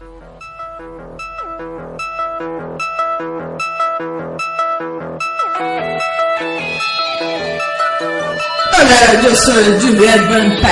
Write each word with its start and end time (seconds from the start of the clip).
Hola, 0.00 0.16
yo 9.22 9.36
soy 9.36 9.64
Juliet 9.78 10.26
Vampire. 10.30 10.70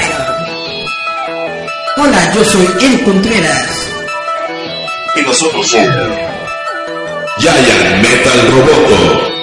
Hola, 1.99 2.33
yo 2.35 2.43
soy 2.43 2.67
El 2.81 3.05
Contreras. 3.05 3.91
Y 5.15 5.21
nosotros 5.21 5.69
somos 5.69 6.17
Giant 7.39 8.03
Metal 8.03 8.51
Roboto. 8.51 9.38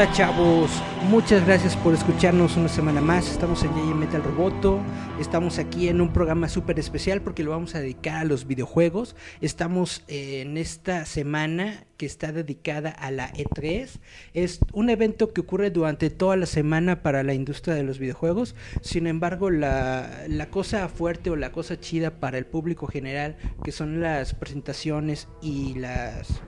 Hola 0.00 0.12
chavos, 0.12 0.70
muchas 1.10 1.44
gracias 1.44 1.76
por 1.76 1.92
escucharnos 1.92 2.56
una 2.56 2.70
semana 2.70 3.02
más. 3.02 3.30
Estamos 3.30 3.62
en 3.64 3.76
Yaya 3.76 3.94
Metal 3.94 4.22
Roboto. 4.22 4.80
Estamos 5.20 5.58
aquí 5.58 5.88
en 5.88 6.00
un 6.00 6.10
programa 6.10 6.48
súper 6.48 6.78
especial 6.78 7.20
porque 7.20 7.44
lo 7.44 7.50
vamos 7.50 7.74
a 7.74 7.80
dedicar 7.80 8.16
a 8.16 8.24
los 8.24 8.46
videojuegos. 8.46 9.14
Estamos 9.42 10.02
eh, 10.08 10.40
en 10.40 10.56
esta 10.56 11.04
semana 11.04 11.84
que 11.98 12.06
está 12.06 12.32
dedicada 12.32 12.88
a 12.88 13.10
la 13.10 13.30
E3. 13.34 14.00
Es 14.32 14.60
un 14.72 14.88
evento 14.88 15.34
que 15.34 15.42
ocurre 15.42 15.70
durante 15.70 16.08
toda 16.08 16.34
la 16.38 16.46
semana 16.46 17.02
para 17.02 17.22
la 17.22 17.34
industria 17.34 17.74
de 17.74 17.82
los 17.82 17.98
videojuegos. 17.98 18.54
Sin 18.80 19.06
embargo, 19.06 19.50
la, 19.50 20.24
la 20.28 20.48
cosa 20.48 20.88
fuerte 20.88 21.28
o 21.28 21.36
la 21.36 21.52
cosa 21.52 21.78
chida 21.78 22.20
para 22.20 22.38
el 22.38 22.46
público 22.46 22.86
general, 22.86 23.36
que 23.62 23.70
son 23.70 24.00
las 24.00 24.32
presentaciones 24.32 25.28
y 25.42 25.74
las 25.74 26.40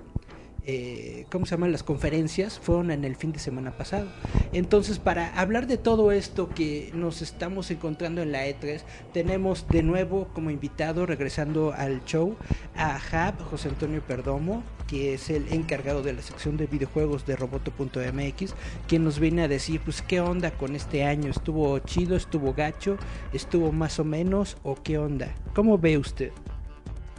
eh, 0.64 1.26
¿cómo 1.30 1.44
se 1.44 1.56
llaman? 1.56 1.72
Las 1.72 1.82
conferencias 1.82 2.58
fueron 2.60 2.90
en 2.90 3.04
el 3.04 3.16
fin 3.16 3.32
de 3.32 3.38
semana 3.38 3.72
pasado. 3.72 4.08
Entonces, 4.52 4.98
para 4.98 5.38
hablar 5.38 5.66
de 5.66 5.76
todo 5.76 6.12
esto 6.12 6.48
que 6.48 6.90
nos 6.94 7.22
estamos 7.22 7.70
encontrando 7.70 8.22
en 8.22 8.32
la 8.32 8.46
E3, 8.46 8.82
tenemos 9.12 9.66
de 9.68 9.82
nuevo 9.82 10.28
como 10.32 10.50
invitado, 10.50 11.06
regresando 11.06 11.72
al 11.72 12.04
show, 12.04 12.36
a 12.76 12.96
Hab, 13.10 13.40
José 13.42 13.70
Antonio 13.70 14.02
Perdomo, 14.02 14.62
que 14.86 15.14
es 15.14 15.30
el 15.30 15.52
encargado 15.52 16.02
de 16.02 16.12
la 16.12 16.22
sección 16.22 16.56
de 16.56 16.66
videojuegos 16.66 17.26
de 17.26 17.34
Roboto.mx, 17.34 18.54
quien 18.86 19.04
nos 19.04 19.18
viene 19.18 19.42
a 19.42 19.48
decir, 19.48 19.80
pues, 19.80 20.02
qué 20.02 20.20
onda 20.20 20.52
con 20.52 20.76
este 20.76 21.04
año, 21.04 21.30
estuvo 21.30 21.78
chido, 21.80 22.14
estuvo 22.14 22.52
gacho, 22.54 22.98
estuvo 23.32 23.72
más 23.72 23.98
o 23.98 24.04
menos, 24.04 24.56
o 24.62 24.76
qué 24.82 24.98
onda. 24.98 25.34
¿Cómo 25.54 25.78
ve 25.78 25.98
usted? 25.98 26.30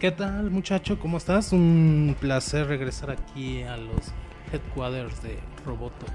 ¿Qué 0.03 0.11
tal, 0.11 0.51
muchacho? 0.51 0.99
¿Cómo 0.99 1.15
estás? 1.15 1.53
Un 1.53 2.13
placer 2.19 2.67
regresar 2.67 3.09
aquí 3.09 3.63
a 3.63 3.77
los 3.77 4.11
headquarters 4.51 5.23
de 5.23 5.39
Roboto. 5.65 6.05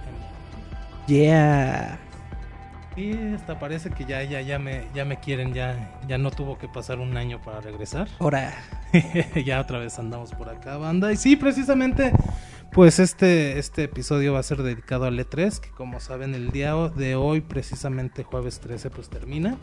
Yeah. 1.07 1.99
Y 2.97 3.17
hasta 3.33 3.59
parece 3.59 3.89
que 3.89 4.05
ya, 4.05 4.23
ya, 4.25 4.43
ya 4.43 4.59
me, 4.59 4.85
ya 4.95 5.07
me 5.07 5.19
quieren, 5.21 5.55
ya, 5.55 5.99
ya 6.07 6.19
no 6.19 6.31
tuvo 6.31 6.59
que 6.59 6.69
pasar 6.69 6.99
un 6.99 7.17
año 7.17 7.41
para 7.41 7.63
regresar. 7.63 8.09
Ahora. 8.19 8.53
ya 9.43 9.59
otra 9.59 9.79
vez 9.79 9.99
andamos 9.99 10.33
por 10.33 10.51
acá, 10.51 10.77
banda. 10.77 11.11
Y 11.11 11.17
sí, 11.17 11.37
precisamente, 11.37 12.13
pues 12.73 12.99
este, 12.99 13.59
este 13.59 13.85
episodio 13.85 14.35
va 14.35 14.41
a 14.41 14.43
ser 14.43 14.63
dedicado 14.63 15.07
al 15.07 15.19
E3, 15.19 15.61
que 15.61 15.71
como 15.71 15.99
saben, 15.99 16.35
el 16.35 16.51
día 16.51 16.75
de 16.75 17.17
hoy, 17.17 17.41
precisamente 17.41 18.23
jueves 18.23 18.61
13, 18.61 18.91
pues 18.91 19.09
termina. 19.09 19.57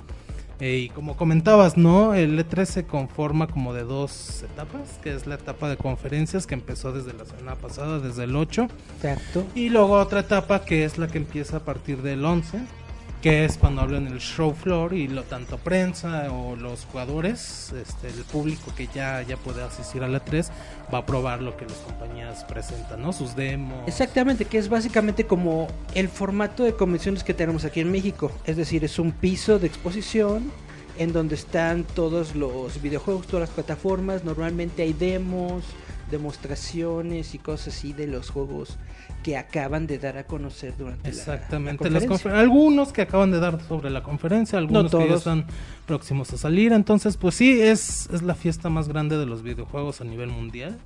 Eh, 0.60 0.86
y 0.86 0.90
como 0.90 1.18
comentabas, 1.18 1.78
¿no? 1.78 2.14
El 2.14 2.40
E3 2.40 2.66
se 2.66 2.86
conforma 2.86 3.48
como 3.48 3.74
de 3.74 3.84
dos 3.84 4.44
etapas, 4.44 5.00
que 5.04 5.14
es 5.14 5.28
la 5.28 5.36
etapa 5.36 5.70
de 5.70 5.78
conferencias 5.78 6.48
que 6.48 6.54
empezó 6.54 6.94
desde 6.94 7.14
la 7.14 7.26
semana 7.26 7.56
pasada, 7.56 8.00
desde 8.00 8.24
el 8.24 8.36
8. 8.36 8.68
Exacto. 8.98 9.46
Y 9.54 9.70
luego 9.70 10.00
otra 10.00 10.22
etapa 10.22 10.64
que 10.64 10.86
es 10.86 10.98
la 10.98 11.08
que 11.08 11.18
empieza 11.18 11.58
a 11.58 11.60
partir 11.62 12.02
del 12.02 12.24
11, 12.24 12.60
que 13.26 13.44
es 13.44 13.58
cuando 13.58 13.82
hablan 13.82 14.06
el 14.06 14.20
show 14.20 14.54
floor 14.54 14.94
y 14.94 15.08
lo 15.08 15.24
tanto 15.24 15.58
prensa 15.58 16.32
o 16.32 16.56
los 16.56 16.86
jugadores, 16.86 17.74
este, 17.74 18.10
el 18.10 18.24
público 18.24 18.72
que 18.78 18.86
ya, 18.94 19.24
ya 19.24 19.36
puede 19.36 19.64
asistir 19.64 20.04
a 20.04 20.08
la 20.08 20.20
3 20.20 20.52
va 20.94 21.00
a 21.00 21.06
probar 21.08 21.42
lo 21.42 21.58
que 21.58 21.66
las 21.66 21.80
compañías 21.80 22.44
presentan, 22.44 23.02
¿no? 23.02 23.14
Sus 23.14 23.36
demos. 23.36 23.88
Exactamente, 23.88 24.46
que 24.46 24.60
es 24.60 24.70
básicamente 24.70 25.26
como 25.26 25.68
el 25.96 26.08
formato 26.08 26.66
de 26.66 26.76
convenciones 26.76 27.24
que 27.24 27.34
tenemos 27.34 27.66
aquí 27.66 27.80
en 27.80 27.92
México. 27.92 28.32
Es 28.46 28.58
decir, 28.58 28.84
es 28.84 29.00
un 29.00 29.12
piso 29.12 29.58
de 29.58 29.66
exposición 29.66 30.52
en 31.00 31.12
donde 31.12 31.34
están 31.34 31.84
todos 31.84 32.36
los 32.36 32.80
videojuegos, 32.80 33.26
todas 33.26 33.50
las 33.50 33.56
plataformas. 33.56 34.24
Normalmente 34.24 34.84
hay 34.84 34.94
demos, 34.94 35.64
demostraciones 36.12 37.34
y 37.34 37.40
cosas 37.40 37.76
así 37.76 37.92
de 37.92 38.06
los 38.06 38.30
juegos 38.30 38.78
que 39.26 39.38
acaban 39.38 39.88
de 39.88 39.98
dar 39.98 40.20
a 40.20 40.28
conocer 40.28 40.76
durante 40.78 41.10
Exactamente, 41.10 41.90
la, 41.90 42.00
las 42.00 42.26
algunos 42.28 42.94
que 42.94 43.02
acaban 43.02 43.32
de 43.32 43.40
dar 43.40 43.60
sobre 43.68 43.90
la 43.90 44.04
conferencia, 44.04 44.60
algunos 44.60 44.84
No 44.94 45.00
que 45.00 45.06
ya 45.06 45.08
todos. 45.08 45.22
están 45.22 45.48
próximos 45.88 46.32
a 46.32 46.38
salir. 46.38 46.72
Entonces, 46.74 47.18
pues 47.18 47.34
sí, 47.34 47.60
es, 47.60 48.08
es 48.14 48.22
la 48.22 48.36
fiesta 48.36 48.70
más 48.70 48.88
grande 48.88 49.18
de 49.18 49.26
los 49.26 49.42
videojuegos 49.42 50.00
a 50.00 50.04
nivel 50.04 50.30
mundial. 50.30 50.78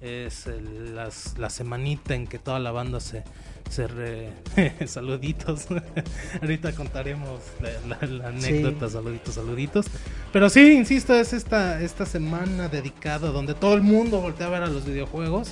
Es 0.00 0.46
el- 0.46 0.94
las, 0.94 1.36
la 1.38 1.50
semanita 1.50 2.14
en 2.14 2.28
que 2.28 2.38
toda 2.38 2.60
la 2.60 2.70
banda 2.70 3.00
se, 3.00 3.24
se 3.68 3.88
re- 3.88 4.30
saluditos. 4.86 5.66
Ahorita 6.40 6.70
contaremos 6.76 7.40
la, 7.60 7.96
la- 8.00 8.06
la 8.06 8.40
Sí. 8.40 8.46
anécdota, 8.48 8.88
saluditos, 8.90 9.34
saluditos. 9.34 9.86
Pero 10.32 10.48
sí, 10.50 10.74
insisto, 10.74 11.16
es 11.16 11.32
esta, 11.32 11.82
esta 11.82 12.06
semana 12.06 12.68
dedicada 12.68 13.32
donde 13.32 13.54
todo 13.54 13.74
el 13.74 13.82
mundo 13.82 14.20
voltea 14.20 14.46
a 14.46 14.50
ver 14.50 14.62
a 14.62 14.68
los 14.68 14.84
videojuegos. 14.86 15.50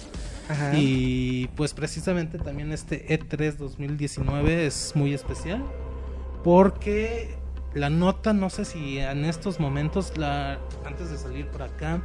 Ajá. 0.50 0.72
Y 0.77 1.49
pues 1.56 1.75
precisamente 1.75 2.38
también 2.38 2.72
este 2.72 3.06
E3 3.09 3.56
2019 3.56 4.66
es 4.66 4.93
muy 4.94 5.15
especial 5.15 5.65
porque 6.43 7.37
la 7.75 7.91
nota, 7.91 8.33
no 8.33 8.50
sé 8.50 8.65
si 8.65 8.99
en 8.99 9.25
estos 9.25 9.61
momentos, 9.61 10.16
la 10.16 10.59
antes 10.84 11.11
de 11.11 11.19
salir 11.19 11.47
por 11.47 11.62
acá, 11.62 12.03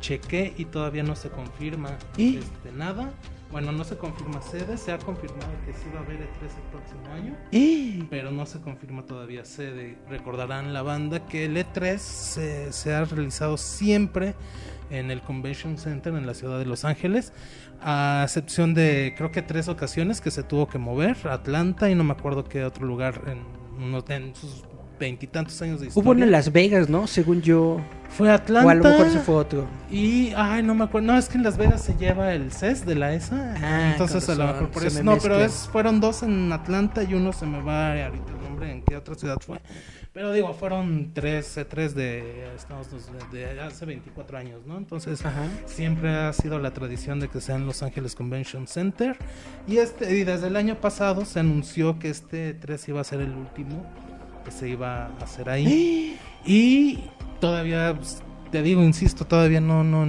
chequé 0.00 0.54
y 0.56 0.64
todavía 0.66 1.02
no 1.02 1.16
se 1.16 1.30
confirma 1.30 1.96
¿Y? 2.16 2.36
este, 2.38 2.72
nada. 2.72 3.12
Bueno, 3.50 3.70
no 3.70 3.84
se 3.84 3.96
confirma 3.96 4.42
sede, 4.42 4.76
se 4.76 4.90
ha 4.90 4.98
confirmado 4.98 5.52
que 5.64 5.72
sí 5.72 5.84
va 5.94 6.00
a 6.00 6.02
haber 6.02 6.16
E3 6.16 6.22
el 6.22 6.70
próximo 6.72 7.14
año, 7.14 7.36
¡Eh! 7.52 8.04
pero 8.10 8.32
no 8.32 8.46
se 8.46 8.60
confirma 8.60 9.04
todavía 9.06 9.44
sede. 9.44 9.96
Recordarán 10.08 10.72
la 10.72 10.82
banda 10.82 11.24
que 11.26 11.44
el 11.44 11.56
E3 11.56 11.98
se, 11.98 12.72
se 12.72 12.94
ha 12.94 13.04
realizado 13.04 13.56
siempre 13.56 14.34
en 14.90 15.10
el 15.10 15.20
Convention 15.20 15.78
Center 15.78 16.14
en 16.14 16.26
la 16.26 16.34
ciudad 16.34 16.58
de 16.58 16.66
Los 16.66 16.84
Ángeles, 16.84 17.32
a 17.80 18.22
excepción 18.24 18.74
de 18.74 19.14
creo 19.16 19.30
que 19.30 19.42
tres 19.42 19.68
ocasiones 19.68 20.20
que 20.20 20.30
se 20.30 20.42
tuvo 20.42 20.68
que 20.68 20.78
mover, 20.78 21.16
Atlanta 21.28 21.90
y 21.90 21.94
no 21.94 22.04
me 22.04 22.12
acuerdo 22.12 22.44
qué 22.44 22.64
otro 22.64 22.86
lugar 22.86 23.22
en, 23.26 24.34
sus 24.34 24.64
veintitantos 24.98 25.60
años 25.60 25.80
de 25.80 25.88
historia. 25.88 26.04
Hubo 26.04 26.12
uno 26.12 26.24
en 26.24 26.30
Las 26.30 26.52
Vegas, 26.52 26.88
¿no? 26.88 27.06
Según 27.06 27.42
yo. 27.42 27.80
Fue 28.08 28.30
Atlanta. 28.30 28.66
O 28.66 28.70
a 28.70 28.74
lo 28.74 28.84
mejor 28.84 29.10
se 29.10 29.18
fue 29.18 29.34
otro. 29.34 29.66
Y, 29.90 30.32
ay, 30.36 30.62
no 30.62 30.74
me 30.74 30.84
acuerdo. 30.84 31.12
No, 31.12 31.18
es 31.18 31.28
que 31.28 31.36
en 31.36 31.42
Las 31.42 31.56
Vegas 31.56 31.82
se 31.82 31.96
lleva 31.96 32.32
el 32.32 32.52
CES 32.52 32.86
de 32.86 32.94
la 32.94 33.12
ESA. 33.12 33.54
Ah, 33.60 33.90
entonces 33.92 34.28
a 34.28 34.34
lo 34.36 34.46
mejor 34.46 34.70
por 34.70 34.86
eso. 34.86 34.98
me 34.98 35.04
No, 35.04 35.18
pero 35.18 35.40
es, 35.40 35.68
fueron 35.72 36.00
dos 36.00 36.22
en 36.22 36.52
Atlanta 36.52 37.02
y 37.02 37.14
uno 37.14 37.32
se 37.32 37.44
me 37.44 37.60
va 37.60 38.04
ahorita 38.04 38.32
el 38.32 38.42
nombre 38.48 38.70
en 38.70 38.82
qué 38.82 38.96
otra 38.96 39.14
ciudad 39.16 39.38
fue. 39.40 39.60
Pero 40.14 40.32
digo, 40.32 40.54
fueron 40.54 41.10
tres, 41.12 41.58
tres 41.68 41.92
de 41.96 42.46
Unidos 42.70 43.32
de, 43.32 43.52
de 43.54 43.60
hace 43.60 43.84
24 43.84 44.38
años, 44.38 44.60
¿no? 44.64 44.78
Entonces 44.78 45.26
Ajá. 45.26 45.48
siempre 45.66 46.08
ha 46.14 46.32
sido 46.32 46.60
la 46.60 46.70
tradición 46.70 47.18
de 47.18 47.26
que 47.26 47.40
sea 47.40 47.56
en 47.56 47.66
Los 47.66 47.82
Ángeles 47.82 48.14
Convention 48.14 48.68
Center. 48.68 49.16
Y 49.66 49.78
este 49.78 50.16
y 50.16 50.22
desde 50.22 50.46
el 50.46 50.54
año 50.54 50.76
pasado 50.76 51.24
se 51.24 51.40
anunció 51.40 51.98
que 51.98 52.10
este 52.10 52.54
3 52.54 52.88
iba 52.90 53.00
a 53.00 53.04
ser 53.04 53.22
el 53.22 53.32
último 53.32 53.84
que 54.44 54.52
se 54.52 54.68
iba 54.68 55.06
a 55.06 55.16
hacer 55.18 55.50
ahí. 55.50 56.16
Y 56.46 57.00
todavía, 57.40 57.94
pues, 57.96 58.22
te 58.52 58.60
digo, 58.60 58.82
insisto, 58.82 59.24
todavía 59.24 59.62
no, 59.62 59.82
no, 59.82 60.04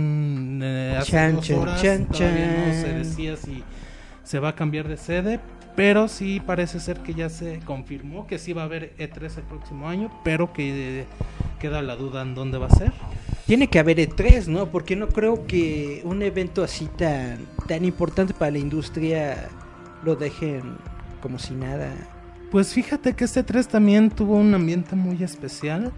eh, 0.65 0.97
hace 0.97 1.11
Chan, 1.13 1.35
dos 1.35 1.47
chan, 1.47 1.59
horas 1.59 1.81
chan, 1.81 2.05
todavía 2.07 2.65
no 2.67 2.73
se 2.73 2.93
decía 2.93 3.37
si 3.37 3.63
se 4.25 4.39
va 4.39 4.49
a 4.49 4.55
cambiar 4.55 4.89
de 4.89 4.97
sede, 4.97 5.39
pero 5.75 6.07
sí 6.07 6.39
parece 6.39 6.79
ser 6.79 6.99
que 6.99 7.13
ya 7.13 7.29
se 7.29 7.59
confirmó 7.59 8.27
que 8.27 8.39
sí 8.39 8.53
va 8.53 8.63
a 8.63 8.65
haber 8.65 8.95
E3 8.97 9.37
el 9.37 9.43
próximo 9.43 9.89
año, 9.89 10.09
pero 10.23 10.53
que, 10.53 11.05
que 11.59 11.67
queda 11.67 11.81
la 11.81 11.95
duda 11.95 12.21
en 12.21 12.35
dónde 12.35 12.57
va 12.57 12.67
a 12.67 12.69
ser. 12.69 12.93
Tiene 13.45 13.67
que 13.67 13.79
haber 13.79 13.97
E3, 13.97 14.47
¿no? 14.47 14.67
Porque 14.67 14.95
no 14.95 15.09
creo 15.09 15.45
que 15.45 16.01
un 16.03 16.21
evento 16.21 16.63
así 16.63 16.87
tan, 16.97 17.45
tan 17.67 17.85
importante 17.85 18.33
para 18.33 18.51
la 18.51 18.57
industria 18.57 19.49
lo 20.03 20.15
dejen 20.15 20.77
como 21.21 21.37
si 21.39 21.53
nada. 21.53 21.91
Pues 22.51 22.73
fíjate 22.73 23.13
que 23.13 23.25
este 23.25 23.43
3 23.43 23.67
también 23.67 24.09
tuvo 24.09 24.35
un 24.35 24.53
ambiente 24.53 24.95
muy 24.95 25.21
especial. 25.23 25.91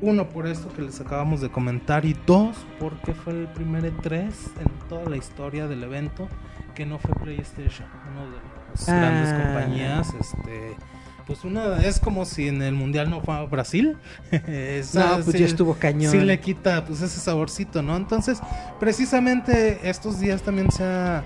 Uno, 0.00 0.28
por 0.28 0.46
esto 0.46 0.72
que 0.72 0.82
les 0.82 1.00
acabamos 1.00 1.40
de 1.40 1.50
comentar. 1.50 2.04
Y 2.06 2.16
dos, 2.26 2.56
porque 2.78 3.12
fue 3.12 3.32
el 3.32 3.48
primer 3.48 3.84
E3 3.84 4.22
en 4.22 4.88
toda 4.88 5.04
la 5.10 5.16
historia 5.16 5.66
del 5.66 5.82
evento 5.82 6.28
que 6.74 6.86
no 6.86 6.98
fue 6.98 7.14
PlayStation. 7.16 7.86
Uno 8.12 8.30
de 8.30 8.59
Ah. 8.88 8.92
grandes 8.94 9.32
compañías. 9.32 10.08
Este, 10.20 10.76
pues 11.26 11.44
una 11.44 11.78
es 11.84 12.00
como 12.00 12.24
si 12.24 12.48
en 12.48 12.60
el 12.62 12.74
mundial 12.74 13.08
no 13.10 13.20
fue 13.20 13.46
Brasil. 13.46 13.96
No, 14.32 15.14
pues 15.22 15.26
sí- 15.26 15.38
ya 15.38 15.46
estuvo 15.46 15.74
cañón. 15.74 16.10
Sí 16.12 16.18
le 16.20 16.40
quita 16.40 16.84
pues 16.84 17.00
ese 17.02 17.20
saborcito, 17.20 17.82
¿no? 17.82 17.96
Entonces, 17.96 18.40
precisamente 18.80 19.88
estos 19.88 20.18
días 20.18 20.42
también 20.42 20.70
se 20.72 20.82
ha, 20.84 21.24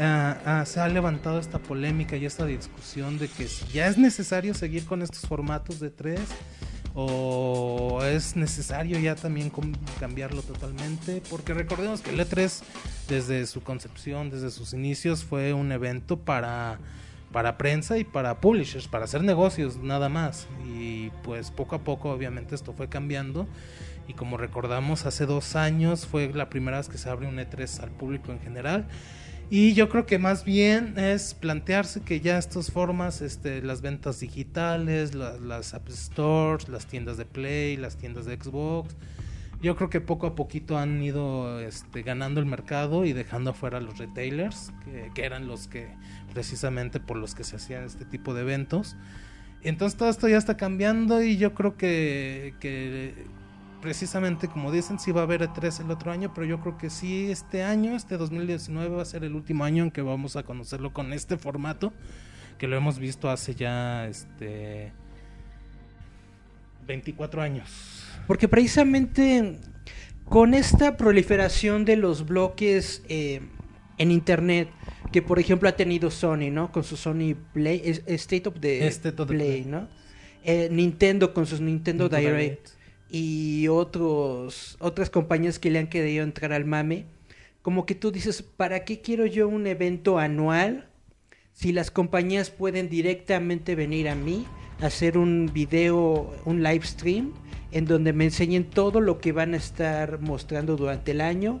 ah, 0.00 0.36
ah, 0.44 0.64
se 0.66 0.80
ha 0.80 0.88
levantado 0.88 1.38
esta 1.38 1.58
polémica 1.58 2.16
y 2.16 2.26
esta 2.26 2.44
discusión 2.46 3.18
de 3.18 3.28
que 3.28 3.46
si 3.46 3.64
ya 3.72 3.86
es 3.86 3.96
necesario 3.96 4.54
seguir 4.54 4.84
con 4.86 5.02
estos 5.02 5.20
formatos 5.20 5.78
de 5.78 5.90
tres 5.90 6.20
o 6.94 8.00
es 8.04 8.36
necesario 8.36 8.98
ya 8.98 9.14
también 9.14 9.52
cambiarlo 10.00 10.42
totalmente, 10.42 11.22
porque 11.30 11.54
recordemos 11.54 12.00
que 12.00 12.10
el 12.10 12.20
E3 12.20 12.62
desde 13.08 13.46
su 13.46 13.62
concepción, 13.62 14.30
desde 14.30 14.50
sus 14.50 14.72
inicios 14.72 15.24
fue 15.24 15.52
un 15.52 15.72
evento 15.72 16.18
para 16.18 16.78
para 17.32 17.58
prensa 17.58 17.98
y 17.98 18.04
para 18.04 18.40
publishers, 18.40 18.88
para 18.88 19.04
hacer 19.04 19.22
negocios 19.22 19.76
nada 19.76 20.08
más. 20.08 20.46
Y 20.66 21.10
pues 21.22 21.50
poco 21.50 21.76
a 21.76 21.80
poco 21.80 22.10
obviamente 22.10 22.54
esto 22.54 22.72
fue 22.72 22.88
cambiando. 22.88 23.46
Y 24.06 24.14
como 24.14 24.38
recordamos, 24.38 25.04
hace 25.04 25.26
dos 25.26 25.54
años 25.54 26.06
fue 26.06 26.32
la 26.32 26.48
primera 26.48 26.78
vez 26.78 26.88
que 26.88 26.96
se 26.96 27.10
abre 27.10 27.26
un 27.26 27.36
E3 27.36 27.82
al 27.82 27.90
público 27.90 28.32
en 28.32 28.40
general. 28.40 28.88
Y 29.50 29.72
yo 29.72 29.88
creo 29.88 30.04
que 30.04 30.18
más 30.18 30.44
bien 30.44 30.98
es 30.98 31.32
plantearse 31.32 32.02
que 32.02 32.20
ya 32.20 32.36
estas 32.36 32.70
formas, 32.70 33.22
este, 33.22 33.62
las 33.62 33.80
ventas 33.80 34.20
digitales, 34.20 35.14
la- 35.14 35.38
las 35.38 35.72
App 35.72 35.88
Stores, 35.88 36.68
las 36.68 36.86
tiendas 36.86 37.16
de 37.16 37.24
Play, 37.24 37.76
las 37.78 37.96
tiendas 37.96 38.26
de 38.26 38.36
Xbox, 38.36 38.94
yo 39.62 39.74
creo 39.74 39.88
que 39.88 40.00
poco 40.02 40.26
a 40.26 40.34
poquito 40.34 40.76
han 40.78 41.02
ido 41.02 41.60
este, 41.60 42.02
ganando 42.02 42.40
el 42.40 42.46
mercado 42.46 43.06
y 43.06 43.12
dejando 43.14 43.50
afuera 43.50 43.78
a 43.78 43.80
los 43.80 43.96
retailers, 43.98 44.70
que, 44.84 45.10
que 45.14 45.24
eran 45.24 45.46
los 45.48 45.66
que 45.66 45.88
precisamente 46.34 47.00
por 47.00 47.16
los 47.16 47.34
que 47.34 47.42
se 47.42 47.56
hacían 47.56 47.84
este 47.84 48.04
tipo 48.04 48.34
de 48.34 48.42
eventos. 48.42 48.96
Entonces 49.62 49.98
todo 49.98 50.10
esto 50.10 50.28
ya 50.28 50.36
está 50.36 50.56
cambiando 50.58 51.22
y 51.22 51.38
yo 51.38 51.54
creo 51.54 51.76
que 51.76 52.54
precisamente 53.80 54.48
como 54.48 54.72
dicen, 54.72 54.98
sí 54.98 55.12
va 55.12 55.20
a 55.20 55.24
haber 55.24 55.42
E3 55.42 55.84
el 55.84 55.90
otro 55.90 56.10
año, 56.10 56.32
pero 56.34 56.46
yo 56.46 56.60
creo 56.60 56.78
que 56.78 56.90
sí 56.90 57.30
este 57.30 57.62
año, 57.62 57.96
este 57.96 58.16
2019 58.16 58.96
va 58.96 59.02
a 59.02 59.04
ser 59.04 59.24
el 59.24 59.34
último 59.34 59.64
año 59.64 59.84
en 59.84 59.90
que 59.90 60.02
vamos 60.02 60.36
a 60.36 60.42
conocerlo 60.42 60.92
con 60.92 61.12
este 61.12 61.36
formato, 61.36 61.92
que 62.58 62.66
lo 62.66 62.76
hemos 62.76 62.98
visto 62.98 63.30
hace 63.30 63.54
ya 63.54 64.06
este 64.06 64.92
24 66.86 67.42
años. 67.42 68.04
Porque 68.26 68.48
precisamente 68.48 69.58
con 70.24 70.54
esta 70.54 70.96
proliferación 70.96 71.84
de 71.84 71.96
los 71.96 72.26
bloques 72.26 73.02
eh, 73.08 73.40
en 73.96 74.10
internet, 74.10 74.68
que 75.12 75.22
por 75.22 75.38
ejemplo 75.38 75.68
ha 75.68 75.72
tenido 75.72 76.10
Sony, 76.10 76.50
¿no? 76.50 76.70
Con 76.72 76.84
su 76.84 76.96
Sony 76.96 77.34
Play, 77.52 78.02
State 78.06 78.48
of 78.48 78.60
the 78.60 78.86
State 78.88 79.22
of 79.22 79.28
the 79.28 79.34
Play, 79.34 79.62
Play. 79.62 79.64
¿no? 79.64 79.88
Eh, 80.44 80.68
Nintendo 80.70 81.32
con 81.32 81.46
sus 81.46 81.60
Nintendo, 81.60 82.04
Nintendo 82.04 82.30
Direct, 82.30 82.68
Direct. 82.68 82.77
Y 83.10 83.68
otros 83.68 84.76
otras 84.80 85.10
compañías 85.10 85.58
que 85.58 85.70
le 85.70 85.78
han 85.78 85.88
querido 85.88 86.24
entrar 86.24 86.52
al 86.52 86.64
mame, 86.64 87.06
como 87.62 87.86
que 87.86 87.94
tú 87.94 88.10
dices, 88.10 88.42
¿para 88.42 88.84
qué 88.84 89.00
quiero 89.00 89.26
yo 89.26 89.48
un 89.48 89.66
evento 89.66 90.18
anual 90.18 90.88
si 91.52 91.72
las 91.72 91.90
compañías 91.90 92.50
pueden 92.50 92.88
directamente 92.88 93.74
venir 93.74 94.08
a 94.08 94.14
mí 94.14 94.46
a 94.80 94.86
hacer 94.86 95.18
un 95.18 95.50
video, 95.52 96.32
un 96.44 96.62
live 96.62 96.86
stream 96.86 97.32
en 97.72 97.84
donde 97.84 98.12
me 98.12 98.24
enseñen 98.24 98.64
todo 98.64 99.00
lo 99.00 99.18
que 99.18 99.32
van 99.32 99.54
a 99.54 99.56
estar 99.56 100.20
mostrando 100.20 100.76
durante 100.76 101.10
el 101.10 101.20
año 101.20 101.60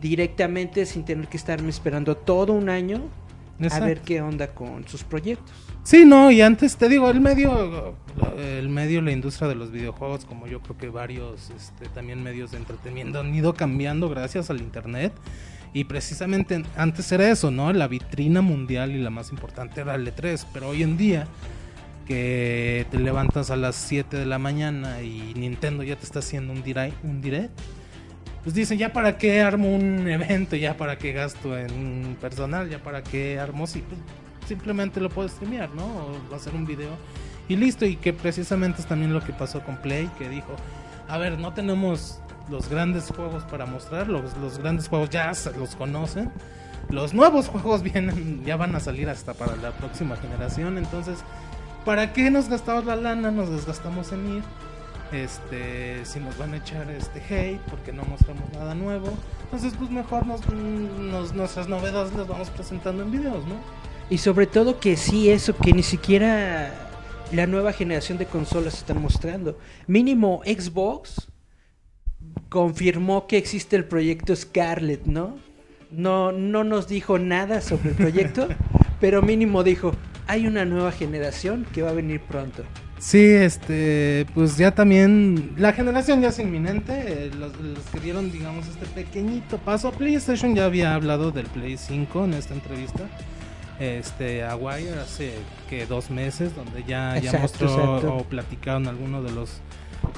directamente 0.00 0.86
sin 0.86 1.04
tener 1.04 1.28
que 1.28 1.36
estarme 1.36 1.70
esperando 1.70 2.16
todo 2.16 2.52
un 2.52 2.68
año 2.68 3.08
a 3.70 3.80
ver 3.80 4.00
qué 4.02 4.20
onda 4.20 4.48
con 4.54 4.86
sus 4.86 5.02
proyectos. 5.02 5.67
Sí, 5.88 6.04
no, 6.04 6.30
y 6.30 6.42
antes 6.42 6.76
te 6.76 6.86
digo, 6.86 7.08
el 7.08 7.22
medio, 7.22 7.94
el 8.36 8.68
medio, 8.68 9.00
la 9.00 9.10
industria 9.10 9.48
de 9.48 9.54
los 9.54 9.70
videojuegos, 9.70 10.26
como 10.26 10.46
yo 10.46 10.60
creo 10.60 10.76
que 10.76 10.90
varios, 10.90 11.48
este, 11.48 11.88
también 11.88 12.22
medios 12.22 12.50
de 12.50 12.58
entretenimiento 12.58 13.20
han 13.20 13.34
ido 13.34 13.54
cambiando 13.54 14.10
gracias 14.10 14.50
al 14.50 14.60
internet. 14.60 15.14
Y 15.72 15.84
precisamente 15.84 16.62
antes 16.76 17.10
era 17.10 17.30
eso, 17.30 17.50
¿no? 17.50 17.72
La 17.72 17.88
vitrina 17.88 18.42
mundial 18.42 18.90
y 18.90 18.98
la 18.98 19.08
más 19.08 19.30
importante 19.30 19.80
era 19.80 19.94
el 19.94 20.06
E3, 20.06 20.44
pero 20.52 20.68
hoy 20.68 20.82
en 20.82 20.98
día 20.98 21.26
que 22.06 22.84
te 22.90 22.98
levantas 22.98 23.50
a 23.50 23.56
las 23.56 23.74
7 23.74 24.18
de 24.18 24.26
la 24.26 24.38
mañana 24.38 25.00
y 25.00 25.32
Nintendo 25.36 25.84
ya 25.84 25.96
te 25.96 26.04
está 26.04 26.18
haciendo 26.18 26.52
un 26.52 26.62
direct, 26.62 27.02
un 27.02 27.22
direct 27.22 27.58
pues 28.44 28.54
dicen, 28.54 28.76
ya 28.76 28.92
para 28.92 29.16
qué 29.16 29.40
armo 29.40 29.74
un 29.74 30.06
evento, 30.06 30.54
ya 30.54 30.76
para 30.76 30.98
qué 30.98 31.12
gasto 31.12 31.56
en 31.58 32.14
personal, 32.20 32.68
ya 32.68 32.82
para 32.82 33.02
qué 33.02 33.38
armo, 33.38 33.66
sí, 33.66 33.82
pues, 33.88 33.98
simplemente 34.48 35.00
lo 35.00 35.10
puedo 35.10 35.28
streamear, 35.28 35.70
¿no? 35.74 35.84
O 35.84 36.34
hacer 36.34 36.54
un 36.54 36.66
video 36.66 36.90
y 37.48 37.56
listo, 37.56 37.86
y 37.86 37.96
que 37.96 38.12
precisamente 38.12 38.80
es 38.80 38.86
también 38.88 39.12
lo 39.14 39.20
que 39.22 39.32
pasó 39.32 39.60
con 39.62 39.76
Play, 39.78 40.10
que 40.18 40.28
dijo, 40.28 40.54
a 41.08 41.16
ver, 41.18 41.38
no 41.38 41.52
tenemos 41.54 42.20
los 42.50 42.68
grandes 42.68 43.08
juegos 43.14 43.44
para 43.44 43.64
mostrar, 43.66 44.08
los, 44.08 44.36
los 44.38 44.58
grandes 44.58 44.88
juegos 44.88 45.10
ya 45.10 45.32
se 45.34 45.52
los 45.56 45.76
conocen, 45.76 46.30
los 46.90 47.14
nuevos 47.14 47.48
juegos 47.48 47.82
vienen, 47.92 48.44
ya 48.44 48.56
van 48.56 48.74
a 48.74 48.80
salir 48.80 49.08
hasta 49.08 49.34
para 49.34 49.56
la 49.56 49.70
próxima 49.72 50.16
generación, 50.16 50.76
entonces, 50.78 51.18
¿para 51.84 52.12
qué 52.12 52.30
nos 52.30 52.48
gastamos 52.48 52.84
la 52.84 52.96
lana? 52.96 53.30
Nos 53.30 53.48
desgastamos 53.50 54.12
en 54.12 54.36
ir 54.38 54.42
este 55.12 56.04
si 56.04 56.20
nos 56.20 56.36
van 56.36 56.52
a 56.52 56.58
echar 56.58 56.90
este 56.90 57.20
hate 57.20 57.60
porque 57.70 57.94
no 57.94 58.02
mostramos 58.04 58.44
nada 58.52 58.74
nuevo 58.74 59.08
entonces 59.44 59.72
pues 59.78 59.90
mejor 59.90 60.26
nos, 60.26 60.42
nos- 60.52 61.32
nuestras 61.32 61.66
novedades 61.66 62.12
las 62.12 62.28
vamos 62.28 62.50
presentando 62.50 63.02
en 63.02 63.10
videos 63.10 63.42
no 63.46 63.54
Y 64.10 64.18
sobre 64.18 64.46
todo 64.46 64.80
que 64.80 64.96
sí, 64.96 65.30
eso 65.30 65.56
que 65.56 65.72
ni 65.72 65.82
siquiera 65.82 66.72
la 67.32 67.46
nueva 67.46 67.72
generación 67.72 68.16
de 68.18 68.26
consolas 68.26 68.78
están 68.78 69.02
mostrando. 69.02 69.58
Mínimo 69.86 70.40
Xbox 70.46 71.28
confirmó 72.48 73.26
que 73.26 73.36
existe 73.36 73.76
el 73.76 73.84
proyecto 73.84 74.34
Scarlet, 74.34 75.04
¿no? 75.04 75.36
No, 75.90 76.32
no 76.32 76.64
nos 76.64 76.88
dijo 76.88 77.18
nada 77.18 77.60
sobre 77.60 77.90
el 77.90 77.96
proyecto, 77.96 78.48
pero 79.00 79.22
mínimo 79.22 79.62
dijo, 79.62 79.92
hay 80.26 80.46
una 80.46 80.64
nueva 80.64 80.92
generación 80.92 81.66
que 81.72 81.82
va 81.82 81.90
a 81.90 81.94
venir 81.94 82.20
pronto. 82.20 82.62
sí 82.98 83.24
este 83.24 84.26
pues 84.34 84.56
ya 84.58 84.74
también 84.74 85.54
la 85.56 85.72
generación 85.72 86.20
ya 86.20 86.28
es 86.28 86.38
inminente 86.38 86.92
eh, 87.06 87.30
los, 87.38 87.58
los 87.60 87.84
que 87.92 88.00
dieron 88.00 88.30
digamos 88.32 88.66
este 88.66 88.86
pequeñito 88.86 89.58
paso 89.58 89.92
PlayStation 89.92 90.54
ya 90.54 90.64
había 90.64 90.94
hablado 90.94 91.30
del 91.30 91.46
Play 91.46 91.76
5 91.76 92.24
en 92.24 92.34
esta 92.34 92.54
entrevista 92.54 93.08
este 93.78 94.44
a 94.44 94.56
Wire 94.56 94.98
hace 95.00 95.34
que 95.68 95.86
dos 95.86 96.10
meses 96.10 96.54
donde 96.54 96.82
ya, 96.82 97.18
ya 97.18 97.30
Exacto, 97.30 97.40
mostró 97.40 97.96
exacto. 97.96 98.14
o 98.16 98.24
platicaron 98.24 98.88
algunos 98.88 99.24
de 99.24 99.32
los 99.32 99.60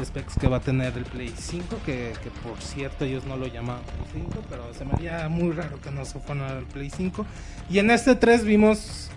specs 0.02 0.36
que 0.38 0.46
va 0.46 0.58
a 0.58 0.60
tener 0.60 0.96
el 0.96 1.04
Play 1.04 1.32
5 1.36 1.76
que, 1.84 2.12
que 2.22 2.30
por 2.46 2.60
cierto 2.60 3.04
ellos 3.04 3.24
no 3.24 3.36
lo 3.36 3.46
llamaban 3.46 3.82
Play 3.82 4.24
5 4.24 4.44
pero 4.48 4.72
se 4.72 4.84
me 4.84 4.92
haría 4.92 5.28
muy 5.28 5.52
raro 5.52 5.80
que 5.80 5.90
no 5.90 6.04
se 6.04 6.18
fueran 6.20 6.44
al 6.44 6.64
Play 6.64 6.90
5 6.90 7.26
y 7.70 7.78
en 7.78 7.90
este 7.90 8.14
3 8.14 8.44
vimos 8.44 9.10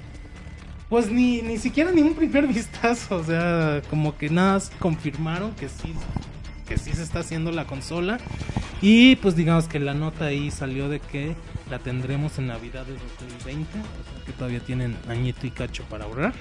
pues 0.93 1.09
ni, 1.09 1.41
ni 1.41 1.57
siquiera 1.57 1.91
ni 1.91 2.03
un 2.03 2.13
primer 2.13 2.45
vistazo, 2.53 3.15
o 3.15 3.23
sea, 3.23 3.81
como 3.89 4.15
que 4.15 4.29
nada 4.29 4.61
confirmaron 4.77 5.55
que 5.55 5.67
sí, 5.67 5.91
que 6.67 6.77
sí 6.77 6.93
se 6.93 7.01
está 7.01 7.21
haciendo 7.21 7.51
la 7.51 7.65
consola. 7.65 8.19
Y 8.79 9.15
pues 9.15 9.35
digamos 9.35 9.67
que 9.67 9.79
la 9.79 9.95
nota 9.95 10.25
ahí 10.25 10.51
salió 10.51 10.89
de 10.89 10.99
que 10.99 11.35
la 11.69 11.79
tendremos 11.79 12.37
en 12.39 12.47
Navidad 12.47 12.85
de 12.85 12.93
2020, 12.93 13.69
o 13.79 13.81
sea 13.81 14.25
que 14.25 14.31
todavía 14.33 14.59
tienen 14.59 14.97
añito 15.07 15.47
y 15.47 15.51
cacho 15.51 15.83
para 15.89 16.05
ahorrar. 16.05 16.33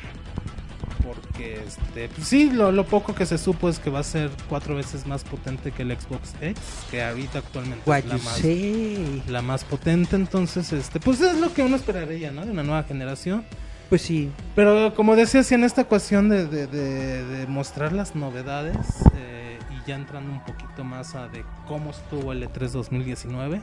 Porque 1.05 1.63
este, 1.67 2.09
pues 2.11 2.29
sí, 2.29 2.51
lo, 2.51 2.71
lo 2.71 2.87
poco 2.87 3.15
que 3.15 3.27
se 3.27 3.37
supo 3.39 3.69
es 3.69 3.79
que 3.81 3.91
va 3.91 4.01
a 4.01 4.05
ser 4.05 4.31
cuatro 4.49 4.77
veces 4.77 5.07
más 5.07 5.25
potente 5.25 5.73
que 5.73 5.83
el 5.83 5.91
Xbox 5.99 6.35
X, 6.41 6.61
que 6.91 7.03
ahorita 7.03 7.39
actualmente 7.41 7.83
What 7.89 7.99
es 7.99 8.05
la 8.07 8.15
más, 8.19 8.37
say? 8.37 9.23
la 9.27 9.43
más 9.43 9.65
potente. 9.65 10.15
Entonces, 10.17 10.73
este, 10.73 11.01
pues 11.01 11.21
es 11.21 11.39
lo 11.41 11.53
que 11.53 11.63
uno 11.63 11.75
esperaría, 11.77 12.31
¿no? 12.31 12.45
De 12.45 12.53
una 12.53 12.63
nueva 12.63 12.85
generación. 12.85 13.45
Pues 13.89 14.03
sí. 14.03 14.31
Pero 14.55 14.95
como 14.95 15.17
decía, 15.17 15.43
sí, 15.43 15.55
en 15.55 15.65
esta 15.65 15.85
cuestión 15.85 16.29
de, 16.29 16.47
de- 16.47 16.67
de- 16.69 17.25
de 17.25 17.47
mostrar 17.49 17.93
las 17.93 18.15
novedades 18.15 18.77
eh, 19.17 19.59
y 19.71 19.89
ya 19.89 19.97
entrando 19.97 20.31
un 20.33 20.45
poquito 20.45 20.85
más 20.85 21.15
a 21.17 21.27
de 21.29 21.45
cómo 21.67 21.91
estuvo 21.91 22.33
el 22.33 22.43
E 22.45 22.49
E3 22.49 22.69
2019, 22.71 23.61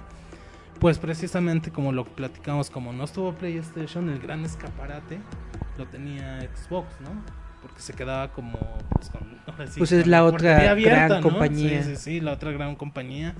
pues 0.79 0.97
precisamente 0.97 1.71
como 1.71 1.91
lo 1.91 2.05
platicamos, 2.05 2.69
como 2.69 2.93
no 2.93 3.03
estuvo 3.03 3.33
PlayStation, 3.33 4.09
el 4.09 4.19
gran 4.19 4.45
escaparate 4.45 5.19
lo 5.77 5.85
tenía 5.87 6.39
Xbox, 6.41 6.87
¿no? 7.01 7.09
porque 7.61 7.81
se 7.81 7.93
quedaba 7.93 8.31
como 8.31 8.57
pues, 8.95 9.09
con, 9.09 9.21
ahora 9.47 9.67
sí, 9.67 9.79
Pues 9.79 9.91
es 9.91 10.07
la 10.07 10.23
otra 10.23 10.73
gran 10.75 11.21
compañía. 11.21 11.83
Sí, 11.83 11.95
sí, 11.95 12.01
sí, 12.01 12.19
la 12.21 12.31
otra 12.33 12.51
gran 12.51 12.75
compañía, 12.75 13.35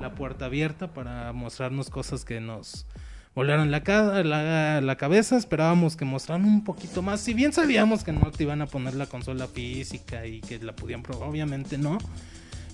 la 0.00 0.10
puerta 0.14 0.46
abierta 0.46 0.88
para 0.92 1.32
mostrarnos 1.32 1.88
cosas 1.88 2.24
que 2.24 2.40
nos 2.40 2.86
volaron 3.32 3.70
la, 3.70 3.84
ca- 3.84 4.24
la, 4.24 4.80
la 4.80 4.96
cabeza, 4.96 5.36
esperábamos 5.36 5.96
que 5.96 6.04
mostraran 6.04 6.44
un 6.44 6.64
poquito 6.64 7.00
más, 7.00 7.20
si 7.20 7.32
bien 7.32 7.52
sabíamos 7.52 8.02
que 8.02 8.10
no 8.12 8.32
te 8.32 8.42
iban 8.42 8.60
a 8.60 8.66
poner 8.66 8.94
la 8.94 9.06
consola 9.06 9.46
física 9.46 10.26
y 10.26 10.40
que 10.40 10.58
la 10.58 10.74
podían 10.74 11.04
probar, 11.04 11.28
obviamente 11.28 11.78
no, 11.78 11.98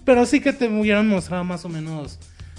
pero 0.06 0.25
sí 0.25 0.40
que 0.40 0.54
te 0.54 0.66
hubieran 0.68 1.08
mostrado 1.08 1.44
más 1.44 1.66
o 1.66 1.68
menos 1.68 2.18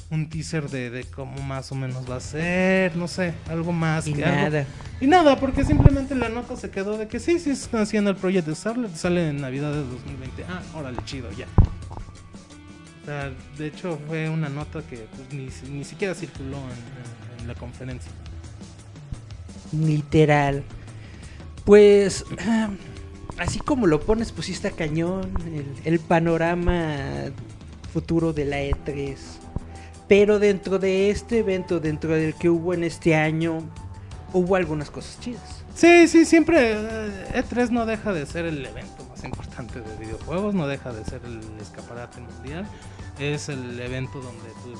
un 0.09 0.29
teaser 0.29 0.69
de, 0.69 0.89
de 0.89 1.03
cómo 1.03 1.41
más 1.41 1.71
o 1.71 1.75
menos 1.75 2.09
va 2.09 2.15
a 2.15 2.19
ser, 2.21 2.95
no 2.95 3.07
sé, 3.09 3.33
algo 3.49 3.71
más 3.73 4.07
Y 4.07 4.13
que 4.13 4.23
algo- 4.23 4.41
nada. 4.49 4.65
y 5.01 5.07
nada, 5.07 5.37
porque 5.39 5.65
simplemente 5.65 6.15
la 6.15 6.29
nota 6.29 6.55
se 6.55 6.69
quedó 6.69 6.97
de 6.97 7.07
que 7.09 7.19
sí, 7.19 7.39
sí 7.39 7.49
están 7.49 7.81
haciendo 7.81 8.09
el 8.11 8.15
proyecto 8.15 8.49
de 8.51 8.55
Starlet, 8.55 8.95
sale 8.95 9.29
en 9.29 9.41
Navidad 9.41 9.71
de 9.73 9.79
2020. 9.83 10.45
Ah, 10.47 10.61
órale, 10.75 10.97
chido, 11.05 11.29
ya. 11.33 11.45
O 13.01 13.05
sea, 13.05 13.31
de 13.57 13.67
hecho 13.67 13.99
fue 14.07 14.29
una 14.29 14.49
nota 14.49 14.81
que 14.81 15.07
pues, 15.15 15.33
ni, 15.33 15.49
ni 15.77 15.83
siquiera 15.83 16.13
circuló 16.15 16.57
en, 16.57 16.63
en- 16.63 17.41
en 17.41 17.47
la 17.47 17.55
conferencia. 17.55 18.11
Literal. 19.73 20.63
Pues, 21.65 22.23
así 23.37 23.59
como 23.59 23.87
lo 23.87 23.99
pones, 24.01 24.31
pues 24.31 24.47
sí 24.47 24.53
está 24.53 24.71
cañón 24.71 25.31
el, 25.53 25.65
el 25.93 25.99
panorama 25.99 26.95
futuro 27.93 28.31
de 28.33 28.45
la 28.45 28.61
E3. 28.61 29.17
Pero 30.07 30.39
dentro 30.39 30.79
de 30.79 31.09
este 31.09 31.39
evento, 31.39 31.79
dentro 31.79 32.11
del 32.11 32.33
que 32.33 32.49
hubo 32.49 32.73
en 32.73 32.83
este 32.83 33.15
año, 33.15 33.59
hubo 34.33 34.55
algunas 34.55 34.89
cosas 34.89 35.19
chidas. 35.19 35.63
Sí, 35.75 36.07
sí, 36.07 36.25
siempre 36.25 36.71
eh, 36.73 37.43
E3 37.43 37.69
no 37.69 37.85
deja 37.85 38.11
de 38.13 38.25
ser 38.25 38.45
el 38.45 38.65
evento 38.65 39.05
más 39.09 39.23
importante 39.23 39.79
de 39.79 39.95
videojuegos, 39.97 40.55
no 40.55 40.67
deja 40.67 40.91
de 40.91 41.05
ser 41.05 41.21
el 41.25 41.39
escaparate 41.61 42.19
mundial. 42.19 42.65
Es 43.19 43.49
el 43.49 43.79
evento 43.79 44.19
donde 44.19 44.49
tus 44.63 44.79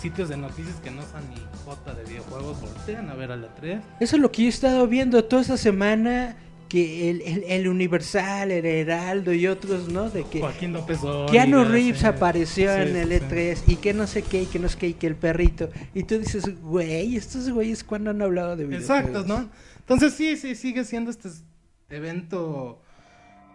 sitios 0.00 0.28
de 0.28 0.36
noticias 0.36 0.76
que 0.76 0.90
no 0.90 1.02
son 1.02 1.28
ni 1.30 1.36
jota 1.64 1.92
de 1.92 2.04
videojuegos 2.04 2.60
voltean 2.60 3.10
a 3.10 3.14
ver 3.14 3.32
a 3.32 3.36
la 3.36 3.48
E3. 3.48 3.80
Eso 4.00 4.16
es 4.16 4.22
lo 4.22 4.30
que 4.30 4.42
yo 4.42 4.46
he 4.46 4.50
estado 4.50 4.86
viendo 4.86 5.22
toda 5.24 5.42
esta 5.42 5.56
semana, 5.56 6.36
que 6.68 7.10
el, 7.10 7.22
el- 7.22 7.44
el 7.44 7.68
Universal, 7.68 8.50
el 8.50 8.64
Heraldo 8.66 9.32
y 9.32 9.46
otros, 9.46 9.88
¿no? 9.88 10.10
De 10.10 10.24
que 10.24 10.40
Joaquín 10.40 10.72
López 10.72 11.00
Dóriga, 11.00 11.32
Keanu 11.32 11.64
Reeves 11.64 12.00
sí. 12.00 12.06
apareció 12.06 12.72
Sí, 12.74 12.80
en 12.82 12.96
el 12.96 13.08
sí. 13.08 13.14
E3 13.16 13.58
y 13.66 13.76
que 13.76 13.94
no 13.94 14.06
sé 14.06 14.22
qué, 14.22 14.42
y 14.42 14.46
que 14.46 14.58
no 14.58 14.68
sé 14.68 14.78
qué, 14.78 14.88
y 14.88 14.94
que 14.94 15.06
el 15.06 15.16
perrito. 15.16 15.70
Y 15.94 16.04
tú 16.04 16.18
dices, 16.18 16.60
güey, 16.62 17.16
estos 17.16 17.48
güeyes 17.50 17.82
cuando 17.84 18.10
han 18.10 18.20
hablado 18.22 18.56
de 18.56 18.66
videojuegos. 18.66 19.08
Exacto, 19.08 19.24
¿no? 19.26 19.48
Entonces 19.80 20.12
sí, 20.14 20.36
sí, 20.36 20.54
sigue 20.54 20.84
siendo 20.84 21.10
este 21.10 21.28
evento 21.90 22.80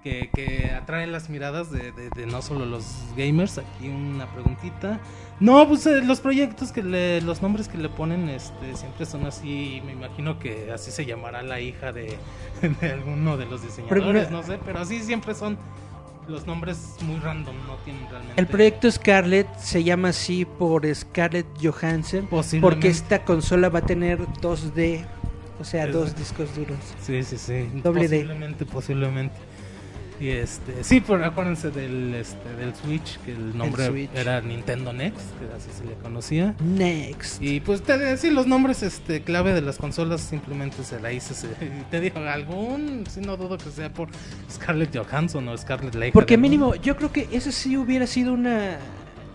que, 0.04 0.30
que 0.34 0.72
atrae 0.72 1.08
las 1.08 1.30
miradas 1.30 1.72
de, 1.72 1.92
de- 1.92 2.10
de 2.10 2.26
no 2.26 2.42
solo 2.42 2.66
los 2.66 2.86
gamers. 3.18 3.58
Aquí 3.58 3.88
una 3.88 4.28
preguntita. 4.34 5.00
No, 5.40 5.68
pues 5.68 5.86
eh, 5.88 6.02
los 6.04 6.20
proyectos 6.20 6.72
que 6.72 6.84
le, 6.84 7.22
los 7.22 7.42
nombres 7.42 7.68
que 7.68 7.78
le 7.78 7.90
ponen, 7.90 8.30
este, 8.30 8.76
siempre 8.76 9.06
son 9.06 9.26
así. 9.26 9.82
Me 9.86 9.94
imagino 9.94 10.40
que 10.40 10.72
así 10.74 10.92
se 10.92 11.06
llamará 11.06 11.42
la 11.42 11.60
hija 11.60 11.92
de, 11.92 12.18
de 12.82 12.92
alguno 12.92 13.38
de 13.38 13.46
los 13.46 13.62
diseñadores, 13.64 14.30
no 14.32 14.44
sé, 14.44 14.60
pero 14.66 14.80
así 14.80 15.00
siempre 15.02 15.34
son 15.36 15.58
los 16.28 16.48
nombres 16.48 16.96
muy 17.02 17.18
random, 17.20 17.56
no 17.68 17.76
tienen 17.84 18.08
realmente. 18.10 18.40
El 18.40 18.48
proyecto 18.48 18.90
Scarlett 18.90 19.48
se 19.58 19.84
llama 19.84 20.10
así 20.10 20.46
por 20.46 20.86
Scarlett 20.96 21.46
Johansson, 21.62 22.28
Posiblemente. 22.28 22.62
porque 22.62 22.88
esta 22.88 23.26
consola 23.26 23.68
va 23.68 23.80
a 23.80 23.86
tener 23.86 24.20
2D, 24.42 25.06
o 25.60 25.64
sea, 25.66 25.86
dos 25.88 26.12
Exacto. 26.12 26.20
discos 26.20 26.56
duros. 26.56 26.78
Sí, 27.02 27.24
sí, 27.24 27.38
sí. 27.38 27.70
Doble 27.84 28.08
D. 28.08 28.20
posiblemente, 28.20 28.66
posiblemente. 28.66 29.36
Y 30.20 30.30
este, 30.30 30.84
sí, 30.84 31.02
pero 31.06 31.26
acuérdense 31.26 31.70
del 31.72 32.14
este 32.16 32.54
del 32.56 32.74
Switch, 32.76 33.20
que 33.26 33.32
el 33.34 33.58
nombre 33.58 34.10
era 34.16 34.40
Nintendo 34.42 34.94
Next, 34.94 35.20
que 35.40 35.46
así 35.56 35.70
se 35.78 35.84
le 35.86 35.96
conocía. 35.96 36.56
Next. 36.64 37.42
Y 37.42 37.60
pues 37.60 37.82
te 37.82 38.16
sí, 38.18 38.30
los 38.30 38.48
nombres 38.48 38.84
este 38.84 39.22
clave 39.24 39.54
de 39.54 39.62
las 39.62 39.78
consolas 39.78 40.22
simplemente 40.22 40.84
se 40.84 41.00
la 41.00 41.12
hice. 41.12 41.34
se- 41.34 41.48
te 41.92 42.00
digo, 42.00 42.20
algún, 42.20 43.06
sí 43.10 43.22
no 43.22 43.36
dudo 43.38 43.58
que 43.58 43.70
sea 43.72 43.92
por 43.92 44.10
Scarlett 44.52 44.96
Johansson 44.96 45.48
o 45.50 45.58
Scarlett 45.58 45.96
Lake. 45.96 46.12
Porque 46.14 46.38
mínimo, 46.38 46.76
yo 46.76 46.96
creo 46.96 47.12
que 47.12 47.28
eso 47.32 47.52
sí 47.52 47.76
hubiera 47.76 48.08
sido 48.08 48.34
una 48.34 48.78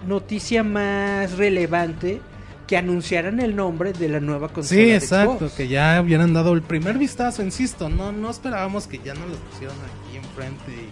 noticia 0.06 0.62
más 0.62 1.36
relevante 1.36 2.20
que 2.66 2.76
anunciaran 2.76 3.40
el 3.40 3.56
nombre 3.56 3.94
de 3.94 4.08
la 4.10 4.20
nueva 4.20 4.48
consola. 4.48 4.78
Sí, 4.80 4.86
de 4.90 4.96
exacto, 4.96 5.38
Xbox. 5.38 5.52
que 5.54 5.68
ya 5.68 6.00
hubieran 6.02 6.34
dado 6.34 6.52
el 6.52 6.60
primer 6.60 6.98
vistazo, 6.98 7.42
insisto, 7.42 7.88
no 7.88 8.12
no 8.12 8.28
esperábamos 8.30 8.86
que 8.86 8.98
ya 8.98 9.14
no 9.14 9.26
los 9.26 9.38
pusieran 9.38 9.74
aquí 9.76 10.07
y 10.44 10.90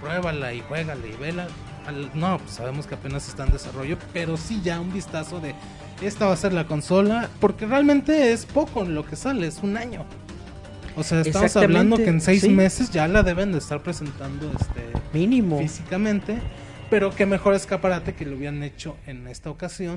pruébala 0.00 0.52
y 0.52 0.60
juégala 0.60 1.06
y 1.06 1.16
vela. 1.16 1.46
No, 2.14 2.38
pues 2.38 2.52
sabemos 2.52 2.86
que 2.86 2.94
apenas 2.94 3.28
está 3.28 3.44
en 3.46 3.52
desarrollo, 3.52 3.96
pero 4.12 4.36
sí 4.36 4.60
ya 4.62 4.80
un 4.80 4.92
vistazo 4.92 5.40
de 5.40 5.54
esta 6.02 6.26
va 6.26 6.34
a 6.34 6.36
ser 6.36 6.52
la 6.52 6.66
consola, 6.66 7.28
porque 7.40 7.66
realmente 7.66 8.32
es 8.32 8.46
poco 8.46 8.84
lo 8.84 9.04
que 9.04 9.16
sale, 9.16 9.46
es 9.46 9.60
un 9.62 9.76
año. 9.76 10.04
O 10.96 11.02
sea, 11.02 11.20
estamos 11.20 11.56
hablando 11.56 11.96
que 11.96 12.08
en 12.08 12.20
seis 12.20 12.42
sí. 12.42 12.48
meses 12.48 12.90
ya 12.90 13.08
la 13.08 13.22
deben 13.22 13.52
de 13.52 13.58
estar 13.58 13.82
presentando 13.82 14.50
este 14.60 14.92
Mínimo. 15.12 15.58
físicamente, 15.58 16.38
pero 16.90 17.14
qué 17.14 17.24
mejor 17.24 17.54
escaparate 17.54 18.14
que 18.14 18.26
lo 18.26 18.36
hubieran 18.36 18.62
hecho 18.62 18.96
en 19.06 19.26
esta 19.26 19.50
ocasión, 19.50 19.96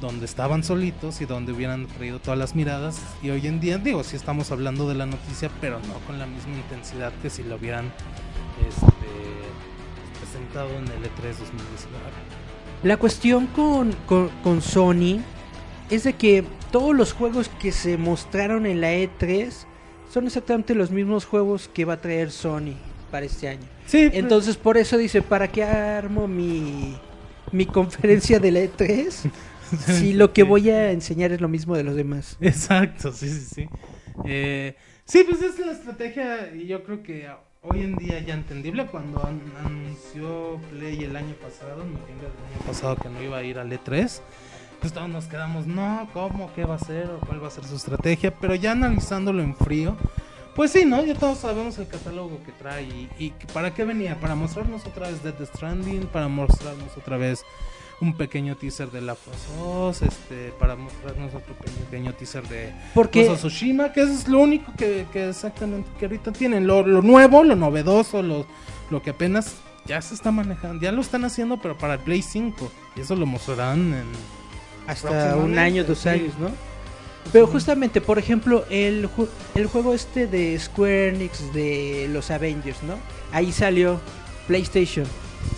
donde 0.00 0.26
estaban 0.26 0.62
solitos 0.62 1.20
y 1.20 1.26
donde 1.26 1.52
hubieran 1.52 1.86
traído 1.86 2.18
todas 2.18 2.38
las 2.38 2.54
miradas. 2.54 3.00
Y 3.22 3.30
hoy 3.30 3.46
en 3.46 3.60
día, 3.60 3.78
digo, 3.78 4.04
sí 4.04 4.16
estamos 4.16 4.50
hablando 4.52 4.88
de 4.88 4.94
la 4.94 5.06
noticia, 5.06 5.50
pero 5.60 5.78
no 5.80 5.94
con 6.06 6.18
la 6.18 6.26
misma 6.26 6.56
intensidad 6.56 7.12
que 7.22 7.30
si 7.30 7.42
lo 7.42 7.56
hubieran 7.56 7.86
este, 8.68 8.90
presentado 10.20 10.70
en 10.70 10.84
el 10.84 11.02
E3 11.04 11.38
2019. 11.38 12.04
La 12.82 12.96
cuestión 12.98 13.46
con, 13.48 13.92
con, 14.06 14.28
con 14.42 14.60
Sony 14.60 15.20
es 15.90 16.04
de 16.04 16.12
que 16.14 16.44
todos 16.70 16.94
los 16.94 17.12
juegos 17.12 17.48
que 17.60 17.72
se 17.72 17.96
mostraron 17.96 18.66
en 18.66 18.80
la 18.80 18.92
E3 18.92 19.50
son 20.12 20.26
exactamente 20.26 20.74
los 20.74 20.90
mismos 20.90 21.24
juegos 21.24 21.68
que 21.72 21.84
va 21.84 21.94
a 21.94 22.00
traer 22.00 22.30
Sony 22.30 22.74
para 23.10 23.26
este 23.26 23.48
año. 23.48 23.66
Sí, 23.86 24.10
Entonces 24.12 24.56
por 24.56 24.76
eso 24.76 24.98
dice, 24.98 25.22
¿para 25.22 25.48
qué 25.48 25.64
armo 25.64 26.28
mi, 26.28 26.96
mi 27.52 27.66
conferencia 27.66 28.38
de 28.38 28.50
la 28.50 28.60
E3? 28.60 29.30
si 29.86 30.12
lo 30.12 30.32
que 30.32 30.42
voy 30.42 30.70
a 30.70 30.90
enseñar 30.92 31.32
es 31.32 31.40
lo 31.40 31.48
mismo 31.48 31.76
de 31.76 31.84
los 31.84 31.94
demás. 31.96 32.36
Exacto, 32.40 33.12
sí, 33.12 33.28
sí, 33.28 33.46
sí. 33.54 33.68
Eh, 34.24 34.76
sí, 35.04 35.24
pues 35.28 35.42
es 35.42 35.58
la 35.64 35.72
estrategia 35.72 36.54
y 36.54 36.66
yo 36.66 36.82
creo 36.84 37.02
que 37.02 37.28
hoy 37.62 37.82
en 37.82 37.96
día 37.96 38.20
ya 38.20 38.34
entendible 38.34 38.86
cuando 38.86 39.24
an- 39.26 39.40
anunció 39.64 40.58
Play 40.70 41.04
el 41.04 41.16
año 41.16 41.34
pasado, 41.34 41.82
en 41.82 41.92
noviembre 41.94 42.28
del 42.28 42.54
año 42.54 42.66
pasado 42.66 42.96
que 42.96 43.08
no 43.08 43.22
iba 43.22 43.38
a 43.38 43.42
ir 43.42 43.58
al 43.58 43.70
E3, 43.72 44.20
pues 44.80 44.92
todos 44.92 45.08
nos 45.08 45.26
quedamos, 45.26 45.66
no, 45.66 46.08
¿cómo? 46.12 46.52
¿Qué 46.54 46.64
va 46.64 46.74
a 46.74 46.76
hacer? 46.76 47.10
¿O 47.10 47.18
cuál 47.20 47.42
va 47.42 47.48
a 47.48 47.50
ser 47.50 47.64
su 47.64 47.76
estrategia? 47.76 48.32
Pero 48.40 48.54
ya 48.54 48.72
analizándolo 48.72 49.42
en 49.42 49.54
frío, 49.56 49.96
pues 50.54 50.70
sí, 50.70 50.84
¿no? 50.84 51.04
Ya 51.04 51.14
todos 51.14 51.38
sabemos 51.38 51.78
el 51.78 51.86
catálogo 51.88 52.40
que 52.44 52.52
trae 52.52 52.82
y, 52.84 53.08
y 53.18 53.30
para 53.52 53.74
qué 53.74 53.84
venía, 53.84 54.18
para 54.20 54.34
mostrarnos 54.34 54.86
otra 54.86 55.08
vez 55.08 55.22
Dead 55.22 55.34
Stranding, 55.44 56.06
para 56.06 56.28
mostrarnos 56.28 56.96
otra 56.96 57.16
vez 57.16 57.42
un 58.00 58.14
pequeño 58.14 58.56
teaser 58.56 58.90
de 58.90 59.00
la 59.00 59.16
Us, 59.58 60.02
este, 60.02 60.52
para 60.58 60.76
mostrarnos 60.76 61.34
otro 61.34 61.54
pe- 61.54 61.70
pequeño 61.70 62.12
teaser 62.12 62.46
de 62.48 62.72
Porque 62.94 63.24
Tsushima, 63.36 63.92
que 63.92 64.02
eso 64.02 64.12
es 64.12 64.28
lo 64.28 64.40
único 64.40 64.72
que, 64.76 65.06
que 65.12 65.30
exactamente 65.30 65.88
que 65.98 66.04
ahorita 66.04 66.32
tienen, 66.32 66.66
lo, 66.66 66.86
lo 66.86 67.00
nuevo, 67.00 67.42
lo 67.42 67.56
novedoso, 67.56 68.22
lo, 68.22 68.44
lo 68.90 69.02
que 69.02 69.10
apenas 69.10 69.54
ya 69.86 70.02
se 70.02 70.14
está 70.14 70.30
manejando, 70.30 70.82
ya 70.82 70.92
lo 70.92 71.00
están 71.00 71.24
haciendo, 71.24 71.56
pero 71.58 71.78
para 71.78 71.94
el 71.94 72.00
Play 72.00 72.20
5, 72.20 72.70
y 72.96 73.00
eso 73.00 73.16
lo 73.16 73.24
mostrarán 73.24 73.94
en... 73.94 74.04
hasta 74.86 75.36
un 75.36 75.58
año, 75.58 75.84
dos 75.84 75.98
sí. 76.00 76.08
años, 76.10 76.38
¿no? 76.38 76.50
Pero 77.32 77.46
justamente, 77.48 78.00
por 78.00 78.18
ejemplo, 78.18 78.64
el, 78.70 79.08
ju- 79.08 79.28
el 79.56 79.66
juego 79.66 79.94
este 79.94 80.26
de 80.26 80.56
Square 80.60 81.08
Enix 81.08 81.52
de 81.52 82.08
los 82.12 82.30
Avengers, 82.30 82.82
¿no? 82.84 82.94
Ahí 83.32 83.50
salió 83.52 84.00
PlayStation. 84.46 85.06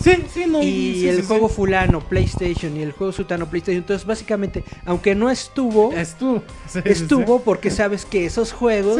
Sí, 0.03 0.23
sí, 0.33 0.45
no. 0.47 0.61
y 0.63 0.93
sí, 1.01 1.09
el 1.09 1.17
sí, 1.17 1.27
juego 1.27 1.49
sí. 1.49 1.55
fulano, 1.55 1.99
PlayStation. 1.99 2.75
Y 2.77 2.81
el 2.81 2.91
juego 2.93 3.11
sutano, 3.11 3.49
PlayStation. 3.49 3.81
Entonces, 3.81 4.05
básicamente, 4.07 4.63
aunque 4.85 5.15
no 5.15 5.29
estuvo, 5.29 5.91
Estuvo. 5.93 6.43
estuvo 6.85 7.41
porque 7.41 7.69
sabes 7.69 8.05
que 8.05 8.25
esos 8.25 8.51
juegos 8.53 8.99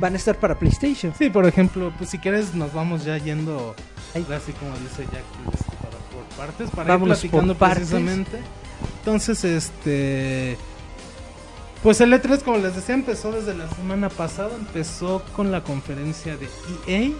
van 0.00 0.14
a 0.14 0.16
estar 0.16 0.38
para 0.38 0.58
PlayStation. 0.58 1.12
Sí, 1.18 1.30
por 1.30 1.46
ejemplo, 1.46 1.92
pues 1.98 2.10
si 2.10 2.18
quieres 2.18 2.54
nos 2.54 2.72
vamos 2.72 3.04
ya 3.04 3.18
yendo, 3.18 3.74
así 4.14 4.52
como 4.52 4.72
dice 4.78 5.04
Jack, 5.12 5.24
este, 5.52 5.76
para, 5.76 5.98
por 6.12 6.24
partes, 6.36 6.70
para 6.70 6.88
Vámonos 6.90 7.24
ir 7.24 7.30
platicando 7.30 7.54
por 7.54 7.68
partes. 7.68 7.88
precisamente. 7.88 8.38
Entonces, 9.00 9.44
este... 9.44 10.56
Pues 11.82 12.00
el 12.00 12.12
E3, 12.12 12.42
como 12.42 12.58
les 12.58 12.74
decía, 12.74 12.94
empezó 12.94 13.30
desde 13.30 13.54
la 13.54 13.68
semana 13.70 14.08
pasada, 14.08 14.50
empezó 14.58 15.22
con 15.36 15.52
la 15.52 15.62
conferencia 15.62 16.36
de 16.36 16.48
EA. 16.88 17.10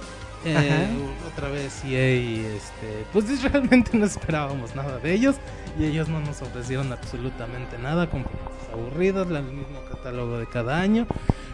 Eh, 0.47 0.89
otra 1.33 1.49
vez 1.49 1.83
EA, 1.85 2.57
este, 2.57 3.05
pues 3.13 3.43
realmente 3.53 3.97
no 3.97 4.07
esperábamos 4.07 4.75
nada 4.75 4.99
de 4.99 5.13
ellos 5.13 5.37
y 5.79 5.85
ellos 5.85 6.09
no 6.09 6.21
nos 6.21 6.41
ofrecieron 6.43 6.93
absolutamente 6.93 7.79
nada, 7.79 8.09
conferencias 8.09 8.71
aburridas, 8.73 9.27
el 9.29 9.43
mismo 9.43 9.81
catálogo 9.91 10.39
de 10.39 10.47
cada 10.47 10.81
año. 10.81 11.07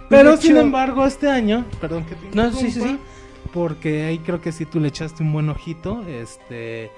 Pero 0.09 0.37
sin 0.37 0.59
embargo, 0.59 1.07
este 1.07 1.31
año, 1.31 1.65
perdón 1.81 2.05
que 2.05 2.15
te 2.15 2.37
No, 2.37 2.53
sí, 2.53 2.71
sí, 2.71 2.81
sí. 2.81 2.99
porque 3.53 4.05
ahí 4.05 4.19
creo 4.19 4.41
que 4.43 4.53
si 4.53 4.67
tú 4.67 4.79
le 4.79 4.89
echaste 4.89 5.23
un 5.23 5.33
buen 5.33 5.49
ojito, 5.49 6.05
este, 6.07 6.91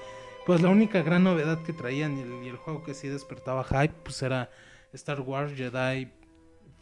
pues 0.45 0.61
la 0.61 0.69
única 0.69 1.01
gran 1.01 1.23
novedad 1.23 1.63
que 1.63 1.71
traían 1.71 2.17
y 2.17 2.21
el, 2.21 2.43
y 2.43 2.49
el 2.49 2.57
juego 2.57 2.83
que 2.83 2.93
sí 2.93 3.07
despertaba 3.07 3.63
hype, 3.63 3.95
pues 4.03 4.21
era 4.21 4.49
Star 4.93 5.21
Wars 5.21 5.53
Jedi 5.55 6.11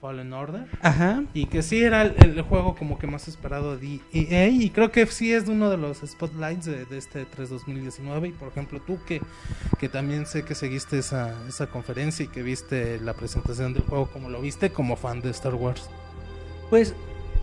Fallen 0.04 0.34
Order. 0.34 0.66
Ajá. 0.82 1.24
Y 1.34 1.46
que 1.46 1.62
sí 1.62 1.82
era 1.82 2.02
el, 2.02 2.14
el 2.22 2.42
juego 2.42 2.76
como 2.76 3.00
que 3.00 3.08
más 3.08 3.30
esperado 3.30 3.78
de 3.78 4.02
EA. 4.12 4.50
Y 4.50 4.70
creo 4.70 4.92
que 4.92 5.06
sí 5.06 5.32
es 5.32 5.48
uno 5.48 5.70
de 5.70 5.78
los 5.78 6.00
spotlights 6.06 6.66
de, 6.66 6.84
de 6.84 6.98
este 6.98 7.24
3 7.24 7.50
2019. 7.50 8.28
Y 8.28 8.32
por 8.34 8.50
ejemplo, 8.50 8.82
tú 8.82 9.00
que, 9.08 9.22
que 9.80 9.88
también 9.88 10.26
sé 10.26 10.44
que 10.44 10.56
seguiste 10.56 11.00
esa, 11.00 11.34
esa 11.48 11.68
conferencia 11.68 12.26
y 12.26 12.28
que 12.28 12.44
viste 12.44 13.00
la 13.00 13.14
presentación 13.14 13.74
del 13.74 13.84
juego, 13.84 14.08
como 14.12 14.30
lo 14.30 14.42
viste 14.42 14.72
como 14.72 14.98
fan 14.98 15.22
de 15.22 15.30
Star 15.30 15.56
Wars. 15.56 15.90
Pues 16.70 16.96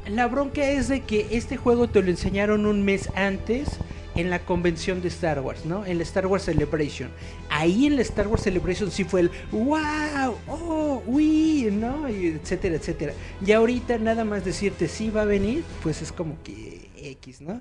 la 0.06 0.26
bronca 0.26 0.62
es 0.62 0.88
de 0.88 1.00
que 1.00 1.28
este 1.30 1.56
juego 1.56 1.88
te 1.88 2.02
lo 2.02 2.10
enseñaron 2.10 2.66
un 2.66 2.84
mes 2.84 3.08
antes 3.14 3.78
en 4.14 4.30
la 4.30 4.40
convención 4.40 5.00
de 5.00 5.08
Star 5.08 5.40
Wars, 5.40 5.64
¿no? 5.64 5.86
En 5.86 5.98
la 5.98 6.02
Star 6.02 6.26
Wars 6.26 6.44
Celebration. 6.44 7.10
Ahí 7.48 7.86
en 7.86 7.96
la 7.96 8.02
Star 8.02 8.28
Wars 8.28 8.42
Celebration 8.42 8.90
sí 8.90 9.04
fue 9.04 9.20
el 9.20 9.30
wow, 9.52 10.36
oh, 10.48 11.02
uy, 11.06 11.68
¿no? 11.72 12.08
Y 12.08 12.26
etcétera, 12.28 12.76
etcétera. 12.76 13.12
Y 13.44 13.52
ahorita 13.52 13.98
nada 13.98 14.24
más 14.24 14.44
decirte 14.44 14.88
si 14.88 15.10
va 15.10 15.22
a 15.22 15.26
venir, 15.26 15.64
pues 15.82 16.02
es 16.02 16.12
como 16.12 16.42
que 16.42 16.90
X, 16.96 17.40
¿no? 17.40 17.60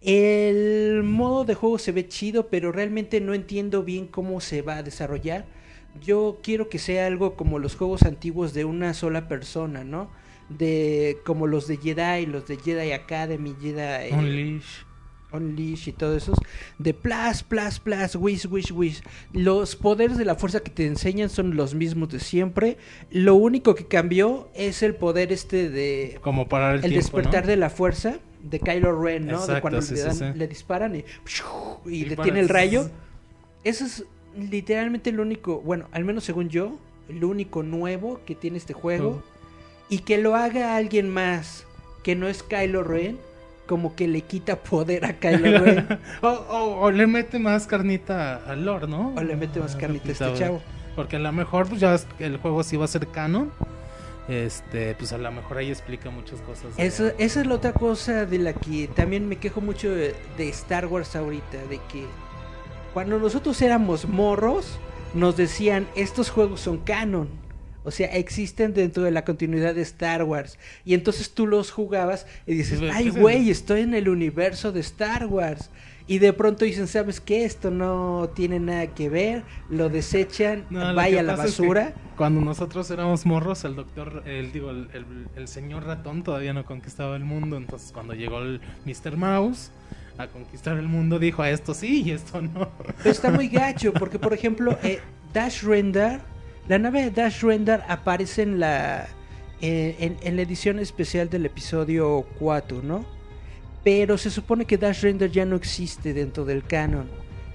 El 0.00 1.02
modo 1.02 1.44
de 1.44 1.54
juego 1.54 1.78
se 1.78 1.92
ve 1.92 2.08
chido, 2.08 2.48
pero 2.48 2.72
realmente 2.72 3.20
no 3.20 3.34
entiendo 3.34 3.82
bien 3.82 4.06
cómo 4.06 4.40
se 4.40 4.62
va 4.62 4.78
a 4.78 4.82
desarrollar. 4.82 5.44
Yo 6.00 6.38
quiero 6.42 6.68
que 6.68 6.78
sea 6.78 7.06
algo 7.06 7.34
como 7.34 7.58
los 7.58 7.76
juegos 7.76 8.02
antiguos 8.02 8.54
de 8.54 8.64
una 8.64 8.94
sola 8.94 9.28
persona, 9.28 9.84
¿no? 9.84 10.10
De 10.48 11.18
como 11.24 11.46
los 11.46 11.66
de 11.68 11.76
Jedi, 11.76 12.26
los 12.26 12.46
de 12.46 12.56
Jedi 12.56 12.92
Academy, 12.92 13.54
Jedi 13.60 14.12
Unleash. 14.12 14.84
Unleash 15.32 15.88
y 15.88 15.92
todos 15.92 16.22
esos 16.22 16.38
de 16.78 16.94
plus, 16.94 17.42
plus, 17.42 17.78
plus, 17.78 18.16
wish, 18.16 18.46
wish, 18.46 18.70
wish. 18.72 19.02
Los 19.32 19.76
poderes 19.76 20.18
de 20.18 20.24
la 20.24 20.34
fuerza 20.34 20.60
que 20.60 20.70
te 20.70 20.86
enseñan 20.86 21.30
son 21.30 21.56
los 21.56 21.74
mismos 21.74 22.08
de 22.10 22.20
siempre. 22.20 22.76
Lo 23.10 23.34
único 23.34 23.74
que 23.74 23.86
cambió 23.86 24.48
es 24.54 24.82
el 24.82 24.94
poder 24.94 25.32
este 25.32 25.68
de 25.70 26.18
Como 26.22 26.48
parar 26.48 26.76
el, 26.76 26.84
el 26.84 26.90
tiempo, 26.90 26.96
despertar 26.96 27.44
¿no? 27.44 27.50
de 27.50 27.56
la 27.56 27.70
fuerza 27.70 28.18
de 28.42 28.58
Kylo 28.58 29.00
Ren, 29.00 29.26
¿no? 29.26 29.46
de 29.46 29.60
cuando 29.60 29.82
sí, 29.82 29.94
le, 29.94 30.00
sí, 30.00 30.06
dan- 30.06 30.32
sí. 30.34 30.38
le 30.38 30.48
disparan 30.48 30.96
y, 30.96 31.04
y 31.86 32.04
detiene 32.04 32.40
el 32.40 32.48
rayo. 32.48 32.90
Eso 33.64 33.84
es 33.84 34.04
literalmente 34.36 35.12
lo 35.12 35.22
único, 35.22 35.60
bueno, 35.60 35.86
al 35.92 36.04
menos 36.04 36.24
según 36.24 36.48
yo, 36.48 36.78
lo 37.08 37.28
único 37.28 37.62
nuevo 37.62 38.20
que 38.24 38.34
tiene 38.34 38.56
este 38.58 38.72
juego. 38.72 39.22
Y 39.88 39.98
que 40.00 40.18
lo 40.18 40.36
haga 40.36 40.76
alguien 40.76 41.08
más 41.08 41.66
que 42.04 42.14
no 42.14 42.28
es 42.28 42.42
Kylo 42.44 42.84
Ren, 42.84 43.18
como 43.70 43.94
que 43.94 44.08
le 44.08 44.22
quita 44.22 44.56
poder 44.56 45.04
a 45.04 45.12
Kylo 45.20 45.58
Ren. 45.64 45.86
o, 46.22 46.26
o- 46.28 46.80
o 46.80 46.90
le 46.90 47.06
mete 47.06 47.38
más 47.38 47.68
carnita 47.68 48.42
al 48.50 48.64
lore, 48.64 48.88
¿no? 48.88 49.14
O 49.16 49.22
le 49.22 49.36
mete 49.36 49.60
más 49.60 49.76
Ah, 49.76 49.78
carnita 49.78 50.08
a 50.08 50.10
este 50.10 50.34
chavo. 50.34 50.60
Porque 50.96 51.14
a 51.14 51.18
lo 51.20 51.30
mejor 51.30 51.68
pues 51.68 51.80
ya 51.80 51.96
el 52.18 52.38
juego 52.38 52.64
sí 52.64 52.76
va 52.76 52.86
a 52.86 52.88
ser 52.88 53.06
canon. 53.06 53.52
Este, 54.28 54.94
pues 54.96 55.12
a 55.12 55.18
lo 55.18 55.30
mejor 55.30 55.58
ahí 55.58 55.70
explica 55.70 56.10
muchas 56.10 56.40
cosas. 56.40 56.76
de- 56.76 56.84
Esa, 56.84 57.10
esa 57.18 57.40
es 57.42 57.46
la 57.46 57.54
otra 57.54 57.72
cosa 57.72 58.26
de 58.26 58.38
la 58.38 58.54
que 58.54 58.88
también 58.88 59.28
me 59.28 59.36
quejo 59.36 59.60
mucho 59.60 59.88
de, 59.90 60.16
de 60.36 60.48
Star 60.48 60.86
Wars 60.86 61.14
ahorita, 61.14 61.58
de 61.70 61.78
que 61.92 62.04
cuando 62.92 63.20
nosotros 63.20 63.62
éramos 63.62 64.08
morros, 64.08 64.78
nos 65.14 65.36
decían, 65.36 65.86
estos 65.94 66.28
juegos 66.30 66.60
son 66.60 66.78
canon. 66.78 67.28
O 67.84 67.90
sea, 67.90 68.08
existen 68.08 68.74
dentro 68.74 69.02
de 69.02 69.10
la 69.10 69.24
continuidad 69.24 69.74
de 69.74 69.82
Star 69.82 70.22
Wars. 70.24 70.58
Y 70.84 70.94
entonces 70.94 71.32
tú 71.32 71.46
los 71.46 71.70
jugabas 71.70 72.26
y 72.46 72.54
dices, 72.54 72.80
ay 72.92 73.04
pues, 73.04 73.14
sí. 73.14 73.20
güey, 73.20 73.50
estoy 73.50 73.80
en 73.82 73.94
el 73.94 74.08
universo 74.08 74.70
de 74.72 74.80
Star 74.80 75.26
Wars. 75.26 75.70
Y 76.06 76.18
de 76.18 76.32
pronto 76.32 76.64
dicen, 76.64 76.88
¿sabes 76.88 77.20
qué? 77.20 77.44
Esto 77.44 77.70
no 77.70 78.30
tiene 78.34 78.58
nada 78.58 78.88
que 78.88 79.08
ver. 79.08 79.44
Lo 79.70 79.88
desechan, 79.88 80.64
No, 80.68 80.92
vaya 80.94 81.20
a 81.20 81.22
la 81.22 81.36
pasa 81.36 81.48
es 81.48 81.54
que 81.56 81.62
basura. 81.62 81.92
cuando 82.16 82.40
nosotros 82.40 82.90
éramos 82.90 83.24
morros, 83.26 83.64
el 83.64 83.76
doctor, 83.76 84.24
el, 84.26 84.50
digo, 84.50 84.70
el, 84.70 84.88
el- 84.92 85.04
el 85.36 85.46
señor 85.48 85.84
ratón 85.84 86.24
todavía 86.24 86.52
no 86.52 86.64
conquistaba 86.64 87.14
el 87.16 87.24
mundo. 87.24 87.56
Entonces, 87.56 87.92
cuando 87.92 88.14
llegó 88.14 88.40
el 88.40 88.60
Mr. 88.86 89.16
Mouse 89.16 89.70
a 90.18 90.26
conquistar 90.26 90.76
el 90.78 90.88
mundo, 90.88 91.18
dijo 91.20 91.42
a 91.42 91.50
esto 91.50 91.74
sí 91.74 92.02
y 92.04 92.10
esto 92.10 92.42
no. 92.42 92.68
Pero 92.98 93.10
está 93.10 93.30
muy 93.30 93.46
gacho, 93.48 93.92
porque 93.92 94.18
por 94.18 94.34
ejemplo, 94.34 94.76
eh, 94.82 94.98
Dash 95.32 95.62
Render, 95.62 96.20
la 96.70 96.78
nave 96.78 97.02
de 97.02 97.10
Dash 97.10 97.42
Render 97.42 97.82
aparece 97.88 98.42
en 98.42 98.60
la, 98.60 99.08
eh, 99.60 100.16
en, 100.22 100.36
la 100.36 100.42
edición 100.42 100.78
especial 100.78 101.28
del 101.28 101.46
episodio 101.46 102.24
4, 102.38 102.82
¿no? 102.84 103.04
Pero 103.82 104.16
se 104.16 104.30
supone 104.30 104.66
que 104.66 104.78
Dash 104.78 105.02
Render 105.02 105.32
ya 105.32 105.44
no 105.44 105.56
existe 105.56 106.14
dentro 106.14 106.44
del 106.44 106.62
canon. 106.62 107.10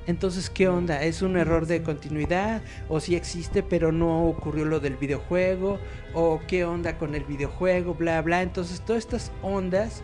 Entonces, 0.05 0.49
¿qué 0.49 0.67
onda? 0.67 1.01
¿Es 1.01 1.21
un 1.21 1.37
error 1.37 1.65
de 1.65 1.81
continuidad? 1.81 2.61
¿O 2.89 2.99
sí 2.99 3.15
existe 3.15 3.63
pero 3.63 3.93
no 3.93 4.25
ocurrió 4.25 4.65
lo 4.65 4.81
del 4.81 4.97
videojuego? 4.97 5.79
¿O 6.13 6.41
qué 6.45 6.65
onda 6.65 6.97
con 6.97 7.15
el 7.15 7.23
videojuego? 7.23 7.93
Bla, 7.93 8.21
bla. 8.21 8.41
Entonces, 8.41 8.81
todas 8.81 9.05
estas 9.05 9.31
ondas, 9.41 10.03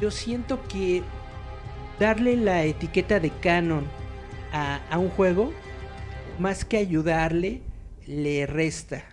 yo 0.00 0.12
siento 0.12 0.60
que 0.68 1.02
darle 1.98 2.36
la 2.36 2.62
etiqueta 2.62 3.18
de 3.18 3.30
canon 3.30 3.84
a, 4.52 4.78
a 4.90 4.98
un 4.98 5.08
juego, 5.08 5.52
más 6.38 6.64
que 6.64 6.76
ayudarle, 6.76 7.62
le 8.08 8.46
resta. 8.46 9.04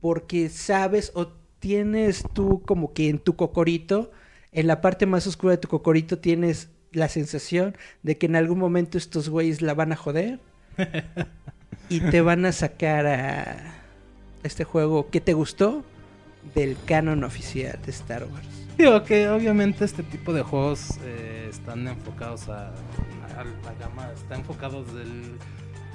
Porque 0.00 0.48
sabes 0.50 1.10
o 1.14 1.28
tienes 1.58 2.24
tú 2.34 2.62
como 2.64 2.92
que 2.92 3.08
en 3.08 3.18
tu 3.18 3.34
cocorito, 3.34 4.12
en 4.52 4.66
la 4.66 4.80
parte 4.80 5.06
más 5.06 5.26
oscura 5.26 5.52
de 5.52 5.58
tu 5.58 5.68
cocorito 5.68 6.18
tienes 6.18 6.68
la 6.92 7.08
sensación 7.08 7.76
de 8.02 8.16
que 8.16 8.26
en 8.26 8.36
algún 8.36 8.58
momento 8.58 8.98
estos 8.98 9.28
güeyes 9.28 9.62
la 9.62 9.74
van 9.74 9.92
a 9.92 9.96
joder 9.96 10.38
y 11.88 12.00
te 12.00 12.20
van 12.20 12.44
a 12.44 12.52
sacar 12.52 13.06
a 13.06 13.74
este 14.42 14.64
juego 14.64 15.10
que 15.10 15.20
te 15.20 15.34
gustó 15.34 15.84
del 16.54 16.76
canon 16.86 17.24
oficial 17.24 17.78
de 17.84 17.90
Star 17.90 18.24
Wars. 18.24 18.46
Digo 18.78 19.02
que 19.04 19.28
obviamente 19.28 19.84
este 19.84 20.02
tipo 20.02 20.32
de 20.32 20.42
juegos 20.42 20.98
eh, 21.02 21.48
están 21.50 21.88
enfocados 21.88 22.48
a, 22.48 22.68
a 22.68 23.44
la 23.44 23.74
gama, 23.80 24.10
está 24.14 24.36
enfocado 24.36 24.84
desde 24.84 25.10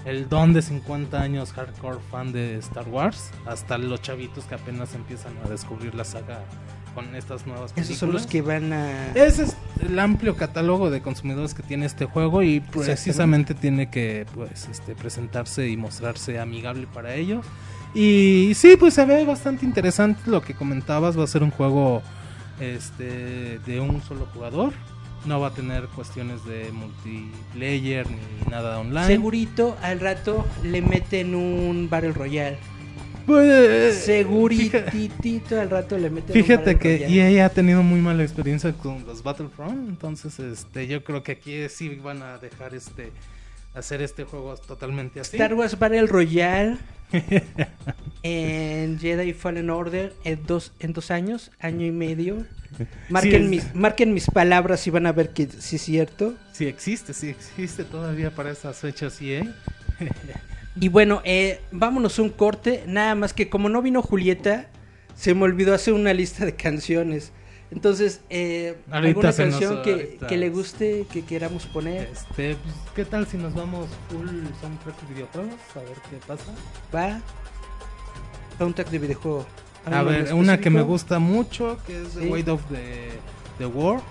el, 0.05 0.29
don 0.29 0.53
de 0.53 0.61
50 0.61 1.21
años 1.21 1.53
hardcore 1.53 1.99
fan 2.09 2.31
de 2.31 2.57
Star 2.57 2.87
Wars 2.87 3.31
hasta 3.45 3.77
los 3.77 4.01
chavitos 4.01 4.45
que 4.45 4.55
apenas 4.55 4.93
empiezan 4.95 5.33
a 5.45 5.49
descubrir 5.49 5.95
la 5.95 6.03
saga 6.03 6.43
con 6.93 7.15
estas 7.15 7.47
nuevas 7.47 7.71
películas. 7.71 7.89
Esos 7.89 7.97
son 7.97 8.11
los 8.11 8.27
que 8.27 8.41
van 8.41 8.73
a... 8.73 9.13
Ese 9.13 9.43
es 9.43 9.57
el 9.81 9.97
amplio 9.99 10.35
catálogo 10.35 10.89
de 10.89 11.01
consumidores 11.01 11.53
que 11.53 11.63
tiene 11.63 11.85
este 11.85 12.05
juego 12.05 12.43
y 12.43 12.59
precisamente 12.59 13.53
tiene 13.53 13.89
que 13.89 14.25
pues 14.33 14.67
este 14.69 14.95
presentarse 14.95 15.69
y 15.69 15.77
mostrarse 15.77 16.39
amigable 16.39 16.87
para 16.93 17.15
ellos. 17.15 17.45
Y 17.93 18.53
sí, 18.55 18.77
pues 18.77 18.93
se 18.93 19.05
ve 19.05 19.25
bastante 19.25 19.65
interesante 19.65 20.21
lo 20.29 20.41
que 20.41 20.53
comentabas, 20.53 21.17
va 21.17 21.23
a 21.23 21.27
ser 21.27 21.43
un 21.43 21.51
juego 21.51 22.01
este 22.59 23.59
de 23.65 23.79
un 23.79 24.01
solo 24.01 24.27
jugador. 24.33 24.73
No 25.25 25.39
va 25.39 25.47
a 25.47 25.53
tener 25.53 25.85
cuestiones 25.87 26.43
de 26.45 26.71
multiplayer 26.71 28.07
ni 28.09 28.49
nada 28.49 28.79
online. 28.79 29.05
Segurito 29.07 29.77
al 29.81 29.99
rato 29.99 30.45
le 30.63 30.81
meten 30.81 31.35
un 31.35 31.89
Battle 31.89 32.13
Royale. 32.13 32.57
Pues, 33.27 33.95
Seguritito 34.03 35.59
al 35.61 35.69
rato 35.69 35.97
le 35.97 36.09
meten 36.09 36.35
un 36.35 36.43
Fíjate 36.43 36.77
que 36.77 36.97
Royale. 36.97 37.37
EA 37.37 37.45
ha 37.45 37.49
tenido 37.49 37.83
muy 37.83 37.99
mala 37.99 38.23
experiencia 38.23 38.73
con 38.73 39.05
los 39.05 39.21
Battlefront, 39.21 39.89
entonces 39.89 40.39
este 40.39 40.87
yo 40.87 41.03
creo 41.03 41.21
que 41.21 41.33
aquí 41.33 41.69
sí 41.69 41.89
van 42.03 42.23
a 42.23 42.39
dejar 42.39 42.73
este 42.73 43.11
hacer 43.73 44.01
este 44.01 44.23
juego 44.23 44.55
totalmente 44.57 45.19
así. 45.19 45.37
Star 45.37 45.53
Wars 45.53 45.77
Battle 45.77 46.07
Royale 46.07 46.77
en 48.23 48.99
Jedi 48.99 49.33
Fallen 49.33 49.69
Order 49.69 50.13
en 50.23 50.45
dos, 50.45 50.73
en 50.79 50.93
dos 50.93 51.11
años, 51.11 51.51
año 51.59 51.85
y 51.85 51.91
medio. 51.91 52.45
Marquen, 53.09 53.49
mis, 53.49 53.75
marquen 53.75 54.13
mis 54.13 54.27
palabras 54.27 54.87
y 54.87 54.91
van 54.91 55.05
a 55.05 55.11
ver 55.11 55.29
que 55.29 55.47
sí 55.47 55.75
es 55.75 55.81
cierto. 55.81 56.35
Sí 56.53 56.67
existe, 56.67 57.13
sí 57.13 57.29
existe 57.29 57.83
todavía 57.83 58.33
para 58.33 58.51
esas 58.51 58.77
fechas 58.77 59.21
EA. 59.21 59.43
Y 60.75 60.87
bueno, 60.87 61.21
eh, 61.25 61.59
vámonos 61.71 62.17
a 62.17 62.21
un 62.21 62.29
corte. 62.29 62.83
Nada 62.87 63.13
más 63.15 63.33
que 63.33 63.49
como 63.49 63.67
no 63.67 63.81
vino 63.81 64.01
Julieta, 64.01 64.67
se 65.15 65.33
me 65.33 65.43
olvidó 65.43 65.73
hacer 65.73 65.93
una 65.93 66.13
lista 66.13 66.45
de 66.45 66.55
canciones. 66.55 67.33
Entonces, 67.71 68.21
eh, 68.29 68.77
Ahorita 68.91 69.07
alguna 69.07 69.27
nos- 69.29 69.35
canción 69.37 69.81
que, 69.81 70.19
que 70.27 70.37
le 70.37 70.49
guste, 70.49 71.07
que 71.11 71.23
queramos 71.23 71.65
poner, 71.67 72.09
Este, 72.11 72.55
pues, 72.55 72.75
¿qué 72.95 73.05
tal 73.05 73.25
si 73.27 73.37
nos 73.37 73.53
vamos 73.55 73.87
full 74.09 74.27
soundtrack 74.59 75.01
de 75.07 75.13
videojuegos? 75.13 75.59
A 75.75 75.79
ver 75.79 75.97
qué 76.09 76.17
pasa. 76.27 76.51
va. 76.93 77.21
Soundtrack 78.57 78.89
de 78.89 78.99
videojuego. 78.99 79.45
A 79.85 79.99
¿Algo 79.99 80.11
en 80.11 80.23
ver, 80.25 80.33
una 80.33 80.59
que 80.59 80.69
me 80.69 80.81
gusta 80.83 81.17
mucho, 81.19 81.79
que 81.87 82.01
es 82.01 82.09
The 82.09 82.21
Sí. 82.23 82.27
Weight 82.27 82.47
of 82.49 82.61
the, 82.69 83.09
the 83.57 83.65
War, 83.65 84.01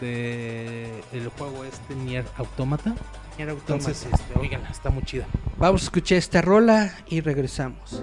de 0.00 0.86
el 1.12 1.28
juego 1.30 1.64
este 1.64 1.94
Nier 1.94 2.24
Automata. 2.36 2.94
Nier 3.38 3.48
Automata. 3.50 3.72
Entonces, 3.90 4.06
este, 4.12 4.38
oigan, 4.38 4.64
está 4.66 4.90
muy 4.90 5.02
chida. 5.04 5.26
Vamos 5.56 5.82
a 5.82 5.84
escuchar 5.86 6.18
esta 6.18 6.42
rola 6.42 6.94
y 7.08 7.22
regresamos. 7.22 8.02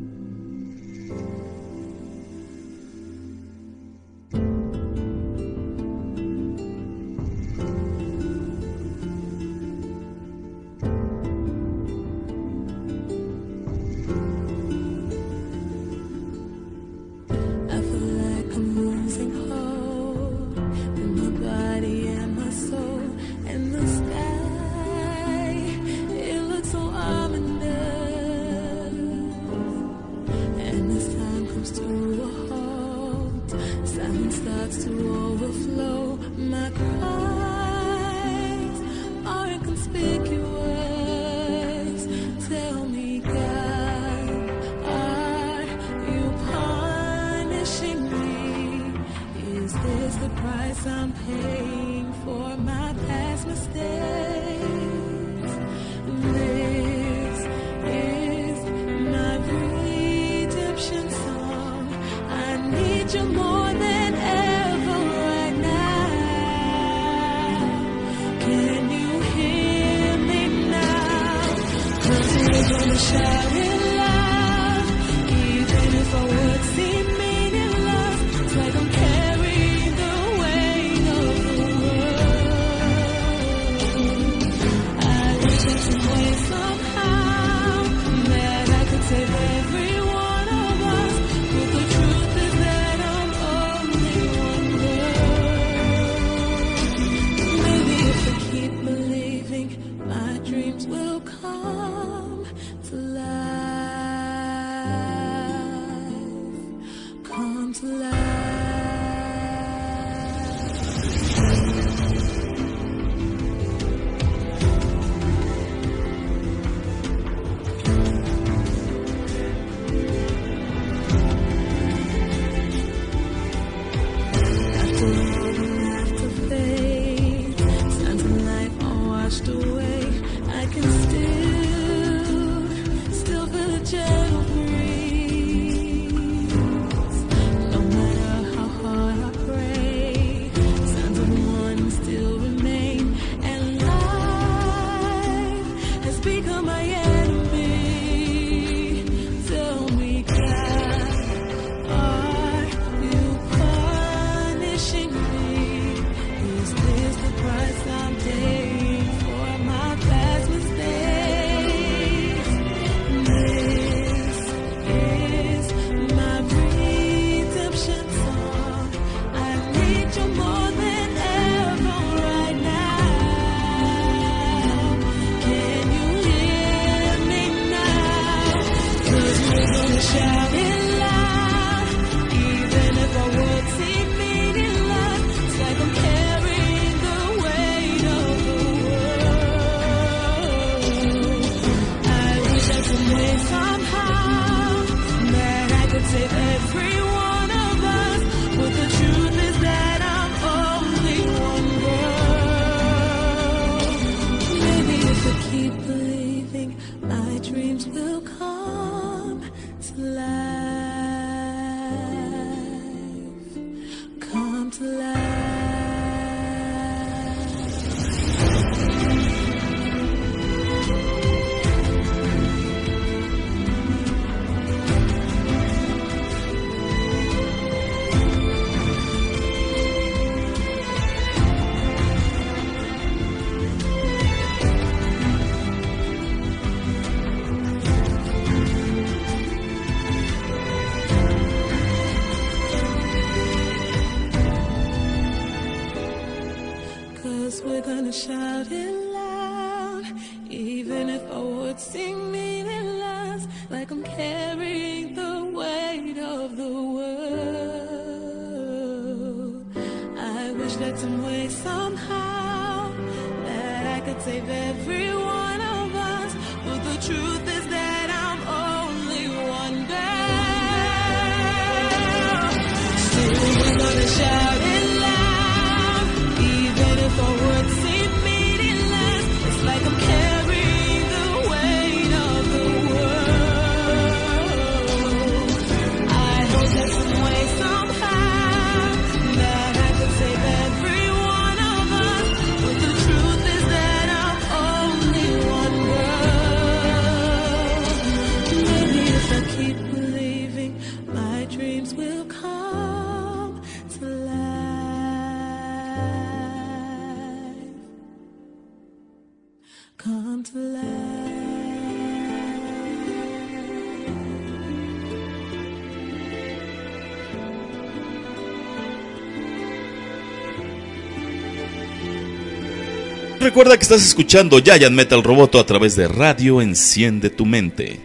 Recuerda 323.51 323.75
que 323.75 323.83
estás 323.83 324.01
escuchando 324.01 324.59
Giant 324.59 324.95
Metal 324.95 325.21
Roboto 325.21 325.59
a 325.59 325.65
través 325.65 325.97
de 325.97 326.07
Radio 326.07 326.61
Enciende 326.61 327.29
tu 327.29 327.45
Mente. 327.45 327.99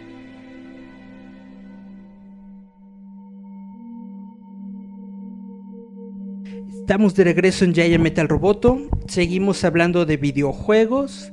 Estamos 6.81 7.15
de 7.15 7.23
regreso 7.23 7.63
en 7.63 7.73
Giant 7.73 8.03
Metal 8.03 8.27
Roboto. 8.27 8.89
Seguimos 9.07 9.63
hablando 9.63 10.05
de 10.05 10.17
videojuegos. 10.17 11.31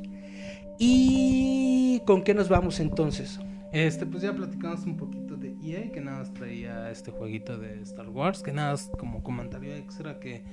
¿Y 0.79 2.00
con 2.07 2.22
qué 2.22 2.35
nos 2.35 2.48
vamos 2.48 2.79
entonces? 2.79 3.40
Este, 3.72 4.07
pues 4.07 4.22
ya 4.22 4.33
platicamos 4.33 4.87
un 4.87 4.96
poquito 4.96 5.35
de 5.37 5.57
EA, 5.61 5.90
que 5.90 6.00
nada 6.00 6.20
más 6.20 6.33
traía 6.33 6.88
este 6.92 7.11
jueguito 7.11 7.59
de 7.59 7.83
Star 7.83 8.09
Wars, 8.11 8.44
que 8.44 8.53
nada 8.53 8.70
más 8.70 8.92
como 8.96 9.24
comentario 9.24 9.74
extra 9.74 10.20
que 10.20 10.44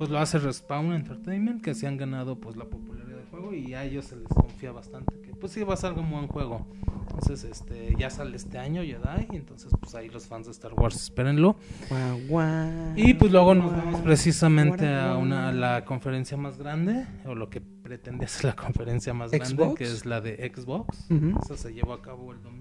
pues 0.00 0.08
lo 0.08 0.18
hace 0.18 0.38
Respawn 0.38 0.94
Entertainment, 0.94 1.60
que 1.60 1.74
se 1.74 1.86
han 1.86 1.98
ganado 1.98 2.40
pues 2.40 2.56
la 2.56 2.64
popularidad 2.64 3.18
del 3.18 3.26
juego 3.26 3.52
y 3.52 3.74
a 3.74 3.84
ellos 3.84 4.06
se 4.06 4.16
les 4.16 4.28
confía 4.28 4.72
bastante 4.72 5.20
que 5.20 5.34
pues 5.34 5.52
sí 5.52 5.62
va 5.62 5.74
a 5.74 5.76
ser 5.76 5.92
un 5.92 6.10
buen 6.10 6.26
juego. 6.26 6.66
Entonces, 7.02 7.44
este, 7.44 7.94
ya 7.98 8.08
sale 8.08 8.34
este 8.34 8.56
año 8.56 8.80
Jedi, 8.80 9.26
y 9.30 9.36
entonces 9.36 9.70
pues 9.78 9.94
ahí 9.94 10.08
los 10.08 10.26
fans 10.26 10.46
de 10.46 10.52
Star 10.52 10.72
Wars 10.72 10.96
espérenlo. 10.96 11.54
Guau, 11.90 12.18
guau. 12.28 12.92
Y 12.96 13.12
pues 13.12 13.30
luego 13.30 13.54
nos 13.54 13.76
vamos 13.76 14.00
precisamente 14.00 14.88
a 14.88 15.18
una 15.18 15.50
a 15.50 15.52
la 15.52 15.84
conferencia 15.84 16.38
más 16.38 16.56
grande, 16.56 17.04
o 17.26 17.34
lo 17.34 17.50
que 17.50 17.60
pretende 17.60 18.26
ser 18.28 18.46
la 18.46 18.56
conferencia 18.56 19.12
más 19.12 19.30
grande, 19.30 19.74
que 19.76 19.84
es 19.84 20.06
la 20.06 20.22
de 20.22 20.50
Xbox. 20.54 21.10
Ujú. 21.10 21.38
Esa 21.42 21.58
se 21.58 21.74
llevó 21.74 21.92
a 21.92 22.00
cabo 22.00 22.32
el 22.32 22.42
domingo. 22.42 22.59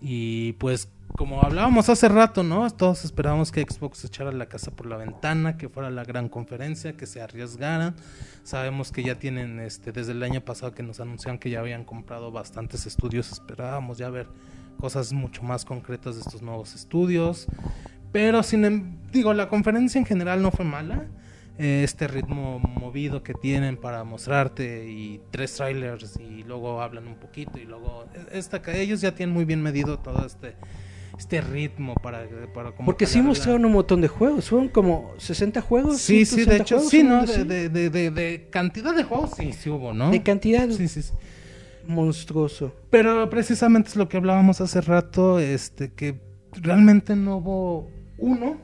Y 0.00 0.52
pues, 0.54 0.88
como 1.16 1.42
hablábamos 1.42 1.88
hace 1.88 2.08
rato, 2.08 2.42
¿no? 2.42 2.70
Todos 2.70 3.04
esperábamos 3.04 3.50
que 3.50 3.62
Xbox 3.62 4.04
echara 4.04 4.30
la 4.32 4.46
casa 4.46 4.70
por 4.70 4.86
la 4.86 4.96
ventana, 4.96 5.56
que 5.56 5.68
fuera 5.68 5.90
la 5.90 6.04
gran 6.04 6.28
conferencia, 6.28 6.96
que 6.96 7.06
se 7.06 7.20
arriesgaran. 7.20 7.96
Sabemos 8.44 8.92
que 8.92 9.02
ya 9.02 9.16
tienen, 9.18 9.58
este, 9.60 9.90
desde 9.92 10.12
el 10.12 10.22
año 10.22 10.40
pasado 10.40 10.72
que 10.72 10.82
nos 10.82 11.00
anunciaron 11.00 11.38
que 11.38 11.50
ya 11.50 11.60
habían 11.60 11.84
comprado 11.84 12.30
bastantes 12.30 12.86
estudios. 12.86 13.32
Esperábamos 13.32 13.98
ya 13.98 14.10
ver 14.10 14.28
cosas 14.78 15.12
mucho 15.12 15.42
más 15.42 15.64
concretas 15.64 16.14
de 16.14 16.20
estos 16.20 16.42
nuevos 16.42 16.74
estudios. 16.74 17.46
Pero 18.12 18.42
sin 18.42 18.64
em- 18.64 18.96
digo, 19.12 19.34
la 19.34 19.48
conferencia 19.48 19.98
en 19.98 20.06
general 20.06 20.40
no 20.40 20.50
fue 20.50 20.64
mala. 20.64 21.06
Este 21.58 22.06
ritmo 22.06 22.60
movido 22.60 23.22
que 23.24 23.34
tienen 23.34 23.76
para 23.76 24.04
mostrarte 24.04 24.88
y 24.88 25.20
tres 25.32 25.54
trailers 25.56 26.16
y 26.20 26.44
luego 26.44 26.80
hablan 26.80 27.08
un 27.08 27.16
poquito 27.16 27.58
y 27.58 27.64
luego 27.64 28.04
esta 28.32 28.62
ellos 28.74 29.00
ya 29.00 29.12
tienen 29.14 29.34
muy 29.34 29.44
bien 29.44 29.60
medido 29.62 29.98
todo 29.98 30.24
este 30.24 30.54
este 31.18 31.40
ritmo 31.40 31.94
para 31.96 32.28
para 32.54 32.70
como 32.70 32.86
Porque 32.86 33.04
sí 33.06 33.20
mostraron 33.20 33.64
un 33.64 33.72
montón 33.72 34.00
de 34.00 34.06
juegos. 34.06 34.48
Fueron 34.50 34.68
como 34.68 35.14
60 35.18 35.60
juegos. 35.60 35.98
Sí, 36.00 36.24
sí, 36.24 36.44
de 36.44 36.58
160 36.58 36.62
hecho, 36.62 36.74
juegos, 36.76 36.90
sí, 36.92 37.02
¿no? 37.02 37.44
de, 37.44 37.68
de- 37.90 38.10
de 38.12 38.48
cantidad 38.50 38.94
de 38.94 39.02
juegos, 39.02 39.30
sí, 39.36 39.52
sí 39.52 39.68
hubo, 39.68 39.92
¿no? 39.92 40.12
De 40.12 40.22
cantidad 40.22 40.68
Sí, 40.70 40.86
sí, 40.86 41.02
sí. 41.02 41.12
monstruoso. 41.88 42.72
Pero 42.90 43.28
precisamente 43.30 43.88
es 43.88 43.96
lo 43.96 44.08
que 44.08 44.16
hablábamos 44.16 44.60
hace 44.60 44.80
rato, 44.80 45.40
este, 45.40 45.92
que 45.92 46.20
realmente 46.52 47.16
no 47.16 47.38
hubo 47.38 47.90
uno 48.18 48.58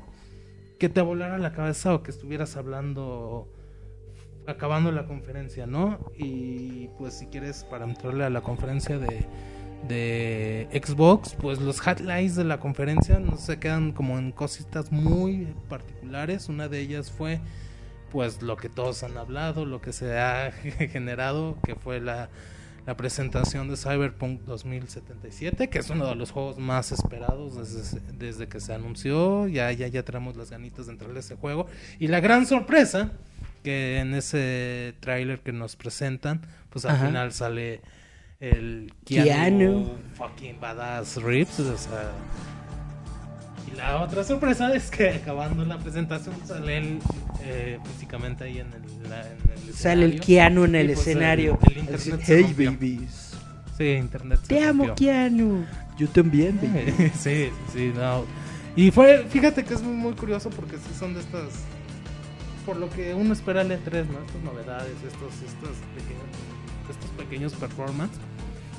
que 0.79 0.89
te 0.89 1.01
volara 1.01 1.39
la 1.39 1.53
cabeza 1.53 1.95
o 1.95 2.03
que 2.03 2.11
estuvieras 2.11 2.57
hablando 2.57 3.49
acabando 4.47 4.93
la 4.93 5.07
conferencia, 5.07 5.67
¿no? 5.67 5.99
Y 6.17 6.89
pues 6.99 7.15
si 7.15 7.27
quieres 7.27 7.65
para 7.65 7.85
entrarle 7.85 8.25
a 8.25 8.31
la 8.31 8.43
conferencia 8.43 8.99
de, 8.99 9.27
de 9.89 10.69
Xbox, 10.73 11.35
pues 11.35 11.61
los 11.61 11.81
highlights 11.87 12.37
de 12.37 12.45
la 12.45 12.61
conferencia 12.61 13.19
no 13.19 13.37
se 13.37 13.59
quedan 13.59 13.93
como 13.93 14.19
en 14.19 14.33
cositas 14.33 14.93
muy 14.93 15.55
particulares. 15.69 16.49
Una 16.49 16.69
de 16.69 16.81
ellas 16.81 17.11
fue 17.11 17.41
pues 18.13 18.43
lo 18.43 18.57
que 18.57 18.69
todos 18.69 19.03
han 19.03 19.17
hablado, 19.17 19.65
lo 19.65 19.81
que 19.81 19.93
se 19.93 20.19
ha 20.19 20.53
generado, 20.53 21.57
que 21.65 21.75
fue 21.75 22.01
la, 22.01 22.29
la 22.87 22.97
presentación 22.97 23.69
de 23.69 23.77
Cyberpunk 23.77 24.43
2077, 24.43 25.69
que 25.69 25.79
es 25.79 25.91
uno 25.91 26.07
de 26.07 26.15
los 26.15 26.31
juegos 26.31 26.59
más 26.59 26.93
esperados 26.93 27.57
desde, 27.57 28.01
desde 28.13 28.47
que 28.47 28.61
se 28.61 28.75
anunció. 28.75 29.49
Ya, 29.49 29.73
ya, 29.73 29.89
ya 29.89 30.03
tenemos 30.03 30.37
las 30.37 30.51
ganitas 30.51 30.87
de 30.87 30.93
entrarle 30.93 31.17
a 31.17 31.21
ese 31.21 31.37
juego. 31.37 31.67
Y 31.99 32.09
la 32.09 32.21
gran 32.21 32.47
sorpresa, 32.47 33.13
que 33.63 33.99
en 33.99 34.15
ese 34.15 34.95
tráiler 35.01 35.41
que 35.41 35.53
nos 35.53 35.77
presentan, 35.77 36.43
pues 36.69 36.85
al 36.85 36.97
Ajá. 36.97 37.07
final 37.07 37.33
sale 37.33 37.81
el 38.41 38.93
Keanu. 39.05 39.25
Keanu, 39.25 39.99
fucking 40.15 40.61
badass 40.61 41.17
Reeves, 41.23 41.61
o 41.61 41.79
sea, 41.79 42.13
y 43.73 43.77
la 43.77 44.03
otra 44.03 44.25
sorpresa 44.25 44.75
es 44.75 44.91
que 44.91 45.11
acabando 45.11 45.65
la 45.65 45.79
presentación 45.79 46.35
sale 46.47 46.79
él 46.79 46.99
eh, 47.43 47.79
físicamente 47.95 48.45
ahí 48.45 48.59
en 48.59 48.67
el, 48.73 49.11
la- 49.11 49.21
en 49.27 49.39
el 49.69 49.75
Sale 49.75 50.05
el. 50.07 50.21
Keanu 50.21 50.65
en 50.65 50.75
Y, 50.75 50.79
el 50.79 50.87
pues, 50.89 50.99
escenario. 51.01 51.59
El, 51.67 51.73
el 51.73 51.79
internet 51.79 52.21
Así, 52.23 52.33
hey 52.33 52.43
rompió". 52.43 52.73
babies. 52.73 53.31
Sí, 53.77 53.85
internet 53.89 54.39
se 54.43 54.47
Te 54.49 54.65
amo, 54.65 54.87
rompió. 54.87 54.95
Keanu. 55.07 55.65
Yo 55.99 56.09
también, 56.09 56.59
baby. 56.61 57.11
sí, 57.19 57.49
sí, 57.73 57.93
no. 57.95 58.25
Y 58.77 58.91
fue, 58.91 59.25
fíjate 59.29 59.65
que 59.65 59.75
es 59.75 59.83
muy, 59.83 59.95
muy 59.95 60.13
curioso 60.15 60.51
porque 60.51 60.77
sí 60.77 60.91
son 60.99 61.15
de 61.15 61.21
estas, 61.21 61.45
por 62.67 62.77
lo 62.77 62.91
que 62.91 63.15
uno 63.15 63.33
espera 63.33 63.63
el 63.63 63.71
E3, 63.71 64.07
¿no? 64.09 64.19
Estas 64.27 64.43
novedades, 64.45 64.93
estos, 65.07 65.33
estos 65.35 65.77
pequeños, 65.95 66.25
estos 66.91 67.11
pequeños 67.11 67.53
performances 67.55 68.19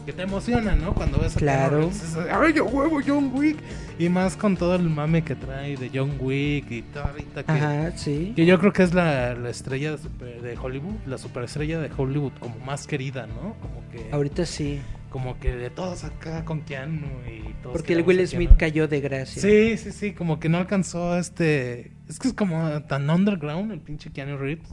que 0.05 0.13
te 0.13 0.21
emocionan, 0.23 0.81
¿no? 0.81 0.93
Cuando 0.93 1.17
ves 1.19 1.35
a 1.35 1.39
Claro. 1.39 1.89
Keanu 1.89 1.91
Reeves, 1.91 2.17
¡ay, 2.31 2.53
yo 2.53 2.65
huevo 2.65 2.99
John 3.05 3.31
Wick! 3.33 3.57
Y 3.97 4.09
más 4.09 4.35
con 4.37 4.55
todo 4.57 4.75
el 4.75 4.89
mame 4.89 5.23
que 5.23 5.35
trae 5.35 5.75
de 5.77 5.89
John 5.93 6.13
Wick 6.19 6.69
y 6.71 6.81
todo 6.83 7.05
ahorita 7.05 7.43
que... 7.43 7.51
Ajá, 7.51 7.91
sí. 7.97 8.33
Que 8.35 8.45
yo 8.45 8.59
creo 8.59 8.71
que 8.73 8.83
es 8.83 8.93
la, 8.93 9.33
la 9.35 9.49
estrella 9.49 9.91
de, 9.91 9.97
super- 9.97 10.41
de 10.41 10.57
Hollywood, 10.57 10.95
la 11.07 11.17
superestrella 11.17 11.79
de 11.79 11.89
Hollywood 11.95 12.33
como 12.39 12.57
más 12.59 12.87
querida, 12.87 13.25
¿no? 13.27 13.55
Como 13.61 13.81
que, 13.91 14.09
Ahorita 14.11 14.45
sí. 14.45 14.79
como 15.09 15.39
que 15.39 15.55
de 15.55 15.69
todos 15.69 16.03
acá 16.03 16.43
con 16.45 16.61
Keanu 16.61 17.07
y 17.27 17.53
todos 17.63 17.73
Porque 17.77 17.93
el 17.93 17.99
queremos 18.05 18.07
Will 18.07 18.27
Smith 18.27 18.47
Keanu. 18.49 18.57
cayó 18.59 18.87
de 18.87 19.01
gracia. 19.01 19.41
Sí, 19.41 19.77
sí, 19.77 19.91
sí, 19.91 20.11
como 20.13 20.39
que 20.39 20.49
no 20.49 20.57
alcanzó 20.57 21.17
este... 21.17 21.91
Es 22.07 22.19
que 22.19 22.27
es 22.27 22.33
como 22.35 22.83
tan 22.83 23.09
underground 23.09 23.71
el 23.71 23.79
pinche 23.79 24.11
Keanu 24.11 24.37
Reeves 24.37 24.67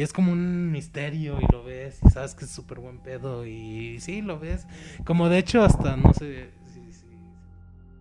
y, 0.00 0.02
es 0.02 0.12
como 0.12 0.32
un 0.32 0.72
misterio 0.72 1.38
y 1.40 1.52
lo 1.52 1.64
ves 1.64 1.98
y 2.04 2.10
sabes 2.10 2.34
que 2.34 2.44
es 2.44 2.50
súper 2.50 2.80
buen 2.80 2.98
pedo 2.98 3.46
y 3.46 4.00
sí, 4.00 4.22
lo 4.22 4.38
ves. 4.38 4.66
Como 5.04 5.28
de 5.28 5.38
hecho 5.38 5.62
hasta, 5.62 5.96
no 5.96 6.12
sé 6.14 6.50
si... 6.72 6.92
si 6.92 7.06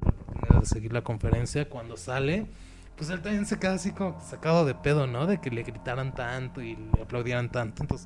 la 0.02 0.10
oportunidad 0.10 0.60
de 0.62 0.66
seguir 0.66 0.94
la 0.94 1.04
conferencia 1.04 1.70
cuando 1.70 1.98
sale... 1.98 2.48
Pues 2.96 3.10
él 3.12 3.22
también 3.22 3.46
se 3.46 3.58
queda 3.58 3.76
así 3.76 3.92
como 3.92 4.20
sacado 4.20 4.66
de 4.66 4.76
pedo, 4.76 5.08
¿no? 5.08 5.26
De 5.26 5.40
que 5.40 5.50
le 5.52 5.64
gritaran 5.64 6.14
tanto 6.14 6.62
y 6.62 6.76
le 6.76 7.02
aplaudieran 7.02 7.50
tanto. 7.50 7.82
Entonces, 7.82 8.06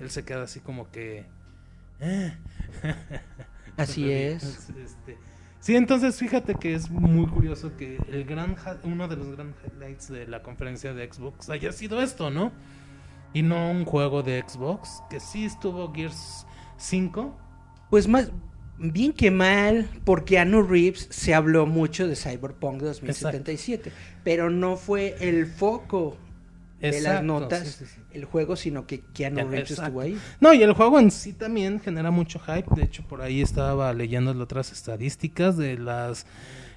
él 0.00 0.10
se 0.10 0.24
queda 0.24 0.42
así 0.42 0.58
como 0.58 0.90
que... 0.90 1.24
eh. 2.00 2.36
Así 3.76 4.10
es. 4.10 4.70
Este, 4.70 5.18
sí, 5.60 5.76
entonces 5.76 6.16
fíjate 6.18 6.54
que 6.54 6.74
es 6.74 6.90
muy 6.90 7.26
curioso 7.26 7.76
que 7.76 7.98
el 8.08 8.24
gran 8.24 8.56
uno 8.84 9.08
de 9.08 9.16
los 9.16 9.30
grandes 9.30 9.56
highlights 9.66 10.08
de 10.08 10.26
la 10.26 10.42
conferencia 10.42 10.94
de 10.94 11.10
Xbox 11.12 11.50
haya 11.50 11.72
sido 11.72 12.00
esto, 12.02 12.30
¿no? 12.30 12.52
Y 13.34 13.42
no 13.42 13.70
un 13.70 13.84
juego 13.84 14.22
de 14.22 14.42
Xbox, 14.46 15.02
que 15.10 15.20
sí 15.20 15.44
estuvo 15.44 15.92
Gears 15.92 16.46
5. 16.78 17.36
Pues 17.90 18.08
más 18.08 18.30
bien 18.78 19.12
que 19.12 19.30
mal, 19.30 19.88
porque 20.04 20.34
Keanu 20.36 20.62
Reeves 20.62 21.06
se 21.10 21.34
habló 21.34 21.66
mucho 21.66 22.08
de 22.08 22.16
Cyberpunk 22.16 22.80
2077, 22.82 23.92
pero 24.24 24.50
no 24.50 24.76
fue 24.76 25.16
el 25.20 25.46
foco 25.46 26.16
de 26.80 26.88
las 26.92 26.96
Exacto, 27.02 27.22
notas 27.24 27.68
sí, 27.68 27.84
sí, 27.84 27.92
sí. 27.94 28.00
el 28.12 28.24
juego, 28.24 28.56
sino 28.56 28.86
que 28.86 29.00
Keanu 29.14 29.48
Reeves 29.48 29.70
exacto. 29.70 29.84
estuvo 29.84 30.00
ahí. 30.00 30.18
No, 30.40 30.52
y 30.52 30.62
el 30.62 30.72
juego 30.72 30.98
en 31.00 31.10
sí 31.10 31.32
también 31.32 31.80
genera 31.80 32.10
mucho 32.10 32.38
hype. 32.40 32.66
De 32.76 32.82
hecho, 32.84 33.02
por 33.08 33.22
ahí 33.22 33.40
estaba 33.42 33.92
leyendo 33.94 34.32
otras 34.40 34.70
estadísticas 34.72 35.56
de 35.56 35.78
las. 35.78 36.26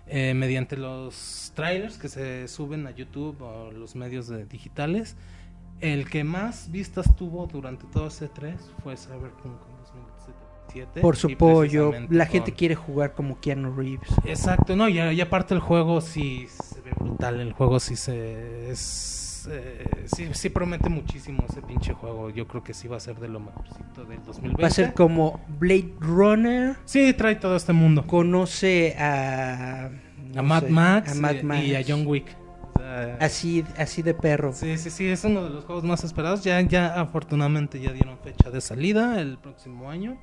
eh, 0.09 0.33
mediante 0.33 0.77
los 0.77 1.51
trailers 1.55 1.97
que 1.97 2.07
se 2.09 2.47
suben 2.47 2.87
a 2.87 2.91
YouTube 2.91 3.41
o 3.41 3.71
los 3.71 3.95
medios 3.95 4.27
de- 4.29 4.45
digitales. 4.45 5.15
El 5.79 6.09
que 6.09 6.23
más 6.23 6.71
vistas 6.71 7.15
tuvo 7.15 7.45
durante 7.47 7.85
todo 7.87 8.07
ese 8.07 8.27
3 8.29 8.55
fue 8.83 8.97
Cyberpunk 8.97 9.59
2077. 9.81 11.01
Por 11.01 11.15
su 11.15 11.35
pollo, 11.37 11.93
la 12.09 12.25
gente 12.25 12.51
quiere 12.53 12.75
jugar 12.75 13.13
como 13.13 13.39
Keanu 13.39 13.73
Reeves. 13.75 14.09
Exacto, 14.25 14.75
no, 14.75 14.89
y, 14.89 14.99
y 14.99 15.21
aparte 15.21 15.53
el 15.53 15.59
juego 15.59 16.01
sí 16.01 16.47
se 16.49 16.81
ve 16.81 16.91
brutal, 16.99 17.39
el 17.39 17.53
juego 17.53 17.79
sí 17.79 17.95
se 17.95 18.71
es, 18.71 19.47
eh, 19.51 19.85
sí, 20.07 20.29
sí 20.33 20.49
promete 20.49 20.89
muchísimo 20.89 21.45
ese 21.47 21.61
pinche 21.61 21.93
juego, 21.93 22.31
yo 22.31 22.47
creo 22.47 22.63
que 22.63 22.73
sí 22.73 22.87
va 22.87 22.97
a 22.97 22.99
ser 22.99 23.19
de 23.19 23.27
lo 23.29 23.39
mejorcito 23.39 24.03
del 24.05 24.21
2020. 24.23 24.61
Va 24.61 24.67
a 24.67 24.71
ser 24.71 24.93
como 24.93 25.39
Blade 25.59 25.93
Runner 25.99 26.75
Sí, 26.85 27.13
trae 27.13 27.35
todo 27.35 27.55
este 27.55 27.71
mundo. 27.73 28.05
conoce 28.07 28.95
a 28.97 29.89
no 30.33 30.39
A 30.39 30.43
Mad 30.43 30.63
sé, 30.63 30.69
Max, 30.69 31.11
a 31.11 31.15
Mad 31.15 31.35
y, 31.35 31.43
Max. 31.43 31.63
y 31.63 31.75
a 31.75 31.83
John 31.87 32.05
Wick. 32.05 32.35
Sea, 32.77 33.17
Así 33.19 33.65
así 33.77 34.01
de 34.01 34.13
perro. 34.13 34.53
Sí, 34.53 34.77
sí, 34.77 34.89
sí, 34.89 35.07
es 35.07 35.23
uno 35.23 35.43
de 35.43 35.49
los 35.49 35.65
juegos 35.65 35.83
más 35.83 36.03
esperados. 36.03 36.43
Ya, 36.43 36.59
ya 36.61 36.99
afortunadamente 36.99 37.79
ya 37.79 37.91
dieron 37.91 38.17
fecha 38.19 38.49
de 38.49 38.61
salida 38.61 39.19
el 39.21 39.37
próximo 39.37 39.89
año. 39.89 40.17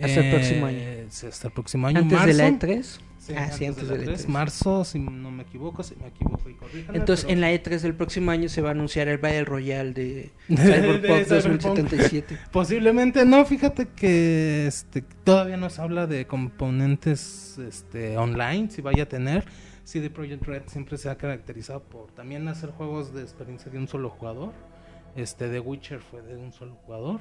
Hasta 0.00 0.20
el 0.20 0.30
próximo 0.34 0.66
año. 0.66 0.78
Sí, 1.10 1.26
hasta 1.26 1.48
el 1.48 1.52
próximo 1.54 1.86
año. 1.86 1.98
Antes 2.00 2.24
de 2.26 2.34
la 2.34 2.46
E 2.46 2.50
marzo. 2.52 2.66
E3. 2.66 2.98
Sí, 3.22 3.34
Ah, 3.36 3.52
sí, 3.52 3.66
antes 3.66 3.86
de 3.88 3.94
la 3.98 4.00
del 4.00 4.08
E3, 4.16 4.24
E3. 4.24 4.26
marzo, 4.26 4.84
si 4.84 4.98
no 4.98 5.30
me 5.30 5.44
equivoco, 5.44 5.84
si 5.84 5.94
me 5.94 6.08
equivoco 6.08 6.50
y 6.50 6.54
corríjanme, 6.54 6.98
Entonces, 6.98 7.24
pero- 7.24 7.34
en 7.34 7.40
la 7.40 7.52
E3 7.52 7.80
del 7.82 7.94
próximo 7.94 8.32
año 8.32 8.48
se 8.48 8.62
va 8.62 8.70
a 8.70 8.72
anunciar 8.72 9.06
el 9.06 9.18
Battle 9.18 9.44
Royale 9.44 9.92
de 9.92 10.30
Cyberpunk. 10.48 11.28
2077. 11.28 12.36
Posiblemente 12.50 13.24
no, 13.24 13.44
fíjate 13.44 13.86
que 13.94 14.66
este, 14.66 15.02
todavía 15.22 15.56
nos 15.56 15.78
habla 15.78 16.08
de 16.08 16.26
componentes 16.26 17.58
este, 17.58 18.16
online, 18.16 18.70
si 18.70 18.82
vaya 18.82 19.04
a 19.04 19.06
tener. 19.06 19.44
CD 19.84 20.10
Projekt 20.10 20.44
Red 20.44 20.62
siempre 20.66 20.98
se 20.98 21.10
ha 21.10 21.16
caracterizado 21.16 21.82
por 21.82 22.10
también 22.12 22.46
hacer 22.48 22.70
juegos 22.70 23.12
de 23.12 23.22
experiencia 23.22 23.70
de 23.70 23.78
un 23.78 23.88
solo 23.88 24.10
jugador. 24.10 24.52
Este, 25.16 25.48
The 25.48 25.60
Witcher 25.60 26.00
fue 26.00 26.22
de 26.22 26.36
un 26.36 26.52
solo 26.52 26.74
jugador. 26.86 27.20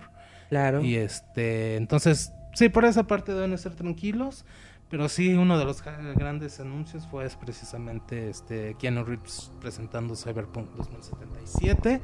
Claro. 0.50 0.82
Y 0.82 0.96
este, 0.96 1.76
entonces, 1.76 2.32
sí, 2.54 2.70
por 2.70 2.86
esa 2.86 3.04
parte 3.08 3.34
deben 3.34 3.54
estar 3.54 3.74
tranquilos. 3.74 4.46
Pero 4.90 5.08
sí, 5.08 5.34
uno 5.34 5.58
de 5.58 5.64
los 5.64 5.82
grandes 5.82 6.60
anuncios 6.60 7.08
fue 7.08 7.26
es 7.26 7.38
precisamente 7.38 8.30
este 8.30 8.76
Keanu 8.78 9.06
Reeves 9.06 9.50
presentando 9.62 10.18
Cyberpunk 10.18 10.70
2077. 10.76 12.02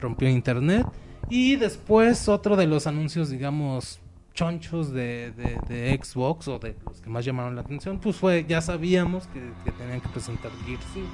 Rompió 0.00 0.30
internet. 0.30 0.86
Y 1.28 1.56
después 1.56 2.28
otro 2.30 2.56
de 2.56 2.66
los 2.66 2.86
anuncios, 2.86 3.28
digamos, 3.28 4.01
chonchos 4.34 4.92
de, 4.92 5.32
de- 5.32 6.00
Xbox 6.02 6.48
o 6.48 6.58
de 6.58 6.76
los 6.86 7.00
que 7.00 7.10
más 7.10 7.24
llamaron 7.24 7.54
la 7.54 7.60
atención, 7.62 7.98
pues 8.00 8.16
fue, 8.16 8.44
ya 8.48 8.60
sabíamos 8.60 9.26
que, 9.28 9.40
que 9.64 9.70
tenían 9.72 10.00
que 10.00 10.08
presentar 10.08 10.50
Gear 10.66 10.80
5, 10.94 11.06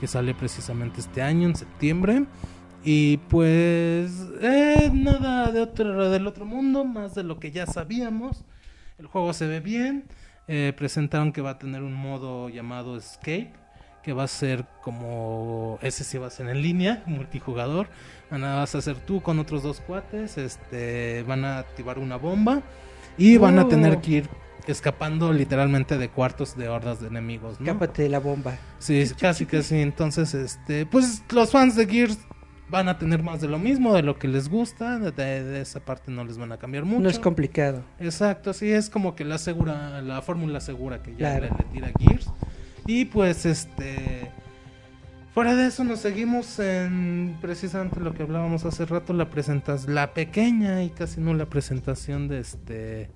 que 0.00 0.06
sale 0.06 0.34
precisamente 0.34 1.00
este 1.00 1.22
año, 1.22 1.48
en 1.48 1.54
septiembre. 1.56 2.24
Y 2.84 3.18
pues 3.18 4.26
eh, 4.40 4.90
nada 4.92 5.52
de 5.52 5.60
otro, 5.60 6.10
del 6.10 6.26
otro 6.26 6.44
mundo, 6.44 6.84
más 6.84 7.14
de 7.14 7.22
lo 7.22 7.38
que 7.38 7.52
ya 7.52 7.66
sabíamos. 7.66 8.44
El 8.98 9.06
juego 9.06 9.32
se 9.32 9.46
ve 9.46 9.60
bien. 9.60 10.04
eh, 10.48 10.72
presentaron 10.76 11.32
que 11.32 11.40
va 11.40 11.50
a 11.50 11.58
tener 11.58 11.82
un 11.82 11.94
modo 11.94 12.48
llamado 12.48 12.96
Escape, 12.96 13.52
que 14.02 14.12
va 14.12 14.24
a 14.24 14.28
ser 14.28 14.66
como 14.82 15.78
ese 15.82 16.04
sí 16.04 16.18
va 16.18 16.26
a 16.26 16.30
ser 16.30 16.48
en 16.48 16.60
línea, 16.62 17.02
multijugador. 17.06 17.88
Nada 18.30 18.56
vas 18.60 18.74
a 18.74 18.78
hacer 18.78 18.96
tú 18.96 19.20
con 19.22 19.38
otros 19.38 19.62
dos 19.62 19.80
cuates, 19.80 20.38
este, 20.38 21.22
van 21.28 21.44
a 21.44 21.58
activar 21.58 21.98
una 21.98 22.16
bomba 22.16 22.62
y 23.18 23.36
van 23.36 23.58
a 23.58 23.64
Oh. 23.64 23.68
tener 23.68 24.00
que 24.00 24.10
ir 24.10 24.28
escapando 24.66 25.32
literalmente 25.32 25.98
de 25.98 26.08
cuartos 26.08 26.56
de 26.56 26.68
hordas 26.68 27.00
de 27.00 27.08
enemigos, 27.08 27.60
¿no? 27.60 27.66
Escápate 27.66 28.02
de 28.04 28.08
la 28.08 28.20
bomba. 28.20 28.56
Sí, 28.78 29.04
casi 29.20 29.44
que 29.46 29.62
sí. 29.62 29.80
Entonces, 29.80 30.34
este, 30.34 30.86
pues 30.86 31.22
los 31.30 31.50
fans 31.50 31.76
de 31.76 31.86
Gears 31.86 32.18
van 32.70 32.88
a 32.88 32.96
tener 32.96 33.22
más 33.22 33.40
de 33.42 33.48
lo 33.48 33.58
mismo, 33.58 33.92
de 33.92 34.02
lo 34.02 34.18
que 34.18 34.28
les 34.28 34.48
gusta, 34.48 34.98
de, 34.98 35.10
de 35.12 35.60
esa 35.60 35.80
parte 35.80 36.10
no 36.10 36.24
les 36.24 36.38
van 36.38 36.52
a 36.52 36.56
cambiar 36.56 36.84
mucho. 36.86 37.02
No 37.02 37.10
es 37.10 37.18
complicado. 37.18 37.82
Exacto, 38.00 38.54
sí, 38.54 38.70
es 38.72 38.88
como 38.88 39.14
que 39.14 39.24
la 39.26 39.36
segura, 39.36 40.00
la 40.00 40.22
fórmula 40.22 40.58
segura 40.60 41.02
que 41.02 41.10
ya 41.12 41.38
Claro. 41.38 41.42
le, 41.42 41.50
le 41.50 41.64
tira 41.72 41.92
Gears. 41.98 42.30
Y 42.86 43.04
pues 43.06 43.46
este 43.46 44.30
fuera 45.34 45.54
de 45.54 45.66
eso 45.66 45.84
nos 45.84 46.00
seguimos 46.00 46.58
en 46.58 47.36
precisamente 47.40 48.00
lo 48.00 48.12
que 48.12 48.22
hablábamos 48.22 48.64
hace 48.64 48.84
rato, 48.84 49.12
la 49.12 49.30
presentación, 49.30 49.94
la 49.94 50.12
pequeña 50.12 50.82
y 50.82 50.90
casi 50.90 51.20
no 51.20 51.32
la 51.34 51.46
presentación 51.46 52.28
de 52.28 52.40
este 52.40 53.10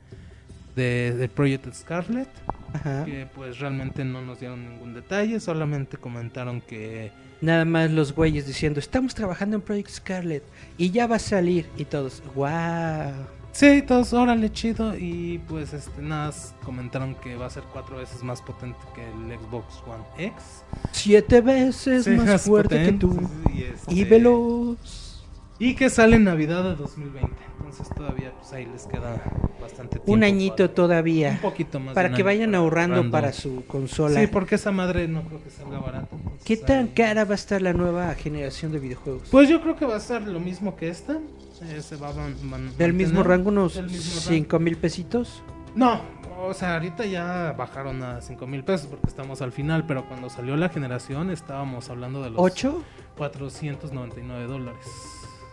de, 0.74 1.14
de 1.14 1.28
Project 1.28 1.72
Scarlet 1.74 2.28
Ajá. 2.72 3.04
que 3.04 3.26
pues 3.34 3.58
realmente 3.58 4.04
no 4.04 4.22
nos 4.22 4.40
dieron 4.40 4.62
ningún 4.62 4.94
detalle, 4.94 5.40
solamente 5.40 5.96
comentaron 5.96 6.60
que 6.60 7.12
Nada 7.40 7.66
más 7.66 7.90
los 7.90 8.14
güeyes 8.14 8.46
diciendo, 8.46 8.80
estamos 8.80 9.14
trabajando 9.14 9.56
en 9.56 9.62
Project 9.62 9.90
Scarlet 9.90 10.42
y 10.78 10.90
ya 10.90 11.06
va 11.06 11.16
a 11.16 11.20
salir. 11.20 11.66
Y 11.76 11.84
todos, 11.84 12.22
wow. 12.34 13.12
Sí, 13.56 13.82
todos, 13.82 14.12
órale, 14.12 14.50
chido, 14.52 14.96
y 14.96 15.38
pues 15.48 15.72
este 15.72 16.02
nada, 16.02 16.32
comentaron 16.64 17.14
que 17.16 17.36
va 17.36 17.46
a 17.46 17.50
ser 17.50 17.64
cuatro 17.72 17.96
veces 17.96 18.22
más 18.22 18.42
potente 18.42 18.78
que 18.94 19.02
el 19.04 19.38
Xbox 19.38 19.82
One 19.86 20.04
X. 20.26 20.64
Siete 20.92 21.40
veces 21.40 22.04
Sí, 22.04 22.10
más 22.10 22.42
fuerte 22.42 22.82
que 22.84 22.92
tú. 22.92 23.16
y, 23.54 23.62
este, 23.62 23.94
Y 23.94 24.04
veloz. 24.04 25.12
Y 25.58 25.74
que 25.74 25.88
sale 25.88 26.16
en 26.16 26.24
Navidad 26.24 26.62
de 26.64 26.74
2020, 26.76 27.34
entonces 27.56 27.88
todavía 27.96 28.30
pues 28.38 28.52
ahí 28.52 28.66
les 28.66 28.84
queda 28.86 29.22
bastante 29.58 29.92
tiempo. 29.96 30.12
Un 30.12 30.22
añito 30.22 30.56
para- 30.56 30.74
todavía. 30.74 31.30
Un 31.30 31.38
poquito 31.38 31.80
más. 31.80 31.94
Para 31.94 32.12
que 32.12 32.22
vayan 32.22 32.54
ahorrando 32.54 32.96
ahorrando. 32.96 33.10
para 33.10 33.32
su 33.32 33.64
consola. 33.66 34.20
Sí, 34.20 34.26
porque 34.26 34.56
esa 34.56 34.70
madre 34.70 35.08
no 35.08 35.22
creo 35.22 35.42
que 35.42 35.48
salga 35.48 35.78
barata. 35.78 36.08
¿Qué 36.44 36.58
tan 36.58 36.84
ahí- 36.88 36.92
cara 36.94 37.24
va 37.24 37.32
a 37.32 37.34
estar 37.36 37.62
la 37.62 37.72
nueva 37.72 38.14
generación 38.16 38.70
de 38.70 38.80
videojuegos? 38.80 39.28
Pues 39.30 39.48
yo 39.48 39.62
creo 39.62 39.76
que 39.76 39.86
va 39.86 39.96
a 39.96 40.00
ser 40.00 40.28
lo 40.28 40.40
mismo 40.40 40.76
que 40.76 40.90
esta. 40.90 41.16
Eh, 41.62 41.80
se 41.82 41.96
va 41.96 42.10
a 42.10 42.12
man- 42.12 42.36
man- 42.44 42.72
¿Del 42.78 42.92
mismo 42.92 43.22
rango, 43.22 43.48
unos 43.50 43.74
Del 43.74 43.86
mismo 43.86 44.14
rango. 44.20 44.28
5 44.28 44.58
mil 44.58 44.76
pesitos? 44.76 45.42
No, 45.74 46.00
o 46.40 46.54
sea, 46.54 46.74
ahorita 46.74 47.04
ya 47.06 47.54
bajaron 47.56 48.02
a 48.02 48.20
5 48.20 48.46
mil 48.46 48.64
pesos 48.64 48.86
porque 48.88 49.06
estamos 49.08 49.42
al 49.42 49.52
final, 49.52 49.86
pero 49.86 50.06
cuando 50.08 50.30
salió 50.30 50.56
la 50.56 50.68
generación 50.68 51.30
estábamos 51.30 51.88
hablando 51.90 52.22
de 52.22 52.30
los 52.30 52.40
¿8? 52.40 52.74
499 53.16 54.46
dólares. 54.46 54.86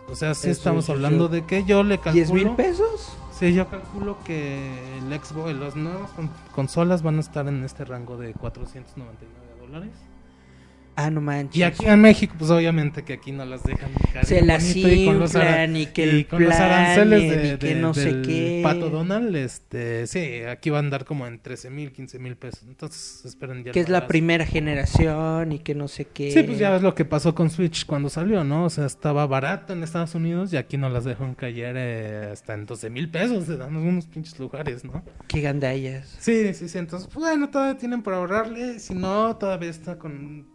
O 0.10 0.16
sea, 0.16 0.34
sí 0.34 0.50
Eso 0.50 0.60
estamos 0.60 0.86
es- 0.86 0.90
hablando 0.90 1.28
de 1.30 1.46
que 1.46 1.64
yo 1.64 1.84
le 1.84 1.98
calculo... 2.00 2.26
¿10 2.26 2.34
mil 2.34 2.50
pesos? 2.56 3.18
Sí, 3.32 3.54
yo 3.54 3.68
calculo 3.68 4.18
que 4.24 4.98
el 4.98 5.20
Xbox, 5.20 5.54
las 5.56 5.76
nuevas 5.76 6.12
con- 6.12 6.30
consolas 6.54 7.02
van 7.02 7.18
a 7.18 7.22
estar 7.22 7.48
en 7.48 7.64
este 7.64 7.84
rango 7.86 8.18
de 8.18 8.34
499 8.34 9.28
dólares. 9.68 9.92
Ah, 10.96 11.10
no 11.10 11.22
manches. 11.22 11.58
Y 11.58 11.64
aquí 11.64 11.86
en 11.86 12.02
México, 12.02 12.36
pues 12.38 12.52
obviamente 12.52 13.04
que 13.04 13.14
aquí 13.14 13.32
no 13.32 13.46
las 13.46 13.64
dejan 13.64 13.92
dejar 13.94 14.26
Se 14.26 14.42
las 14.42 14.76
inflan 14.76 15.76
y 15.76 15.88
que 15.88 16.04
el 16.04 16.20
y 16.20 16.26
con 16.26 16.44
los 16.44 16.54
aranceles 16.54 17.32
de, 17.32 17.58
que 17.58 17.76
no 17.76 17.94
sé 17.94 18.22
qué. 18.22 18.62
Pato 18.64 18.90
Donald, 18.90 19.36
este, 19.36 20.06
sí, 20.08 20.42
aquí 20.44 20.70
va 20.70 20.78
a 20.78 20.80
andar 20.82 21.06
como 21.06 21.26
en 21.26 21.40
13 21.40 21.70
mil, 21.72 21.92
15 21.92 22.20
mil 22.20 22.36
pesos. 22.36 22.64
Entonces 22.68 23.26
esperen 23.26 23.64
ya. 23.64 23.72
Que 23.72 23.80
es 23.80 23.90
la 23.90 24.08
primera 24.08 24.46
generación 24.46 25.52
y 25.52 25.60
que 25.60 25.74
no 25.74 25.88
sé 25.88 26.06
qué. 26.06 26.32
Sí, 26.32 26.44
pues 26.44 26.60
ya 26.60 26.70
ves 26.70 26.84
lo 26.84 26.94
que 26.94 27.06
pasó 27.06 27.34
con 27.34 27.50
Switch 27.50 27.86
cuando 27.86 28.10
salió, 28.10 28.44
¿no? 28.44 28.66
O 28.66 28.70
sea, 28.70 28.86
estaba 28.86 29.26
barato 29.26 29.74
en 29.74 29.84
Estados 29.84 30.14
Unidos 30.14 30.54
y 30.54 30.58
aquí 30.58 30.78
no 30.78 30.90
las 30.90 31.06
dejan 31.06 31.34
caer 31.34 31.76
eh, 31.78 32.30
hasta 32.32 32.54
en 32.54 32.66
12 32.66 32.90
mil 32.90 33.10
pesos, 33.10 33.46
se 33.46 33.58
dan 33.58 33.76
unos 33.76 34.06
pinches 34.06 34.38
lugares, 34.40 34.86
¿no? 34.86 35.04
Qué 35.28 35.42
gandallas. 35.42 36.16
Sí, 36.20 36.54
sí, 36.54 36.70
sí. 36.70 36.78
Entonces, 36.78 37.10
pues, 37.12 37.26
bueno, 37.26 37.50
todavía 37.50 37.78
tienen 37.78 38.04
para 38.04 38.18
ahorrarle. 38.18 38.80
Si 38.80 38.94
no, 38.94 39.36
todavía 39.38 39.70
está 39.70 39.98
con 39.98 40.53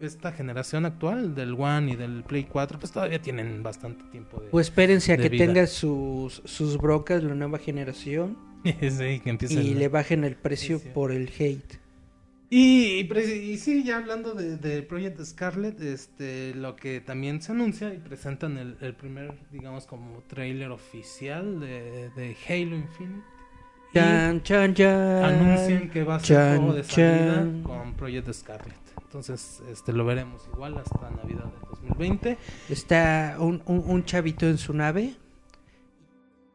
esta 0.00 0.32
generación 0.32 0.84
actual 0.86 1.34
del 1.34 1.54
One 1.54 1.92
y 1.92 1.96
del 1.96 2.24
Play 2.24 2.44
4, 2.44 2.78
pues 2.78 2.92
todavía 2.92 3.20
tienen 3.22 3.62
bastante 3.62 4.04
tiempo 4.10 4.40
de... 4.40 4.48
O 4.50 4.60
espérense 4.60 5.12
a 5.12 5.16
que 5.16 5.28
vida. 5.28 5.46
tenga 5.46 5.66
sus, 5.66 6.42
sus 6.44 6.76
broncas 6.78 7.22
la 7.22 7.34
nueva 7.34 7.58
generación 7.58 8.36
sí, 8.64 9.20
que 9.20 9.30
empiecen... 9.30 9.62
y 9.62 9.74
le 9.74 9.88
bajen 9.88 10.24
el 10.24 10.36
precio 10.36 10.78
Sí, 10.78 10.84
sí. 10.84 10.90
por 10.92 11.12
el 11.12 11.30
hate. 11.38 11.78
Y, 12.50 12.98
y 13.00 13.04
pre- 13.04 13.36
y 13.36 13.56
sí, 13.58 13.82
ya 13.84 13.96
hablando 13.96 14.34
de, 14.34 14.56
de 14.56 14.82
Project 14.82 15.20
Scarlet, 15.24 15.80
este, 15.80 16.54
lo 16.54 16.76
que 16.76 17.00
también 17.00 17.42
se 17.42 17.52
anuncia 17.52 17.92
y 17.92 17.98
presentan 17.98 18.58
el, 18.58 18.76
el 18.80 18.94
primer, 18.94 19.34
digamos, 19.50 19.86
como 19.86 20.22
trailer 20.28 20.70
oficial 20.70 21.58
de, 21.60 22.10
de 22.10 22.36
Halo 22.48 22.76
Infinite. 22.76 23.24
Chan, 23.92 24.42
chan, 24.42 24.74
chan. 24.74 25.24
anuncian 25.24 25.90
que 25.90 26.04
va 26.04 26.16
a 26.16 26.20
ser 26.20 26.36
Chan, 26.36 26.56
juego 26.56 26.74
de 26.74 26.84
salida 26.84 27.50
con 27.62 27.94
Project 27.94 28.32
Scarlet. 28.32 28.83
Entonces, 29.14 29.62
este, 29.70 29.92
lo 29.92 30.04
veremos 30.04 30.42
igual 30.52 30.76
hasta 30.76 31.08
Navidad 31.08 31.44
del 31.44 31.60
2020. 31.70 32.36
Está 32.68 33.36
un, 33.38 33.62
un, 33.66 33.84
un 33.86 34.04
chavito 34.04 34.44
en 34.48 34.58
su 34.58 34.74
nave. 34.74 35.14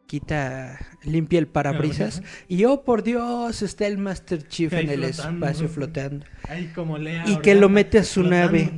Quita, 0.08 0.78
limpia 1.04 1.40
el 1.40 1.48
parabrisas. 1.48 2.22
Y 2.50 2.66
oh, 2.66 2.84
por 2.84 3.04
Dios, 3.04 3.62
está 3.62 3.88
el 3.88 3.98
Master 3.98 4.46
Chief 4.46 4.74
en 4.74 4.90
el 4.90 5.06
flotando. 5.06 5.46
espacio 5.46 5.70
flotando. 5.70 6.26
Ahí 6.50 6.68
como 6.76 6.98
Lea 6.98 7.24
Y 7.30 7.38
que 7.38 7.56
lo 7.56 7.70
mete 7.70 8.00
a 8.00 8.04
su 8.04 8.24
flotando. 8.24 8.36
nave. 8.48 8.72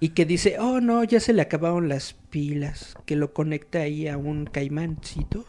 Y 0.00 0.08
que 0.08 0.24
dice, 0.24 0.58
oh 0.58 0.80
no, 0.80 1.04
ya 1.04 1.20
se 1.20 1.34
le 1.34 1.42
acabaron 1.42 1.90
las 1.90 2.14
pilas. 2.14 2.94
Que 3.04 3.14
lo 3.16 3.34
conecta 3.34 3.80
ahí 3.80 4.08
a 4.08 4.16
un 4.16 4.46
caimancito. 4.46 5.44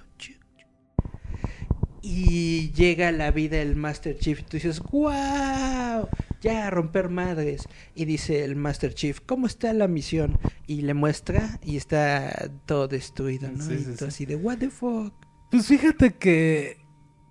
Y 2.02 2.72
llega 2.74 3.08
a 3.08 3.12
la 3.14 3.32
vida 3.32 3.62
el 3.62 3.78
Master 3.78 4.18
Chief. 4.18 4.42
Y 4.42 4.44
tú 4.44 4.58
dices, 4.58 4.82
wow, 4.82 6.10
ya 6.42 6.70
romper 6.70 7.10
madres. 7.10 7.68
Y 7.96 8.06
dice 8.06 8.44
el 8.44 8.56
Master 8.56 8.94
Chief, 8.94 9.20
¿cómo 9.26 9.48
está 9.48 9.74
la 9.74 9.88
misión? 9.88 10.38
Y 10.68 10.82
le 10.82 10.94
muestra 10.94 11.60
y 11.64 11.78
está 11.78 12.50
todo 12.66 12.88
destruido, 12.88 13.50
¿no? 13.52 13.64
Sí, 13.64 13.74
y 13.74 13.78
sí, 13.80 13.92
tú 13.92 13.98
sí. 14.00 14.06
así 14.06 14.26
de, 14.26 14.36
what 14.36 14.58
the 14.58 14.70
fuck. 14.70 15.14
Pues 15.52 15.68
fíjate 15.68 16.16
que, 16.16 16.78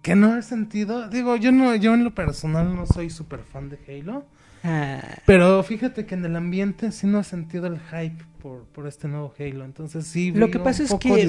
que 0.02 0.14
no 0.16 0.36
he 0.36 0.42
sentido, 0.42 1.08
digo, 1.08 1.36
yo 1.36 1.52
no, 1.52 1.74
yo 1.74 1.94
en 1.94 2.04
lo 2.04 2.14
personal 2.14 2.74
no 2.74 2.86
soy 2.86 3.10
súper 3.10 3.40
fan 3.40 3.68
de 3.68 3.78
Halo, 3.88 4.24
Ah, 4.68 5.00
pero 5.26 5.62
fíjate 5.62 6.06
que 6.06 6.16
en 6.16 6.24
el 6.24 6.34
ambiente 6.34 6.90
sí 6.90 7.06
no 7.06 7.20
he 7.20 7.24
sentido 7.24 7.66
el 7.68 7.78
hype 7.78 8.24
por, 8.42 8.64
por 8.64 8.88
este 8.88 9.06
nuevo 9.06 9.32
Halo, 9.38 9.64
entonces 9.64 10.06
sí 10.08 10.32
Lo 10.32 10.46
vi 10.46 10.52
que 10.52 10.58
un 10.58 10.64
pasa 10.64 10.82
es 10.82 10.88
poco 10.90 11.00
que- 11.14 11.24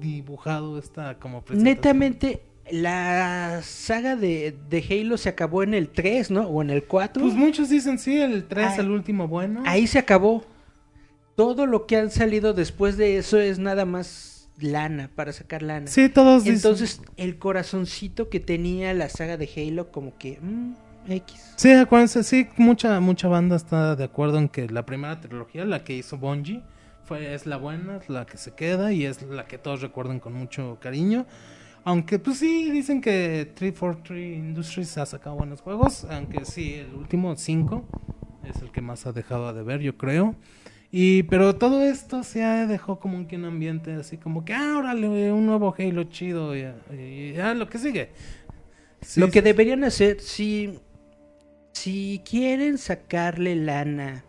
dibujado 0.00 0.78
esta 0.78 1.18
como 1.18 1.42
presentación. 1.44 1.76
netamente, 1.76 2.42
la 2.70 3.60
saga 3.62 4.16
de, 4.16 4.56
de 4.68 4.84
Halo 4.88 5.16
se 5.18 5.28
acabó 5.28 5.62
en 5.62 5.74
el 5.74 5.88
3, 5.88 6.30
¿no? 6.30 6.42
O 6.46 6.62
en 6.62 6.70
el 6.70 6.84
4. 6.84 7.22
Pues 7.22 7.34
muchos 7.34 7.68
dicen 7.68 7.98
sí, 7.98 8.20
el 8.20 8.44
3 8.44 8.66
Ah, 8.70 8.76
el 8.80 8.90
último 8.90 9.28
bueno. 9.28 9.62
Ahí 9.66 9.86
se 9.86 9.98
acabó. 9.98 10.44
Todo 11.34 11.66
lo 11.66 11.86
que 11.86 11.96
han 11.96 12.10
salido 12.10 12.52
después 12.52 12.96
de 12.96 13.16
eso 13.16 13.38
es 13.38 13.58
nada 13.58 13.84
más 13.84 14.48
lana, 14.60 15.10
para 15.14 15.32
sacar 15.32 15.62
lana. 15.62 15.86
Sí, 15.86 16.08
todos 16.08 16.44
dicen- 16.44 16.56
Entonces, 16.56 17.00
el 17.16 17.38
corazoncito 17.38 18.28
que 18.28 18.38
tenía 18.38 18.92
la 18.94 19.08
saga 19.08 19.36
de 19.36 19.48
Halo, 19.56 19.90
como 19.90 20.16
que, 20.18 20.38
mm, 20.40 20.72
X. 21.08 21.52
Sí, 21.56 21.72
acuérdense, 21.72 22.22
sí, 22.22 22.46
mucha, 22.58 23.00
mucha 23.00 23.26
banda 23.28 23.56
está 23.56 23.96
de 23.96 24.04
acuerdo 24.04 24.38
en 24.38 24.48
que 24.48 24.68
la 24.68 24.86
primera 24.86 25.20
trilogía, 25.20 25.64
la 25.64 25.82
que 25.82 25.94
hizo 25.96 26.16
Bungie, 26.18 26.62
fue, 27.04 27.34
es 27.34 27.46
la 27.46 27.56
buena, 27.56 27.96
es 27.96 28.08
la 28.08 28.24
que 28.26 28.36
se 28.36 28.52
queda 28.54 28.92
y 28.92 29.04
es 29.06 29.22
la 29.22 29.46
que 29.46 29.58
todos 29.58 29.80
recuerdan 29.82 30.20
con 30.20 30.32
mucho 30.34 30.78
cariño. 30.80 31.26
Aunque, 31.84 32.18
pues 32.18 32.38
sí, 32.38 32.70
dicen 32.70 33.00
que 33.00 33.50
343 33.56 34.38
Industries 34.38 34.98
ha 34.98 35.06
sacado 35.06 35.36
buenos 35.36 35.60
juegos, 35.62 36.04
aunque 36.04 36.44
sí, 36.44 36.74
el 36.74 36.94
último 36.94 37.34
5 37.36 37.84
es 38.44 38.62
el 38.62 38.70
que 38.70 38.80
más 38.80 39.06
ha 39.06 39.12
dejado 39.12 39.52
de 39.52 39.62
ver, 39.62 39.80
yo 39.80 39.96
creo. 39.96 40.36
Y, 40.92 41.24
pero 41.24 41.56
todo 41.56 41.82
esto 41.82 42.22
se 42.22 42.44
ha 42.44 42.66
dejó 42.66 43.00
como 43.00 43.26
que 43.26 43.36
un 43.36 43.46
ambiente 43.46 43.94
así 43.94 44.18
como 44.18 44.44
que, 44.44 44.54
ah, 44.54 44.76
órale, 44.78 45.32
un 45.32 45.46
nuevo 45.46 45.74
Halo 45.76 46.04
chido 46.04 46.56
y, 46.56 46.66
y 46.92 47.32
ya 47.32 47.54
lo 47.54 47.68
que 47.68 47.78
sigue. 47.78 48.10
Sí, 49.02 49.20
Lo 49.20 49.30
que 49.30 49.40
sí. 49.40 49.44
deberían 49.44 49.84
hacer, 49.84 50.20
si, 50.20 50.80
si 51.72 52.22
quieren 52.28 52.78
sacarle 52.78 53.56
lana 53.56 54.24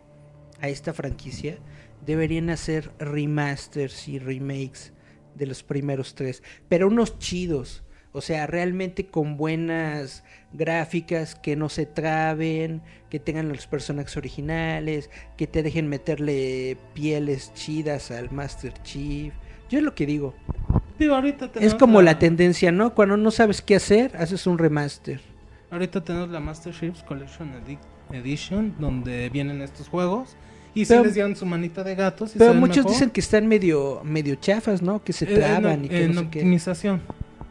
a 0.60 0.68
esta 0.70 0.94
franquicia, 0.94 1.58
deberían 2.06 2.50
hacer 2.50 2.92
remasters 2.98 4.08
y 4.08 4.18
remakes 4.18 4.93
de 5.34 5.46
los 5.46 5.62
primeros 5.62 6.14
tres, 6.14 6.42
pero 6.68 6.88
unos 6.88 7.18
chidos. 7.18 7.82
O 8.16 8.20
sea, 8.20 8.46
realmente 8.46 9.06
con 9.06 9.36
buenas 9.36 10.22
gráficas, 10.52 11.34
que 11.34 11.56
no 11.56 11.68
se 11.68 11.84
traben, 11.84 12.80
que 13.10 13.18
tengan 13.18 13.48
los 13.48 13.66
personajes 13.66 14.16
originales, 14.16 15.10
que 15.36 15.48
te 15.48 15.64
dejen 15.64 15.88
meterle 15.88 16.76
pieles 16.94 17.52
chidas 17.54 18.12
al 18.12 18.30
Master 18.30 18.72
Chief. 18.84 19.34
Yo 19.68 19.78
es 19.78 19.84
lo 19.84 19.96
que 19.96 20.06
digo. 20.06 20.32
Digo, 20.96 21.16
ahorita 21.16 21.50
Es 21.60 21.74
como 21.74 22.02
la 22.02 22.12
la 22.12 22.18
tendencia, 22.20 22.70
¿no? 22.70 22.94
Cuando 22.94 23.16
no 23.16 23.32
sabes 23.32 23.60
qué 23.62 23.74
hacer, 23.74 24.16
haces 24.16 24.46
un 24.46 24.58
remaster. 24.58 25.20
Ahorita 25.72 26.04
tenemos 26.04 26.28
la 26.28 26.38
Master 26.38 26.72
Chiefs 26.72 27.02
Collection 27.02 27.52
Edi- 27.54 27.78
Edition, 28.12 28.76
donde 28.78 29.28
vienen 29.30 29.60
estos 29.60 29.88
juegos. 29.88 30.36
Y 30.74 30.84
Pero- 30.86 31.00
se 31.02 31.06
les 31.06 31.14
dieron 31.14 31.36
su 31.36 31.46
manita 31.46 31.84
de 31.84 31.94
gatos. 31.94 32.32
Pero 32.36 32.52
muchos 32.54 32.78
mejor. 32.78 32.90
dicen 32.92 33.10
que 33.10 33.20
están 33.20 33.46
medio 33.46 34.00
medio 34.04 34.34
chafas, 34.36 34.82
¿no? 34.82 35.02
Que 35.04 35.12
se 35.12 35.24
Eh, 35.32 35.36
traban 35.38 35.66
en, 35.66 35.84
y 35.84 35.88
que 35.88 36.04
en 36.04 36.14
no 36.14 36.22
sé 36.22 36.28
qué. 36.30 36.38
optimización. 36.40 37.02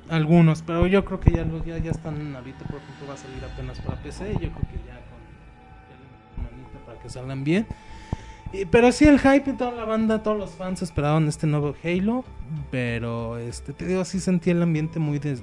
Algunos, 0.09 0.61
pero 0.61 0.85
yo 0.85 1.05
creo 1.05 1.19
que 1.21 1.31
ya, 1.31 1.45
ya, 1.65 1.77
ya 1.77 1.91
están 1.91 2.35
ahorita, 2.35 2.59
por 2.65 2.75
ejemplo, 2.81 3.07
va 3.07 3.13
a 3.13 3.17
salir 3.17 3.43
apenas 3.45 3.79
para 3.79 3.97
PC. 4.03 4.33
Yo 4.33 4.39
creo 4.39 4.51
que 4.51 4.77
ya 4.85 4.99
con 6.35 6.43
manita 6.43 6.85
para 6.85 6.99
que 6.99 7.09
salgan 7.09 7.43
bien. 7.45 7.65
Y- 8.51 8.65
pero 8.65 8.91
sí, 8.91 9.05
el 9.05 9.19
hype 9.19 9.49
y 9.49 9.53
toda 9.53 9.71
la 9.71 9.85
banda, 9.85 10.21
todos 10.21 10.37
los 10.37 10.51
fans 10.51 10.81
esperaban 10.81 11.27
este 11.29 11.47
nuevo 11.47 11.73
Halo. 11.83 12.25
Pero 12.69 13.37
este 13.39 13.71
te 13.73 13.87
digo, 13.87 14.03
sí 14.05 14.19
sentí 14.19 14.49
el 14.51 14.61
ambiente 14.61 14.99
muy 14.99 15.17
des- 15.17 15.41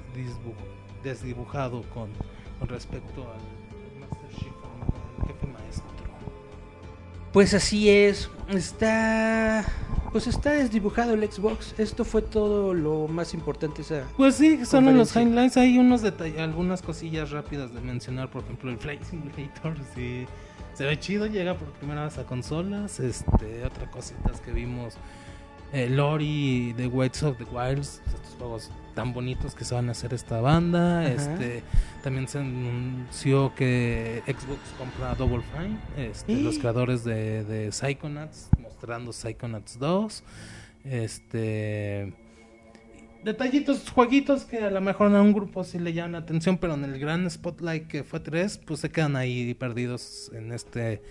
desdibujado 1.03 1.81
con, 1.93 2.09
con 2.59 2.69
respecto 2.69 3.23
al 3.23 3.99
Master 3.99 4.29
Chief, 4.37 4.53
al 5.19 5.27
jefe. 5.27 5.47
Pues 7.33 7.53
así 7.53 7.89
es. 7.89 8.29
Está 8.49 9.65
pues 10.11 10.27
está 10.27 10.51
desdibujado 10.51 11.13
el 11.13 11.31
Xbox. 11.31 11.73
Esto 11.77 12.03
fue 12.03 12.21
todo 12.21 12.73
lo 12.73 13.07
más 13.07 13.33
importante 13.33 13.81
esa 13.81 14.03
Pues 14.17 14.35
sí, 14.35 14.65
son 14.65 14.97
los 14.97 15.15
highlights. 15.15 15.55
Hay 15.55 15.77
unos 15.77 16.01
detalles, 16.01 16.39
algunas 16.39 16.81
cosillas 16.81 17.31
rápidas 17.31 17.73
de 17.73 17.79
mencionar. 17.79 18.29
Por 18.29 18.43
ejemplo, 18.43 18.69
el 18.71 18.77
Flight 18.77 19.03
Simulator. 19.03 19.75
Sí, 19.95 20.25
se 20.73 20.85
ve 20.85 20.99
chido, 20.99 21.27
llega 21.27 21.57
por 21.57 21.69
primera 21.69 22.03
vez 22.03 22.17
a 22.17 22.25
consolas. 22.25 22.99
Este, 22.99 23.63
otra 23.65 23.89
cositas 23.89 24.41
que 24.41 24.51
vimos. 24.51 24.95
Eh, 25.71 25.89
Lori 25.89 26.73
de 26.73 26.87
Waits 26.87 27.23
of 27.23 27.37
the 27.37 27.45
Wilds. 27.45 28.01
Estos 28.05 28.35
juegos 28.37 28.69
tan 28.93 29.13
bonitos 29.13 29.55
que 29.55 29.65
se 29.65 29.73
van 29.73 29.89
a 29.89 29.91
hacer 29.91 30.13
esta 30.13 30.41
banda. 30.41 31.01
Ajá. 31.01 31.09
Este, 31.09 31.63
también 32.03 32.27
se 32.27 32.39
anunció 32.39 33.53
que 33.55 34.21
Xbox 34.25 34.59
compra 34.77 35.15
Double 35.15 35.43
Fine. 35.55 35.77
Este. 36.09 36.41
Los 36.41 36.59
creadores 36.59 37.03
de, 37.03 37.43
de 37.43 37.71
Psychonauts, 37.71 38.49
mostrando 38.59 39.11
Psychonauts 39.13 39.79
2. 39.79 40.23
Este 40.83 42.13
detallitos, 43.23 43.89
jueguitos 43.89 44.45
que 44.45 44.59
a 44.59 44.71
lo 44.71 44.81
mejor 44.81 45.15
a 45.15 45.21
un 45.21 45.33
grupo 45.33 45.63
sí 45.63 45.79
le 45.79 45.93
llaman 45.93 46.13
la 46.13 46.17
atención, 46.19 46.57
pero 46.57 46.73
en 46.73 46.83
el 46.83 46.99
gran 46.99 47.29
spotlight 47.29 47.87
que 47.87 48.03
fue 48.03 48.19
3, 48.19 48.59
pues 48.65 48.79
se 48.79 48.89
quedan 48.89 49.15
ahí 49.15 49.53
perdidos 49.53 50.31
en 50.33 50.51
este 50.51 51.01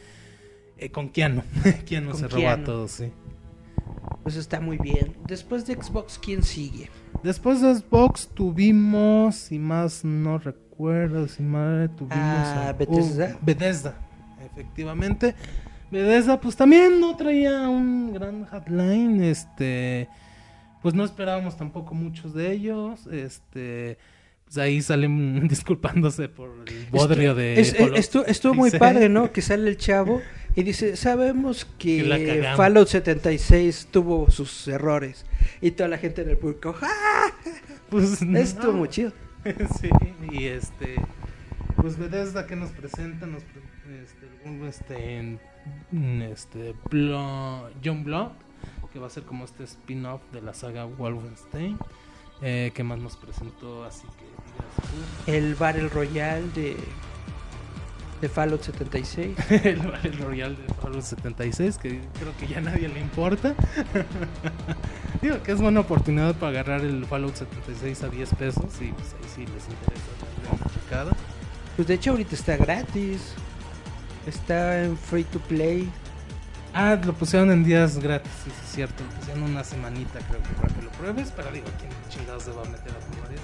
eh, 0.79 0.91
con 0.91 1.11
Keanu. 1.11 1.43
Keanu 1.87 2.11
Con 2.11 2.21
se 2.21 2.29
roba 2.29 2.43
Keanu. 2.43 2.65
todo, 2.65 2.89
sí. 2.89 3.13
pues 4.23 4.37
está 4.37 4.61
muy 4.61 4.79
bien. 4.79 5.17
Después 5.27 5.67
de 5.67 5.75
Xbox, 5.75 6.19
¿quién 6.19 6.43
sigue? 6.43 6.91
Después 7.23 7.61
de 7.61 7.75
Xbox 7.75 8.29
tuvimos, 8.35 9.35
si 9.37 9.59
más 9.59 10.05
no 10.05 10.39
recuerdo, 10.39 11.29
si 11.29 11.43
mal 11.43 11.91
tuvimos 11.97 12.17
Ah, 12.19 12.69
a- 12.69 12.73
Bethesda. 12.73 13.37
Bethesda, 13.43 13.95
efectivamente. 14.53 15.35
Bethesda 15.91 16.41
pues 16.41 16.57
también 16.57 17.01
no 17.01 17.17
traía 17.17 17.69
un 17.69 18.13
gran 18.15 18.47
headline, 18.53 19.23
este 19.25 20.09
pues 20.83 20.95
no 20.95 21.05
esperábamos 21.05 21.59
tampoco 21.59 21.95
muchos 21.95 22.33
de 22.33 22.53
ellos, 22.53 23.07
este 23.09 23.99
pues 24.47 24.57
ahí 24.59 24.81
salen 24.81 25.47
disculpándose 25.49 26.29
por 26.31 26.51
el 26.69 26.87
bodrio 26.91 27.35
de 27.35 27.61
Es- 27.61 27.75
estuvo 27.75 28.55
muy 28.55 28.71
76. 28.71 28.79
padre, 28.79 29.09
¿no? 29.11 29.31
Que 29.33 29.43
sale 29.43 29.69
el 29.69 29.77
chavo 29.77 30.23
y 30.57 30.63
dice, 30.63 30.97
sabemos 30.97 31.65
Que 31.79 32.03
que 32.03 32.27
cagamos". 32.41 32.57
Fallout 32.57 32.89
76 32.89 33.89
tuvo 33.91 34.31
sus 34.31 34.67
errores. 34.69 35.25
Y 35.61 35.73
toda 35.73 35.89
la 35.89 35.99
gente 35.99 36.23
en 36.23 36.31
el 36.31 36.37
público, 36.39 36.75
¡ah! 36.83 37.31
Pues 37.89 38.23
Estuvo 38.23 38.73
no. 38.73 38.79
muy 38.79 38.89
chido. 38.89 39.13
sí, 39.81 39.89
y 40.31 40.45
este 40.47 40.97
pues 41.77 41.97
Bethesda 41.97 42.47
que 42.47 42.57
nos 42.57 42.71
presenta 42.73 43.25
nos 43.27 43.43
este, 43.43 44.29
este, 45.09 45.39
este 46.31 46.75
Blo- 46.91 47.71
John 47.83 48.05
Block 48.05 48.33
que 48.93 48.99
va 48.99 49.07
a 49.07 49.11
ser 49.11 49.23
como 49.23 49.45
este 49.45 49.65
spin-off 49.65 50.21
de 50.33 50.43
la 50.43 50.53
saga 50.53 50.85
Wolfenstein 50.85 51.79
eh, 52.43 52.71
que 52.75 52.83
más 52.85 52.99
nos 52.99 53.17
presentó 53.17 53.85
así 53.85 54.07
que. 55.27 55.33
El 55.37 55.55
Battle 55.55 55.89
Royale 55.89 56.49
de, 56.55 56.77
de 58.21 58.29
Fallout 58.29 58.63
76. 58.63 59.37
el 59.65 59.79
Battle 59.79 60.13
Royale 60.13 60.57
de 60.57 60.75
Fallout 60.75 61.03
76 61.03 61.79
que 61.79 62.01
creo 62.19 62.37
que 62.39 62.47
ya 62.47 62.59
a 62.59 62.61
nadie 62.61 62.89
le 62.89 63.01
importa 63.01 63.55
digo 65.23 65.43
que 65.43 65.53
es 65.53 65.61
buena 65.61 65.81
oportunidad 65.81 66.35
para 66.35 66.51
agarrar 66.51 66.81
el 66.83 67.05
Fallout 67.07 67.35
76 67.35 68.03
a 68.05 68.09
10 68.09 68.35
pesos 68.35 68.65
y 68.81 68.93
pues 68.93 69.15
ahí 69.15 69.29
sí 69.35 69.41
les 69.41 69.65
interesa 69.69 71.11
Pues 71.77 71.89
de 71.89 71.95
hecho 71.95 72.11
ahorita 72.11 72.35
está 72.35 72.57
gratis. 72.57 73.35
Está 74.27 74.85
en 74.85 74.99
free 74.99 75.25
to 75.25 75.39
play. 75.41 75.91
Ah, 76.75 76.99
lo 77.03 77.13
pusieron 77.15 77.51
en 77.51 77.65
días 77.65 77.99
gratis, 77.99 78.31
sí, 78.45 78.51
sí, 78.51 78.57
es 78.63 78.73
cierto. 78.73 79.03
Lo 79.03 79.11
pusieron 79.19 79.43
una 79.45 79.65
semanita, 79.65 80.19
creo 80.29 80.43
que 80.43 80.51
para 80.61 80.75
que 80.75 80.83
lo 80.83 80.91
pruebes. 80.93 81.33
Pero 81.35 81.51
digo, 81.51 81.67
¿quién 81.79 81.91
chingados 82.09 82.45
se 82.45 82.53
va 82.53 82.63
a 82.63 82.67
meter 82.67 82.93
a 82.93 82.99
probar 82.99 83.33
eso? 83.33 83.43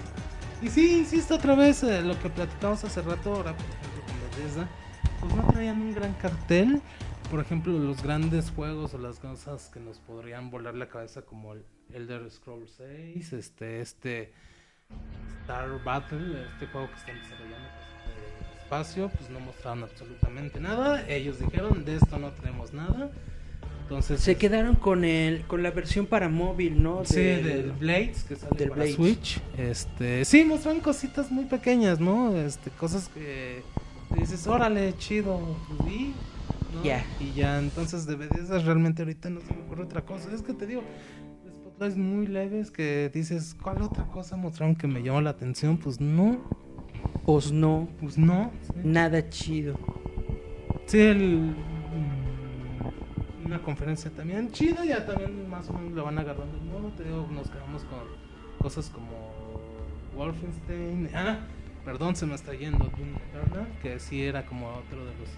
Y 0.63 0.69
sí, 0.69 0.99
insisto 0.99 1.35
otra 1.35 1.55
vez, 1.55 1.83
eh, 1.83 2.03
lo 2.03 2.19
que 2.21 2.29
platicamos 2.29 2.85
hace 2.85 3.03
rato, 3.03 3.35
ahora 3.35 3.55
Bethesda, 4.37 4.69
pues 5.21 5.35
no 5.35 5.47
traían 5.53 5.81
un 5.81 5.95
gran 5.95 6.13
cartel. 6.15 6.81
Por 7.31 7.41
ejemplo, 7.41 7.73
los 7.73 8.03
grandes 8.03 8.51
juegos 8.51 8.95
o 8.95 8.99
las 8.99 9.19
cosas 9.19 9.69
que 9.73 9.81
nos 9.81 9.99
podrían 9.99 10.51
volar 10.51 10.75
la 10.75 10.89
cabeza, 10.89 11.23
como 11.23 11.55
el 11.55 11.65
Elder 11.93 12.31
Scrolls 12.31 12.71
6, 12.77 13.33
este, 13.33 13.81
este 13.81 14.33
Star 15.43 15.69
Battle, 15.85 16.45
este 16.53 16.67
juego 16.69 16.89
que 16.89 16.95
están 16.95 17.17
desarrollando 17.21 17.69
pues, 18.05 18.55
de 18.55 18.63
espacio, 18.63 19.09
pues 19.11 19.31
no 19.31 19.41
mostraron 19.41 19.83
absolutamente 19.83 20.61
nada. 20.61 21.05
Ellos 21.09 21.41
dijeron, 21.41 21.85
de 21.85 21.97
esto 21.97 22.19
no 22.19 22.31
tenemos 22.31 22.73
nada. 22.73 23.11
Entonces, 23.83 24.21
Se 24.21 24.37
quedaron 24.37 24.75
con 24.75 25.05
el 25.05 25.47
con 25.47 25.63
la 25.63 25.71
versión 25.71 26.07
para 26.07 26.29
móvil, 26.29 26.83
¿no? 26.83 27.05
Sí, 27.05 27.17
Del- 27.17 27.45
del 27.45 27.73
Blades, 27.73 28.25
que 28.25 28.35
sale 28.37 28.57
del 28.57 28.69
para 28.69 28.81
Blades. 28.83 28.97
Switch. 28.97 29.41
Este, 29.57 30.25
sí, 30.25 30.45
mostraron 30.45 30.81
cositas 30.81 31.31
muy 31.31 31.45
pequeñas, 31.45 32.01
¿no? 32.01 32.37
Este, 32.37 32.71
cosas 32.71 33.09
que 33.09 33.63
dices, 34.21 34.47
órale, 34.47 34.95
chido, 34.99 35.41
pues, 35.69 35.93
y, 35.95 36.15
¿no? 36.75 36.83
Ya. 36.85 37.05
Y 37.21 37.33
ya, 37.33 37.59
entonces 37.59 38.07
de 38.07 38.17
Bethesda 38.17 38.59
realmente 38.59 39.03
ahorita 39.03 39.31
no 39.31 39.41
se 39.41 39.55
me 39.55 39.63
ocurre 39.63 39.85
otra 39.85 40.03
cosa. 40.05 40.31
Es 40.35 40.43
que 40.43 40.53
te 40.53 40.67
digo, 40.67 40.83
spotlights 41.49 41.97
muy 41.97 42.27
leves 42.27 42.71
que 42.71 43.11
dices, 43.13 43.57
¿cuál 43.63 43.83
otra 43.83 44.05
cosa 44.07 44.37
mostraron 44.37 44.77
que 44.77 44.87
me 44.87 45.03
llamó 45.03 45.21
la 45.21 45.31
atención? 45.31 45.79
Pues 45.79 46.01
no, 46.01 46.39
Pues 47.25 47.53
no, 47.53 47.89
pues 48.01 48.19
no. 48.19 48.51
sí. 48.63 48.73
nada 48.85 49.29
chido. 49.29 49.79
Sí, 50.87 50.99
el, 51.01 51.39
mm, 51.41 53.47
una 53.47 53.61
conferencia 53.63 54.11
también 54.11 54.51
chida, 54.53 54.85
ya 54.85 55.05
también 55.07 55.49
más 55.49 55.69
o 55.71 55.73
menos 55.73 55.93
lo 55.93 56.05
van 56.05 56.19
agarrando 56.19 56.57
el 56.57 56.65
modo. 56.65 56.91
Te 56.97 57.05
digo, 57.05 57.27
nos 57.33 57.49
quedamos 57.51 57.83
con 57.85 57.99
cosas 58.61 58.91
como 58.91 59.09
Wolfenstein. 60.17 61.11
Ah, 61.15 61.39
perdón, 61.87 62.15
se 62.17 62.27
me 62.27 62.35
está 62.35 62.53
yendo 62.53 62.79
Doom 62.85 63.15
Eternal, 63.31 63.69
que 63.81 63.99
sí 63.99 64.23
era 64.23 64.45
como 64.45 64.69
otro 64.69 64.99
de 65.07 65.13
los 65.19 65.31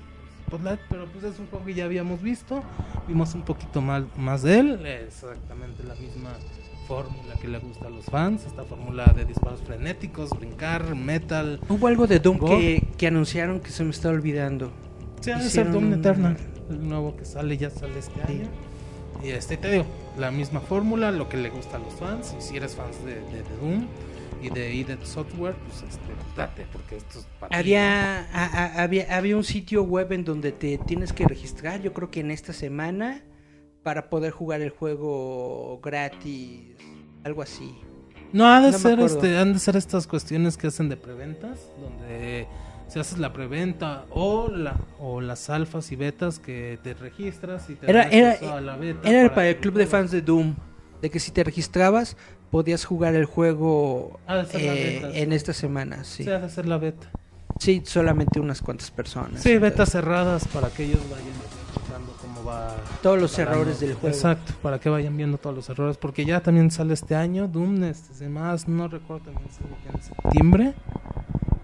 Spotlight, 0.48 0.80
pero 0.88 1.06
pues 1.12 1.24
es 1.24 1.38
un 1.38 1.46
juego 1.48 1.64
que 1.66 1.74
ya 1.74 1.84
habíamos 1.84 2.22
visto. 2.22 2.62
Vimos 3.06 3.34
un 3.34 3.42
poquito 3.42 3.80
más, 3.82 4.02
más 4.16 4.42
de 4.42 4.58
él, 4.58 4.86
exactamente 4.86 5.84
la 5.84 5.94
misma 5.96 6.30
fórmula 6.88 7.34
que 7.38 7.48
le 7.48 7.58
gusta 7.58 7.86
a 7.88 7.90
los 7.90 8.06
fans, 8.06 8.46
esta 8.46 8.64
fórmula 8.64 9.04
de 9.14 9.26
disparos 9.26 9.60
frenéticos, 9.62 10.30
brincar, 10.30 10.94
metal. 10.94 11.60
Hubo 11.68 11.86
algo 11.86 12.06
de 12.06 12.18
Doom 12.18 12.38
que, 12.40 12.88
que 12.96 13.06
anunciaron 13.08 13.60
que 13.60 13.70
se 13.70 13.84
me 13.84 13.90
está 13.90 14.08
olvidando. 14.08 14.72
Sí, 15.20 15.30
ha 15.32 15.38
de 15.38 15.50
ser 15.50 15.70
Doom 15.70 15.92
Eternal, 15.92 16.38
el 16.70 16.88
nuevo 16.88 17.14
que 17.14 17.26
sale, 17.26 17.58
ya 17.58 17.68
sale 17.68 17.98
este 17.98 18.14
Sí. 18.26 18.32
año. 18.32 18.48
Y 19.22 19.30
este 19.30 19.56
te 19.58 19.70
digo, 19.70 19.84
la 20.16 20.30
misma 20.30 20.60
fórmula, 20.60 21.10
lo 21.10 21.28
que 21.28 21.36
le 21.36 21.50
gusta 21.50 21.76
a 21.76 21.80
los 21.80 21.92
fans. 21.94 22.34
Y 22.38 22.40
si 22.40 22.56
eres 22.56 22.74
fans 22.76 23.04
de, 23.04 23.16
de- 23.16 23.42
de 23.42 23.56
Doom 23.60 23.86
y 24.40 24.50
de 24.50 24.74
id 24.74 24.88
Software, 25.04 25.54
pues 25.66 25.82
este, 25.82 26.12
date, 26.36 26.66
porque 26.72 26.96
esto 26.96 27.18
es 27.20 27.26
para 27.40 27.50
ti, 27.50 27.56
Había, 27.56 28.20
a- 28.32 28.44
a- 28.46 28.82
había, 28.82 29.16
había 29.16 29.36
un 29.36 29.44
sitio 29.44 29.82
web 29.82 30.12
en 30.12 30.24
donde 30.24 30.52
te 30.52 30.78
tienes 30.78 31.12
que 31.12 31.26
registrar, 31.26 31.80
yo 31.82 31.92
creo 31.92 32.10
que 32.10 32.20
en 32.20 32.30
esta 32.30 32.52
semana, 32.52 33.22
para 33.82 34.10
poder 34.10 34.32
jugar 34.32 34.60
el 34.60 34.70
juego 34.70 35.80
gratis, 35.82 36.60
algo 37.24 37.42
así. 37.42 37.74
No, 38.32 38.46
ha 38.46 38.60
de 38.60 38.72
No 38.72 38.78
ser 38.78 39.00
este, 39.00 39.38
han 39.38 39.54
de 39.54 39.58
ser 39.58 39.76
estas 39.76 40.06
cuestiones 40.06 40.56
que 40.56 40.66
hacen 40.66 40.88
de 40.88 40.96
preventas, 40.96 41.60
donde 41.80 42.46
si 42.88 42.98
haces 42.98 43.18
la 43.18 43.32
preventa 43.32 44.04
o 44.10 44.48
la 44.50 44.76
o 44.98 45.20
las 45.20 45.48
alfas 45.50 45.90
y 45.92 45.96
betas 45.96 46.38
que 46.38 46.78
te 46.82 46.94
registras 46.94 47.68
y 47.70 47.74
te 47.74 47.88
Era, 47.88 48.08
era, 48.10 48.32
acceso 48.32 48.52
a 48.52 48.60
la 48.60 48.76
beta 48.76 49.08
era 49.08 49.34
para 49.34 49.48
el 49.48 49.56
club 49.58 49.74
de 49.74 49.86
fans 49.86 50.10
de 50.10 50.20
Doom, 50.22 50.54
de 51.00 51.10
que 51.10 51.20
si 51.20 51.30
te 51.30 51.42
registrabas 51.44 52.16
podías 52.50 52.84
jugar 52.84 53.14
el 53.14 53.24
juego 53.24 54.18
eh, 54.28 55.00
beta, 55.00 55.18
en 55.18 55.30
sí. 55.30 55.34
esta 55.36 55.52
semana, 55.52 56.04
sí. 56.04 56.24
Sí, 56.24 56.30
ha 56.30 56.38
de 56.38 56.48
ser 56.48 56.66
la 56.66 56.78
beta. 56.78 57.10
Sí, 57.58 57.82
solamente 57.84 58.38
unas 58.40 58.62
cuantas 58.62 58.90
personas. 58.90 59.42
Sí, 59.42 59.58
betas 59.58 59.90
cerradas 59.90 60.46
para 60.48 60.68
que 60.70 60.84
ellos 60.84 61.00
vayan 61.10 61.26
escuchando 61.74 62.16
cómo 62.20 62.44
va 62.44 62.76
Todos 63.02 63.20
los 63.20 63.36
errores 63.38 63.80
del 63.80 63.94
juego. 63.94 64.08
Exacto, 64.08 64.52
para 64.62 64.78
que 64.78 64.88
vayan 64.88 65.16
viendo 65.16 65.38
todos 65.38 65.56
los 65.56 65.68
errores, 65.68 65.96
porque 65.96 66.24
ya 66.24 66.40
también 66.40 66.70
sale 66.70 66.94
este 66.94 67.16
año 67.16 67.48
Doom, 67.48 67.82
este, 67.84 68.28
más 68.28 68.68
no 68.68 68.86
recuerdo 68.86 69.24
también 69.24 69.48
sale 69.50 69.70
en 69.92 70.02
septiembre. 70.02 70.74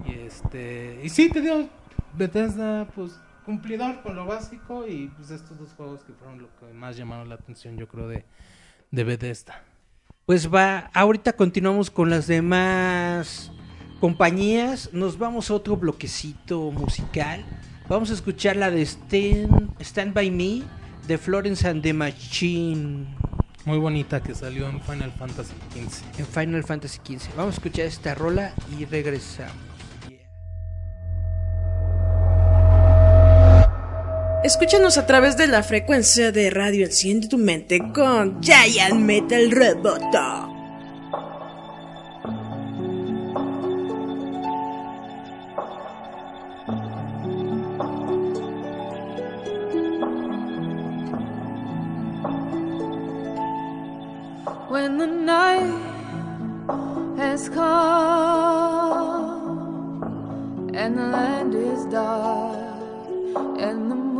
Y 0.04 0.26
este, 0.26 1.00
y 1.02 1.08
sí 1.08 1.30
te 1.30 1.40
digo, 1.40 1.68
Bethesda 2.16 2.86
pues 2.94 3.12
cumplidor 3.46 4.02
con 4.02 4.16
lo 4.16 4.26
básico 4.26 4.86
y 4.88 5.08
pues 5.08 5.30
estos 5.30 5.58
dos 5.58 5.68
juegos 5.76 6.02
que 6.02 6.12
fueron 6.14 6.40
lo 6.42 6.48
que 6.58 6.72
más 6.74 6.96
llamaron 6.96 7.28
la 7.28 7.34
atención 7.34 7.76
yo 7.76 7.86
creo 7.88 8.08
de 8.08 8.24
de 8.90 9.04
Bethesda. 9.04 9.62
Pues 10.26 10.52
va, 10.52 10.90
ahorita 10.94 11.34
continuamos 11.34 11.90
con 11.90 12.08
las 12.08 12.26
demás 12.26 13.52
compañías. 14.00 14.88
Nos 14.94 15.18
vamos 15.18 15.50
a 15.50 15.54
otro 15.54 15.76
bloquecito 15.76 16.70
musical. 16.70 17.44
Vamos 17.90 18.10
a 18.10 18.14
escuchar 18.14 18.56
la 18.56 18.70
de 18.70 18.80
Stand, 18.80 19.74
Stand 19.80 20.14
By 20.14 20.30
Me 20.30 20.62
de 21.06 21.18
Florence 21.18 21.68
and 21.68 21.82
the 21.82 21.92
Machine 21.92 23.06
Muy 23.66 23.76
bonita 23.76 24.22
que 24.22 24.34
salió 24.34 24.66
en 24.70 24.80
Final 24.80 25.12
Fantasy 25.12 25.52
XV. 25.74 26.20
en 26.20 26.26
Final 26.26 26.64
Fantasy 26.64 27.00
XV. 27.04 27.36
Vamos 27.36 27.56
a 27.56 27.58
escuchar 27.58 27.84
esta 27.84 28.14
rola 28.14 28.54
y 28.78 28.86
regresamos. 28.86 29.73
Escúchanos 34.44 34.98
a 34.98 35.06
través 35.06 35.38
de 35.38 35.46
la 35.46 35.62
frecuencia 35.62 36.30
de 36.30 36.50
radio 36.50 36.84
Enciende 36.84 37.28
tu 37.28 37.38
mente 37.38 37.78
con 37.94 38.42
Giant 38.42 39.00
Metal 39.00 39.50
Roboto. 39.50 40.50
when 54.68 54.98
the 54.98 55.06
night 55.06 55.72
has 57.16 57.48
come 57.48 57.62
and 60.74 60.98
the 60.98 61.06
land 61.06 61.54
is 61.54 61.86
dark 61.86 62.58
and 63.58 63.90
the 63.90 64.13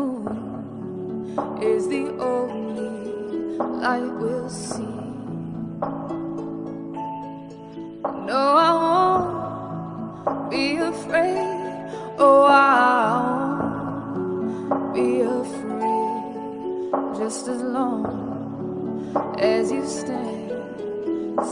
is 1.63 1.89
the 1.89 2.09
only 2.19 3.59
light 3.59 4.13
we'll 4.21 4.49
see. 4.49 4.83
No, 8.27 8.43
I 8.67 8.71
won't 10.27 10.51
be 10.51 10.77
afraid. 10.77 11.91
Oh, 12.19 12.45
I 12.45 12.55
won't 14.69 14.95
be 14.95 15.21
afraid 15.21 16.93
just 17.19 17.49
as 17.49 17.61
long 17.63 19.37
as 19.39 19.73
you 19.73 19.85
stand, 19.87 20.51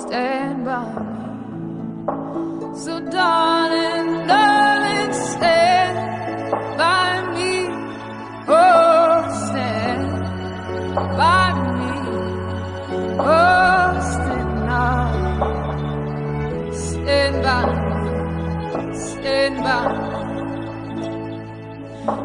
stand 0.02 0.64
by 0.64 0.84
me. 0.84 1.12
So, 2.78 3.00
darling, 3.00 4.26
darling, 4.26 4.41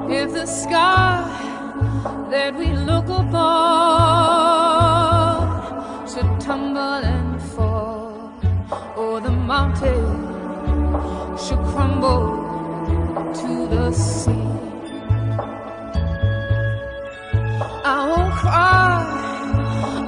If 0.09 0.33
the 0.33 0.45
sky 0.45 1.23
that 2.31 2.55
we 2.57 2.71
look 2.73 3.09
upon 3.09 3.37
should 6.07 6.39
tumble 6.39 7.03
and 7.13 7.41
fall, 7.41 8.31
or 8.97 9.19
the 9.21 9.31
mountain 9.31 10.27
should 11.37 11.59
crumble 11.71 12.25
to 13.35 13.67
the 13.67 13.91
sea. 13.91 14.76
I 17.89 18.05
won't 18.09 18.33
cry, 18.33 18.95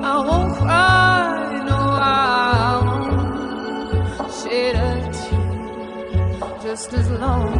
I 0.03 0.17
won't 0.27 0.53
cry, 0.57 1.63
no, 1.63 1.77
I 1.77 2.81
won't 2.83 4.33
shed 4.33 4.75
a 4.75 4.87
tear. 5.15 6.59
Just 6.61 6.91
as 6.91 7.09
long 7.09 7.53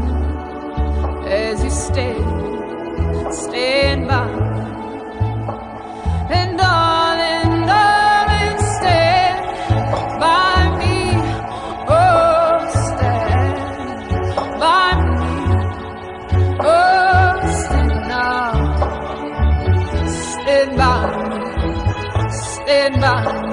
as 1.25 1.63
you 1.63 1.69
stay, 1.69 2.17
stand 3.31 4.09
by 4.09 4.48
Stand 23.09 23.48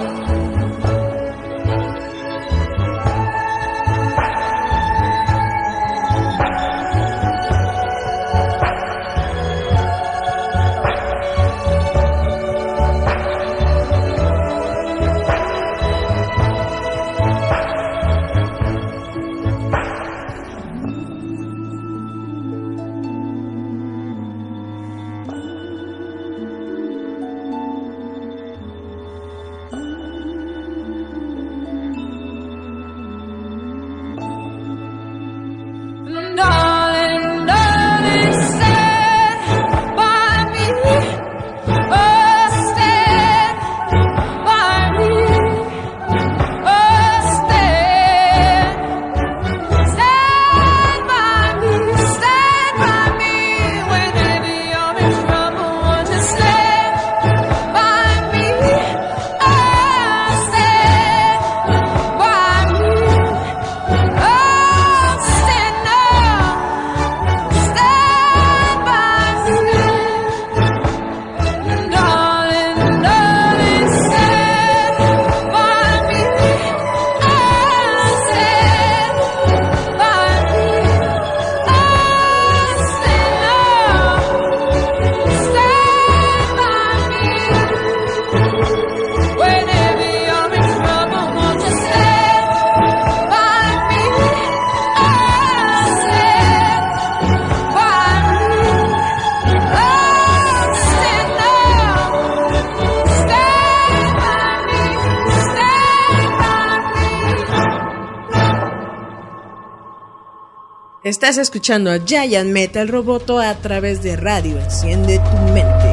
Estás 111.06 111.36
escuchando 111.38 111.88
a 111.92 111.98
Giant 112.04 112.50
Metal 112.50 112.88
Roboto 112.88 113.38
a 113.38 113.54
través 113.54 114.02
de 114.02 114.16
radio. 114.16 114.58
Enciende 114.58 115.20
tu 115.20 115.36
mente. 115.52 115.88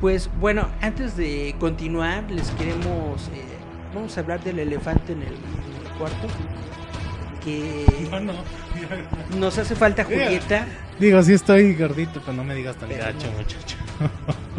Pues 0.00 0.28
bueno, 0.40 0.68
antes 0.80 1.16
de 1.16 1.54
continuar, 1.60 2.28
les 2.30 2.50
queremos. 2.52 3.28
eh, 3.28 3.42
vamos 3.94 4.16
a 4.16 4.20
hablar 4.20 4.42
del 4.42 4.58
elefante 4.58 5.12
en 5.12 5.22
el, 5.22 5.28
en 5.28 5.86
el 5.86 5.92
cuarto. 5.98 6.26
Que 7.44 7.84
No, 8.10 8.20
no. 8.20 8.32
nos 9.38 9.58
hace 9.58 9.74
falta 9.76 10.04
Julieta. 10.04 10.66
Digo, 10.98 11.22
sí 11.22 11.32
estoy 11.34 11.74
gordito, 11.74 12.20
pero 12.20 12.32
no 12.34 12.44
me 12.44 12.54
digas 12.54 12.76
tan 12.76 12.88
gacho, 12.90 13.30
muchacho. 13.32 13.76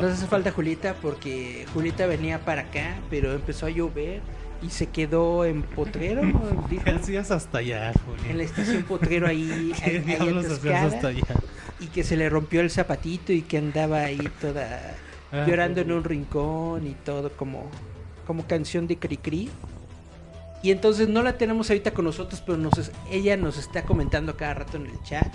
Nos 0.04 0.14
hace 0.18 0.28
falta 0.28 0.52
Julieta 0.52 0.96
porque 1.02 1.66
Julieta 1.74 2.06
venía 2.08 2.40
para 2.44 2.64
acá, 2.64 2.96
pero 3.10 3.32
empezó 3.34 3.68
a 3.68 3.70
llover 3.70 4.22
y 4.62 4.70
se 4.70 4.88
quedó 4.88 5.46
en 5.46 5.64
Potrero. 5.64 6.22
¿Qué 6.84 6.90
hacías 6.92 7.32
hasta 7.32 7.60
allá, 7.60 7.94
en 8.30 8.38
la 8.38 8.44
estación 8.44 8.84
Potrero 8.84 9.28
ahí, 9.28 9.72
¿Qué 9.84 9.92
ahí 9.92 10.00
diablos 10.00 10.46
hacías 10.46 10.60
atascada, 10.60 10.88
hasta 10.96 11.08
allá? 11.08 11.42
y 11.80 11.88
que 11.88 12.04
se 12.04 12.18
le 12.18 12.30
rompió 12.30 12.60
el 12.62 12.70
zapatito 12.70 13.32
y 13.34 13.42
que 13.44 13.58
andaba 13.58 14.02
ahí 14.02 14.20
toda 14.42 14.96
Ah, 15.32 15.46
llorando 15.48 15.82
en 15.82 15.92
un 15.92 16.04
rincón 16.04 16.86
y 16.86 16.92
todo 16.94 17.32
como, 17.32 17.66
como 18.28 18.46
canción 18.46 18.86
de 18.88 18.98
Cricri. 19.00 19.50
Y 20.62 20.70
entonces 20.70 21.10
no 21.10 21.24
la 21.24 21.38
tenemos 21.40 21.70
ahorita 21.72 21.92
con 21.92 22.06
nosotros, 22.06 22.40
pero 22.46 22.58
nos, 22.60 22.78
es- 22.78 22.92
ella 23.10 23.36
nos 23.36 23.58
está 23.58 23.82
comentando 23.84 24.38
cada 24.38 24.54
rato 24.54 24.78
en 24.78 24.86
el 24.86 25.02
chat 25.02 25.26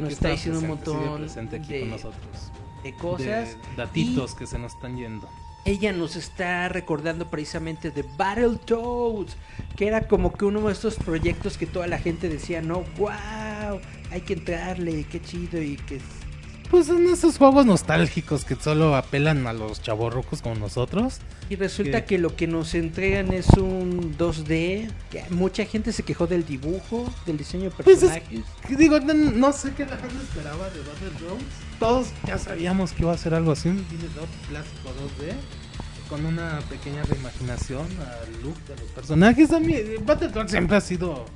nos 0.00 0.12
está 0.12 0.30
diciendo 0.30 0.60
un 0.60 0.68
montón 0.68 1.18
presente 1.18 1.56
aquí 1.56 1.72
de- 1.74 1.80
con 1.80 1.90
nosotros. 1.90 2.50
De 2.82 2.94
cosas. 2.94 3.56
De 3.56 3.76
datitos 3.76 4.34
que 4.34 4.46
se 4.46 4.58
nos 4.58 4.74
están 4.74 4.96
yendo. 4.96 5.28
ella 5.64 5.92
nos 5.92 6.16
está 6.16 6.68
recordando 6.68 7.30
precisamente 7.30 7.90
de 7.90 8.04
Battletoads, 8.16 9.36
que 9.76 9.86
era 9.86 10.08
como 10.08 10.32
que 10.32 10.44
uno 10.44 10.60
de 10.66 10.72
estos 10.72 10.96
proyectos 10.96 11.56
que 11.56 11.66
toda 11.66 11.86
la 11.86 11.98
gente 11.98 12.28
decía, 12.28 12.60
no, 12.62 12.84
wow, 12.98 13.80
hay 14.10 14.20
que 14.22 14.34
entrarle, 14.34 15.04
qué 15.04 15.20
chido 15.20 15.62
y 15.62 15.76
que... 15.76 16.00
Pues 16.72 16.86
son 16.86 17.06
esos 17.06 17.36
juegos 17.36 17.66
nostálgicos 17.66 18.46
que 18.46 18.56
solo 18.56 18.96
apelan 18.96 19.46
a 19.46 19.52
los 19.52 19.82
chavorrucos 19.82 20.40
como 20.40 20.54
nosotros. 20.54 21.18
Y 21.50 21.56
resulta 21.56 22.06
que 22.06 22.16
lo 22.16 22.34
que 22.34 22.46
nos 22.46 22.74
entregan 22.74 23.30
es 23.34 23.46
un 23.50 24.16
2D, 24.16 24.90
que 25.10 25.22
mucha 25.28 25.66
gente 25.66 25.92
se 25.92 26.02
quejó 26.02 26.26
del 26.26 26.46
dibujo, 26.46 27.12
del 27.26 27.36
diseño 27.36 27.64
de 27.64 27.70
Pues 27.72 28.02
es- 28.02 28.10
personajes. 28.10 28.40
Que 28.66 28.76
Digo, 28.76 28.98
no, 29.00 29.12
no 29.12 29.52
sé 29.52 29.74
qué 29.74 29.84
la 29.84 29.98
gente 29.98 30.16
esperaba 30.24 30.70
de 30.70 30.78
Battletoads. 30.80 31.44
Todos 31.78 32.08
ya 32.26 32.38
sabíamos 32.38 32.92
que 32.92 33.02
iba 33.02 33.12
a 33.12 33.18
ser 33.18 33.34
algo 33.34 33.52
así, 33.52 33.68
un 33.68 33.86
video 33.90 34.26
clásico 34.48 34.88
2D. 34.88 35.34
Con 36.08 36.24
una 36.26 36.58
pequeña 36.70 37.02
reimaginación 37.04 37.86
al 38.00 38.42
look 38.42 38.56
de 38.66 38.76
los 38.76 38.90
personajes. 38.94 39.50
A 39.52 39.60
mí, 39.60 39.74
Battletoads 40.04 40.50
siempre 40.50 40.76
ha 40.76 40.80
sido. 40.80 41.26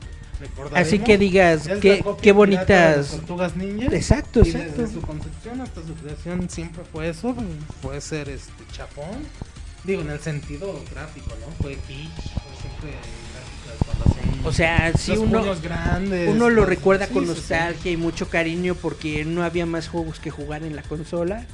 Así 0.74 0.98
que 0.98 1.18
digas, 1.18 1.68
qué, 1.80 2.04
qué 2.20 2.32
bonitas... 2.32 3.10
Tortugas 3.10 3.56
Ninja. 3.56 3.86
Exacto, 3.94 4.40
Y 4.44 4.50
exacto. 4.50 4.82
desde 4.82 4.94
su 4.94 5.00
concepción 5.00 5.60
hasta 5.60 5.82
su 5.82 5.94
creación 5.94 6.48
siempre 6.50 6.82
fue 6.92 7.08
eso. 7.08 7.34
Puede 7.80 8.00
ser 8.00 8.28
este 8.28 8.64
chafón. 8.72 9.24
Digo, 9.84 10.02
en 10.02 10.10
el 10.10 10.20
sentido 10.20 10.82
gráfico, 10.92 11.30
¿no? 11.40 11.52
Fue 11.62 11.74
kitsch. 11.76 12.32
Fue 12.32 12.60
siempre 12.60 12.90
O 14.44 14.52
sea, 14.52 14.92
sí 14.96 15.12
los 15.12 15.20
uno... 15.20 15.54
grandes. 15.62 16.28
Uno 16.28 16.50
lo 16.50 16.66
recuerda 16.66 17.06
sí, 17.06 17.14
con 17.14 17.24
sí, 17.24 17.30
sí. 17.30 17.36
nostalgia 17.36 17.92
y 17.92 17.96
mucho 17.96 18.28
cariño 18.28 18.74
porque 18.74 19.24
no 19.24 19.42
había 19.42 19.64
más 19.64 19.88
juegos 19.88 20.18
que 20.20 20.30
jugar 20.30 20.64
en 20.64 20.76
la 20.76 20.82
consola. 20.82 21.46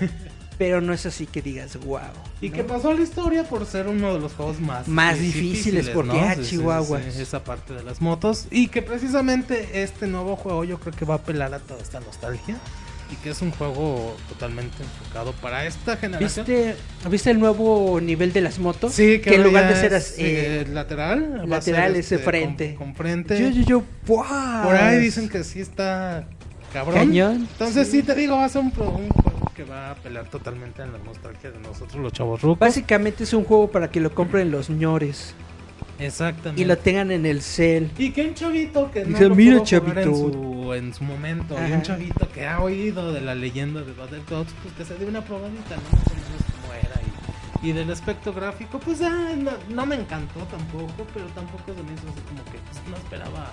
Pero 0.60 0.82
no 0.82 0.92
es 0.92 1.06
así 1.06 1.24
que 1.24 1.40
digas, 1.40 1.78
wow. 1.86 2.00
Y 2.42 2.50
que 2.50 2.64
pasó 2.64 2.90
a 2.90 2.94
la 2.94 3.00
historia 3.00 3.44
por 3.44 3.64
ser 3.64 3.88
uno 3.88 4.12
de 4.12 4.20
los 4.20 4.34
juegos 4.34 4.60
más, 4.60 4.86
Más 4.88 5.18
difíciles, 5.18 5.88
porque, 5.88 6.20
ah, 6.20 6.36
chihuahuas. 6.38 7.16
esa 7.16 7.42
parte 7.42 7.72
de 7.72 7.82
las 7.82 8.02
motos. 8.02 8.46
Y 8.50 8.68
que 8.68 8.82
precisamente 8.82 9.82
este 9.82 10.06
nuevo 10.06 10.36
juego 10.36 10.64
yo 10.64 10.78
creo 10.78 10.92
que 10.92 11.06
va 11.06 11.14
a 11.14 11.16
apelar 11.16 11.54
a 11.54 11.60
toda 11.60 11.80
esta 11.80 12.00
nostalgia. 12.00 12.58
Y 13.10 13.16
que 13.22 13.30
es 13.30 13.40
un 13.40 13.52
juego 13.52 14.14
totalmente 14.28 14.82
enfocado 14.82 15.32
para 15.32 15.64
esta 15.64 15.96
generación. 15.96 16.44
¿Viste, 16.44 16.76
¿Viste 17.08 17.30
el 17.30 17.40
nuevo 17.40 17.98
nivel 17.98 18.34
de 18.34 18.42
las 18.42 18.58
motos? 18.58 18.92
Sí, 18.92 19.18
que, 19.20 19.36
en 19.36 19.44
lugar 19.44 19.66
de 19.66 19.80
ser 19.80 19.94
es, 19.94 20.14
eh, 20.18 20.66
lateral, 20.70 21.48
lateral 21.48 21.96
es 21.96 22.12
este, 22.12 22.22
frente. 22.22 22.74
Con, 22.74 22.88
con 22.88 22.96
frente. 22.96 23.40
yo, 23.40 23.48
yo, 23.48 23.62
yo, 23.62 23.82
¡buah! 24.06 24.64
Por 24.64 24.76
ahí 24.76 24.98
dicen 24.98 25.30
que 25.30 25.42
sí 25.42 25.60
está 25.60 26.28
cabrón. 26.70 26.96
Cañón. 26.96 27.48
Entonces 27.50 27.88
sí. 27.88 28.02
te 28.02 28.14
digo, 28.14 28.36
va 28.36 28.44
a 28.44 28.48
ser 28.50 28.60
un, 28.60 28.66
un 28.66 29.08
juego 29.08 29.29
que 29.64 29.70
va 29.70 29.88
a 29.88 29.90
apelar 29.90 30.24
totalmente 30.30 30.80
a 30.80 30.86
la 30.86 30.96
nostalgia 31.04 31.50
de 31.50 31.58
nosotros 31.58 31.94
los 31.96 32.12
chavos 32.14 32.40
rucos. 32.40 32.58
Básicamente 32.58 33.24
es 33.24 33.34
un 33.34 33.44
juego 33.44 33.70
para 33.70 33.90
que 33.90 34.00
lo 34.00 34.14
compren 34.14 34.50
los 34.50 34.70
ñores 34.70 35.34
Exactamente. 35.98 36.62
y 36.62 36.64
lo 36.64 36.78
tengan 36.78 37.10
en 37.10 37.26
el 37.26 37.42
cel. 37.42 37.90
Y 37.98 38.10
que 38.12 38.24
un 38.26 38.34
chavito 38.34 38.90
que 38.90 39.00
no 39.04 39.08
Dice, 39.08 39.28
lo 39.28 39.34
"Mira, 39.34 39.58
pudo 39.58 39.66
jugar 39.80 39.98
en 39.98 40.04
chavito". 40.04 40.32
su, 40.32 40.72
en 40.74 40.94
su 40.94 41.04
momento, 41.04 41.54
y 41.54 41.58
Ajá. 41.58 41.74
un 41.74 41.82
chavito 41.82 42.28
que 42.32 42.46
ha 42.46 42.60
oído 42.62 43.12
de 43.12 43.20
la 43.20 43.34
leyenda 43.34 43.82
de 43.82 43.92
Battletoads, 43.92 44.50
pues 44.62 44.74
que 44.76 44.84
se 44.86 44.94
dé 44.98 45.04
una 45.04 45.20
probadita, 45.22 45.76
¿no? 45.76 45.82
Cómo 46.62 46.72
era. 46.72 47.00
Y, 47.62 47.68
y 47.68 47.72
del 47.72 47.90
aspecto 47.90 48.32
gráfico, 48.32 48.78
pues 48.80 49.02
ah, 49.02 49.34
no, 49.36 49.50
no 49.68 49.84
me 49.84 49.96
encantó 49.96 50.40
tampoco, 50.50 51.06
pero 51.12 51.26
tampoco 51.34 51.64
se 51.74 51.82
me 51.82 51.92
hizo 51.92 52.08
así 52.08 52.20
como 52.26 52.42
que 52.44 52.58
pues, 52.64 52.80
no 52.88 52.96
esperaba 52.96 53.52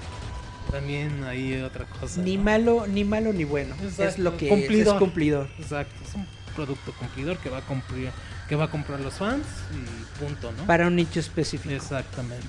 también 0.72 1.24
ahí 1.24 1.62
otra 1.62 1.86
cosa. 1.86 2.22
Ni 2.22 2.38
¿no? 2.38 2.44
malo, 2.44 2.88
ni 2.88 3.04
malo, 3.04 3.34
ni 3.34 3.44
bueno. 3.44 3.76
Es 3.98 4.18
lo 4.18 4.38
que 4.38 4.50
cumplidor. 4.50 4.96
es, 4.96 5.00
cumplidor. 5.00 5.50
Exacto, 5.60 5.96
es 6.08 6.16
un 6.16 6.28
producto 6.56 6.94
cumplidor 6.94 7.38
que 7.38 7.50
va 7.50 7.60
a 7.60 7.62
cumplir, 7.62 8.12
que 8.48 8.56
va 8.56 8.66
a 8.66 8.72
comprar 8.72 9.00
los 9.00 9.16
fans 9.16 9.46
y 9.72 10.24
punto, 10.24 10.52
¿no? 10.52 10.66
Para 10.66 10.88
un 10.88 10.96
nicho 10.96 11.20
específico. 11.20 11.74
Exactamente. 11.74 12.48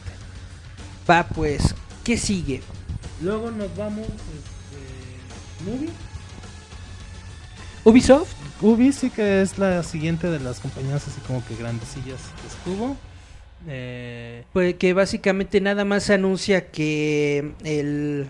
Va, 1.09 1.27
pues, 1.27 1.75
¿qué 2.05 2.17
sigue? 2.17 2.63
Luego 3.23 3.51
nos 3.51 3.75
vamos, 3.77 4.07
este, 4.07 5.71
Movie. 5.71 5.91
Ubisoft 7.85 8.39
Ubi 8.61 8.93
sí 8.93 9.11
que 9.11 9.41
es 9.41 9.57
la 9.59 9.83
siguiente 9.85 10.29
de 10.29 10.41
las 10.41 10.59
compañías 10.59 11.07
así 11.07 11.21
como 11.27 11.45
que 11.47 11.55
grandecillas 11.55 12.21
que 12.41 12.49
estuvo. 12.49 12.97
Eh, 13.67 14.45
Pues 14.53 14.75
que 14.75 14.93
básicamente 14.93 15.61
nada 15.61 15.85
más 15.85 16.11
anuncia 16.11 16.71
que 16.71 17.53
el 17.65 18.29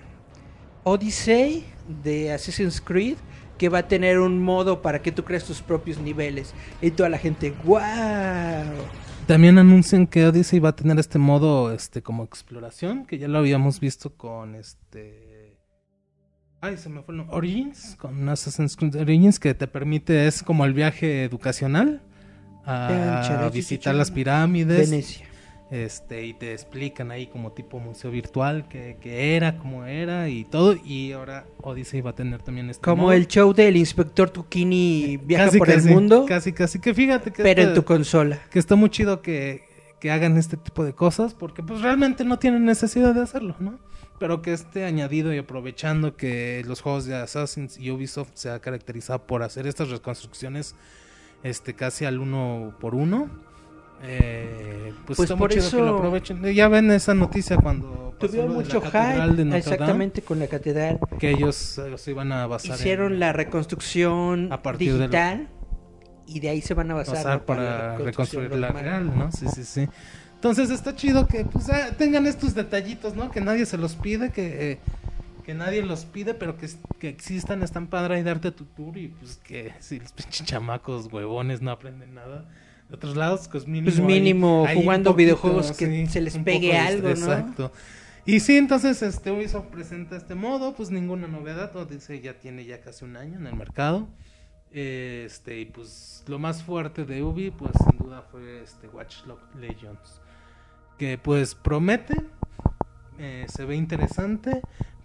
Odyssey 0.84 1.64
de 2.02 2.32
Assassin's 2.32 2.80
Creed 2.80 3.16
que 3.58 3.68
va 3.68 3.78
a 3.78 3.88
tener 3.88 4.20
un 4.20 4.40
modo 4.40 4.82
para 4.82 5.02
que 5.02 5.10
tú 5.12 5.24
crees 5.24 5.44
tus 5.44 5.60
propios 5.60 5.98
niveles 5.98 6.54
y 6.80 6.92
toda 6.92 7.08
la 7.08 7.18
gente 7.18 7.52
wow 7.64 7.78
también 9.26 9.58
anuncian 9.58 10.06
que 10.06 10.26
Odyssey 10.26 10.58
va 10.58 10.70
a 10.70 10.76
tener 10.76 10.98
este 10.98 11.18
modo 11.18 11.70
este 11.70 12.00
como 12.02 12.24
exploración, 12.24 13.04
que 13.04 13.18
ya 13.18 13.28
lo 13.28 13.38
habíamos 13.38 13.78
visto 13.78 14.16
con 14.16 14.54
este 14.54 15.58
Ay, 16.60 16.76
se 16.76 16.88
me 16.88 17.02
fue. 17.02 17.14
Origins, 17.28 17.94
con 18.00 18.28
Assassin's 18.28 18.74
Creed 18.74 18.96
Origins 18.96 19.38
que 19.38 19.54
te 19.54 19.66
permite 19.66 20.26
es 20.26 20.42
como 20.42 20.64
el 20.64 20.72
viaje 20.72 21.24
educacional 21.24 22.02
a 22.68 23.50
visitar 23.52 23.94
las 23.94 24.10
pirámides. 24.10 24.90
Venecia 24.90 25.26
este 25.70 26.24
y 26.24 26.32
te 26.32 26.52
explican 26.54 27.10
ahí 27.10 27.26
como 27.26 27.52
tipo 27.52 27.78
museo 27.78 28.10
virtual 28.10 28.66
que, 28.68 28.96
que 29.02 29.36
era, 29.36 29.58
cómo 29.58 29.84
era 29.84 30.30
y 30.30 30.44
todo 30.44 30.74
y 30.82 31.12
ahora 31.12 31.44
Odyssey 31.60 32.00
va 32.00 32.10
a 32.10 32.14
tener 32.14 32.40
también 32.42 32.70
este 32.70 32.82
como 32.82 33.02
modo. 33.02 33.12
el 33.12 33.26
show 33.26 33.52
del 33.52 33.76
inspector 33.76 34.30
Tukini 34.30 35.18
viaja 35.18 35.44
Casi, 35.46 35.58
por 35.58 35.66
casi, 35.66 35.86
el 35.88 35.94
mundo 35.94 36.24
casi 36.26 36.52
casi 36.54 36.80
que 36.80 36.94
fíjate 36.94 37.32
que 37.32 37.42
pero 37.42 37.60
este- 37.60 37.72
en 37.72 37.74
tu 37.74 37.84
consola 37.84 38.38
que 38.50 38.58
está 38.58 38.76
muy 38.76 38.88
chido 38.88 39.20
que, 39.20 39.62
que 40.00 40.10
hagan 40.10 40.38
este 40.38 40.56
tipo 40.56 40.84
de 40.86 40.94
cosas 40.94 41.34
porque 41.34 41.62
pues 41.62 41.82
realmente 41.82 42.24
no 42.24 42.38
tienen 42.38 42.64
necesidad 42.64 43.14
de 43.14 43.20
hacerlo, 43.20 43.54
¿no? 43.58 43.78
Pero 44.18 44.40
que 44.40 44.54
esté 44.54 44.84
añadido 44.86 45.34
y 45.34 45.38
aprovechando 45.38 46.16
que 46.16 46.64
los 46.66 46.80
juegos 46.80 47.04
de 47.04 47.14
Assassin's 47.14 47.76
y 47.78 47.90
Ubisoft 47.90 48.30
se 48.32 48.48
ha 48.48 48.58
caracterizado 48.58 49.26
por 49.26 49.42
hacer 49.42 49.66
estas 49.66 49.90
reconstrucciones 49.90 50.74
este 51.42 51.74
casi 51.74 52.04
al 52.04 52.18
uno 52.20 52.74
por 52.80 52.94
uno. 52.94 53.28
eh, 54.02 54.92
pues, 55.06 55.16
Pues 55.16 55.20
está 55.30 55.36
por 55.36 55.48
muy 55.50 55.54
chido 55.56 55.66
eso- 55.66 55.76
que 55.78 55.82
lo 55.82 55.96
aprovechen. 55.96 56.44
Eh, 56.44 56.54
Ya 56.54 56.68
ven 56.68 56.90
esa 56.92 57.14
noticia 57.14 57.56
cuando 57.56 58.14
tuvieron 58.20 58.54
mucho 58.54 58.80
hype 58.80 59.56
exactamente 59.56 60.22
con 60.22 60.38
la 60.38 60.46
catedral 60.46 60.98
que 61.18 61.30
ellos 61.30 61.78
eh, 61.78 61.98
se 61.98 62.10
iban 62.12 62.30
a 62.32 62.46
basar 62.46 62.76
hicieron 62.76 63.14
en- 63.14 63.20
la 63.20 63.32
reconstrucción 63.32 64.52
A 64.52 64.62
partir 64.62 64.92
de 64.92 64.98
lo- 64.98 65.00
digital 65.04 65.48
y 66.26 66.38
de 66.40 66.48
ahí 66.48 66.60
se 66.60 66.74
van 66.74 66.90
a 66.92 66.94
basar, 66.94 67.14
pasar 67.16 67.38
¿no? 67.40 67.46
para 67.46 67.62
la 67.62 67.98
reconstruir 67.98 68.54
la 68.54 68.68
real, 68.68 69.16
¿no? 69.16 69.32
Sí, 69.32 69.46
sí, 69.52 69.64
sí. 69.64 69.88
Entonces 70.34 70.70
está 70.70 70.94
chido 70.94 71.26
que 71.26 71.44
pues 71.44 71.66
tengan 71.96 72.26
estos 72.26 72.54
detallitos, 72.54 73.16
¿no? 73.16 73.30
Que 73.32 73.40
nadie 73.40 73.66
se 73.66 73.78
los 73.78 73.96
pide, 73.96 74.30
que, 74.30 74.72
eh, 74.72 74.78
que 75.48 75.54
nadie 75.54 75.82
los 75.82 76.04
pide, 76.04 76.34
pero 76.34 76.58
que, 76.58 76.68
que 76.98 77.08
existan, 77.08 77.62
están 77.62 77.86
padre 77.86 78.20
y 78.20 78.22
darte 78.22 78.50
tu 78.52 78.66
tour 78.66 78.98
y 78.98 79.08
pues 79.08 79.38
que 79.38 79.72
si 79.80 79.98
los 79.98 80.12
pinches 80.16 80.46
chamacos 80.46 81.10
huevones 81.10 81.62
no 81.62 81.70
aprenden 81.70 82.12
nada. 82.12 82.46
De 82.90 82.96
otros 82.96 83.16
lados, 83.16 83.48
pues 83.50 83.66
mínimo. 83.66 83.86
Pues 83.86 83.98
mínimo 83.98 84.66
hay- 84.68 84.76
jugando 84.76 85.12
poquito, 85.12 85.16
videojuegos 85.16 85.72
que 85.72 86.06
se 86.06 86.20
les 86.20 86.36
pegue 86.36 86.76
algo, 86.76 87.08
¿no? 87.08 87.14
Exacto. 87.14 87.72
Y 88.26 88.40
sí, 88.40 88.58
entonces 88.58 89.00
este 89.00 89.30
Ubisoft 89.30 89.68
presenta 89.68 90.16
este 90.18 90.34
modo, 90.34 90.74
pues 90.74 90.90
ninguna 90.90 91.28
novedad, 91.28 91.72
todo 91.72 91.86
dice 91.86 92.20
ya 92.20 92.34
tiene 92.38 92.66
ya 92.66 92.82
casi 92.82 93.06
un 93.06 93.16
año 93.16 93.38
en 93.38 93.46
el 93.46 93.56
mercado. 93.56 94.06
Este, 94.70 95.60
y 95.60 95.64
pues 95.64 96.24
lo 96.26 96.38
más 96.38 96.62
fuerte 96.62 97.06
de 97.06 97.22
Ubi, 97.22 97.52
pues 97.52 97.72
sin 97.88 97.96
duda 97.96 98.20
fue 98.30 98.62
este 98.62 98.86
Watch 98.88 99.24
Legends. 99.58 100.20
Que 100.98 101.16
pues 101.16 101.54
promete, 101.54 102.16
eh, 103.18 103.46
se 103.48 103.64
ve 103.64 103.76
interesante, 103.76 104.60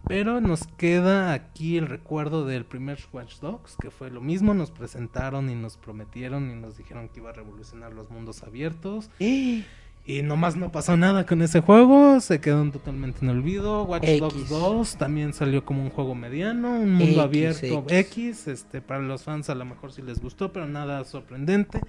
pero 0.08 0.42
nos 0.42 0.68
queda 0.68 1.34
aquí 1.34 1.78
el 1.78 1.88
recuerdo 1.88 2.46
del 2.46 2.66
primer 2.66 3.00
Watch 3.12 3.40
Dogs, 3.40 3.76
que 3.80 3.90
fue 3.90 4.12
lo 4.12 4.22
mismo, 4.22 4.54
nos 4.54 4.72
presentaron 4.72 5.50
y 5.50 5.56
nos 5.56 5.78
prometieron 5.78 6.52
y 6.52 6.56
nos 6.56 6.78
dijeron 6.78 7.10
que 7.10 7.20
iba 7.20 7.30
a 7.30 7.34
revolucionar 7.34 7.94
los 7.94 8.10
mundos 8.10 8.44
abiertos. 8.44 9.10
¡Eh! 9.20 9.64
Y 10.06 10.22
nomás 10.22 10.58
no 10.58 10.70
pasó 10.70 10.98
nada 10.98 11.26
con 11.26 11.42
ese 11.42 11.62
juego, 11.62 12.20
se 12.20 12.42
quedó 12.42 12.70
totalmente 12.70 13.20
en 13.22 13.30
olvido. 13.30 13.84
Watch 13.84 14.04
X. 14.04 14.20
Dogs 14.20 14.50
2 14.50 14.98
también 14.98 15.34
salió 15.34 15.64
como 15.64 15.82
un 15.82 15.90
juego 15.90 16.14
mediano, 16.14 16.72
un 16.72 16.92
mundo 16.92 17.06
X, 17.06 17.20
abierto 17.20 17.86
X. 17.88 18.48
X. 18.48 18.48
este 18.50 18.82
para 18.82 19.00
los 19.00 19.24
fans 19.24 19.50
a 19.50 19.56
lo 19.56 19.64
mejor 19.64 19.94
sí 19.94 20.02
les 20.02 20.20
gustó, 20.20 20.52
pero 20.52 20.68
nada 20.68 21.06
sorprendente. 21.06 21.80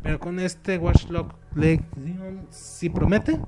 Pero 0.00 0.20
con 0.20 0.38
este 0.38 0.78
Watch 0.78 1.06
Dogs 1.06 1.34
Legion 1.56 2.46
sí 2.50 2.88
promete. 2.88 3.40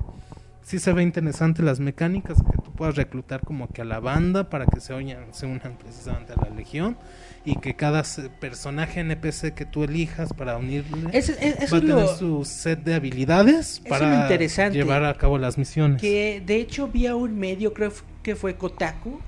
Sí 0.68 0.78
se 0.78 0.92
ve 0.92 1.02
interesante 1.02 1.62
las 1.62 1.80
mecánicas 1.80 2.36
que 2.42 2.62
tú 2.62 2.72
puedas 2.72 2.94
reclutar 2.94 3.40
como 3.40 3.68
que 3.68 3.80
a 3.80 3.84
la 3.86 4.00
banda 4.00 4.50
para 4.50 4.66
que 4.66 4.80
se 4.80 4.92
unan, 4.92 5.32
se 5.32 5.46
unan 5.46 5.78
precisamente 5.78 6.34
a 6.34 6.36
la 6.44 6.54
legión 6.54 6.98
y 7.46 7.56
que 7.56 7.74
cada 7.74 8.02
personaje 8.38 9.00
NPC 9.00 9.54
que 9.54 9.64
tú 9.64 9.84
elijas 9.84 10.34
para 10.34 10.58
unirle 10.58 11.08
Es- 11.16 11.30
es- 11.30 11.58
eso 11.62 11.76
va 11.76 11.78
a 11.78 11.80
tener 11.80 11.96
lo- 11.96 12.16
su 12.18 12.44
set 12.44 12.80
de 12.84 12.92
habilidades 12.96 13.80
es 13.82 13.88
para 13.88 14.28
llevar 14.74 15.04
a 15.04 15.14
cabo 15.14 15.38
las 15.38 15.56
misiones. 15.56 16.02
Que 16.02 16.42
de 16.44 16.56
hecho 16.56 16.86
vi 16.88 17.06
a 17.06 17.16
un 17.16 17.38
medio, 17.38 17.72
creo 17.72 17.90
que 18.22 18.36
fue 18.36 18.56
Kotaku, 18.56 19.20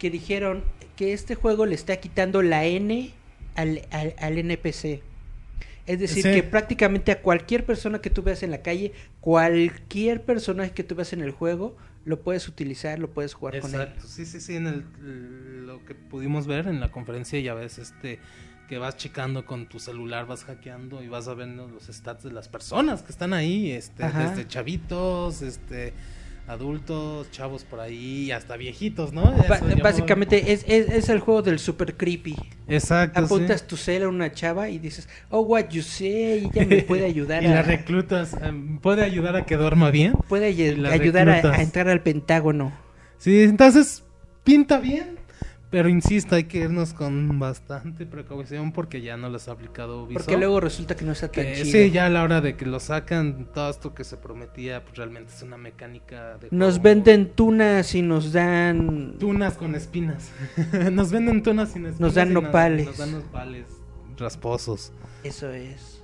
que 0.00 0.10
dijeron 0.10 0.64
que 0.96 1.12
este 1.12 1.36
juego 1.36 1.64
le 1.64 1.76
está 1.76 1.98
quitando 1.98 2.42
la 2.42 2.64
N 2.64 3.12
al, 3.54 3.82
al, 3.92 4.14
al 4.18 4.38
NPC. 4.38 5.00
Es 5.86 6.00
decir, 6.00 6.22
Sí. 6.24 6.32
que 6.32 6.42
prácticamente 6.42 7.12
a 7.12 7.22
cualquier 7.22 7.64
persona 7.64 8.00
que 8.00 8.10
tú 8.10 8.22
veas 8.22 8.42
en 8.42 8.50
la 8.50 8.62
calle, 8.62 8.92
cualquier 9.20 10.24
personaje 10.24 10.72
que 10.72 10.82
tú 10.84 10.94
veas 10.94 11.12
en 11.12 11.20
el 11.20 11.30
juego, 11.30 11.76
lo 12.04 12.20
puedes 12.22 12.48
utilizar, 12.48 12.98
lo 12.98 13.10
puedes 13.10 13.34
jugar 13.34 13.60
con 13.60 13.74
él. 13.74 13.80
Exacto, 13.80 14.06
sí, 14.06 14.24
sí, 14.26 14.40
sí, 14.40 14.56
en 14.56 14.66
el, 14.66 15.66
lo 15.66 15.84
que 15.84 15.94
pudimos 15.94 16.46
ver 16.46 16.66
en 16.68 16.80
la 16.80 16.90
conferencia 16.90 17.38
ya 17.40 17.54
ves 17.54 17.78
este 17.78 18.18
que 18.68 18.78
vas 18.78 18.96
checando 18.96 19.46
con 19.46 19.66
tu 19.68 19.78
celular, 19.78 20.26
vas 20.26 20.42
hackeando 20.44 21.00
y 21.02 21.06
vas 21.08 21.28
a 21.28 21.34
ver 21.34 21.46
los 21.48 21.84
stats 21.86 22.24
de 22.24 22.32
las 22.32 22.48
personas 22.48 23.02
que 23.02 23.12
están 23.12 23.32
ahí, 23.32 23.70
este, 23.70 24.02
Ajá. 24.02 24.28
desde 24.30 24.48
chavitos, 24.48 25.40
este, 25.42 25.92
adultos, 26.48 27.30
chavos 27.30 27.64
por 27.64 27.80
ahí, 27.80 28.30
hasta 28.30 28.56
viejitos, 28.56 29.12
¿no? 29.12 29.22
Ba- 29.48 29.56
Eso 29.56 29.68
llamó- 29.68 29.82
básicamente 29.82 30.52
es, 30.52 30.64
es, 30.68 30.88
es 30.88 31.08
el 31.08 31.20
juego 31.20 31.42
del 31.42 31.58
super 31.58 31.96
creepy. 31.96 32.36
Exacto, 32.68 33.20
sí. 33.20 33.24
Apuntas 33.26 33.66
tu 33.66 33.76
cel 33.76 34.04
a 34.04 34.08
una 34.08 34.32
chava 34.32 34.68
y 34.68 34.78
dices, 34.78 35.08
oh, 35.30 35.40
what 35.40 35.68
you 35.70 35.82
say, 35.82 36.48
ella 36.52 36.64
me 36.66 36.82
puede 36.82 37.04
ayudar 37.14 37.42
y 37.42 37.46
a... 37.46 37.54
la 37.56 37.62
reclutas, 37.62 38.34
em, 38.40 38.78
puede 38.78 39.02
ayudar 39.04 39.36
a 39.36 39.44
que 39.44 39.56
duerma 39.56 39.90
bien. 39.90 40.12
puede 40.28 40.46
ayudar 40.46 41.28
a, 41.28 41.52
a 41.52 41.62
entrar 41.62 41.88
al 41.88 42.02
Pentágono. 42.02 42.72
Sí, 43.18 43.42
entonces 43.42 44.04
pinta 44.44 44.78
bien, 44.78 45.16
pero 45.70 45.88
insisto, 45.88 46.34
hay 46.34 46.44
que 46.44 46.58
irnos 46.58 46.94
con 46.94 47.38
bastante 47.38 48.06
precaución 48.06 48.72
porque 48.72 49.02
ya 49.02 49.16
no 49.16 49.28
los 49.28 49.48
ha 49.48 49.52
aplicado 49.52 50.04
Ubisoft. 50.04 50.24
Porque 50.24 50.38
luego 50.38 50.60
resulta 50.60 50.96
que 50.96 51.04
no 51.04 51.12
está 51.12 51.28
tan 51.30 51.44
Que 51.44 51.54
chido. 51.54 51.72
sí, 51.72 51.90
ya 51.90 52.06
a 52.06 52.08
la 52.08 52.22
hora 52.22 52.40
de 52.40 52.56
que 52.56 52.66
lo 52.66 52.80
sacan, 52.80 53.48
todo 53.52 53.70
esto 53.70 53.94
que 53.94 54.04
se 54.04 54.16
prometía, 54.16 54.84
pues 54.84 54.96
realmente 54.96 55.32
es 55.34 55.42
una 55.42 55.56
mecánica 55.56 56.38
de 56.38 56.48
Nos 56.50 56.80
venden 56.80 57.30
tunas 57.32 57.94
y 57.94 58.02
nos 58.02 58.32
dan... 58.32 59.16
tunas 59.18 59.54
con 59.54 59.74
espinas. 59.74 60.30
nos 60.92 61.10
venden 61.10 61.42
tunas 61.42 61.70
sin 61.72 61.86
espinas. 61.86 62.00
Nos 62.00 62.14
dan 62.14 62.30
y 62.30 62.34
nopales. 62.34 62.86
Nos 62.86 62.98
dan 62.98 63.12
nopales 63.12 63.66
rasposos. 64.18 64.92
Eso 65.22 65.50
es. 65.50 66.02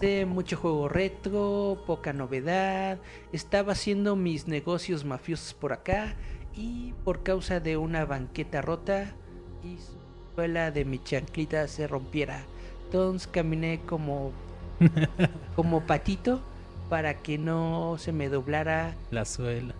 Dice 0.00 0.26
mucho 0.26 0.56
juego 0.56 0.88
retro, 0.88 1.82
poca 1.86 2.12
novedad. 2.12 2.98
Estaba 3.32 3.72
haciendo 3.72 4.16
mis 4.16 4.48
negocios 4.48 5.04
mafiosos 5.04 5.54
por 5.54 5.72
acá 5.72 6.16
y 6.54 6.92
por 7.04 7.22
causa 7.22 7.60
de 7.60 7.76
una 7.76 8.04
banqueta 8.04 8.62
rota 8.62 9.16
y 9.62 9.78
su 9.78 9.96
suela 10.34 10.70
de 10.70 10.84
mi 10.84 10.98
chanclita 11.02 11.66
se 11.68 11.86
rompiera. 11.86 12.48
Entonces 12.84 13.28
caminé 13.28 13.80
como 13.86 14.32
como 15.56 15.86
patito 15.86 16.42
para 16.88 17.22
que 17.22 17.38
no 17.38 17.96
se 17.98 18.12
me 18.12 18.28
doblara 18.28 18.96
La 19.10 19.24
suela. 19.24 19.74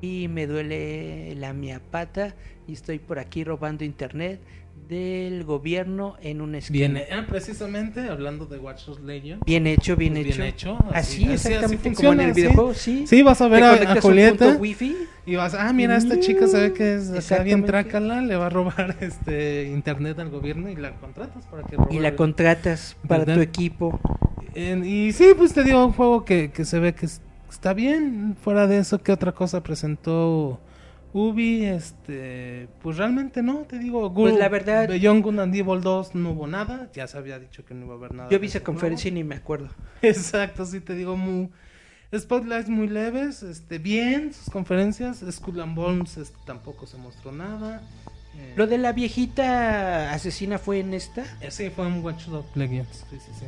y 0.00 0.28
me 0.28 0.46
duele 0.46 1.34
la 1.36 1.52
mia 1.52 1.80
pata 1.90 2.34
y 2.66 2.72
estoy 2.74 2.98
por 2.98 3.18
aquí 3.18 3.44
robando 3.44 3.84
internet 3.84 4.40
del 4.88 5.44
gobierno 5.44 6.16
en 6.22 6.40
una 6.40 6.58
esquina. 6.58 6.78
Viene, 6.78 7.04
ah, 7.12 7.26
precisamente 7.28 8.08
hablando 8.08 8.46
de 8.46 8.58
Watch 8.58 8.86
Dogs 8.86 9.00
Legion. 9.02 9.40
Bien 9.44 9.66
hecho, 9.66 9.96
bien 9.96 10.14
Pues 10.14 10.26
hecho. 10.26 10.36
bien 10.36 10.48
hecho, 10.48 10.78
Así, 10.92 11.24
así- 11.24 11.32
exactamente 11.34 11.88
así 11.90 11.96
como 11.96 12.12
en 12.14 12.20
el 12.20 12.34
sí. 12.34 12.40
videojuego, 12.40 12.74
sí. 12.74 13.06
Sí, 13.06 13.22
vas 13.22 13.40
a 13.40 13.48
ver 13.48 13.62
a, 13.64 13.72
a 13.92 13.94
un 13.96 14.00
Julieta 14.00 14.56
wifi. 14.58 14.96
y 15.26 15.36
vas, 15.36 15.52
ah, 15.54 15.72
mira, 15.72 15.96
esta 15.96 16.18
chica 16.18 16.46
se 16.46 16.58
ve 16.60 16.72
que 16.72 16.94
es 16.94 17.30
acá 17.30 17.42
bien 17.42 17.64
trácala, 17.64 18.22
le 18.22 18.36
va 18.36 18.46
a 18.46 18.50
robar 18.50 18.96
este 19.00 19.64
internet 19.72 20.18
al 20.20 20.30
gobierno 20.30 20.70
y 20.70 20.76
la 20.76 20.92
contratas 20.96 21.44
para 21.46 21.64
que 21.64 21.76
robe 21.76 21.94
y 21.94 21.98
la 21.98 22.16
contratas 22.16 22.96
para 23.06 23.24
tu 23.26 23.40
equipo. 23.40 24.00
En- 24.54 24.84
y 24.86 25.12
sí, 25.12 25.26
pues 25.36 25.52
te 25.52 25.64
digo 25.64 25.84
un 25.84 25.92
juego 25.92 26.24
que, 26.24 26.50
que 26.50 26.64
se 26.64 26.78
ve 26.78 26.94
que 26.94 27.06
es- 27.06 27.20
está 27.50 27.74
bien. 27.74 28.36
Fuera 28.42 28.66
de 28.66 28.78
eso, 28.78 29.02
¿qué 29.02 29.12
otra 29.12 29.32
cosa 29.32 29.62
presentó 29.62 30.58
Ubi? 31.12 31.64
Este, 31.64 32.68
pues 32.82 32.96
realmente 32.96 33.42
no, 33.42 33.58
te 33.68 33.78
digo. 33.78 34.12
Pues 34.12 34.34
Gu- 34.34 34.38
la 34.38 34.48
verdad- 34.48 34.88
Beyond 34.88 35.22
Good 35.22 35.38
and 35.40 35.54
Evil 35.54 35.80
2 35.80 36.14
no 36.14 36.30
hubo 36.32 36.46
nada. 36.46 36.90
Ya 36.94 37.06
se 37.06 37.16
había 37.18 37.38
dicho 37.38 37.64
que 37.64 37.74
no 37.74 37.86
iba 37.86 37.94
a 37.94 37.96
haber 37.98 38.14
nada. 38.14 38.28
Yo 38.30 38.38
vi 38.38 38.46
esa 38.48 38.60
conferencia 38.60 39.08
y 39.08 39.12
ni 39.12 39.24
me 39.24 39.36
acuerdo. 39.36 39.68
Exacto, 40.02 40.64
sí 40.66 40.80
te 40.80 40.94
digo 40.94 41.16
muy. 41.16 41.50
Spotlights 42.16 42.70
muy 42.70 42.88
leves, 42.88 43.42
este, 43.42 43.78
bien, 43.78 44.32
sus 44.32 44.48
conferencias. 44.50 45.22
Skull 45.30 45.60
and 45.60 45.74
Bones 45.74 46.16
este, 46.16 46.38
tampoco 46.46 46.86
se 46.86 46.96
mostró 46.96 47.32
nada. 47.32 47.82
Eh, 48.36 48.54
Lo 48.56 48.66
de 48.66 48.78
la 48.78 48.92
viejita 48.92 50.12
asesina 50.12 50.58
fue 50.58 50.80
en 50.80 50.94
esta. 50.94 51.24
eh, 51.40 51.50
sí, 51.50 51.68
fue 51.70 51.86
un 51.86 52.02
Watch 52.04 52.26
Dogs 52.26 52.54
Legends. 52.56 53.04
Sí, 53.10 53.16
sí, 53.18 53.32
sí. 53.38 53.44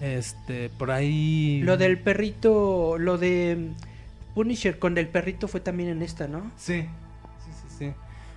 Este, 0.00 0.70
por 0.70 0.90
ahí. 0.90 1.60
Lo 1.62 1.76
del 1.76 1.98
perrito, 2.00 2.98
lo 2.98 3.16
de 3.16 3.70
Punisher 4.34 4.78
con 4.78 4.98
el 4.98 5.08
perrito 5.08 5.48
fue 5.48 5.60
también 5.60 5.88
en 5.90 6.02
esta, 6.02 6.26
¿no? 6.28 6.50
Sí, 6.56 6.82
sí, 6.82 7.50
sí, 7.68 7.76
sí. 7.78 7.92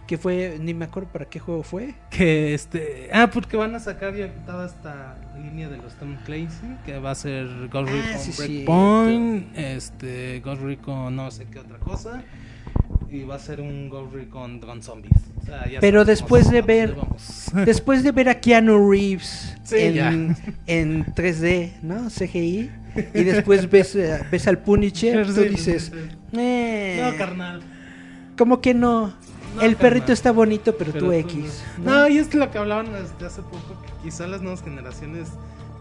Que 0.06 0.18
fue, 0.18 0.58
ni 0.62 0.74
me 0.74 0.86
acuerdo 0.86 1.10
para 1.12 1.26
qué 1.26 1.38
juego 1.40 1.64
fue. 1.64 1.94
Que 2.10 2.54
este. 2.54 3.10
Ah, 3.12 3.30
porque 3.30 3.58
van 3.58 3.76
a 3.76 3.80
sacar 3.80 4.16
ya 4.16 4.34
toda 4.46 4.66
esta 4.68 5.18
línea 5.38 5.68
de 5.68 5.78
los 5.78 5.96
Tom 5.96 6.16
Clancy. 6.26 6.66
Que 6.86 6.98
va 7.00 7.12
a 7.12 7.16
ser 7.16 7.46
Ghost 7.68 7.90
Ah, 7.92 7.94
Recon 7.94 8.20
sí, 8.22 8.32
Breakpoint. 8.38 9.58
Este. 9.58 10.40
Ghost 10.40 10.62
Recon 10.62 11.16
no 11.16 11.30
sé 11.30 11.46
qué 11.52 11.60
otra 11.60 11.78
cosa. 11.80 12.24
Y 13.10 13.24
va 13.24 13.36
a 13.36 13.40
ser 13.40 13.60
un 13.60 13.90
Ghost 13.90 14.14
Recon 14.14 14.60
con 14.60 14.82
zombies. 14.82 15.12
O 15.42 15.46
sea, 15.46 15.68
ya 15.70 15.82
Pero 15.82 16.06
después 16.06 16.50
de 16.50 16.62
ver-. 16.62 16.96
Después 17.66 18.04
de 18.04 18.12
ver 18.14 18.30
a 18.30 18.40
Keanu 18.40 18.90
Reeves 18.90 19.56
Sí, 19.64 19.76
en, 19.78 20.38
en 20.68 21.06
3D, 21.06 21.82
¿no? 21.82 22.10
CGI. 22.10 22.70
Y 23.14 23.24
después 23.24 23.70
ves, 23.70 23.96
eh, 23.96 24.20
ves 24.32 24.48
al 24.48 24.60
Punisher, 24.60 25.26
tú 25.28 25.34
Sí, 25.34 25.50
dices, 25.50 25.92
sí, 25.94 26.00
sí. 26.32 26.38
eh, 26.40 27.10
No, 27.12 27.18
carnal. 27.18 27.62
como 28.38 28.62
que 28.62 28.74
no. 28.74 29.14
No, 29.56 29.62
el 29.64 29.76
perrito 29.76 30.02
carnal. 30.08 30.14
está 30.14 30.32
bonito, 30.32 30.76
pero, 30.78 30.92
Pero 30.92 31.06
tú 31.06 31.12
tú 31.12 31.14
X. 31.14 31.64
No. 31.84 32.08
y 32.08 32.18
es 32.18 32.28
que 32.28 32.38
lo 32.38 32.52
que 32.52 32.58
hablaban 32.58 32.88
desde 32.92 33.26
hace 33.26 33.42
poco, 33.42 33.82
que 33.86 34.04
quizá 34.04 34.28
las 34.28 34.42
nuevas 34.42 34.62
generaciones 34.64 35.30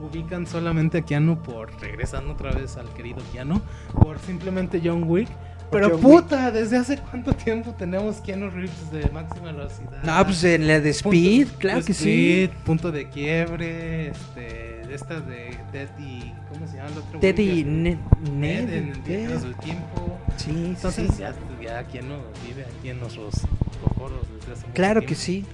ubican 0.01 0.47
solamente 0.47 0.99
a 0.99 1.03
Keanu 1.03 1.43
por, 1.43 1.71
regresando 1.81 2.33
otra 2.35 2.53
vez 2.53 2.77
al 2.77 2.89
querido 2.95 3.19
Keanu, 3.33 3.61
por 4.01 4.19
simplemente 4.21 4.81
John 4.83 5.05
Wick. 5.05 5.29
Pero 5.71 5.91
John 5.91 6.01
puta, 6.01 6.51
¿desde 6.53 6.77
hace 6.77 6.97
cuánto 6.99 7.33
tiempo 7.33 7.75
tenemos 7.77 8.17
Keanu 8.19 8.51
Reeves 8.51 8.91
de 8.93 9.09
máxima 9.11 9.47
velocidad? 9.53 10.01
No, 10.05 10.25
pues 10.25 10.45
en 10.45 10.69
la 10.69 10.75
de 10.75 10.93
Punto- 10.93 11.09
Speed, 11.17 11.49
claro 11.59 11.85
que 11.85 11.93
sí. 11.93 12.43
Speed, 12.45 12.51
Punto 12.65 12.93
de 12.93 13.09
quiebre, 13.09 14.09
este, 14.11 14.41
de 14.41 14.76
estas 14.97 15.27
de 15.27 15.57
Teddy, 15.73 16.35
¿cómo 16.53 16.67
se 16.67 16.77
llama 16.77 16.91
el 16.91 16.99
otro? 16.99 17.21
Teddy 17.21 17.63
güey? 17.63 17.65
Ne- 17.65 17.99
Ned, 18.33 18.65
Ned, 18.65 18.73
en. 18.73 19.05
Viajeros 19.05 19.43
del 19.43 19.55
Tiempo. 19.57 20.19
Sí, 20.37 20.45
sí, 20.51 20.65
Entonces 20.67 21.11
sí. 21.15 21.21
ya, 21.21 21.35
ya 21.63 21.85
Keanu 21.87 22.17
vive 22.47 22.65
aquí 22.79 22.91
en 22.91 23.01
nuestros 23.01 23.35
cocoros 23.83 24.27
desde 24.39 24.53
hace 24.53 24.63
mucho 24.63 24.75
Claro 24.75 25.03
que 25.03 25.15
sí. 25.15 25.45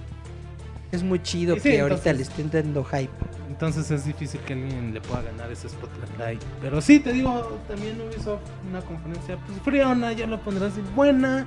Es 0.91 1.01
muy 1.03 1.21
chido 1.21 1.55
Y 1.55 1.59
sí, 1.59 1.69
que 1.69 1.81
ahorita 1.81 2.09
entonces- 2.09 2.17
le 2.17 2.43
estén 2.43 2.51
dando 2.63 2.83
hype. 2.83 3.09
Entonces 3.49 3.89
es 3.91 4.05
difícil 4.05 4.39
que 4.41 4.53
alguien 4.53 4.93
le 4.93 4.99
pueda 5.01 5.21
ganar 5.21 5.51
ese 5.51 5.69
spotlight. 5.69 6.41
Pero 6.61 6.81
sí, 6.81 6.99
te 6.99 7.13
digo, 7.13 7.59
también 7.67 8.01
Ubisoft, 8.01 8.41
una 8.69 8.81
conferencia 8.81 9.37
pues 9.45 9.59
friona, 9.63 10.11
ya 10.13 10.25
lo 10.27 10.41
pondrás 10.41 10.73
buena, 10.95 11.45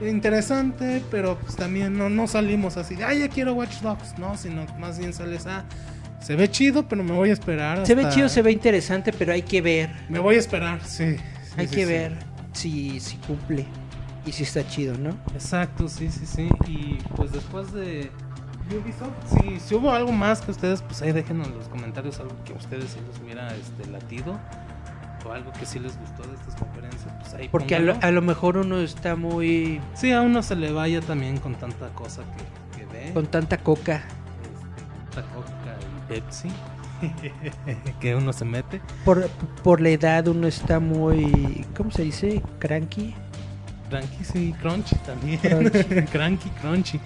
interesante, 0.00 1.02
pero 1.10 1.36
pues 1.38 1.56
también 1.56 1.96
no, 1.96 2.08
no 2.08 2.26
salimos 2.26 2.76
así 2.78 2.94
de, 2.96 3.04
ay, 3.04 3.20
ya 3.20 3.28
quiero 3.28 3.52
Watch 3.54 3.80
Dogs, 3.80 4.18
no, 4.18 4.36
sino 4.36 4.64
más 4.78 4.98
bien 4.98 5.12
sales 5.12 5.46
a, 5.46 5.64
se 6.20 6.36
ve 6.36 6.50
chido, 6.50 6.86
pero 6.86 7.02
me 7.02 7.12
voy 7.12 7.30
a 7.30 7.32
esperar. 7.32 7.86
Se 7.86 7.94
ve 7.94 8.08
chido, 8.10 8.28
se 8.28 8.42
ve 8.42 8.52
interesante, 8.52 9.12
pero 9.12 9.32
hay 9.32 9.42
que 9.42 9.60
ver. 9.62 9.90
Me 10.08 10.18
voy 10.18 10.36
a 10.36 10.38
esperar, 10.38 10.80
sí. 10.84 11.16
sí, 11.16 11.54
Hay 11.56 11.66
sí, 11.68 11.74
que 11.74 11.82
sí. 11.82 11.92
ver 11.92 12.12
si, 12.52 13.00
si 13.00 13.16
cumple 13.16 13.66
y 14.26 14.32
si 14.32 14.42
está 14.42 14.66
chido, 14.66 14.96
¿no? 14.98 15.10
Exacto, 15.34 15.88
sí, 15.88 16.10
sí, 16.10 16.26
sí. 16.26 16.48
Y 16.66 16.98
pues 17.16 17.32
después 17.32 17.72
de, 17.72 18.10
Ubisoft, 18.70 19.10
si, 19.26 19.58
si 19.58 19.74
hubo 19.74 19.90
algo 19.92 20.12
más 20.12 20.40
que 20.42 20.50
ustedes, 20.50 20.82
pues 20.82 21.02
ahí 21.02 21.12
déjenos 21.12 21.48
en 21.48 21.56
los 21.56 21.68
comentarios 21.68 22.20
algo 22.20 22.36
que 22.44 22.52
a 22.52 22.56
ustedes 22.56 22.90
sí 22.90 22.98
les 23.06 23.20
hubiera 23.20 23.48
este, 23.54 23.90
latido 23.90 24.38
o 25.26 25.32
algo 25.32 25.52
que 25.52 25.66
sí 25.66 25.78
les 25.78 25.98
gustó 25.98 26.22
de 26.22 26.34
estas 26.34 26.54
conferencias, 26.54 27.12
pues 27.20 27.34
ahí 27.34 27.48
Porque 27.48 27.76
a 27.76 27.80
lo, 27.80 27.96
a 28.00 28.10
lo 28.10 28.22
mejor 28.22 28.56
uno 28.56 28.78
está 28.78 29.16
muy... 29.16 29.80
Sí, 29.94 30.12
a 30.12 30.20
uno 30.20 30.42
se 30.42 30.56
le 30.56 30.72
vaya 30.72 31.00
también 31.00 31.38
con 31.38 31.54
tanta 31.56 31.88
cosa 31.88 32.22
que, 32.22 32.78
que 32.78 32.86
ve. 32.86 33.12
con 33.12 33.26
tanta 33.26 33.58
coca. 33.58 33.96
este, 34.42 35.14
tanta 35.14 35.34
Coca 35.34 35.59
Pepsi 36.10 36.48
que 38.00 38.14
uno 38.16 38.32
se 38.32 38.44
mete. 38.44 38.80
Por, 39.04 39.28
por 39.62 39.80
la 39.80 39.90
edad 39.90 40.26
uno 40.28 40.46
está 40.46 40.80
muy... 40.80 41.64
¿Cómo 41.76 41.90
se 41.90 42.02
dice? 42.02 42.42
Cranky. 42.58 43.14
Cranky, 43.88 44.24
sí, 44.24 44.54
Crunchy 44.60 44.96
también. 45.06 45.38
Crunchy. 45.38 45.84
Cranky, 46.12 46.50
Crunchy. 46.60 47.00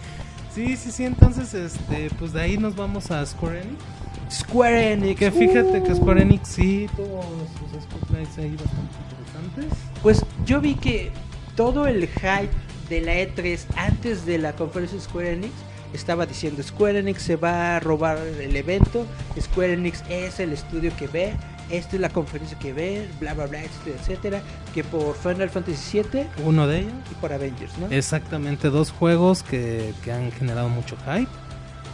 Sí, 0.55 0.77
sí, 0.77 0.91
sí, 0.91 1.05
entonces, 1.05 1.53
este, 1.55 2.11
pues 2.19 2.33
de 2.33 2.41
ahí 2.41 2.57
nos 2.57 2.75
vamos 2.75 3.11
a 3.11 3.25
Square 3.27 3.63
Enix. 3.63 3.83
Square 4.31 4.93
Enix. 4.93 5.19
Que 5.19 5.31
fíjate 5.31 5.83
que 5.83 5.93
Uh. 5.93 5.97
Square 5.97 6.23
Enix 6.23 6.49
sí 6.49 6.89
tuvo 6.97 7.23
sus 7.59 7.83
spotlights 7.83 8.39
ahí 8.39 8.57
bastante 8.57 8.95
interesantes. 9.11 9.79
Pues 10.03 10.25
yo 10.45 10.61
vi 10.61 10.75
que 10.75 11.13
todo 11.57 11.87
el 11.87 12.09
hype 12.09 12.51
de 12.89 13.01
la 13.01 13.15
E3 13.15 13.61
antes 13.77 14.27
de 14.27 14.39
la 14.39 14.55
conferencia 14.55 14.99
de 14.99 15.05
Square 15.05 15.33
Enix 15.35 15.53
estaba 15.95 16.27
diciendo 16.27 16.63
Square 16.63 16.99
Enix 16.99 17.23
se 17.23 17.37
va 17.37 17.77
a 17.77 17.81
robar 17.81 18.19
el 18.19 18.55
evento, 18.57 19.07
Square 19.41 19.75
Enix 19.75 20.03
es 20.11 20.41
el 20.41 20.53
estudio 20.53 20.95
que 20.97 21.07
ve, 21.07 21.35
esta 21.71 21.97
es 21.97 22.01
la 22.03 22.11
conferencia 22.11 22.59
que 22.59 22.73
ve, 22.73 23.09
bla 23.21 23.35
bla 23.35 23.47
bla, 23.47 23.63
etcétera, 23.63 23.97
etcétera, 24.01 24.43
que 24.75 24.85
por 24.85 25.17
Final 25.17 25.49
Fantasy 25.51 26.03
VII 26.03 26.27
Uno 26.45 26.67
de 26.67 26.81
ellos. 26.81 26.93
y 27.11 27.15
por 27.15 27.33
Avengers, 27.33 27.79
¿no? 27.79 27.87
Exactamente, 27.89 28.69
dos 28.69 28.91
juegos 28.91 29.43
que, 29.43 29.95
que 30.03 30.13
han 30.13 30.31
generado 30.33 30.69
mucho 30.69 30.97
hype. 31.07 31.31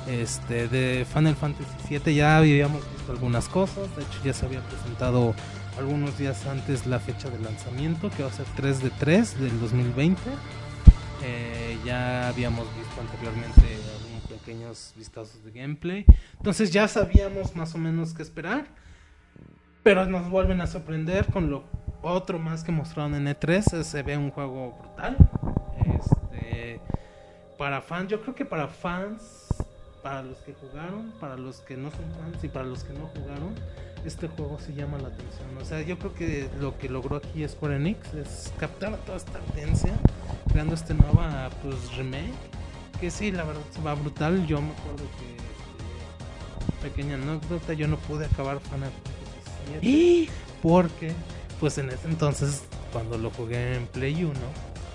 Este, 0.08 0.66
de 0.66 1.06
Final 1.12 1.36
Fantasy 1.36 1.98
VII 1.98 2.14
ya 2.14 2.38
habíamos 2.38 2.82
visto 2.90 3.12
algunas 3.12 3.48
cosas. 3.48 3.94
De 3.96 4.02
hecho, 4.02 4.18
ya 4.24 4.32
se 4.32 4.46
había 4.46 4.60
presentado 4.62 5.34
algunos 5.78 6.18
días 6.18 6.46
antes 6.46 6.86
la 6.86 6.98
fecha 6.98 7.28
de 7.30 7.38
lanzamiento, 7.38 8.10
que 8.10 8.22
va 8.22 8.30
a 8.30 8.32
ser 8.32 8.46
3 8.56 8.82
de 8.82 8.90
3 8.90 9.40
del 9.40 9.60
2020. 9.60 10.20
Eh, 11.22 11.78
ya 11.84 12.28
habíamos 12.28 12.66
visto 12.76 13.00
anteriormente 13.00 13.60
algunos 13.98 14.22
pequeños 14.28 14.92
vistazos 14.96 15.44
de 15.44 15.50
gameplay. 15.50 16.06
Entonces 16.38 16.70
ya 16.70 16.88
sabíamos 16.88 17.54
más 17.54 17.74
o 17.74 17.78
menos 17.78 18.14
qué 18.14 18.22
esperar. 18.22 18.66
Pero 19.82 20.06
nos 20.06 20.28
vuelven 20.28 20.60
a 20.60 20.66
sorprender 20.66 21.26
con 21.26 21.50
lo 21.50 21.64
otro 22.02 22.38
más 22.38 22.64
que 22.64 22.72
mostraron 22.72 23.14
en 23.14 23.26
E3. 23.26 23.82
Se 23.82 24.02
ve 24.02 24.16
un 24.16 24.30
juego 24.30 24.78
brutal. 24.78 25.16
Este, 25.98 26.80
para 27.58 27.80
fans, 27.80 28.08
yo 28.08 28.20
creo 28.22 28.34
que 28.34 28.44
para 28.44 28.68
fans, 28.68 29.48
para 30.02 30.22
los 30.22 30.38
que 30.38 30.54
jugaron, 30.54 31.12
para 31.20 31.36
los 31.36 31.60
que 31.60 31.76
no 31.76 31.90
son 31.90 32.10
fans 32.12 32.42
y 32.44 32.48
para 32.48 32.64
los 32.64 32.84
que 32.84 32.92
no 32.92 33.06
jugaron, 33.08 33.54
este 34.04 34.28
juego 34.28 34.58
sí 34.64 34.72
llama 34.74 34.98
la 34.98 35.08
atención. 35.08 35.58
O 35.60 35.64
sea, 35.64 35.82
yo 35.82 35.98
creo 35.98 36.14
que 36.14 36.48
lo 36.60 36.76
que 36.78 36.88
logró 36.88 37.16
aquí 37.16 37.46
Square 37.46 37.76
Enix 37.76 38.14
es 38.14 38.52
captar 38.58 38.96
toda 38.98 39.18
esta 39.18 39.38
audiencia, 39.38 39.92
creando 40.50 40.74
este 40.74 40.94
nueva 40.94 41.50
pues, 41.62 41.96
remake. 41.96 42.32
Que 43.00 43.10
sí, 43.10 43.32
la 43.32 43.44
verdad 43.44 43.62
se 43.70 43.80
va 43.80 43.94
brutal. 43.94 44.46
Yo 44.46 44.60
me 44.60 44.72
acuerdo 44.72 45.04
que, 45.18 45.34
eh, 45.34 46.90
pequeña 46.90 47.14
anécdota, 47.14 47.72
yo 47.72 47.88
no 47.88 47.96
pude 47.96 48.26
acabar 48.26 48.60
Final 48.60 48.90
Fantasy 48.90 49.80
VII 49.80 49.90
¡Y! 49.90 50.30
porque 50.62 51.12
pues 51.58 51.78
en 51.78 51.90
ese 51.90 52.08
entonces 52.08 52.62
cuando 52.92 53.18
lo 53.18 53.30
jugué 53.30 53.76
en 53.76 53.86
Play 53.86 54.24
1 54.24 54.32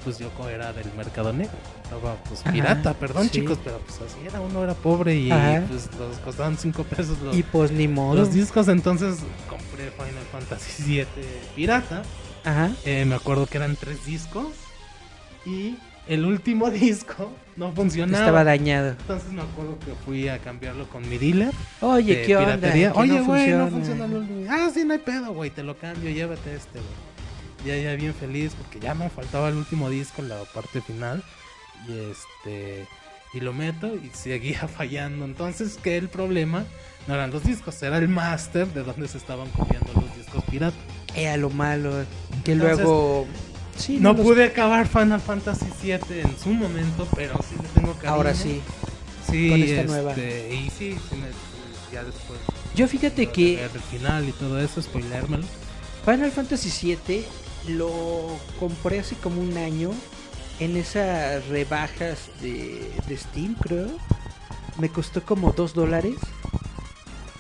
pues 0.04 0.20
yo 0.20 0.30
era 0.50 0.74
del 0.74 0.92
mercado 0.94 1.34
negro 1.34 1.58
estaba 1.86 2.16
pues 2.28 2.42
Ajá, 2.42 2.52
pirata 2.52 2.94
perdón 2.94 3.24
sí. 3.26 3.30
chicos 3.42 3.58
pero 3.64 3.78
pues 3.80 4.00
así 4.02 4.18
era 4.28 4.42
uno 4.42 4.64
era 4.64 4.74
pobre 4.74 5.16
y 5.16 5.32
Ajá. 5.32 5.64
pues 5.70 5.90
los 5.98 6.18
costaban 6.20 6.58
5 6.58 6.84
pesos 6.84 7.18
los, 7.22 7.36
Y 7.38 7.44
pues 7.44 7.72
ni 7.72 7.88
modo. 7.88 8.16
los 8.16 8.34
discos 8.34 8.68
entonces 8.68 9.18
compré 9.50 9.92
Final 9.92 10.24
Fantasy 10.32 10.84
7 10.84 11.10
pirata 11.56 12.04
Ajá. 12.44 12.72
Eh, 12.86 13.06
me 13.06 13.16
acuerdo 13.16 13.48
que 13.48 13.58
eran 13.58 13.76
tres 13.76 14.06
discos 14.06 14.48
y 15.46 15.78
el 16.08 16.26
último 16.26 16.70
disco 16.72 17.32
no 17.56 17.72
funcionaba 17.72 18.24
Estaba 18.24 18.44
dañado. 18.44 18.90
entonces 18.90 19.32
me 19.32 19.42
acuerdo 19.42 19.78
que 19.80 19.94
fui 20.06 20.28
a 20.28 20.40
cambiarlo 20.40 20.88
con 20.90 21.08
mi 21.08 21.18
dealer 21.18 21.54
Oye, 21.82 22.24
¿qué 22.24 22.36
onda? 22.38 22.70
Oye, 22.96 23.20
güey, 23.22 23.52
no 23.52 23.68
funciona. 23.68 23.70
funciona 23.70 24.06
el 24.06 24.14
último. 24.14 24.46
Ah, 24.50 24.70
sí, 24.74 24.84
no 24.86 24.94
hay 24.94 25.00
pedo, 25.00 25.34
güey, 25.34 25.50
te 25.52 25.64
lo 25.64 25.78
cambio, 25.78 26.10
llévate 26.12 26.54
este, 26.56 26.80
güey. 26.80 27.06
Ya, 27.66 27.82
ya 27.82 27.96
bien 27.96 28.14
feliz 28.14 28.54
porque 28.56 28.80
ya 28.80 28.94
me 28.94 29.10
faltaba 29.10 29.50
el 29.50 29.56
último 29.56 29.90
disco, 29.90 30.22
la 30.22 30.44
parte 30.54 30.82
final. 30.82 31.24
Y 31.88 32.12
este. 32.12 32.88
Y 33.34 33.40
lo 33.42 33.52
meto 33.54 33.94
y 33.96 34.10
seguía 34.14 34.68
fallando. 34.68 35.26
Entonces, 35.26 35.78
que 35.82 35.98
el 35.98 36.10
problema 36.10 36.64
no 37.08 37.14
eran 37.16 37.32
los 37.32 37.44
discos, 37.44 37.82
era 37.84 37.98
el 37.98 38.08
master 38.08 38.68
de 38.74 38.84
donde 38.84 39.08
se 39.08 39.18
estaban 39.18 39.50
copiando 39.50 39.92
los 39.94 40.16
discos 40.18 40.44
piratas. 40.46 40.80
Era 41.16 41.38
lo 41.38 41.50
malo. 41.50 41.92
Que 42.44 42.54
Entonces, 42.54 42.78
luego. 42.80 43.28
Sí, 43.78 43.98
No 44.00 44.14
los- 44.14 44.22
pude 44.22 44.46
acabar 44.46 44.88
Final 44.88 45.20
Fantasy 45.20 45.66
VII 45.84 46.22
en 46.22 46.40
su 46.40 46.50
momento, 46.54 47.06
pero 47.14 47.38
sí 47.50 47.56
le 47.62 47.68
tengo 47.70 47.94
cariño. 47.96 48.14
Ahora 48.14 48.34
sí. 48.34 48.62
Sí, 49.30 49.50
con 49.50 49.62
esta 49.62 49.82
este, 49.82 49.86
nueva. 49.86 50.14
Y 50.18 50.70
sí, 50.70 50.96
sí 51.10 51.16
me- 51.16 51.94
ya 51.94 52.04
después. 52.04 52.40
Yo 52.74 52.88
fíjate 52.88 53.28
que 53.28 53.64
El 53.64 53.70
final 53.70 54.28
y 54.30 54.32
todo 54.34 54.60
eso, 54.62 54.82
spoilérmelo. 54.82 55.44
Final 56.06 56.32
Fantasy 56.32 56.96
VII 57.08 57.26
lo 57.76 58.38
compré 58.60 59.00
hace 59.00 59.16
como 59.16 59.42
un 59.42 59.58
año 59.58 59.92
en 60.60 60.78
esas 60.78 61.48
rebajas 61.48 62.30
de, 62.42 62.92
de 63.08 63.18
Steam, 63.18 63.56
creo. 63.56 63.88
Me 64.78 64.90
costó 64.90 65.24
como 65.24 65.52
dos 65.52 65.74
dólares 65.74 66.16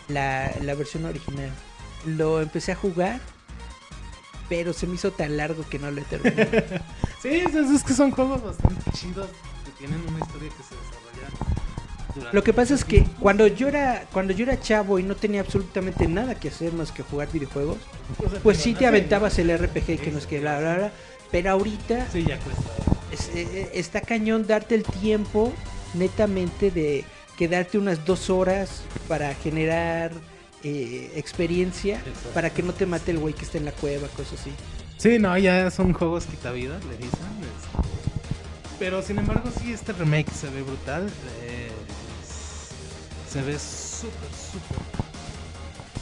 la, 0.08 0.52
la 0.62 0.74
versión 0.76 1.06
original. 1.06 1.52
Lo 2.06 2.42
empecé 2.42 2.72
a 2.72 2.76
jugar, 2.76 3.20
pero 4.48 4.74
se 4.74 4.88
me 4.88 4.96
hizo 4.96 5.12
tan 5.12 5.38
largo 5.38 5.68
que 5.68 5.80
no 5.80 5.92
lo 5.92 6.02
he 6.02 6.06
terminado. 6.06 6.52
Sí, 7.22 7.30
es, 7.30 7.56
es 7.56 7.84
que 7.84 7.94
son 7.96 8.12
juegos 8.12 8.44
bastante 8.44 8.92
chidos 8.92 9.28
que 9.66 9.72
tienen 9.80 10.00
una 10.08 10.20
historia 10.20 10.48
que 10.50 10.64
se 10.64 10.76
desarrolla. 10.76 12.32
Lo 12.32 12.44
que 12.44 12.54
pasa 12.54 12.76
es 12.76 12.86
que 12.86 13.04
cuando 13.20 13.48
yo 13.48 13.68
era 13.68 14.06
cuando 14.14 14.32
yo 14.32 14.44
era 14.44 14.60
chavo 14.60 15.00
y 15.00 15.04
no 15.04 15.16
tenía 15.16 15.42
absolutamente 15.42 16.08
nada 16.08 16.36
que 16.36 16.50
hacer 16.50 16.72
más 16.74 16.92
que 16.92 17.02
jugar 17.02 17.32
videojuegos, 17.32 17.78
pues 18.44 18.60
sí 18.60 18.76
te 18.76 18.86
aventabas 18.86 19.40
el 19.40 19.58
RPG 19.58 19.86
que 19.86 19.98
Sí, 19.98 20.12
no 20.12 20.20
es 20.20 20.28
que 20.28 20.40
bla, 20.40 20.92
pero 21.36 21.52
ahorita 21.52 22.08
Sí, 22.14 22.24
ya 22.26 22.40
cuesta. 22.40 22.64
es- 23.12 23.30
eh, 23.36 23.72
está 23.74 24.00
cañón 24.00 24.48
darte 24.48 24.74
el 24.74 24.84
tiempo 24.84 25.52
netamente 25.94 26.72
de 26.72 27.04
quedarte 27.38 27.78
unas 27.78 28.06
dos 28.06 28.30
horas 28.30 28.84
para 29.10 29.34
generar 29.36 30.14
eh, 30.64 31.12
experiencia 31.16 31.98
Exacto. 31.98 32.30
para 32.34 32.50
que 32.52 32.64
no 32.64 32.72
te 32.74 32.86
mate 32.86 33.12
el 33.12 33.18
güey 33.20 33.34
que 33.34 33.44
está 33.44 33.58
en 33.58 33.66
la 33.66 33.74
cueva, 33.74 34.08
cosas 34.08 34.40
así. 34.40 34.52
Sí, 34.98 35.20
no, 35.20 35.38
ya 35.38 35.70
son 35.72 35.92
juegos 35.92 36.26
quitavidas, 36.26 36.84
le 36.86 36.96
dicen. 36.96 37.20
este. 37.42 38.78
Pero 38.80 39.02
sin 39.02 39.20
embargo, 39.20 39.50
sí, 39.62 39.74
este 39.74 39.92
remake 39.92 40.32
se 40.32 40.50
ve 40.50 40.62
brutal. 40.64 41.10
eh, 41.44 41.70
se 43.30 43.42
ve 43.42 43.60
súper, 43.60 44.30
súper. 44.32 45.05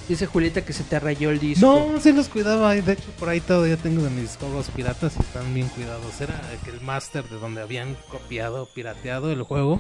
Dice 0.07 0.25
Julieta 0.25 0.63
que 0.65 0.73
se 0.73 0.83
te 0.83 0.99
rayó 0.99 1.29
el 1.29 1.39
disco. 1.39 1.65
No, 1.93 1.99
sí 1.99 2.11
los 2.11 2.27
cuidaba. 2.27 2.75
De 2.75 2.91
hecho, 2.93 3.09
por 3.17 3.29
ahí 3.29 3.39
todavía 3.39 3.77
tengo 3.77 4.03
de 4.03 4.09
mis 4.09 4.35
juegos 4.35 4.69
piratas 4.69 5.15
y 5.17 5.21
están 5.21 5.53
bien 5.53 5.67
cuidados. 5.69 6.19
Era 6.19 6.41
que 6.65 6.71
el 6.71 6.81
master 6.81 7.23
de 7.29 7.37
donde 7.37 7.61
habían 7.61 7.95
copiado, 8.09 8.67
pirateado 8.73 9.31
el 9.31 9.43
juego. 9.43 9.79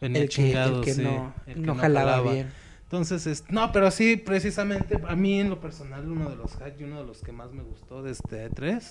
Venía 0.00 0.22
el 0.22 0.28
que, 0.28 0.34
chingado, 0.34 0.78
el 0.80 0.84
que 0.84 0.94
sí, 0.94 1.02
no, 1.02 1.32
el 1.46 1.54
que 1.54 1.60
no 1.60 1.74
jalaba, 1.76 2.20
bien. 2.22 2.50
Entonces, 2.82 3.26
es- 3.28 3.44
no, 3.50 3.70
pero 3.72 3.90
sí, 3.92 4.16
precisamente, 4.16 4.98
a 5.08 5.14
mí 5.14 5.38
en 5.40 5.48
lo 5.48 5.60
personal, 5.60 6.06
uno 6.10 6.28
de 6.28 6.36
los 6.36 6.56
hacks 6.56 6.80
y 6.80 6.84
uno 6.84 7.00
de 7.00 7.06
los 7.06 7.18
que 7.22 7.30
más 7.32 7.52
me 7.52 7.62
gustó 7.62 8.02
de 8.02 8.10
este 8.10 8.50
E3 8.50 8.82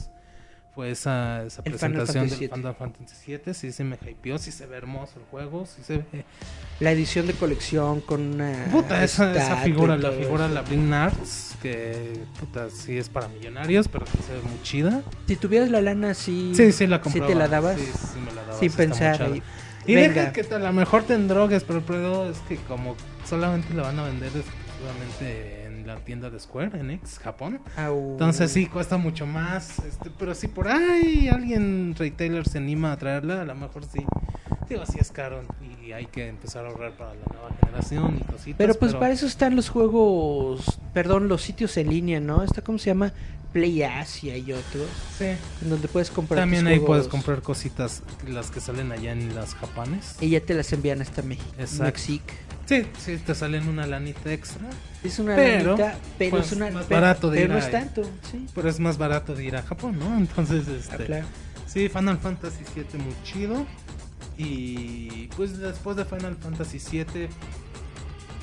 fue 0.73 0.91
esa, 0.91 1.43
esa 1.45 1.61
El 1.65 1.71
presentación 1.71 2.29
del. 2.29 2.37
Final 2.49 2.75
Fantasy 2.75 3.15
VII. 3.37 3.53
Sí 3.53 3.71
se 3.71 3.83
me 3.83 3.97
hypeó, 4.07 4.37
sí 4.37 4.51
se 4.51 4.65
ve 4.65 4.77
hermoso 4.77 5.13
el 5.19 5.25
juego, 5.25 5.65
sí 5.65 5.81
se 5.83 5.97
ve... 6.11 6.25
La 6.79 6.91
edición 6.91 7.27
de 7.27 7.33
colección 7.33 8.01
con 8.01 8.21
una 8.35 8.65
Puta, 8.71 9.03
esa, 9.03 9.31
esa 9.35 9.57
figura, 9.57 9.95
y 9.97 9.99
la 9.99 10.11
figura, 10.11 10.45
eso. 10.45 10.53
la 10.55 10.61
Bling 10.63 10.91
Arts, 10.93 11.55
que 11.61 12.13
puta, 12.39 12.69
sí 12.71 12.97
es 12.97 13.07
para 13.09 13.27
millonarios, 13.27 13.87
pero 13.87 14.05
que 14.05 14.11
se 14.23 14.33
ve 14.33 14.41
muy 14.41 14.61
chida. 14.63 15.03
Si 15.27 15.35
tuvieras 15.35 15.69
la 15.69 15.81
lana 15.81 16.13
sí 16.15 16.53
Sí, 16.55 16.71
sí 16.71 16.87
la 16.87 16.97
sí 16.97 17.03
compraba. 17.03 17.27
te 17.27 17.35
la 17.35 17.47
dabas 17.47 17.77
Sí, 17.79 17.85
sí 17.85 18.19
me 18.19 18.31
la 18.33 18.41
daba, 18.43 18.57
sin 18.59 18.69
sí 18.71 18.77
pensar. 18.77 19.29
Y 19.85 19.95
Venga. 19.95 20.13
deja 20.13 20.31
que 20.33 20.41
a 20.55 20.59
lo 20.59 20.73
mejor 20.73 21.03
te 21.03 21.17
drogues, 21.17 21.63
pero 21.63 21.79
el 21.79 21.85
problema 21.85 22.25
es 22.31 22.37
que 22.47 22.55
como 22.57 22.95
solamente 23.27 23.73
la 23.73 23.83
van 23.83 23.99
a 23.99 24.03
vender 24.03 24.31
exclusivamente 24.35 25.60
en 25.81 25.87
la 25.87 25.97
tienda 25.97 26.29
de 26.29 26.39
Square 26.39 26.79
Enix, 26.79 27.19
Japón. 27.19 27.59
Au. 27.75 28.11
Entonces 28.11 28.51
sí 28.51 28.67
cuesta 28.67 28.97
mucho 28.97 29.25
más, 29.25 29.79
este, 29.79 30.09
pero 30.17 30.33
si 30.35 30.47
por 30.47 30.67
ahí 30.67 31.27
alguien 31.27 31.95
retailer 31.97 32.47
se 32.47 32.59
anima 32.59 32.91
a 32.91 32.97
traerla, 32.97 33.41
a 33.41 33.45
lo 33.45 33.55
mejor 33.55 33.83
sí, 33.85 34.05
Digo, 34.71 34.83
así 34.83 34.97
es 34.99 35.11
caro 35.11 35.41
y 35.85 35.91
hay 35.91 36.05
que 36.05 36.27
empezar 36.27 36.65
a 36.65 36.69
ahorrar 36.69 36.93
para 36.93 37.13
la 37.13 37.25
nueva 37.33 37.49
generación 37.59 38.17
y 38.19 38.23
cositas. 38.31 38.55
Pero 38.57 38.73
pues 38.75 38.93
para 38.93 39.11
eso 39.13 39.25
están 39.25 39.55
los 39.55 39.69
juegos, 39.69 40.79
perdón, 40.93 41.27
los 41.27 41.41
sitios 41.41 41.75
en 41.77 41.89
línea, 41.89 42.19
¿no? 42.19 42.43
Está 42.43 42.61
como 42.61 42.77
se 42.77 42.85
llama 42.87 43.11
Play 43.51 43.83
Asia 43.83 44.37
y 44.37 44.53
otros, 44.53 44.87
Sí. 45.17 45.25
en 45.61 45.69
donde 45.69 45.87
puedes 45.89 46.09
comprar 46.09 46.39
También 46.39 46.65
ahí 46.67 46.75
juegos 46.77 46.87
puedes 46.87 47.07
comprar 47.09 47.41
cositas, 47.41 48.01
las 48.27 48.49
que 48.51 48.61
salen 48.61 48.91
allá 48.93 49.11
en 49.11 49.35
las 49.35 49.55
Japanes. 49.55 50.15
y 50.21 50.29
ya 50.29 50.39
te 50.41 50.53
las 50.53 50.71
envían 50.71 51.01
hasta 51.01 51.21
México. 51.21 51.49
Exacto. 51.57 51.83
Mexic. 51.83 52.21
Sí, 52.67 52.85
sí, 52.97 53.17
te 53.17 53.35
salen 53.35 53.67
una 53.67 53.85
lanita 53.85 54.31
extra. 54.31 54.61
Es 55.03 55.19
una 55.19 55.35
Pero, 55.35 55.71
lanita, 55.75 55.97
pero 56.17 56.31
pues, 56.31 56.45
es 56.45 56.51
una 56.53 56.69
más 56.71 56.85
pero- 56.87 57.01
barato 57.01 57.29
de 57.29 57.35
pero 57.41 57.45
ir 57.47 57.49
no 57.49 57.55
a- 57.57 57.59
es 57.67 57.71
tanto, 57.71 58.03
sí. 58.31 58.45
Pero 58.55 58.69
es 58.69 58.79
más 58.79 58.97
barato 58.97 59.35
de 59.35 59.43
ir 59.43 59.57
a 59.57 59.63
Japón, 59.63 59.99
¿no? 59.99 60.05
Entonces, 60.17 60.65
este, 60.69 60.95
Ah, 60.95 61.05
claro. 61.05 61.25
sí, 61.67 61.89
Final 61.89 62.17
Fantasy 62.19 62.63
VII 62.73 63.01
muy 63.03 63.13
chido. 63.25 63.65
Y 64.45 65.27
pues 65.35 65.57
después 65.57 65.95
de 65.97 66.05
Final 66.05 66.35
Fantasy 66.37 66.79
VII, 66.79 67.27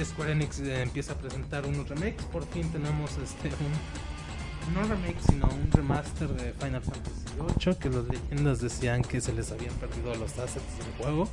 Square 0.05 0.32
Enix 0.32 0.61
eh, 0.61 0.82
empieza 0.82 1.12
a 1.12 1.16
presentar 1.16 1.66
unos 1.66 1.88
remakes. 1.88 2.24
Por 2.26 2.46
fin 2.46 2.70
tenemos 2.70 3.11
este 3.22 3.49
un, 3.49 4.74
no 4.74 4.82
remake, 4.82 5.16
sino 5.28 5.49
un 5.49 5.70
remaster 5.72 6.28
de 6.28 6.53
Final 6.53 6.82
Fantasy 6.82 7.24
VIII. 7.66 7.74
Que 7.76 7.88
las 7.90 8.05
leyendas 8.05 8.61
decían 8.61 9.03
que 9.03 9.20
se 9.20 9.32
les 9.32 9.51
habían 9.51 9.74
perdido 9.74 10.14
los 10.14 10.38
assets 10.38 10.78
del 10.78 10.92
juego. 10.99 11.28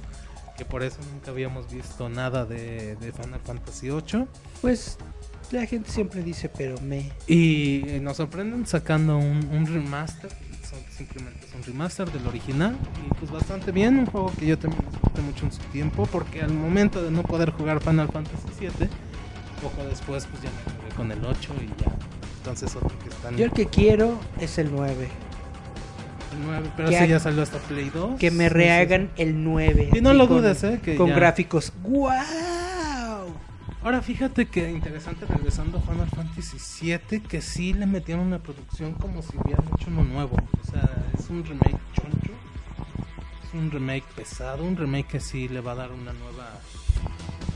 Que 0.57 0.65
por 0.65 0.83
eso 0.83 0.97
nunca 1.13 1.31
habíamos 1.31 1.69
visto 1.71 2.07
nada 2.09 2.45
de, 2.45 2.95
de 2.95 3.11
Final 3.11 3.41
Fantasy 3.41 3.89
VIII. 3.89 4.25
Pues 4.61 4.97
la 5.51 5.65
gente 5.67 5.91
siempre 5.91 6.23
dice, 6.23 6.49
pero 6.49 6.79
me 6.81 7.11
Y 7.27 7.87
eh, 7.89 7.99
nos 8.01 8.17
sorprenden 8.17 8.65
sacando 8.65 9.17
un, 9.17 9.45
un 9.51 9.65
remaster. 9.67 10.31
son- 10.67 10.79
simplemente 10.97 11.44
un 11.55 11.63
remaster 11.63 12.11
del 12.11 12.25
original. 12.27 12.75
Y 13.09 13.13
pues 13.15 13.31
bastante 13.31 13.71
bien. 13.71 13.99
Un 13.99 14.05
juego 14.07 14.31
que 14.37 14.45
yo 14.45 14.57
también 14.57 14.83
disfruté 14.91 15.21
mucho 15.21 15.45
en 15.45 15.51
su 15.51 15.61
tiempo. 15.71 16.05
Porque 16.11 16.41
al 16.41 16.53
momento 16.53 17.01
de 17.01 17.11
no 17.11 17.23
poder 17.23 17.51
jugar 17.51 17.81
Final 17.81 18.09
Fantasy 18.09 18.47
VII, 18.59 18.69
poco 19.61 19.83
después 19.87 20.27
pues 20.29 20.43
ya 20.43 20.49
me 20.49 20.73
jugué 20.81 20.95
con 20.95 21.11
el 21.11 21.23
8 21.25 21.53
y 21.61 21.81
ya. 21.81 21.91
Entonces 22.37 22.75
otro 22.75 22.91
que 22.99 23.09
están. 23.09 23.35
yo 23.37 23.45
el 23.45 23.51
que 23.51 23.65
quiero 23.67 24.19
es 24.39 24.57
el 24.59 24.71
9. 24.71 25.09
el 26.33 26.45
9, 26.45 26.69
pero 26.75 26.89
ha- 26.89 27.05
ya 27.05 27.19
salió 27.19 27.41
hasta 27.43 27.57
Play 27.59 27.89
2. 27.93 28.19
Que 28.19 28.29
me 28.29 28.49
rehagan 28.49 29.09
el 29.17 29.43
9. 29.43 29.89
Y 29.93 30.01
no 30.01 30.13
lo 30.13 30.27
con- 30.27 30.37
dudes, 30.41 30.63
¿eh? 30.63 30.79
Que 30.83 30.95
Con 30.95 31.07
ya- 31.09 31.15
gráficos. 31.15 31.71
¡Wow! 31.81 32.09
Ahora 33.85 34.01
fíjate 34.01 34.47
que 34.47 34.71
interesante 34.71 35.27
regresando 35.27 35.77
a 35.77 35.81
Final 35.81 36.09
Fantasy 36.09 36.57
VII 36.81 37.19
que 37.19 37.39
sí 37.39 37.71
le 37.71 37.85
metieron 37.85 38.25
una 38.25 38.39
producción 38.39 38.93
como 38.93 39.21
si 39.21 39.37
hubieran 39.37 39.63
hecho 39.67 39.91
uno 39.91 40.03
nuevo. 40.03 40.37
O 40.59 40.71
sea, 40.71 40.89
es 41.13 41.29
un 41.29 41.45
remake 41.45 41.77
choncho. 41.93 42.31
Es 43.47 43.53
un 43.53 43.69
remake 43.69 44.03
pesado, 44.15 44.63
un 44.63 44.75
remake 44.75 45.05
que 45.05 45.19
sí 45.19 45.47
le 45.49 45.61
va 45.61 45.73
a 45.73 45.75
dar 45.75 45.91
una 45.91 46.13
nueva 46.13 46.59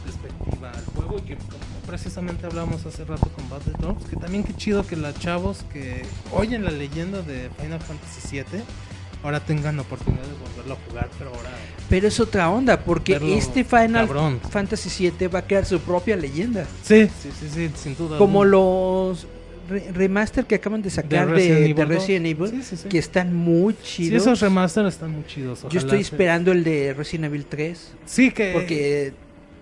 perspectiva 0.04 0.70
al 0.70 0.86
juego 0.94 1.18
y 1.18 1.22
que 1.22 1.36
como 1.36 1.82
precisamente 1.88 2.46
hablamos 2.46 2.86
hace 2.86 3.06
rato 3.06 3.28
con 3.30 3.50
Battle 3.50 3.74
Drops, 3.80 4.06
que 4.06 4.16
también 4.16 4.44
qué 4.44 4.56
chido 4.56 4.86
que 4.86 4.98
los 4.98 5.18
chavos 5.18 5.66
que 5.74 6.04
oyen 6.32 6.64
la 6.64 6.70
leyenda 6.70 7.24
de 7.24 7.50
Final 7.60 7.80
Fantasy 7.80 8.38
VII 8.38 8.62
ahora 9.24 9.40
tengan 9.40 9.76
la 9.76 9.82
oportunidad 9.84 10.24
de 10.24 10.34
volverlo 10.34 10.74
a 10.74 10.78
jugar, 10.90 11.10
pero 11.18 11.30
ahora 11.32 11.50
Pero 11.90 12.08
es 12.08 12.20
otra 12.20 12.50
onda, 12.50 12.80
porque 12.84 13.20
este 13.38 13.64
Final 13.64 14.08
cabrón. 14.08 14.40
Fantasy 14.50 15.12
VII 15.18 15.28
va 15.28 15.40
a 15.40 15.42
crear 15.48 15.66
su 15.66 15.80
propia 15.80 16.16
leyenda. 16.16 16.66
Sí, 16.84 17.08
sí, 17.22 17.30
sí, 17.40 17.48
sí, 17.54 17.70
sin 17.76 17.96
duda. 17.96 18.18
Como 18.18 18.44
alguna. 18.44 18.58
los 18.62 19.28
re- 19.70 19.92
remaster 19.92 20.46
que 20.46 20.56
acaban 20.56 20.82
de 20.82 20.90
sacar 20.90 21.28
de, 21.28 21.34
Resident 21.34 21.60
de 21.60 21.66
Evil 21.66 21.76
2. 21.76 21.88
Resident 21.90 22.26
Evil, 22.26 22.50
Sí, 22.52 22.62
sí, 22.64 22.78
sí. 22.78 22.90
que 22.90 22.98
están 23.00 23.34
muy 23.36 23.74
Sí, 23.84 24.04
chidos. 24.04 24.22
esos 24.24 24.40
remaster 24.40 24.86
están 24.86 25.12
muy 25.12 25.26
chidos. 25.26 25.66
Yo 25.70 25.80
estoy 25.80 26.00
esperando 26.02 26.52
el 26.52 26.64
de 26.64 26.94
Resident 26.94 27.26
Evil 27.26 27.46
3, 27.46 27.94
Sí, 28.06 28.32
que. 28.32 28.52
porque 28.54 29.14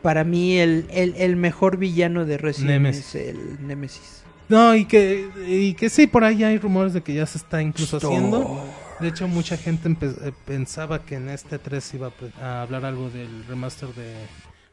para 0.01 0.23
mí 0.23 0.57
el, 0.57 0.85
el, 0.91 1.15
el 1.17 1.35
mejor 1.35 1.77
villano 1.77 2.25
de 2.25 2.37
Resident 2.37 2.71
Nemesis. 2.71 3.15
es 3.15 3.29
el 3.29 3.67
Nemesis. 3.67 4.21
No, 4.49 4.73
y 4.75 4.85
que, 4.85 5.27
y 5.45 5.73
que 5.73 5.89
sí, 5.89 6.07
por 6.07 6.23
ahí 6.23 6.41
hay 6.45 6.57
rumores 6.57 6.93
de 6.93 7.01
que 7.01 7.13
ya 7.13 7.25
se 7.25 7.37
está 7.37 7.61
incluso 7.61 7.97
Stop. 7.97 8.11
haciendo. 8.13 8.63
De 8.99 9.07
hecho, 9.07 9.27
mucha 9.27 9.57
gente 9.57 9.95
eh, 10.01 10.31
pensaba 10.45 11.05
que 11.05 11.15
en 11.15 11.29
este 11.29 11.59
3 11.59 11.93
iba 11.93 12.11
a, 12.41 12.63
hablar 12.63 12.85
algo 12.85 13.09
del 13.09 13.45
remaster 13.45 13.89
de. 13.89 14.15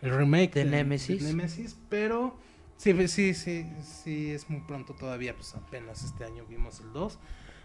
El 0.00 0.16
remake 0.16 0.54
De 0.54 0.64
Nemesis. 0.64 1.22
Nemesis, 1.22 1.76
pero. 1.88 2.38
Sí, 2.76 2.92
sí, 3.08 3.34
sí, 3.34 3.66
sí, 3.82 4.30
es 4.30 4.48
muy 4.48 4.60
pronto 4.60 4.94
todavía. 4.94 5.34
Pues 5.34 5.54
apenas 5.54 6.04
este 6.04 6.24
año 6.24 6.44
vimos 6.48 6.80
el 6.80 6.92
2. 6.92 7.18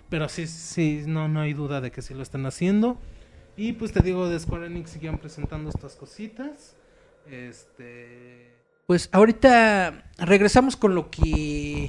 Pero 0.10 0.28
sí, 0.28 0.48
sí, 0.48 1.04
no, 1.06 1.28
no 1.28 1.42
hay 1.42 1.54
duda 1.54 1.82
de 1.82 1.92
que 1.92 2.02
sí 2.02 2.14
lo 2.14 2.24
están 2.24 2.46
haciendo. 2.46 3.00
Y 3.56 3.74
pues 3.74 3.92
te 3.92 4.02
digo, 4.02 4.30
de 4.30 4.40
Square 4.40 4.68
Enix 4.68 4.92
siguen 4.92 5.18
presentando 5.18 5.70
estas 5.70 5.96
cositas. 5.96 6.76
Este. 7.30 8.54
Pues 8.86 9.10
ahorita 9.12 10.12
regresamos 10.18 10.76
con 10.76 10.96
lo 10.96 11.10
que 11.10 11.88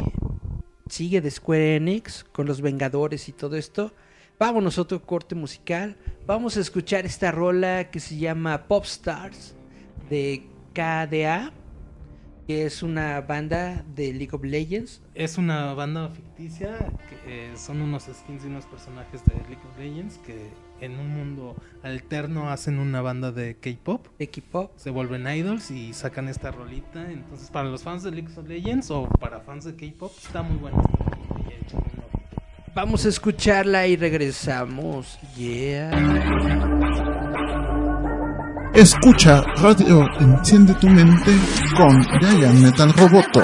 sigue 0.89 1.21
de 1.21 1.31
Square 1.31 1.77
Enix, 1.77 2.25
con 2.25 2.47
los 2.47 2.61
Vengadores 2.61 3.29
y 3.29 3.33
todo 3.33 3.57
esto. 3.57 3.93
Vámonos 4.41 4.79
a 4.79 4.81
otro 4.81 5.03
corte 5.03 5.35
musical. 5.35 5.99
Vamos 6.27 6.57
a 6.57 6.61
escuchar 6.61 7.05
esta 7.05 7.31
rola 7.31 7.91
que 7.91 8.01
se 8.01 8.17
llama 8.17 8.69
Pop 8.69 8.87
Stars 8.87 9.55
de 10.09 10.47
KDA, 10.73 11.53
que 12.47 12.65
es 12.65 12.83
una 12.83 13.21
banda 13.21 13.85
de 13.95 14.15
League 14.15 14.31
of 14.33 14.43
Legends. 14.43 15.03
Es 15.15 15.37
una 15.37 15.75
banda 15.75 16.09
ficticia, 16.09 16.79
que 17.11 17.51
eh, 17.51 17.53
son 17.55 17.83
unos 17.83 18.05
skins 18.05 18.43
y 18.45 18.47
unos 18.47 18.65
personajes 18.65 19.23
de 19.27 19.35
League 19.35 19.61
of 19.71 19.79
Legends 19.79 20.17
que 20.25 20.49
en 20.81 20.99
un 20.99 21.09
mundo 21.09 21.55
alterno 21.83 22.49
hacen 22.49 22.79
una 22.79 23.03
banda 23.03 23.33
de 23.33 23.57
K-pop, 23.57 24.07
de 24.19 24.31
K-pop. 24.31 24.73
se 24.77 24.89
vuelven 24.89 25.27
idols 25.29 25.71
y 25.71 25.93
sacan 25.93 26.29
esta 26.29 26.51
rolita. 26.51 27.13
Entonces, 27.13 27.51
para 27.51 27.69
los 27.69 27.83
fans 27.83 28.05
de 28.05 28.11
League 28.11 28.33
of 28.35 28.49
Legends 28.49 28.91
o 28.91 29.07
para 29.07 29.41
fans 29.41 29.67
de 29.67 29.77
K-pop, 29.77 30.13
está 30.17 30.41
muy 30.41 30.57
buena. 30.57 30.83
Y 31.47 31.63
échenle 31.63 31.91
un 31.93 31.99
ojo. 31.99 32.21
Vamos 32.83 33.05
a 33.05 33.11
escucharla 33.11 33.87
y 33.87 33.95
regresamos. 33.95 35.19
Yeah. 35.37 35.91
Escucha 38.73 39.43
Radio 39.59 40.09
Enciende 40.19 40.73
tu 40.77 40.89
mente 40.89 41.31
con 41.77 42.03
Giant 42.23 42.55
Metal 42.55 42.91
Roboto. 42.95 43.43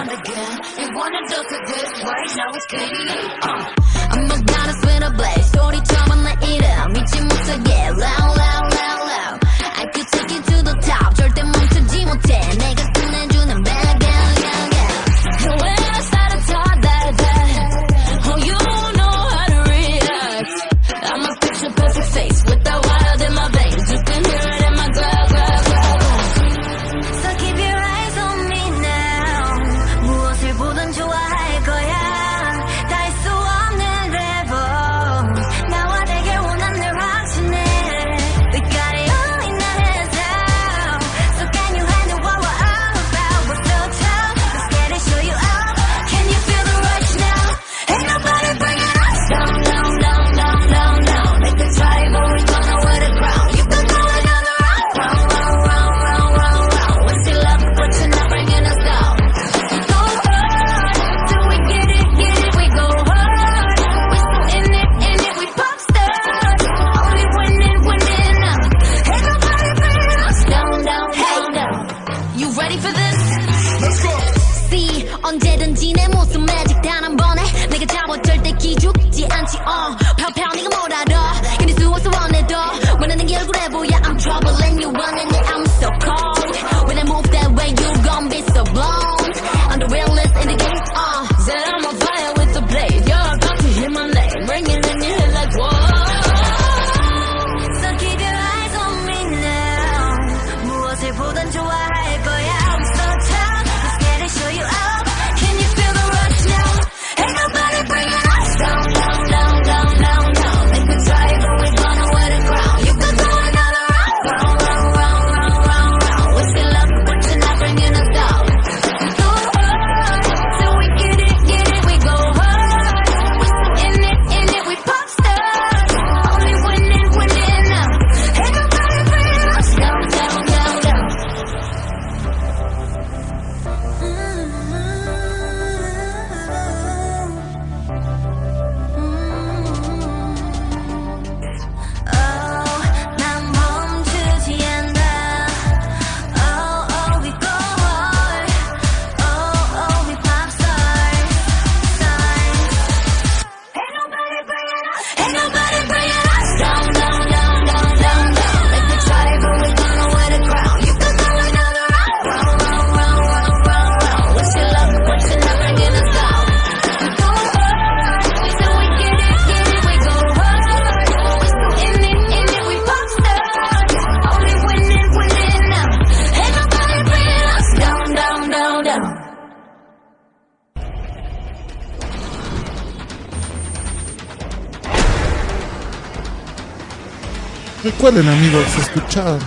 Recuerden 188.17 188.39
amigos 188.39 188.79
escuchar 188.79 189.39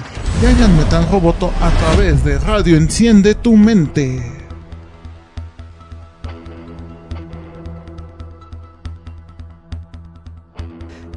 Giant 0.41 0.77
Metal 0.77 1.03
Roboto 1.09 1.51
a 1.59 1.71
través 1.71 2.23
de 2.23 2.37
Radio 2.37 2.77
Enciende 2.77 3.33
tu 3.33 3.57
Mente. 3.57 4.21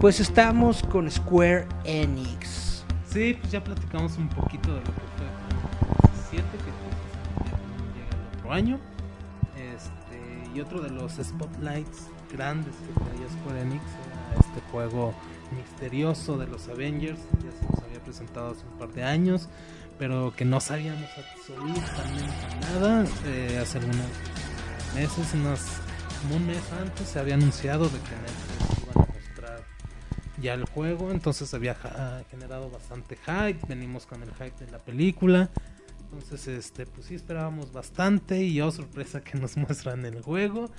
Pues 0.00 0.18
estamos 0.20 0.82
con 0.84 1.11
Square 1.11 1.66
Enix. 1.84 2.84
Sí, 3.07 3.36
pues 3.38 3.53
ya 3.53 3.62
platicamos 3.62 4.16
un 4.16 4.30
poquito 4.30 4.70
de 4.70 4.80
lo 4.80 4.86
que 4.86 4.92
fue 4.92 6.09
7, 6.30 6.42
que 6.53 6.57
pues, 6.57 6.72
llega 7.94 8.16
el 8.16 8.38
otro 8.38 8.53
año. 8.55 8.80
Este, 9.59 10.57
y 10.57 10.61
otro 10.62 10.80
de 10.80 10.88
los 10.88 11.16
spotlights 11.22 12.09
grandes 12.32 12.74
que 12.76 12.94
traía 12.94 13.28
Square 13.28 13.61
Enix 13.61 13.82
era 13.82 14.40
este 14.40 14.70
juego 14.70 15.12
misterioso 15.53 16.38
de 16.38 16.46
los 16.46 16.68
Avengers. 16.68 17.20
Presentado 18.12 18.50
hace 18.50 18.66
un 18.66 18.78
par 18.78 18.92
de 18.92 19.02
años, 19.02 19.48
pero 19.98 20.34
que 20.36 20.44
no 20.44 20.60
sabíamos 20.60 21.08
absolutamente 21.16 22.56
nada. 22.60 23.06
Eh, 23.24 23.58
hace 23.60 23.78
algunos 23.78 24.06
meses, 24.94 25.34
como 26.20 26.36
un 26.36 26.46
mes 26.46 26.62
antes, 26.78 27.08
se 27.08 27.18
había 27.18 27.34
anunciado 27.34 27.84
de 27.84 27.98
que 28.00 28.10
Netflix 28.10 28.82
iban 28.82 29.08
a 29.08 29.12
mostrar 29.12 29.64
ya 30.42 30.54
el 30.54 30.66
juego, 30.66 31.10
entonces 31.10 31.54
había 31.54 31.74
generado 32.30 32.70
bastante 32.70 33.16
hype, 33.16 33.66
venimos 33.66 34.04
con 34.04 34.22
el 34.22 34.30
hype 34.34 34.62
de 34.62 34.70
la 34.70 34.78
película, 34.78 35.48
entonces 36.02 36.48
este 36.48 36.84
pues 36.84 37.06
sí 37.06 37.14
esperábamos 37.14 37.72
bastante 37.72 38.44
y 38.44 38.60
oh 38.60 38.70
sorpresa 38.70 39.22
que 39.22 39.38
nos 39.38 39.56
muestran 39.56 40.04
el 40.04 40.20
juego. 40.20 40.70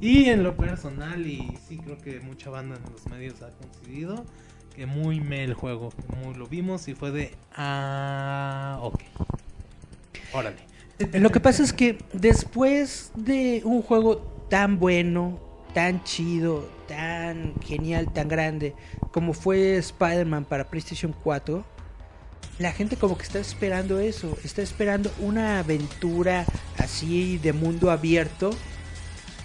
Y 0.00 0.24
en 0.24 0.42
lo 0.42 0.54
personal 0.56 1.26
y 1.26 1.56
sí 1.66 1.78
creo 1.78 1.96
que 1.96 2.20
mucha 2.20 2.50
banda 2.50 2.76
en 2.76 2.92
los 2.92 3.06
medios 3.06 3.40
ha 3.40 3.50
coincidido 3.50 4.26
que 4.74 4.86
muy 4.86 5.20
me 5.20 5.44
el 5.44 5.54
juego, 5.54 5.90
que 5.90 6.16
muy 6.16 6.34
lo 6.34 6.46
vimos 6.46 6.88
y 6.88 6.94
fue 6.94 7.10
de 7.10 7.34
ah 7.54 8.78
ok, 8.82 9.02
órale. 10.32 10.58
Lo 11.12 11.30
que 11.30 11.40
pasa 11.40 11.62
es 11.62 11.72
que 11.72 11.98
después 12.12 13.12
de 13.16 13.62
un 13.64 13.82
juego 13.82 14.18
tan 14.48 14.78
bueno, 14.78 15.40
tan 15.74 16.04
chido, 16.04 16.68
tan 16.86 17.54
genial, 17.60 18.12
tan 18.12 18.28
grande 18.28 18.74
como 19.10 19.32
fue 19.32 19.76
Spider-Man 19.76 20.44
para 20.44 20.64
PlayStation 20.64 21.14
4, 21.22 21.64
la 22.58 22.72
gente 22.72 22.96
como 22.96 23.16
que 23.16 23.24
está 23.24 23.38
esperando 23.38 23.98
eso, 23.98 24.36
está 24.44 24.62
esperando 24.62 25.10
una 25.20 25.58
aventura 25.58 26.44
así 26.78 27.38
de 27.38 27.52
mundo 27.52 27.90
abierto 27.90 28.50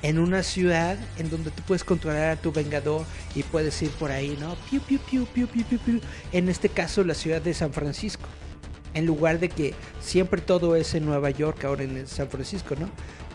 en 0.01 0.19
una 0.19 0.43
ciudad 0.43 0.97
en 1.17 1.29
donde 1.29 1.51
tú 1.51 1.61
puedes 1.63 1.83
controlar 1.83 2.29
a 2.29 2.35
tu 2.35 2.51
vengador 2.51 3.05
y 3.35 3.43
puedes 3.43 3.81
ir 3.81 3.89
por 3.91 4.11
ahí, 4.11 4.37
¿no? 4.39 4.55
Piu, 4.69 4.81
piu, 4.81 4.99
piu, 4.99 5.25
piu, 5.25 5.47
piu, 5.47 5.65
piu, 5.65 5.79
piu. 5.79 6.01
En 6.31 6.49
este 6.49 6.69
caso 6.69 7.03
la 7.03 7.13
ciudad 7.13 7.41
de 7.41 7.53
San 7.53 7.73
Francisco. 7.73 8.27
En 8.93 9.05
lugar 9.05 9.39
de 9.39 9.49
que 9.49 9.75
siempre 9.99 10.41
todo 10.41 10.75
es 10.75 10.95
en 10.95 11.05
Nueva 11.05 11.29
York, 11.29 11.63
ahora 11.63 11.83
en 11.83 12.07
San 12.07 12.29
Francisco, 12.29 12.75
¿no? 12.79 12.89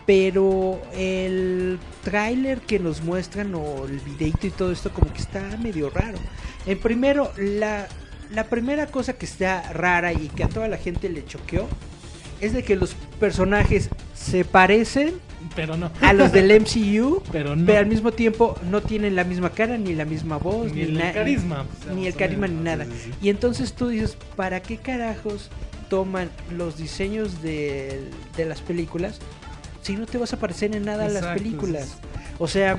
Pero 0.05 0.81
el 0.93 1.79
tráiler 2.03 2.59
que 2.61 2.77
nos 2.77 3.01
muestran 3.01 3.55
o 3.55 3.85
el 3.85 3.99
videito 3.99 4.47
y 4.47 4.51
todo 4.51 4.71
esto 4.71 4.91
como 4.91 5.11
que 5.13 5.21
está 5.21 5.57
medio 5.57 5.89
raro. 5.89 6.17
En 6.65 6.79
primero, 6.79 7.31
la, 7.37 7.87
la 8.31 8.43
primera 8.45 8.87
cosa 8.87 9.13
que 9.13 9.25
está 9.25 9.71
rara 9.71 10.13
y 10.13 10.27
que 10.29 10.43
a 10.43 10.49
toda 10.49 10.67
la 10.67 10.77
gente 10.77 11.09
le 11.09 11.25
choqueó 11.25 11.67
es 12.41 12.53
de 12.53 12.63
que 12.63 12.75
los 12.75 12.95
personajes 13.19 13.89
se 14.13 14.45
parecen 14.45 15.13
Pero 15.55 15.77
no. 15.77 15.89
a 16.01 16.13
los 16.13 16.31
del 16.31 16.51
MCU, 16.61 17.21
Pero 17.31 17.55
no. 17.55 17.65
pero 17.65 17.79
al 17.79 17.85
mismo 17.85 18.11
tiempo 18.11 18.57
no 18.69 18.81
tienen 18.81 19.15
la 19.15 19.23
misma 19.23 19.49
cara, 19.51 19.77
ni 19.77 19.93
la 19.93 20.05
misma 20.05 20.37
voz, 20.37 20.67
Ni 20.67 20.73
ni, 20.73 20.81
el 20.81 20.97
na- 20.97 21.13
carisma, 21.13 21.65
ni 21.95 22.07
el 22.07 22.13
o 22.13 22.17
carisma 22.17 22.47
ni 22.47 22.61
nada. 22.61 22.85
sí, 22.85 22.91
sí, 22.91 22.99
sí. 23.05 23.11
Y 23.21 23.29
entonces 23.29 23.73
tú 23.73 23.87
dices, 23.87 24.17
¿para 24.35 24.61
qué 24.61 24.77
carajos 24.77 25.49
toman 25.89 26.29
los 26.57 26.77
diseños 26.77 27.41
de, 27.41 28.09
de 28.35 28.45
las 28.45 28.59
películas 28.61 29.19
si 29.81 29.95
no 29.95 30.05
te 30.07 30.17
vas 30.17 30.33
a 30.33 30.37
parecer 30.39 30.75
en 30.75 30.83
nada 30.85 31.05
a 31.05 31.07
las 31.07 31.17
Exacto, 31.17 31.43
películas? 31.43 31.97
O 32.39 32.47
sea, 32.47 32.77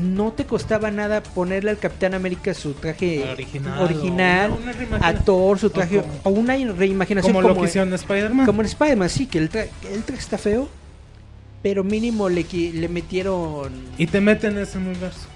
no 0.00 0.32
te 0.32 0.44
costaba 0.44 0.90
nada 0.90 1.22
ponerle 1.22 1.70
al 1.70 1.78
Capitán 1.78 2.14
América 2.14 2.52
su 2.54 2.72
traje 2.74 3.22
Original, 3.30 3.80
original, 3.82 4.50
o 4.50 4.54
una- 4.56 4.62
una 4.64 4.72
reimagina- 4.72 5.06
a 5.08 5.14
Thor 5.24 5.58
su 5.58 5.66
o 5.66 5.70
traje, 5.70 6.00
como- 6.00 6.12
o 6.24 6.30
una 6.30 6.54
reimaginación 6.56 7.32
Como 7.32 7.46
lo 7.48 7.54
que 7.56 7.66
hicieron 7.66 7.88
en 7.88 7.94
Spider-Man. 7.94 8.46
como 8.46 8.62
en 8.62 8.66
Spider-Man, 8.66 9.08
sí, 9.08 9.26
que 9.26 9.38
el, 9.38 9.50
tra- 9.50 9.68
el 9.92 10.02
traje 10.02 10.20
está 10.20 10.38
feo, 10.38 10.68
pero 11.64 11.82
mínimo 11.82 12.28
le, 12.28 12.44
le 12.74 12.88
metieron 12.90 13.72
Y 13.96 14.06
te 14.06 14.20
meten 14.20 14.58
en 14.58 14.64
ese 14.64 14.76
universo. 14.76 15.26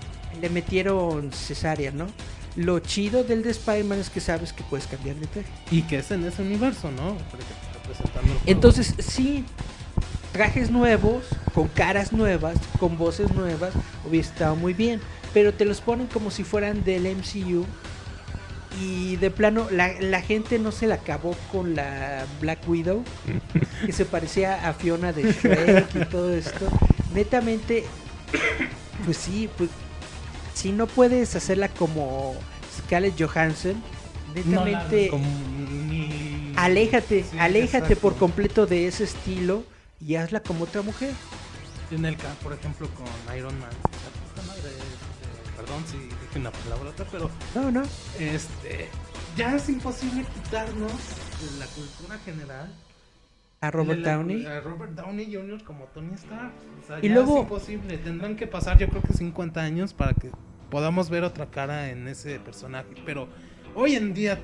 le 0.43 0.51
metieron 0.51 1.33
cesárea, 1.33 1.91
¿no? 1.91 2.07
Lo 2.55 2.81
chido 2.81 3.25
del 3.25 3.43
de 3.43 3.51
Spider-Man 3.51 3.99
es 3.99 4.11
que 4.11 4.21
sabes 4.21 4.53
que 4.53 4.63
puedes 4.63 4.87
cambiar 4.87 5.17
de 5.17 5.27
traje. 5.27 5.49
Y 5.71 5.83
que 5.83 6.01
es 6.01 6.11
en 6.11 6.25
ese 6.25 6.43
universo, 6.43 6.91
¿no? 6.91 7.17
Porque 7.31 7.47
te 7.47 7.93
está. 7.93 8.21
Entonces, 8.45 8.95
sí, 8.99 9.43
trajes 10.33 10.71
nuevos, 10.71 11.25
con 11.55 11.67
caras 11.69 12.13
nuevas, 12.13 12.59
con 12.79 12.99
voces 12.99 13.33
nuevas, 13.33 13.73
hubiera 14.07 14.29
estado 14.29 14.55
muy 14.55 14.75
bien. 14.75 15.01
Pero 15.33 15.55
te 15.55 15.65
los 15.65 15.81
ponen 15.81 16.09
como 16.09 16.31
si 16.31 16.45
fueran 16.45 16.85
del 16.85 17.05
MCU. 17.05 17.65
Y 18.81 19.17
de 19.17 19.31
plano, 19.31 19.67
la, 19.71 19.93
la 20.01 20.21
gente 20.23 20.59
no 20.59 20.71
se 20.73 20.87
la 20.87 20.97
acabó 20.97 21.35
con 21.51 21.75
la 21.75 22.25
Black 22.41 22.61
Widow, 22.69 23.03
que 23.85 23.93
se 23.93 24.05
parecía 24.05 24.69
a 24.69 24.75
Fiona 24.75 25.13
de 25.13 25.33
Shrek 25.33 25.95
y 25.95 26.05
todo 26.05 26.33
esto. 26.33 26.67
Netamente, 27.13 27.85
pues 29.05 29.17
sí, 29.17 29.49
pues 29.57 29.71
si 30.55 30.71
no 30.73 30.87
puedes 30.87 31.35
hacerla 31.35 31.69
como 31.69 32.35
Scarlett 32.77 33.21
Johansson, 33.21 33.83
No 34.45 34.65
netamente 34.65 35.11
aléjate, 36.57 37.25
Sí, 37.25 37.39
aléjate 37.39 37.85
exacto. 37.95 38.01
por 38.01 38.17
completo 38.17 38.67
de 38.67 38.87
ese 38.87 39.05
estilo 39.05 39.65
y 40.01 40.17
hazla 40.17 40.41
como 40.41 40.65
otra 40.65 40.83
mujer. 40.83 41.13
En 41.91 42.05
el 42.05 42.17
caso, 42.17 42.35
por 42.43 42.53
ejemplo, 42.53 42.89
con 42.91 43.37
Iron 43.37 43.59
Man. 43.59 43.71
puta 43.71 44.47
madre, 44.47 44.69
este, 44.69 45.57
perdón 45.57 45.83
si 45.91 45.97
una 46.37 46.51
palabrota, 46.53 47.05
pero 47.11 47.31
No, 47.55 47.71
no. 47.71 47.83
este 48.19 48.89
ya 49.37 49.55
es 49.57 49.69
imposible 49.69 50.25
quitarnos 50.35 50.93
de 50.93 51.59
la 51.59 51.67
cultura 51.67 52.19
general 52.25 52.75
A 53.61 53.71
Robert 53.71 54.01
la- 54.01 54.15
Downey. 54.17 54.47
a 54.47 54.61
Robert 54.61 54.93
Downey 54.93 55.33
Jr. 55.35 55.63
como 55.65 55.85
Tony 55.87 56.15
Stark. 56.15 56.53
O 56.83 56.87
sea, 56.87 56.99
Y 57.01 57.09
ya 57.09 57.15
luego- 57.15 57.37
es 57.37 57.43
imposible. 57.43 57.99
Tendrán 57.99 58.37
que 58.37 58.47
pasar, 58.47 58.79
yo 58.79 58.89
creo 58.89 59.03
que 59.03 59.13
50 59.15 59.61
años 59.61 59.93
para 59.95 60.15
que 60.15 60.31
podamos 60.71 61.09
ver 61.11 61.25
otra 61.25 61.47
cara 61.47 61.91
en 61.91 62.07
ese 62.09 62.39
personaje. 62.41 62.89
Pero 63.07 63.29
hoy 63.75 63.95
en 63.97 64.13
día, 64.15 64.39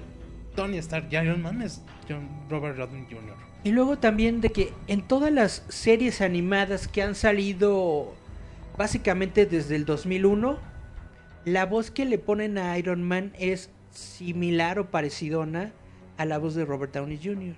Tony 0.56 0.78
Stark 0.78 1.08
y 1.10 1.16
Iron 1.16 1.42
Man 1.42 1.62
es 1.62 1.82
John- 2.08 2.28
Robert 2.48 2.76
Downey 2.76 3.04
Jr. 3.10 3.34
Y 3.64 3.70
luego 3.72 3.98
también 3.98 4.40
de 4.40 4.50
que 4.50 4.72
en 4.88 5.02
todas 5.02 5.32
las 5.32 5.64
series 5.68 6.20
animadas 6.20 6.86
que 6.86 7.02
han 7.02 7.14
salido 7.14 8.14
básicamente 8.76 9.46
desde 9.46 9.76
el 9.76 9.84
2001, 9.84 10.58
la 11.44 11.66
voz 11.66 11.90
que 11.90 12.04
le 12.04 12.18
ponen 12.18 12.58
a 12.58 12.76
Iron 12.78 13.02
Man 13.02 13.32
es 13.38 13.70
similar 13.90 14.78
o 14.78 14.90
parecidona 14.90 15.72
a 16.16 16.24
la 16.24 16.38
voz 16.38 16.54
de 16.54 16.64
Robert 16.64 16.94
Downey 16.94 17.18
Jr. 17.22 17.54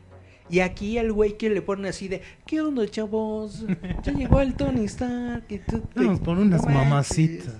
Y 0.49 0.61
aquí 0.61 0.97
al 0.99 1.13
güey 1.13 1.37
que 1.37 1.51
le 1.51 1.61
ponen 1.61 1.87
así 1.87 2.07
de, 2.07 2.23
¿qué 2.47 2.61
onda, 2.61 2.87
chavos? 2.89 3.65
Ya 4.05 4.13
llegó 4.13 4.41
el 4.41 4.55
Tony 4.55 4.85
Stark. 4.85 5.45
Y, 5.49 5.59
tú, 5.59 5.83
Vamos 5.97 6.21
por 6.21 6.39
unas 6.39 6.63
no 6.63 6.69
manches". 6.69 6.85
mamacitas. 6.89 7.55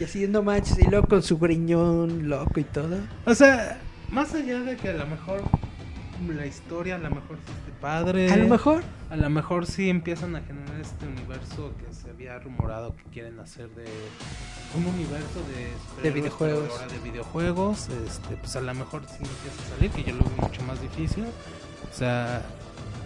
Y 0.00 0.04
así 0.04 0.26
no 0.26 0.42
manches, 0.42 0.78
y 0.80 0.88
luego 0.90 1.06
con 1.06 1.22
su 1.22 1.38
griñón 1.38 2.28
loco 2.28 2.58
y 2.58 2.64
todo. 2.64 2.96
o 3.24 3.34
sea, 3.34 3.78
más 4.10 4.34
allá 4.34 4.60
de 4.60 4.76
que 4.76 4.88
a 4.88 4.94
lo 4.94 5.06
mejor 5.06 5.42
la 6.30 6.46
historia 6.46 6.96
a 6.96 6.98
lo 6.98 7.10
mejor 7.10 7.36
sí 7.44 7.52
esté 7.52 7.72
padre. 7.80 8.30
A 8.30 8.36
lo 8.36 8.48
mejor. 8.48 8.82
A 9.10 9.16
lo 9.16 9.30
mejor 9.30 9.66
sí 9.66 9.90
empiezan 9.90 10.36
a 10.36 10.42
generar 10.42 10.80
este 10.80 11.06
universo 11.06 11.72
que 11.78 11.92
se 11.94 12.10
había 12.10 12.38
rumorado 12.38 12.94
que 12.96 13.02
quieren 13.04 13.38
hacer 13.40 13.68
de 13.70 13.86
un 14.76 14.86
universo 14.86 15.40
de, 16.02 16.10
videojuegos. 16.10 16.92
de 16.92 16.98
videojuegos. 16.98 17.88
Este, 17.88 18.36
pues 18.36 18.56
a 18.56 18.60
lo 18.60 18.74
mejor 18.74 19.02
sí 19.06 19.18
empieza 19.18 19.62
a 19.62 19.76
salir, 19.76 19.90
que 19.90 20.02
yo 20.04 20.14
lo 20.14 20.24
veo 20.24 20.48
mucho 20.48 20.62
más 20.62 20.80
difícil. 20.80 21.24
O 21.24 21.94
sea, 21.94 22.42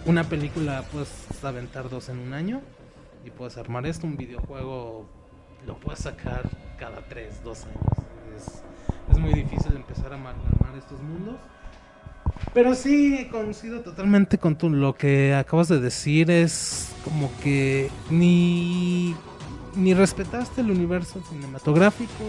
una 0.05 0.23
película 0.23 0.83
puedes 0.91 1.09
aventar 1.43 1.89
dos 1.89 2.09
en 2.09 2.19
un 2.19 2.33
año 2.33 2.61
y 3.25 3.31
puedes 3.31 3.57
armar 3.57 3.85
esto. 3.85 4.07
Un 4.07 4.17
videojuego 4.17 5.05
lo 5.65 5.77
puedes 5.79 5.99
sacar 5.99 6.49
cada 6.77 7.01
tres, 7.07 7.43
dos 7.43 7.65
años. 7.65 8.07
Es, 8.37 8.63
es 9.11 9.17
muy 9.17 9.33
difícil 9.33 9.75
empezar 9.75 10.13
a 10.13 10.15
amalgamar 10.15 10.77
estos 10.77 11.01
mundos. 11.01 11.35
Pero 12.53 12.75
sí, 12.75 13.27
coincido 13.31 13.81
totalmente 13.81 14.37
con 14.37 14.57
tu, 14.57 14.69
lo 14.69 14.95
que 14.95 15.33
acabas 15.35 15.67
de 15.67 15.79
decir. 15.79 16.31
Es 16.31 16.89
como 17.03 17.29
que 17.43 17.89
ni, 18.09 19.15
ni 19.75 19.93
respetaste 19.93 20.61
el 20.61 20.71
universo 20.71 21.21
cinematográfico, 21.29 22.23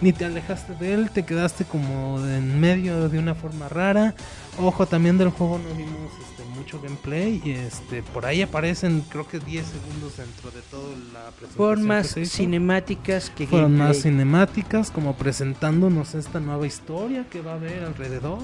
ni 0.00 0.12
te 0.12 0.24
alejaste 0.24 0.74
de 0.74 0.94
él, 0.94 1.10
te 1.10 1.24
quedaste 1.24 1.64
como 1.64 2.18
en 2.26 2.60
medio 2.60 3.08
de 3.08 3.18
una 3.18 3.34
forma 3.34 3.68
rara. 3.68 4.14
Ojo, 4.58 4.86
también 4.86 5.16
del 5.16 5.30
juego 5.30 5.58
no 5.58 5.74
vimos 5.76 6.10
este, 6.20 6.44
mucho 6.56 6.80
gameplay. 6.82 7.40
Y 7.44 7.52
este, 7.52 8.02
por 8.02 8.26
ahí 8.26 8.42
aparecen, 8.42 9.02
creo 9.08 9.28
que 9.28 9.38
10 9.38 9.64
segundos 9.64 10.16
dentro 10.16 10.50
de 10.50 10.60
toda 10.62 10.88
la 11.12 11.30
presentación. 11.30 11.76
Que 11.76 11.82
más 11.84 12.16
hizo. 12.16 12.36
cinemáticas 12.36 13.30
que 13.30 13.46
Fueron 13.46 13.72
más 13.76 13.88
gameplay. 13.92 14.02
cinemáticas, 14.12 14.90
como 14.90 15.14
presentándonos 15.14 16.14
esta 16.16 16.40
nueva 16.40 16.66
historia 16.66 17.24
que 17.30 17.40
va 17.40 17.52
a 17.52 17.54
haber 17.54 17.84
alrededor. 17.84 18.40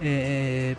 Eh, 0.00 0.76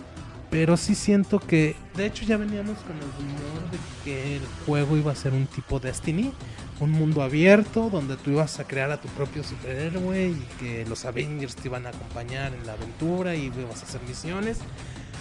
pero 0.50 0.76
sí 0.76 0.96
siento 0.96 1.40
que, 1.40 1.76
de 1.96 2.06
hecho 2.08 2.26
ya 2.26 2.36
veníamos 2.36 2.78
con 2.80 2.98
el 2.98 3.04
rumor 3.04 3.72
de 3.72 3.78
que 4.04 4.36
el 4.36 4.42
juego 4.66 4.98
iba 4.98 5.12
a 5.12 5.16
ser 5.16 5.34
un 5.34 5.48
tipo 5.48 5.80
Destiny, 5.80 6.34
un 6.82 6.92
mundo 6.92 7.24
abierto 7.24 7.90
donde 7.90 8.18
tú 8.18 8.32
ibas 8.32 8.60
a 8.60 8.66
crear 8.66 8.92
a 8.92 9.00
tu 9.00 9.08
propio 9.10 9.44
superhéroe 9.44 10.30
y 10.30 10.48
que 10.60 10.86
los 10.86 11.06
Avengers 11.06 11.56
te 11.56 11.70
iban 11.70 11.86
a 11.86 11.90
acompañar 11.90 12.54
en 12.54 12.68
la 12.68 12.74
aventura 12.74 13.36
y 13.36 13.46
ibas 13.46 13.82
a 13.82 13.86
hacer 13.86 14.02
misiones. 14.08 14.60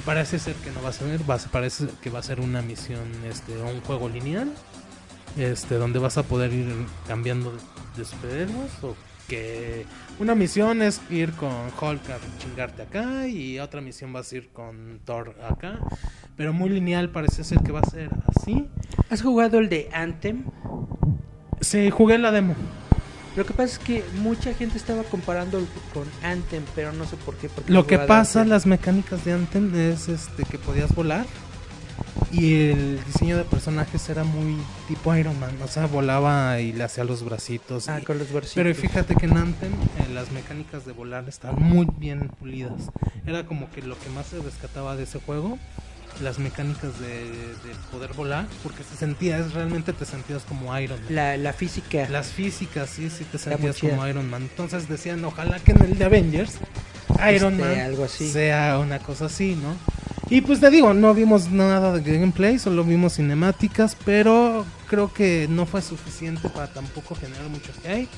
Parece 0.05 0.39
ser 0.39 0.55
que 0.57 0.73
no 0.73 0.83
va 0.83 0.89
a 0.89 0.93
ser, 0.93 1.31
va 1.31 1.35
a 1.35 1.39
parece 1.39 1.87
que 2.03 2.11
va 2.11 2.19
a 2.19 2.23
ser 2.23 2.41
una 2.41 2.63
misión, 2.63 3.07
este, 3.29 3.57
un 3.57 3.81
juego 3.83 4.09
lineal 4.09 4.53
este 5.37 5.77
donde 5.77 5.99
vas 5.99 6.19
a 6.19 6.23
poder 6.23 6.53
ir 6.53 6.75
cambiando 7.07 7.53
de 7.97 8.05
superhéroes 8.05 8.73
o 8.83 8.97
que 9.29 9.87
una 10.21 10.35
misión 10.35 10.83
es 10.83 11.01
ir 11.11 11.33
con 11.33 11.51
Hulk 11.51 12.11
a 12.11 12.19
chingarte 12.39 12.83
acá 12.83 13.27
y 13.27 13.59
otra 13.59 13.81
misión 13.81 14.13
vas 14.13 14.31
a 14.33 14.37
ir 14.37 14.51
con 14.51 15.01
Thor 15.05 15.35
acá 15.51 15.81
pero 16.37 16.53
muy 16.53 16.69
lineal 16.71 17.11
parece 17.11 17.43
ser 17.43 17.59
que 17.61 17.73
va 17.73 17.81
a 17.81 17.91
ser 17.91 18.11
así 18.37 18.69
¿Has 19.11 19.23
jugado 19.23 19.59
el 19.59 19.69
de 19.69 19.89
Anthem? 19.93 20.45
sí 21.61 21.91
jugué 21.91 22.19
la 22.19 22.31
demo 22.31 22.55
Lo 23.37 23.45
que 23.47 23.53
pasa 23.53 23.65
es 23.73 23.79
que 23.79 24.05
mucha 24.23 24.53
gente 24.55 24.77
estaba 24.77 25.03
comparando 25.05 25.59
con 25.95 26.05
Anthem, 26.23 26.65
pero 26.75 26.93
no 26.93 27.05
sé 27.07 27.17
por 27.17 27.37
qué. 27.37 27.49
porque 27.49 27.73
lo 27.73 27.87
que 27.87 27.99
pasa 27.99 28.41
Anthem. 28.41 28.51
las 28.53 28.67
mecánicas 28.67 29.25
de 29.25 29.33
Anthem 29.33 29.75
es 29.75 30.09
este 30.09 30.45
que 30.45 30.59
podías 30.59 30.95
volar 30.95 31.25
y 32.33 32.71
el 32.71 33.05
diseño 33.05 33.37
de 33.37 33.45
personajes 33.45 34.09
era 34.09 34.25
muy 34.25 34.57
tipo 34.89 35.15
Iron 35.17 35.39
Man 35.41 35.57
o 35.63 35.69
sea 35.69 35.87
volaba 35.87 36.61
y 36.61 36.73
le 36.73 36.85
hacía 36.85 37.05
los 37.05 37.25
bracitos 37.25 37.89
Ah, 37.89 37.99
y- 38.01 38.05
con 38.05 38.19
los 38.19 38.33
versitos. 38.33 38.55
Pero 38.63 38.75
fíjate 38.75 39.15
que 39.17 39.27
en 39.27 39.37
Anthem 39.37 39.73
eh, 39.73 40.09
las 40.15 40.31
mecánicas 40.31 40.85
de 40.87 40.93
volar 40.93 41.29
están 41.29 41.57
muy 41.57 41.87
bien 41.99 42.29
pulidas. 42.39 42.91
Era 43.27 43.45
como 43.47 43.71
que 43.71 43.83
lo 43.83 43.99
que 43.99 44.09
más 44.11 44.27
se 44.27 44.39
rescataba 44.41 44.97
de 44.97 45.05
ese 45.05 45.19
juego, 45.21 45.59
las 46.23 46.39
mecánicas 46.39 46.99
de, 47.01 47.25
de 47.31 47.75
poder 47.91 48.13
volar, 48.15 48.47
porque 48.63 48.83
se 48.83 48.97
sentía, 48.97 49.39
es, 49.39 49.53
realmente 49.55 49.93
te 49.93 50.05
sentías 50.05 50.43
como 50.43 50.77
Iron 50.79 50.99
Man. 51.05 51.15
La, 51.15 51.37
la 51.37 51.53
física. 51.53 52.09
Las 52.09 52.29
físicas, 52.29 52.91
sí, 52.91 53.11
sí 53.11 53.25
te 53.25 53.39
sentías 53.39 53.79
como 53.79 54.07
Iron 54.07 54.29
Man. 54.29 54.43
Entonces 54.43 54.89
decían, 54.89 55.25
ojalá 55.25 55.59
que 55.61 55.73
en 55.73 55.83
el 55.83 55.99
de 55.99 56.05
Avengers, 56.05 56.55
Iron 57.35 57.55
Este, 57.55 57.65
Man 57.65 57.81
algo 57.81 58.05
así. 58.05 58.31
sea 58.31 58.79
una 58.79 58.99
cosa 58.99 59.27
así, 59.27 59.57
¿no? 59.61 59.75
Y 60.29 60.43
pues 60.43 60.61
te 60.61 60.71
digo, 60.71 60.95
no 60.95 61.13
vimos 61.13 61.51
nada 61.51 61.93
de 61.93 62.01
gameplay, 62.19 62.59
solo 62.59 62.85
vimos 62.85 63.15
cinemáticas, 63.17 63.97
pero 64.05 64.65
creo 64.89 65.13
que 65.13 65.49
no 65.51 65.67
fue 65.67 65.83
suficiente 65.83 66.49
para 66.49 66.69
tampoco 66.69 67.17
generar 67.17 67.49
mucho 67.49 67.73
hype. 67.83 68.09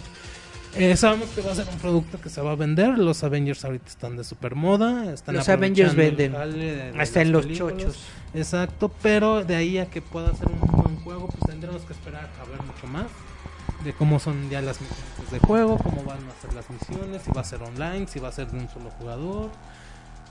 Eh, 0.74 0.96
sabemos 0.96 1.28
que 1.34 1.42
va 1.42 1.52
a 1.52 1.54
ser 1.54 1.66
un 1.70 1.78
producto 1.78 2.18
que 2.20 2.30
se 2.30 2.40
va 2.40 2.52
a 2.52 2.54
vender. 2.54 2.98
Los 2.98 3.22
Avengers 3.24 3.64
ahorita 3.64 3.88
están 3.88 4.16
de 4.16 4.24
super 4.24 4.54
moda. 4.54 5.12
Están 5.12 5.34
Los 5.36 5.48
Avengers 5.48 5.94
venden. 5.94 6.34
Hasta 6.98 7.20
en 7.20 7.32
los 7.32 7.46
películas. 7.46 7.76
chochos. 7.78 7.98
Exacto, 8.34 8.90
pero 9.02 9.44
de 9.44 9.56
ahí 9.56 9.76
a 9.78 9.86
que 9.90 10.00
pueda 10.00 10.34
ser 10.34 10.48
un 10.48 10.60
buen 10.60 10.96
juego, 11.00 11.28
pues 11.28 11.44
tendremos 11.50 11.82
que 11.82 11.92
esperar 11.92 12.30
a 12.40 12.50
ver 12.50 12.62
mucho 12.62 12.86
más 12.86 13.06
de 13.84 13.92
cómo 13.92 14.18
son 14.18 14.48
ya 14.50 14.60
las 14.62 14.80
mecánicas 14.80 15.30
de 15.30 15.38
juego, 15.40 15.78
cómo 15.78 16.04
van 16.04 16.18
a 16.28 16.40
ser 16.40 16.52
las 16.54 16.68
misiones, 16.70 17.22
si 17.22 17.30
va 17.30 17.40
a 17.40 17.44
ser 17.44 17.62
online, 17.62 18.06
si 18.06 18.20
va 18.20 18.28
a 18.28 18.32
ser 18.32 18.50
de 18.50 18.58
un 18.58 18.68
solo 18.68 18.90
jugador. 18.90 19.50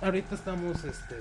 Ahorita 0.02 0.36
estamos 0.36 0.84
este 0.84 1.16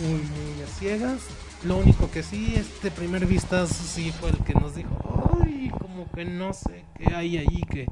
muy 0.00 0.20
muy 0.20 0.62
a 0.62 0.66
ciegas. 0.66 1.20
Lo 1.64 1.76
único 1.76 2.10
que 2.10 2.22
sí, 2.22 2.54
este 2.56 2.90
primer 2.90 3.26
vistazo 3.26 3.74
sí 3.74 4.12
fue 4.12 4.30
el 4.30 4.38
que 4.38 4.54
nos 4.54 4.74
dijo, 4.74 5.38
"Ay, 5.40 5.70
como 5.78 6.10
que 6.10 6.24
no 6.24 6.52
sé 6.52 6.84
qué 6.96 7.14
hay 7.14 7.38
ahí 7.38 7.62
que 7.70 7.86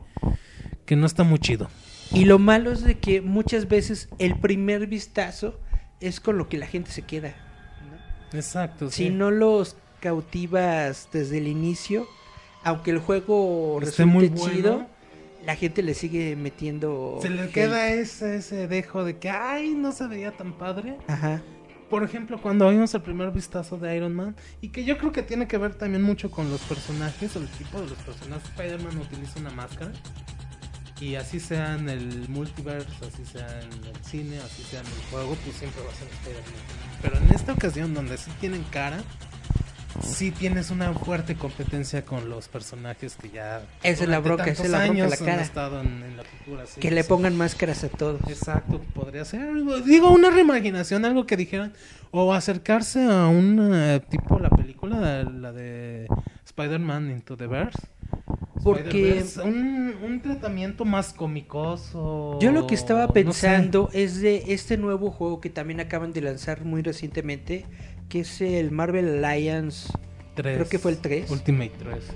que 0.85 0.97
no 0.97 1.07
está 1.07 1.23
muy 1.23 1.39
chido." 1.39 1.69
Y 2.13 2.25
lo 2.25 2.41
malo 2.41 2.73
es 2.73 2.83
de 2.83 2.99
que 2.99 3.21
muchas 3.21 3.69
veces 3.69 4.09
el 4.19 4.39
primer 4.41 4.89
vistazo 4.89 5.61
es 6.01 6.19
con 6.19 6.39
lo 6.39 6.49
que 6.49 6.59
la 6.59 6.67
gente 6.67 6.91
se 6.91 7.03
queda. 7.03 7.35
¿no? 8.33 8.37
Exacto. 8.37 8.91
Si 8.91 9.05
sí. 9.05 9.11
no 9.11 9.31
los 9.31 9.77
cautivas 10.01 11.09
desde 11.13 11.39
el 11.39 11.47
inicio, 11.47 12.09
aunque 12.65 12.91
el 12.91 12.99
juego 12.99 13.79
Esté 13.81 14.05
resulte 14.05 14.07
muy 14.07 14.29
bueno. 14.29 14.55
chido, 14.55 14.87
la 15.45 15.57
gente 15.57 15.83
le 15.83 15.95
sigue 15.95 16.37
metiendo. 16.37 17.19
se 17.23 17.31
le 17.31 17.43
hate. 17.45 17.53
queda 17.53 17.89
ese 17.89 18.37
ese 18.37 18.67
dejo 18.69 19.05
de 19.05 19.19
que 19.19 19.31
ay, 19.31 19.71
no 19.71 19.93
se 19.93 20.07
veía 20.07 20.33
tan 20.37 20.53
padre. 20.53 20.97
Ajá. 21.09 21.43
Por 21.89 22.05
ejemplo, 22.05 22.41
cuando 22.41 22.69
vimos 22.71 22.95
el 22.95 23.03
primer 23.03 23.33
vistazo 23.33 23.77
de 23.77 23.97
Iron 23.97 24.15
Man, 24.15 24.37
y 24.61 24.69
que 24.69 24.85
yo 24.85 24.97
creo 24.97 25.11
que 25.11 25.23
tiene 25.23 25.49
que 25.49 25.59
ver 25.59 25.75
también 25.75 26.03
mucho 26.03 26.31
con 26.31 26.49
los 26.49 26.61
personajes, 26.61 27.35
o 27.35 27.41
el 27.41 27.49
tipo 27.49 27.81
de 27.81 27.89
los 27.89 27.99
personajes. 27.99 28.45
Spider-Man 28.51 28.97
utiliza 28.99 29.41
una 29.41 29.51
máscara, 29.51 29.91
y 31.01 31.17
así 31.17 31.41
sea 31.41 31.75
en 31.75 31.89
el 31.89 32.29
multiverse, 32.29 32.89
así 33.05 33.25
sea 33.25 33.61
en 33.63 33.73
el 33.89 34.05
cine, 34.05 34.39
así 34.39 34.63
sea 34.63 34.81
en 34.81 34.87
el 34.87 34.93
juego, 35.11 35.37
pues 35.45 35.57
siempre 35.57 35.83
va 35.83 35.91
a 35.91 35.95
ser 35.95 36.07
Spider-Man. 36.09 37.01
Pero 37.03 37.17
en 37.17 37.35
esta 37.35 37.53
ocasión, 37.55 37.93
donde 37.93 38.19
sí 38.19 38.31
tienen 38.39 38.63
cara, 38.71 39.03
sí 40.03 40.31
tienes 40.31 40.71
una 40.71 40.93
fuerte 40.95 41.35
competencia 41.37 42.05
con 42.05 42.29
los 42.29 42.49
personajes 42.49 43.17
que 43.17 43.31
ya. 43.31 43.63
Esa 43.83 44.05
es 44.05 44.09
la 44.09 44.19
bronca, 44.21 44.45
esa 44.49 44.65
es 44.65 44.71
la 44.71 44.79
bronca, 44.79 44.93
años 44.93 45.11
la 45.11 45.17
cara. 45.17 45.35
Han 45.35 45.41
estado 45.41 45.81
en, 45.81 46.03
en 46.03 46.17
la 46.17 46.23
cultura. 46.25 46.67
sí, 46.67 46.81
Que 46.81 46.91
le 46.91 47.05
pongan 47.05 47.37
máscaras 47.37 47.85
a 47.85 47.89
todos. 47.89 48.21
Exacto, 48.29 48.81
podría 48.95 49.25
ser. 49.25 49.49
Digo, 49.85 50.11
una 50.11 50.31
reimaginación, 50.31 51.05
algo 51.05 51.27
que 51.27 51.37
dijeran. 51.37 51.73
O 52.13 52.35
acercarse 52.35 53.05
a 53.05 53.29
un 53.29 53.71
eh, 53.73 54.01
tipo, 54.11 54.39
la 54.41 54.51
película, 54.51 55.23
la 55.23 55.53
de 55.53 56.09
Spider-Man 56.45 57.11
Into 57.11 57.37
the 57.37 57.47
Verse. 57.47 57.79
Porque- 58.65 59.25
un, 59.45 59.95
un 60.05 60.21
tratamiento 60.21 60.85
más 60.85 61.13
cómicoso. 61.15 62.39
Yo 62.41 62.53
lo 62.53 62.67
que 62.67 62.75
estaba 62.75 63.03
no 63.03 63.07
sé. 63.09 63.13
pensando 63.15 63.91
es 63.93 64.21
de 64.21 64.45
este 64.49 64.77
nuevo 64.77 65.11
juego 65.11 65.41
que 65.41 65.51
también 65.51 65.81
acaban 65.81 66.13
de 66.13 66.21
lanzar 66.21 66.65
muy 66.65 66.83
recientemente, 66.83 67.65
que 68.11 68.21
es 68.21 68.41
el 68.43 68.71
Marvel 68.71 69.25
Alliance, 69.25 69.89
Tres. 70.35 70.57
creo 70.57 70.69
que 70.69 70.79
fue 70.79 70.91
el 70.91 70.99
3. 70.99 71.31
Ultimate 71.31 71.73
3. 71.79 72.05
sí. 72.05 72.13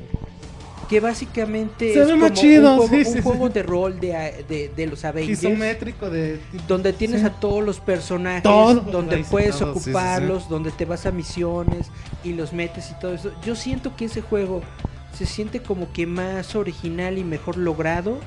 que 0.91 1.01
básicamente 1.01 1.95
Se 1.95 2.03
es 2.03 2.11
como 2.11 2.29
chido, 2.29 2.73
un 2.75 2.77
juego, 2.89 2.91
sí, 3.05 3.09
un 3.09 3.15
sí, 3.17 3.23
juego 3.23 3.49
de 3.49 3.63
rol 3.63 3.99
de, 4.01 4.45
de, 4.47 4.71
de 4.77 4.87
los 4.87 5.03
Avengers. 5.07 5.43
Isométrico 5.43 6.11
de. 6.11 6.39
Donde 6.69 6.93
tienes 6.93 7.21
Sí. 7.21 7.27
a 7.27 7.31
todos 7.31 7.65
los 7.65 7.81
personajes, 7.81 8.43
Todos 8.43 8.85
donde 8.93 9.25
puedes 9.31 9.63
ocuparlos, 9.63 10.49
donde 10.51 10.71
te 10.73 10.85
vas 10.85 11.07
a 11.07 11.11
misiones 11.11 11.87
y 12.23 12.35
los 12.35 12.53
metes 12.53 12.91
y 12.91 12.99
todo 13.01 13.15
eso. 13.15 13.33
Yo 13.47 13.57
siento 13.57 13.97
que 13.97 14.05
ese 14.07 14.21
juego 14.21 14.63
se 15.17 15.25
siente 15.27 15.63
como 15.63 15.91
que 15.93 16.07
más 16.07 16.55
original 16.57 17.17
y 17.19 17.25
mejor 17.25 17.57
logrado 17.57 18.19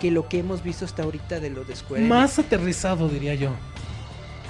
que 0.00 0.10
lo 0.10 0.28
que 0.28 0.38
hemos 0.38 0.62
visto 0.62 0.84
hasta 0.86 1.02
ahorita 1.02 1.40
de 1.40 1.50
lo 1.50 1.64
de 1.64 1.76
Square. 1.76 2.04
Más 2.04 2.38
aterrizado, 2.38 3.08
diría 3.10 3.34
yo. 3.34 3.50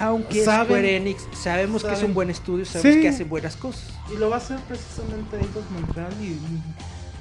Aunque 0.01 0.43
saben- 0.43 0.65
Square 0.67 0.95
Enix 0.97 1.27
sabemos 1.33 1.83
que 1.83 1.93
es 1.93 2.03
un 2.03 2.13
buen 2.13 2.29
estudio, 2.29 2.65
sabemos 2.65 2.95
Sí. 2.95 3.01
que 3.01 3.09
hacen 3.09 3.29
buenas 3.29 3.55
cosas. 3.55 3.89
Y 4.13 4.17
lo 4.17 4.29
va 4.29 4.35
a 4.35 4.39
hacer 4.39 4.59
precisamente 4.67 5.37
Eidos 5.37 5.63
Montreal 5.71 6.11
y 6.21 6.37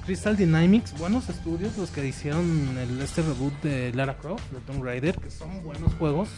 Crystal 0.07 0.36
Dynamics, 0.36 0.97
buenos 0.98 1.28
estudios 1.28 1.77
los 1.77 1.90
que 1.90 2.05
hicieron 2.07 2.77
el, 2.78 3.01
este 3.02 3.23
reboot 3.23 3.52
de 3.62 3.93
Lara 3.93 4.16
Croft, 4.16 4.51
de 4.51 4.61
Tomb 4.61 4.82
Raider, 4.82 5.16
que 5.19 5.31
son 5.31 5.62
buenos 5.62 5.93
juegos. 5.94 6.28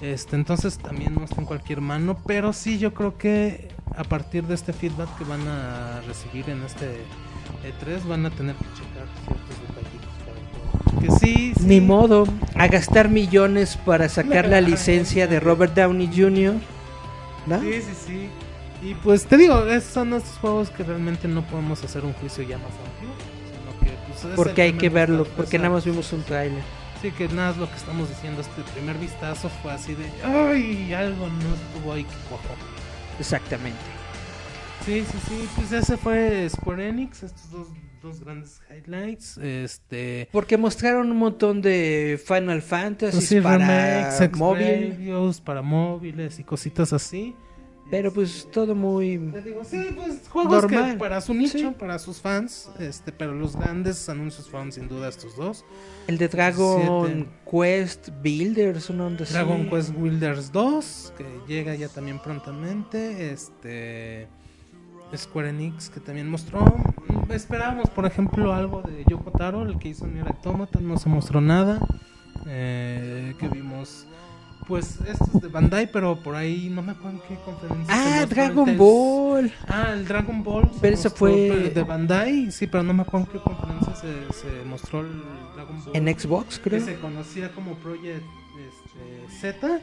Este, 0.00 0.34
entonces 0.34 0.78
también 0.78 1.14
no 1.14 1.24
está 1.24 1.40
en 1.40 1.46
cualquier 1.46 1.80
mano, 1.80 2.18
pero 2.26 2.52
sí 2.52 2.78
yo 2.78 2.92
creo 2.92 3.16
que 3.16 3.68
a 3.96 4.02
partir 4.02 4.44
de 4.44 4.54
este 4.56 4.72
feedback 4.72 5.16
que 5.16 5.22
van 5.24 5.46
a 5.46 6.00
recibir 6.08 6.50
en 6.50 6.62
este 6.64 6.86
E3 7.64 8.04
van 8.08 8.26
a 8.26 8.30
tener 8.30 8.56
que 8.56 8.64
checar 8.74 9.06
ciertos 9.24 9.60
detallitos. 9.68 10.01
Que 11.02 11.10
sí, 11.10 11.52
sí. 11.56 11.64
Ni 11.64 11.80
modo, 11.80 12.24
a 12.54 12.68
gastar 12.68 13.08
millones 13.08 13.76
para 13.76 14.08
sacar 14.08 14.48
la 14.48 14.60
licencia 14.70 15.26
de 15.26 15.40
Robert 15.40 15.74
Downey 15.74 16.08
Jr. 16.14 16.54
¿no? 17.46 17.60
Sí, 17.60 17.82
sí, 17.82 17.92
sí. 18.06 18.28
Y 18.82 18.94
pues 18.94 19.26
te 19.26 19.36
digo, 19.36 19.66
esos 19.66 19.92
son 19.92 20.12
estos 20.14 20.38
juegos 20.38 20.70
que 20.70 20.82
realmente 20.82 21.28
no 21.28 21.42
podemos 21.42 21.82
hacer 21.84 22.04
un 22.04 22.12
juicio 22.14 22.42
ya 22.44 22.58
más 22.58 22.70
amplio. 22.70 23.10
Sino 23.50 23.80
que, 23.80 23.96
pues, 24.12 24.34
Porque 24.36 24.62
hay 24.62 24.72
que 24.74 24.88
verlo, 24.88 25.24
porque 25.36 25.58
nada 25.58 25.70
más 25.70 25.84
vimos 25.84 26.12
un 26.12 26.22
tráiler. 26.22 26.62
Sí, 27.00 27.10
que 27.10 27.28
nada 27.28 27.50
es 27.50 27.56
lo 27.56 27.68
que 27.68 27.76
estamos 27.76 28.08
diciendo. 28.08 28.40
Este 28.40 28.62
primer 28.74 28.96
vistazo 28.98 29.50
fue 29.62 29.72
así 29.72 29.94
de. 29.94 30.04
¡Ay! 30.24 30.94
Algo 30.94 31.26
no 31.26 31.54
estuvo 31.54 31.92
ahí 31.92 32.04
que 32.04 32.14
cuajó. 32.28 32.54
Exactamente. 33.18 33.80
Sí, 34.86 35.04
sí, 35.10 35.18
sí. 35.28 35.48
Pues 35.56 35.72
ese 35.72 35.96
fue 35.96 36.48
Square 36.48 36.88
Enix. 36.88 37.24
Estos 37.24 37.50
dos, 37.50 37.68
dos 38.02 38.20
grandes 38.20 38.60
highlights. 38.70 39.38
Este. 39.38 40.28
Porque 40.32 40.56
mostraron 40.56 41.10
un 41.10 41.16
montón 41.16 41.62
de 41.62 42.20
Final 42.24 42.60
Fantasy 42.62 43.20
sí, 43.20 43.40
para 43.40 43.58
remakes, 43.58 44.36
móvil. 44.38 45.24
Para 45.44 45.62
móviles 45.62 46.38
y 46.38 46.44
cositas 46.44 46.92
así. 46.92 47.34
Pero 47.90 48.10
pues 48.10 48.48
todo 48.50 48.74
muy... 48.74 49.18
Digo, 49.18 49.64
sí, 49.64 49.88
pues 49.94 50.26
juegos 50.26 50.62
Normal. 50.62 50.92
que 50.92 50.98
para 50.98 51.20
su 51.20 51.34
nicho, 51.34 51.58
Sí. 51.58 51.74
para 51.78 51.98
sus 51.98 52.22
fans, 52.22 52.70
este, 52.78 53.12
pero 53.12 53.34
los 53.34 53.54
grandes 53.54 54.08
anuncios 54.08 54.48
fueron 54.48 54.72
sin 54.72 54.88
duda 54.88 55.10
estos 55.10 55.36
dos. 55.36 55.66
El 56.06 56.16
de 56.16 56.28
Dragon 56.28 57.12
Siete. 57.14 57.28
Quest 57.50 58.08
Builders, 58.22 58.88
onda 58.88 59.24
así. 59.24 59.34
Dragon 59.34 59.68
Quest 59.68 59.90
Builders 59.90 60.50
2, 60.52 61.12
que 61.18 61.24
llega 61.46 61.74
ya 61.74 61.88
también 61.88 62.18
prontamente. 62.18 63.30
Este. 63.30 64.26
Square 65.16 65.50
Enix, 65.50 65.90
que 65.90 66.00
también 66.00 66.28
mostró. 66.30 66.60
mm, 66.64 67.30
Esperábamos, 67.32 67.90
por 67.90 68.06
ejemplo, 68.06 68.52
algo 68.52 68.82
de 68.82 69.04
Yoko 69.08 69.30
Taro, 69.32 69.62
el 69.62 69.78
que 69.78 69.88
hizo 69.88 70.06
Nier 70.06 70.26
Automata, 70.28 70.78
no 70.80 70.96
se 70.98 71.08
mostró 71.08 71.40
nada. 71.40 71.78
Eh, 72.46 73.34
que 73.38 73.48
vimos. 73.48 74.06
Pues 74.68 75.00
estos 75.06 75.42
de 75.42 75.48
Bandai, 75.48 75.90
pero 75.90 76.22
por 76.22 76.36
ahí 76.36 76.70
no 76.70 76.82
me 76.82 76.92
acuerdo 76.92 77.18
en 77.20 77.28
qué 77.28 77.42
conferencia. 77.44 77.94
se 77.94 78.00
Ah, 78.00 78.22
el 78.22 78.28
Dragon 78.28 78.76
Ball. 78.78 79.52
Ah, 79.66 79.90
el 79.92 80.06
Dragon 80.06 80.42
Ball. 80.44 80.70
se 80.72 80.80
Pero 80.80 80.92
mostró, 80.96 81.10
fue- 81.10 81.70
de 81.74 81.82
Bandai, 81.82 82.50
sí, 82.52 82.68
pero 82.68 82.84
no 82.84 82.94
me 82.94 83.02
acuerdo 83.02 83.26
en 83.26 83.32
qué 83.32 83.38
conferencia 83.44 83.94
se, 83.96 84.32
se 84.32 84.64
mostró 84.64 85.00
el 85.00 85.20
Dragon 85.56 85.84
Ball. 85.84 85.96
En 85.96 86.18
Xbox, 86.18 86.58
que 86.60 86.70
creo. 86.70 86.84
se 86.84 86.96
conocía 87.00 87.50
como 87.52 87.74
Project 87.74 88.22
este, 88.56 89.40
Z, 89.40 89.80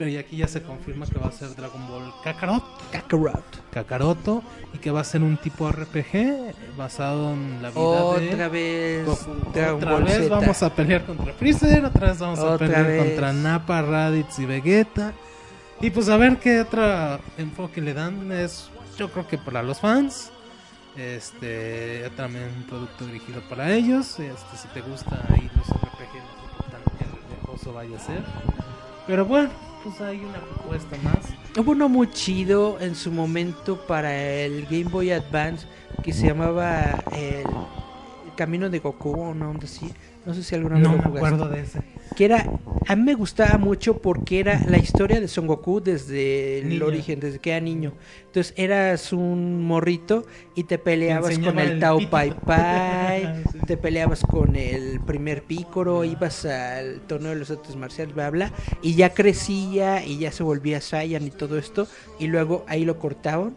pero 0.00 0.12
ya 0.12 0.20
aquí 0.20 0.38
ya 0.38 0.48
se 0.48 0.62
confirma 0.62 1.04
que 1.04 1.18
va 1.18 1.26
a 1.26 1.30
ser 1.30 1.54
Dragon 1.54 1.86
Ball 1.86 2.10
Kakarot, 2.24 2.64
Kakarot. 2.90 3.70
Kakaroto, 3.70 4.42
y 4.72 4.78
que 4.78 4.90
va 4.90 5.02
a 5.02 5.04
ser 5.04 5.22
un 5.22 5.36
tipo 5.36 5.70
RPG 5.70 6.54
basado 6.74 7.34
en 7.34 7.60
la 7.60 7.68
vida 7.68 7.82
Otra 7.82 8.48
de 8.48 8.48
vez. 8.48 9.04
Goku. 9.04 9.50
Dragon 9.52 9.76
Otra 9.76 9.92
Ball 9.92 10.04
vez 10.04 10.16
Z. 10.16 10.28
vamos 10.30 10.62
a 10.62 10.74
pelear 10.74 11.04
contra 11.04 11.34
Freezer, 11.34 11.84
otra 11.84 12.08
vez 12.08 12.18
vamos 12.18 12.38
a 12.38 12.56
pelear 12.56 12.86
vez. 12.86 13.04
contra 13.04 13.34
Nappa, 13.34 13.82
Raditz 13.82 14.38
y 14.38 14.46
Vegeta. 14.46 15.12
Y 15.82 15.90
pues 15.90 16.08
a 16.08 16.16
ver 16.16 16.38
qué 16.38 16.62
otro 16.62 17.20
enfoque 17.36 17.82
le 17.82 17.92
dan. 17.92 18.32
Es, 18.32 18.70
yo 18.96 19.10
creo 19.12 19.28
que 19.28 19.36
para 19.36 19.62
los 19.62 19.80
fans. 19.80 20.32
Este, 20.96 22.08
también 22.16 22.44
un 22.56 22.62
producto 22.62 23.04
dirigido 23.04 23.42
para 23.50 23.70
ellos. 23.70 24.18
Este, 24.18 24.56
si 24.56 24.66
te 24.68 24.80
gusta 24.80 25.22
ahí 25.28 25.50
los 25.54 25.68
RPG, 25.68 26.14
no 26.14 26.48
sé 26.48 27.60
qué 27.60 27.66
tan 27.66 27.74
vaya 27.74 27.96
a 27.96 28.00
ser. 28.00 28.22
Pero 29.06 29.24
bueno, 29.24 29.50
pues 29.82 30.00
hay 30.00 30.18
una 30.18 30.38
propuesta 30.40 30.96
más. 31.02 31.18
Hubo 31.58 31.72
uno 31.72 31.88
muy 31.88 32.10
chido 32.10 32.78
en 32.80 32.94
su 32.94 33.10
momento 33.10 33.86
para 33.86 34.14
el 34.16 34.64
Game 34.64 34.84
Boy 34.84 35.10
Advance 35.10 35.66
que 36.02 36.12
se 36.12 36.26
llamaba 36.26 37.02
el, 37.12 37.44
Camino 38.36 38.70
de 38.70 38.78
Goku 38.78 39.10
o 39.10 39.34
así. 39.62 39.92
No 40.24 40.32
sé 40.32 40.42
si 40.42 40.54
alguna 40.54 40.76
vez 40.76 40.84
No 40.84 40.92
lo 40.92 40.98
me 40.98 41.04
jugaste. 41.04 41.26
acuerdo 41.26 41.48
de 41.54 41.60
ese. 41.60 41.82
Que 42.16 42.24
era, 42.26 42.44
a 42.86 42.96
mí 42.96 43.02
me 43.02 43.14
gustaba 43.14 43.56
mucho 43.56 43.98
porque 44.02 44.40
era 44.40 44.60
la 44.66 44.76
historia 44.78 45.20
de 45.20 45.28
Son 45.28 45.46
Goku 45.46 45.80
desde 45.80 46.58
el 46.58 46.82
origen, 46.82 47.20
desde 47.20 47.38
que 47.38 47.50
era 47.50 47.60
niño. 47.60 47.92
Entonces 48.26 48.52
eras 48.56 49.12
un 49.12 49.64
morrito 49.64 50.26
y 50.54 50.64
te 50.64 50.76
peleabas 50.78 51.38
con 51.38 51.58
el, 51.58 51.70
el 51.72 51.80
Tao 51.80 51.98
pito. 51.98 52.10
Pai 52.10 52.34
Pai, 52.44 53.42
Sí. 53.52 53.58
te 53.66 53.76
peleabas 53.76 54.20
con 54.22 54.54
el 54.56 55.00
primer 55.00 55.42
Pícoro, 55.44 56.04
ibas 56.04 56.44
al 56.44 57.00
torneo 57.02 57.30
de 57.30 57.36
los 57.36 57.50
artes 57.50 57.74
marciales, 57.76 58.14
bla, 58.14 58.28
bla, 58.30 58.52
y 58.82 58.94
ya 58.96 59.14
crecía 59.14 60.04
y 60.04 60.18
ya 60.18 60.30
se 60.32 60.42
volvía 60.42 60.80
Saiyan 60.80 61.26
y 61.26 61.30
todo 61.30 61.58
esto, 61.58 61.86
y 62.18 62.26
luego 62.26 62.64
ahí 62.68 62.84
lo 62.84 62.98
cortaron 62.98 63.54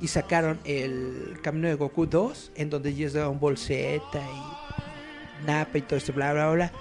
y 0.00 0.08
sacaron 0.08 0.58
el 0.64 1.38
Camino 1.42 1.68
de 1.68 1.74
Goku 1.74 2.06
2, 2.06 2.52
en 2.56 2.68
donde 2.70 2.94
ya 2.94 3.06
es 3.06 3.12
Dragon 3.12 3.38
Ball 3.38 3.56
Z 3.56 3.76
y 3.84 5.46
Nappa 5.46 5.78
y 5.78 5.82
todo 5.82 5.96
esto, 5.96 6.12
bla, 6.12 6.32
bla, 6.32 6.50
bla. 6.52 6.72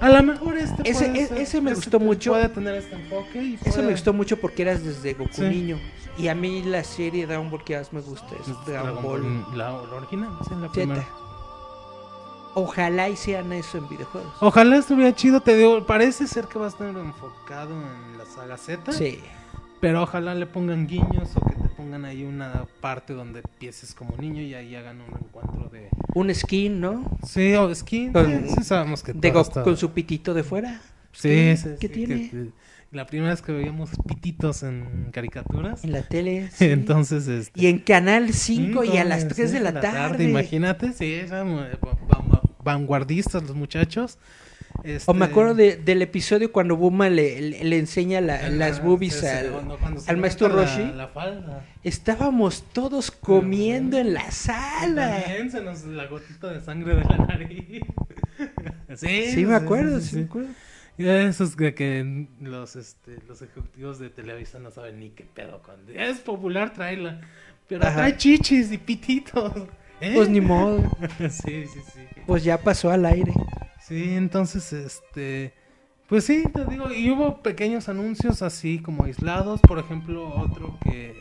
A 0.00 0.08
lo 0.10 0.22
mejor 0.22 0.56
este 0.58 0.88
Ese- 0.88 1.06
puede 1.08 1.22
e- 1.22 1.26
ser- 1.26 1.38
ese 1.38 1.60
me 1.60 1.70
este 1.72 1.82
gustó 1.86 2.00
mucho. 2.00 2.30
Puede 2.32 2.48
tener 2.48 2.74
este 2.74 2.94
enfoque. 2.94 3.42
Y 3.42 3.54
Eso 3.54 3.64
puede- 3.70 3.82
me 3.86 3.92
gustó 3.92 4.12
mucho 4.12 4.36
porque 4.38 4.62
eras 4.62 4.84
desde 4.84 5.14
Goku 5.14 5.32
Sí. 5.32 5.42
niño. 5.42 5.78
Y 6.16 6.28
a 6.28 6.34
mí 6.34 6.62
la 6.62 6.84
serie 6.84 7.22
de 7.22 7.26
Dragon 7.28 7.50
Ball 7.50 7.64
que 7.64 7.76
más 7.76 7.92
me 7.92 8.00
gusta 8.00 8.26
es 8.40 8.46
Dragon, 8.66 9.02
Ball 9.02 9.44
La, 9.56 9.70
la 9.70 9.72
original, 9.96 10.30
sí, 10.44 10.50
la 10.54 10.68
Z. 10.68 10.72
primera. 10.72 11.08
Ojalá 12.56 13.08
hicieran 13.08 13.52
eso 13.52 13.78
en 13.78 13.88
videojuegos. 13.88 14.32
Ojalá 14.40 14.76
estuviera 14.76 15.12
chido, 15.14 15.40
te 15.40 15.56
digo, 15.56 15.84
parece 15.86 16.28
ser 16.28 16.44
que 16.46 16.56
va 16.58 16.66
a 16.66 16.68
estar 16.68 16.86
enfocado 16.88 17.72
en 17.74 18.16
la 18.18 18.24
saga 18.26 18.56
Z. 18.56 18.92
Sí. 18.92 19.18
Pero 19.80 20.02
ojalá 20.04 20.34
le 20.36 20.46
pongan 20.46 20.86
guiños 20.86 21.36
o 21.36 21.40
que 21.48 21.56
te 21.56 21.68
pongan 21.70 22.04
ahí 22.04 22.22
una 22.24 22.64
parte 22.80 23.12
donde 23.12 23.40
empieces 23.40 23.92
como 23.92 24.16
niño 24.16 24.40
y 24.40 24.54
ahí 24.54 24.76
hagan 24.76 25.00
un 25.00 25.08
encuentro 25.18 25.68
de... 25.68 25.90
Un 26.14 26.32
skin, 26.34 26.80
¿no? 26.80 27.18
Sí, 27.26 27.54
o 27.54 27.74
skin. 27.74 28.12
Con- 28.12 28.26
sí, 28.48 28.54
sí 28.56 28.64
sabemos 28.64 29.02
que 29.02 29.12
De 29.12 29.30
Goku 29.30 29.62
con 29.62 29.76
su 29.76 29.90
pitito 29.90 30.32
de 30.34 30.42
fuera. 30.44 30.80
Sí, 31.12 31.28
¿Qué- 31.28 31.56
sí, 31.56 31.68
qué 31.80 31.88
sí, 31.88 31.92
tiene? 31.94 32.30
que- 32.30 32.48
la 32.92 33.06
primera 33.06 33.30
vez 33.30 33.42
que 33.42 33.50
veíamos 33.50 33.90
pititos 34.06 34.62
en 34.62 35.08
caricaturas. 35.12 35.82
En 35.82 35.90
la 35.92 36.02
tele. 36.02 36.48
sí. 36.54 36.66
Entonces, 36.66 37.26
este... 37.26 37.60
Y 37.60 37.66
en 37.66 37.80
Canal 37.80 38.32
5 38.32 38.84
y 38.84 38.96
a 38.98 39.02
Sí, 39.02 39.08
las 39.08 39.26
3 39.28 39.50
de 39.52 39.58
sí, 39.58 39.64
la 39.64 39.80
tarde. 39.80 40.22
Imagínate, 40.30 40.92
sí, 40.92 41.12
eran 41.14 41.48
eh, 41.50 41.72
va- 41.84 41.98
va- 42.30 42.42
vanguardistas 42.62 43.42
los 43.42 43.56
muchachos. 43.56 44.18
Este, 44.84 45.10
O 45.10 45.14
me 45.14 45.24
acuerdo 45.24 45.54
de- 45.54 45.76
del 45.78 46.02
episodio 46.02 46.52
cuando 46.52 46.76
Buma 46.76 47.08
le, 47.08 47.40
le, 47.40 47.64
le 47.64 47.78
enseña 47.78 48.20
la- 48.20 48.50
las 48.50 48.82
boobies 48.82 49.14
sí, 49.14 49.20
sí, 49.20 49.26
al, 49.26 49.50
cuando- 49.50 49.78
cuando 49.78 50.00
se 50.00 50.10
al 50.10 50.18
maestro 50.18 50.48
Roshi. 50.48 50.80
La, 50.82 50.92
la 50.92 51.08
falda. 51.08 51.64
Estábamos 51.82 52.64
todos 52.72 53.10
comiendo 53.10 53.96
en 53.98 54.12
la 54.12 54.30
sala. 54.30 55.22
También 55.22 55.50
se 55.50 55.62
nos 55.62 55.84
la 55.84 56.06
gotita 56.06 56.52
de 56.52 56.60
sangre 56.60 56.96
de 56.96 57.04
la 57.04 57.16
nariz. 57.16 57.82
sí, 58.94 59.26
Sí, 59.32 59.46
me 59.46 59.54
acuerdo, 59.54 60.00
sí, 60.00 60.16
me 60.16 60.24
acuerdo. 60.24 60.50
Esos 60.98 61.56
que, 61.56 61.74
que 61.74 62.26
los, 62.40 62.76
este, 62.76 63.18
los 63.26 63.42
ejecutivos 63.42 63.98
de 63.98 64.10
Televisa 64.10 64.58
no 64.60 64.70
saben 64.70 65.00
ni 65.00 65.10
qué 65.10 65.24
pedo 65.24 65.60
con... 65.62 65.74
Es 65.92 66.18
popular, 66.20 66.72
tráela. 66.72 67.20
Pero 67.68 67.82
Ajá. 67.84 67.96
trae 67.96 68.16
chichis 68.16 68.70
y 68.70 68.78
pititos. 68.78 69.52
¿eh? 70.00 70.12
Pues 70.14 70.28
ni 70.28 70.40
modo. 70.42 70.82
sí, 71.18 71.64
sí, 71.66 71.80
sí. 71.92 72.00
Pues 72.26 72.44
ya 72.44 72.58
pasó 72.60 72.90
al 72.90 73.06
aire. 73.06 73.32
Sí, 73.86 74.14
entonces, 74.14 74.72
este... 74.72 75.52
Pues 76.08 76.24
sí, 76.24 76.44
te 76.52 76.64
digo, 76.66 76.92
y 76.92 77.10
hubo 77.10 77.42
pequeños 77.42 77.88
anuncios 77.88 78.42
así 78.42 78.78
como 78.78 79.04
aislados. 79.04 79.60
Por 79.60 79.78
ejemplo, 79.78 80.28
otro 80.36 80.78
que 80.84 81.18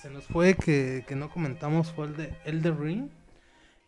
se 0.00 0.10
nos 0.10 0.24
fue, 0.24 0.54
que, 0.54 1.04
que 1.08 1.16
no 1.16 1.30
comentamos, 1.30 1.92
fue 1.92 2.06
el 2.06 2.16
de 2.16 2.34
Elder 2.44 2.78
Ring. 2.78 3.08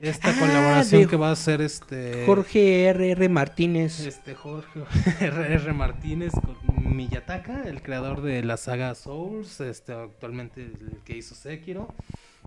Esta 0.00 0.30
Ah, 0.30 0.36
colaboración 0.38 1.02
de 1.02 1.09
que 1.09 1.16
va 1.16 1.28
a 1.28 1.32
hacer 1.32 1.60
este... 1.60 2.24
Jorge 2.24 2.84
R.R. 2.86 3.28
Martínez. 3.28 4.00
Este 4.00 4.34
Jorge 4.34 4.84
R.R. 5.20 5.72
Martínez 5.72 6.32
con 6.32 6.96
Miyataka, 6.96 7.64
el 7.64 7.82
creador 7.82 8.22
de 8.22 8.42
la 8.44 8.56
saga 8.56 8.94
Souls, 8.94 9.60
este 9.60 9.92
actualmente 9.92 10.62
el 10.62 11.00
que 11.05 11.16
hizo 11.16 11.34
Sekiro 11.34 11.94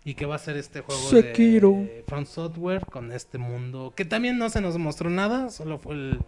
y 0.04 0.16
que 0.16 0.26
va 0.26 0.36
a 0.36 0.40
ser 0.40 0.58
este 0.58 0.82
juego 0.82 1.02
Sekiro. 1.02 1.72
de 1.72 2.04
From 2.08 2.26
Software 2.26 2.86
con 2.86 3.12
este 3.12 3.38
mundo 3.38 3.94
que 3.96 4.06
también 4.06 4.38
no 4.38 4.50
se 4.50 4.62
nos 4.62 4.78
mostró 4.78 5.10
nada, 5.10 5.50
solo 5.50 5.78
fue 5.78 5.94
el, 5.96 6.20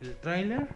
el 0.00 0.16
tráiler 0.16 0.68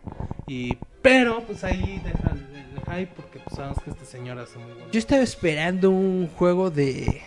y 0.47 0.77
pero 1.03 1.43
pues 1.43 1.63
ahí 1.65 2.01
deja 2.05 2.33
el, 2.33 2.57
el 2.57 2.81
hype 2.81 3.13
porque 3.15 3.39
pues 3.39 3.57
sabemos 3.57 3.79
que 3.83 3.91
este 3.91 4.05
señor 4.05 4.39
hace 4.39 4.59
muy 4.59 4.73
bueno. 4.73 4.91
Yo 4.91 4.99
estaba 4.99 5.23
esperando 5.23 5.91
un 5.91 6.29
juego 6.29 6.71
de, 6.71 7.23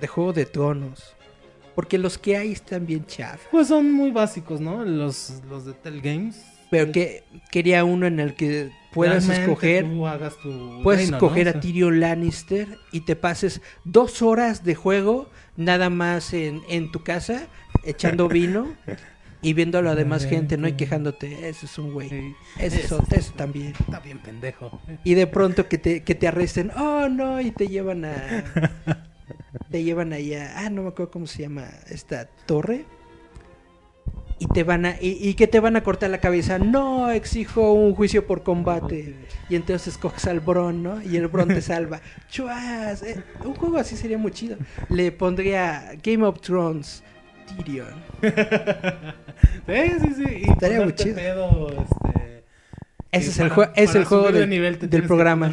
de 0.00 0.06
Juego 0.06 0.32
de 0.32 0.46
Tronos. 0.46 1.12
Porque 1.74 1.98
los 1.98 2.16
que 2.16 2.38
hay 2.38 2.52
están 2.52 2.86
bien 2.86 3.04
chafas. 3.04 3.48
Pues 3.50 3.68
son 3.68 3.92
muy 3.92 4.10
básicos, 4.10 4.62
¿no? 4.62 4.82
Los 4.82 5.42
los 5.46 5.66
de 5.66 5.74
Tell 5.74 6.00
Games. 6.00 6.42
Pero 6.70 6.92
que 6.92 7.24
quería 7.50 7.84
uno 7.84 8.06
en 8.06 8.20
el 8.20 8.34
que 8.34 8.70
puedas 8.92 9.26
Realmente 9.26 9.52
escoger. 9.52 9.84
tú 9.84 10.06
hagas 10.06 10.36
tu 10.38 10.82
Puedes 10.82 11.02
reino, 11.02 11.18
¿no? 11.18 11.26
escoger 11.26 11.48
a 11.48 11.60
Tyrion 11.60 12.00
Lannister 12.00 12.78
y 12.92 13.00
te 13.00 13.14
pases 13.14 13.60
dos 13.84 14.22
horas 14.22 14.64
de 14.64 14.74
juego 14.74 15.30
nada 15.56 15.90
más 15.90 16.32
en, 16.32 16.62
en 16.68 16.90
tu 16.90 17.02
casa, 17.02 17.46
echando 17.84 18.28
vino 18.28 18.74
y 19.42 19.52
viendo 19.52 19.78
a 19.78 19.82
la 19.82 19.94
demás 19.94 20.24
gente, 20.24 20.56
¿no? 20.56 20.66
Y 20.66 20.72
quejándote, 20.72 21.48
ese 21.48 21.66
es 21.66 21.78
un 21.78 21.92
güey, 21.92 22.08
sí. 22.08 22.34
ese 22.58 22.80
es 22.80 22.92
otro, 22.92 23.16
ese 23.16 23.32
también. 23.32 23.74
Está 23.78 24.00
bien 24.00 24.18
pendejo. 24.18 24.80
Y 25.04 25.14
de 25.14 25.26
pronto 25.26 25.68
que 25.68 25.78
te, 25.78 26.02
que 26.02 26.14
te 26.14 26.26
arresten, 26.26 26.70
oh 26.76 27.08
no, 27.08 27.40
y 27.40 27.50
te 27.50 27.68
llevan 27.68 28.04
a... 28.04 28.16
Te 29.70 29.82
llevan 29.82 30.12
allá, 30.12 30.54
ah, 30.58 30.70
no 30.70 30.82
me 30.82 30.88
acuerdo 30.88 31.10
cómo 31.10 31.26
se 31.26 31.42
llama 31.42 31.66
esta 31.88 32.26
torre. 32.46 32.84
Y 34.38 34.46
te 34.48 34.64
van 34.64 34.84
a, 34.84 34.96
y, 35.00 35.16
y 35.26 35.32
que 35.34 35.46
te 35.46 35.60
van 35.60 35.76
a 35.76 35.82
cortar 35.82 36.10
la 36.10 36.18
cabeza, 36.20 36.58
no, 36.58 37.10
exijo 37.10 37.72
un 37.72 37.94
juicio 37.94 38.26
por 38.26 38.42
combate. 38.42 39.14
Y 39.48 39.56
entonces 39.56 39.96
coges 39.96 40.26
al 40.26 40.40
Bron, 40.40 40.82
¿no? 40.82 41.00
Y 41.02 41.16
el 41.16 41.28
Bron 41.28 41.48
te 41.48 41.60
salva. 41.62 42.00
Chuas, 42.28 43.02
eh, 43.02 43.22
un 43.44 43.54
juego 43.54 43.78
así 43.78 43.96
sería 43.96 44.18
muy 44.18 44.32
chido. 44.32 44.58
Le 44.90 45.10
pondría 45.10 45.92
Game 46.02 46.22
of 46.26 46.40
Thrones, 46.40 47.02
Tyrion. 47.46 47.94
Sí, 49.66 49.74
sí, 50.00 50.14
sí. 50.16 50.42
Y 50.46 50.50
Estaría 50.50 50.80
muy 50.82 50.94
chido. 50.94 51.14
pedo, 51.16 51.68
este, 51.70 52.35
Ese 53.12 53.30
es 53.30 53.38
el, 53.38 53.50
jue- 53.50 53.70
es 53.76 53.94
el 53.94 54.04
juego 54.04 54.30
de 54.30 54.40
del, 54.40 54.50
nivel 54.50 54.78
programa. 55.06 55.48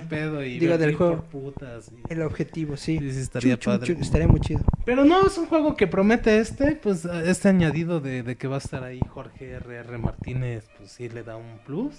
Digo, 0.60 0.78
del 0.78 0.96
juego. 0.96 1.24
putas 1.32 1.90
y- 1.92 2.14
El 2.14 2.22
objetivo, 2.24 2.76
sí. 2.78 2.98
Sí, 3.00 3.12
sí, 3.14 3.20
estaría 3.22 3.58
padre. 3.58 3.96
estaría 4.00 4.28
muy 4.28 4.40
chido. 4.42 4.62
Pero 4.86 5.06
no, 5.06 5.26
es 5.28 5.38
un 5.38 5.46
juego 5.46 5.76
que 5.76 5.88
promete 5.88 6.40
este, 6.40 6.76
pues 6.76 7.06
este 7.06 7.50
añadido 7.50 8.00
de, 8.02 8.24
de 8.24 8.36
que 8.36 8.48
va 8.48 8.56
a 8.56 8.60
estar 8.60 8.84
ahí 8.84 9.00
Jorge 9.08 9.52
R.R. 9.52 9.98
Martínez, 9.98 10.66
pues 10.78 10.92
sí 10.92 11.08
le 11.10 11.24
da 11.24 11.38
un 11.38 11.60
plus. 11.66 11.94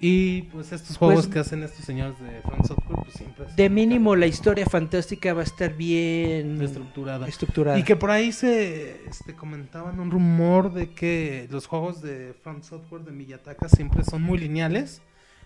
Y 0.00 0.42
pues 0.42 0.70
estos 0.70 0.96
juegos 0.96 1.26
Pues- 1.26 1.34
que 1.34 1.38
hacen 1.40 1.62
estos 1.64 1.84
señores 1.84 2.14
de 2.20 2.40
Front 2.42 2.66
Software, 2.66 2.98
pues 3.02 3.14
siempre 3.16 3.46
De 3.56 3.68
mínimo 3.68 4.14
la 4.14 4.26
historia 4.26 4.64
fantástica 4.66 5.34
va 5.34 5.40
a 5.40 5.44
estar 5.44 5.74
bien 5.74 6.62
estructurada. 6.62 7.26
estructurada. 7.26 7.78
Y 7.78 7.82
que 7.82 7.96
por 7.96 8.10
ahí 8.12 8.30
se 8.30 9.04
este, 9.08 9.34
comentaban 9.34 9.98
un 9.98 10.10
rumor 10.12 10.72
de 10.72 10.90
que 10.90 11.48
los 11.50 11.66
juegos 11.66 12.00
de 12.00 12.32
Front 12.44 12.62
Software 12.62 13.02
de 13.02 13.10
Miyataka 13.10 13.68
siempre 13.68 14.04
son 14.04 14.22
muy 14.22 14.38
lineales. 14.38 15.02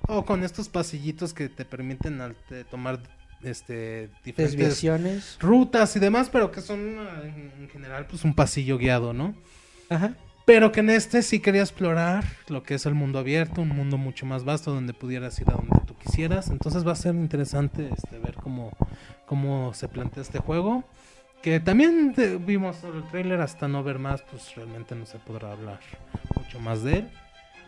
O 0.08 0.24
con 0.26 0.42
estos 0.44 0.68
pasillitos 0.68 1.32
que 1.32 1.48
te 1.48 1.64
permiten 1.64 2.20
al- 2.20 2.34
te 2.48 2.64
tomar 2.64 3.00
este 3.42 4.10
diferentes 4.24 4.56
Desviaciones. 4.58 5.38
rutas 5.40 5.96
y 5.96 6.00
demás, 6.00 6.28
pero 6.30 6.50
que 6.52 6.60
son 6.60 6.80
en 7.60 7.68
general 7.72 8.06
pues 8.06 8.22
un 8.24 8.34
pasillo 8.34 8.76
guiado, 8.78 9.12
¿no? 9.14 9.34
Ajá. 9.88 10.14
Pero 10.44 10.72
que 10.72 10.80
en 10.80 10.90
este 10.90 11.22
sí 11.22 11.38
quería 11.40 11.60
explorar 11.60 12.24
lo 12.48 12.64
que 12.64 12.74
es 12.74 12.86
el 12.86 12.94
mundo 12.94 13.18
abierto, 13.18 13.62
un 13.62 13.68
mundo 13.68 13.96
mucho 13.96 14.26
más 14.26 14.44
vasto 14.44 14.74
donde 14.74 14.92
pudieras 14.92 15.40
ir 15.40 15.48
a 15.50 15.54
donde 15.54 15.78
tú 15.86 15.94
quisieras. 15.96 16.50
Entonces 16.50 16.86
va 16.86 16.92
a 16.92 16.96
ser 16.96 17.14
interesante 17.14 17.88
este, 17.94 18.18
ver 18.18 18.34
cómo, 18.34 18.72
cómo 19.26 19.72
se 19.72 19.88
plantea 19.88 20.22
este 20.22 20.38
juego. 20.40 20.84
Que 21.42 21.60
también 21.60 22.14
eh, 22.16 22.38
vimos 22.40 22.82
el 22.84 23.02
trailer, 23.10 23.40
hasta 23.40 23.68
no 23.68 23.82
ver 23.82 23.98
más, 23.98 24.22
pues 24.22 24.54
realmente 24.54 24.94
no 24.94 25.06
se 25.06 25.18
podrá 25.18 25.52
hablar 25.52 25.80
mucho 26.36 26.58
más 26.60 26.82
de 26.82 26.98
él. 26.98 27.10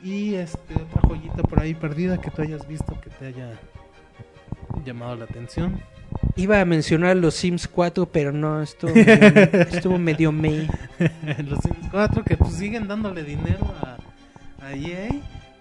Y 0.02 0.34
este 0.34 0.74
otra 0.74 1.00
joyita 1.02 1.42
por 1.42 1.60
ahí 1.60 1.74
perdida 1.74 2.20
que 2.20 2.30
tú 2.30 2.42
hayas 2.42 2.66
visto 2.68 3.00
que 3.00 3.10
te 3.10 3.26
haya 3.26 3.58
llamado 4.84 5.16
la 5.16 5.24
atención. 5.24 5.80
Iba 6.36 6.60
a 6.60 6.64
mencionar 6.64 7.16
los 7.16 7.34
Sims 7.34 7.68
4, 7.68 8.06
pero 8.06 8.32
no, 8.32 8.62
estuvo 8.62 8.92
medio, 8.94 9.60
estuvo 9.72 9.98
medio 9.98 10.32
me. 10.32 10.66
los 11.46 11.58
Sims 11.60 11.88
4 11.90 12.24
que 12.24 12.36
pues 12.36 12.54
siguen 12.54 12.88
dándole 12.88 13.22
dinero 13.24 13.72
a, 13.82 13.96
a 14.64 14.72
EA, 14.74 15.08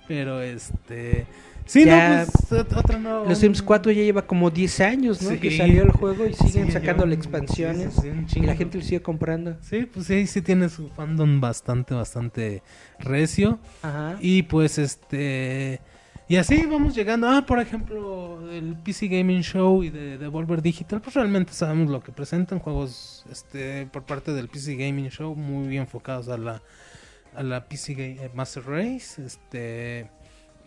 pero 0.07 0.41
este 0.41 1.25
sí 1.65 1.85
Ya, 1.85 2.25
no 2.25 2.31
pues 2.49 2.61
ot- 2.67 2.75
otra 2.77 2.99
no 2.99 3.23
Los 3.25 3.37
Sims 3.37 3.61
4 3.61 3.91
ya 3.91 4.01
lleva 4.03 4.23
como 4.27 4.49
10 4.49 4.79
años, 4.81 5.21
¿no? 5.21 5.29
Sí. 5.29 5.37
Que 5.37 5.55
salió 5.55 5.83
el 5.83 5.91
juego 5.91 6.25
y 6.25 6.33
siguen 6.33 6.65
Sí, 6.67 6.71
sacándole 6.73 7.15
expansiones. 7.15 7.93
sí, 7.93 8.39
y 8.39 8.45
la 8.45 8.55
gente 8.55 8.77
lo 8.79 8.83
sigue 8.83 9.01
comprando. 9.01 9.55
Sí, 9.61 9.85
pues 9.91 10.07
sí, 10.07 10.27
sí 10.27 10.41
tiene 10.41 10.67
su 10.69 10.89
fandom 10.89 11.39
bastante, 11.39 11.93
bastante 11.93 12.63
recio. 12.99 13.59
Ajá. 13.81 14.17
Y 14.19 14.43
pues 14.43 14.77
este. 14.77 15.79
Y 16.33 16.37
así 16.37 16.65
vamos 16.65 16.95
llegando. 16.95 17.29
Ah, 17.29 17.45
por 17.45 17.59
ejemplo, 17.59 18.39
el 18.49 18.75
PC 18.77 19.07
Gaming 19.07 19.41
Show 19.43 19.83
y 19.83 19.91
de 19.91 20.17
Devolver 20.17 20.63
Digital. 20.63 20.99
Pues 20.99 21.13
realmente 21.15 21.53
sabemos 21.53 21.91
lo 21.91 22.01
que 22.01 22.11
presentan. 22.11 22.57
Juegos 22.57 23.23
este 23.31 23.85
por 23.85 24.01
parte 24.01 24.33
del 24.33 24.47
PC 24.47 24.75
Gaming 24.75 25.09
Show 25.09 25.35
muy 25.35 25.77
enfocados 25.77 26.29
a 26.29 26.37
la, 26.39 26.63
a 27.35 27.43
la 27.43 27.65
PC 27.65 27.95
Ga- 27.95 28.19
eh, 28.19 28.31
Master 28.33 28.63
Race. 28.65 29.23
Este. 29.23 30.09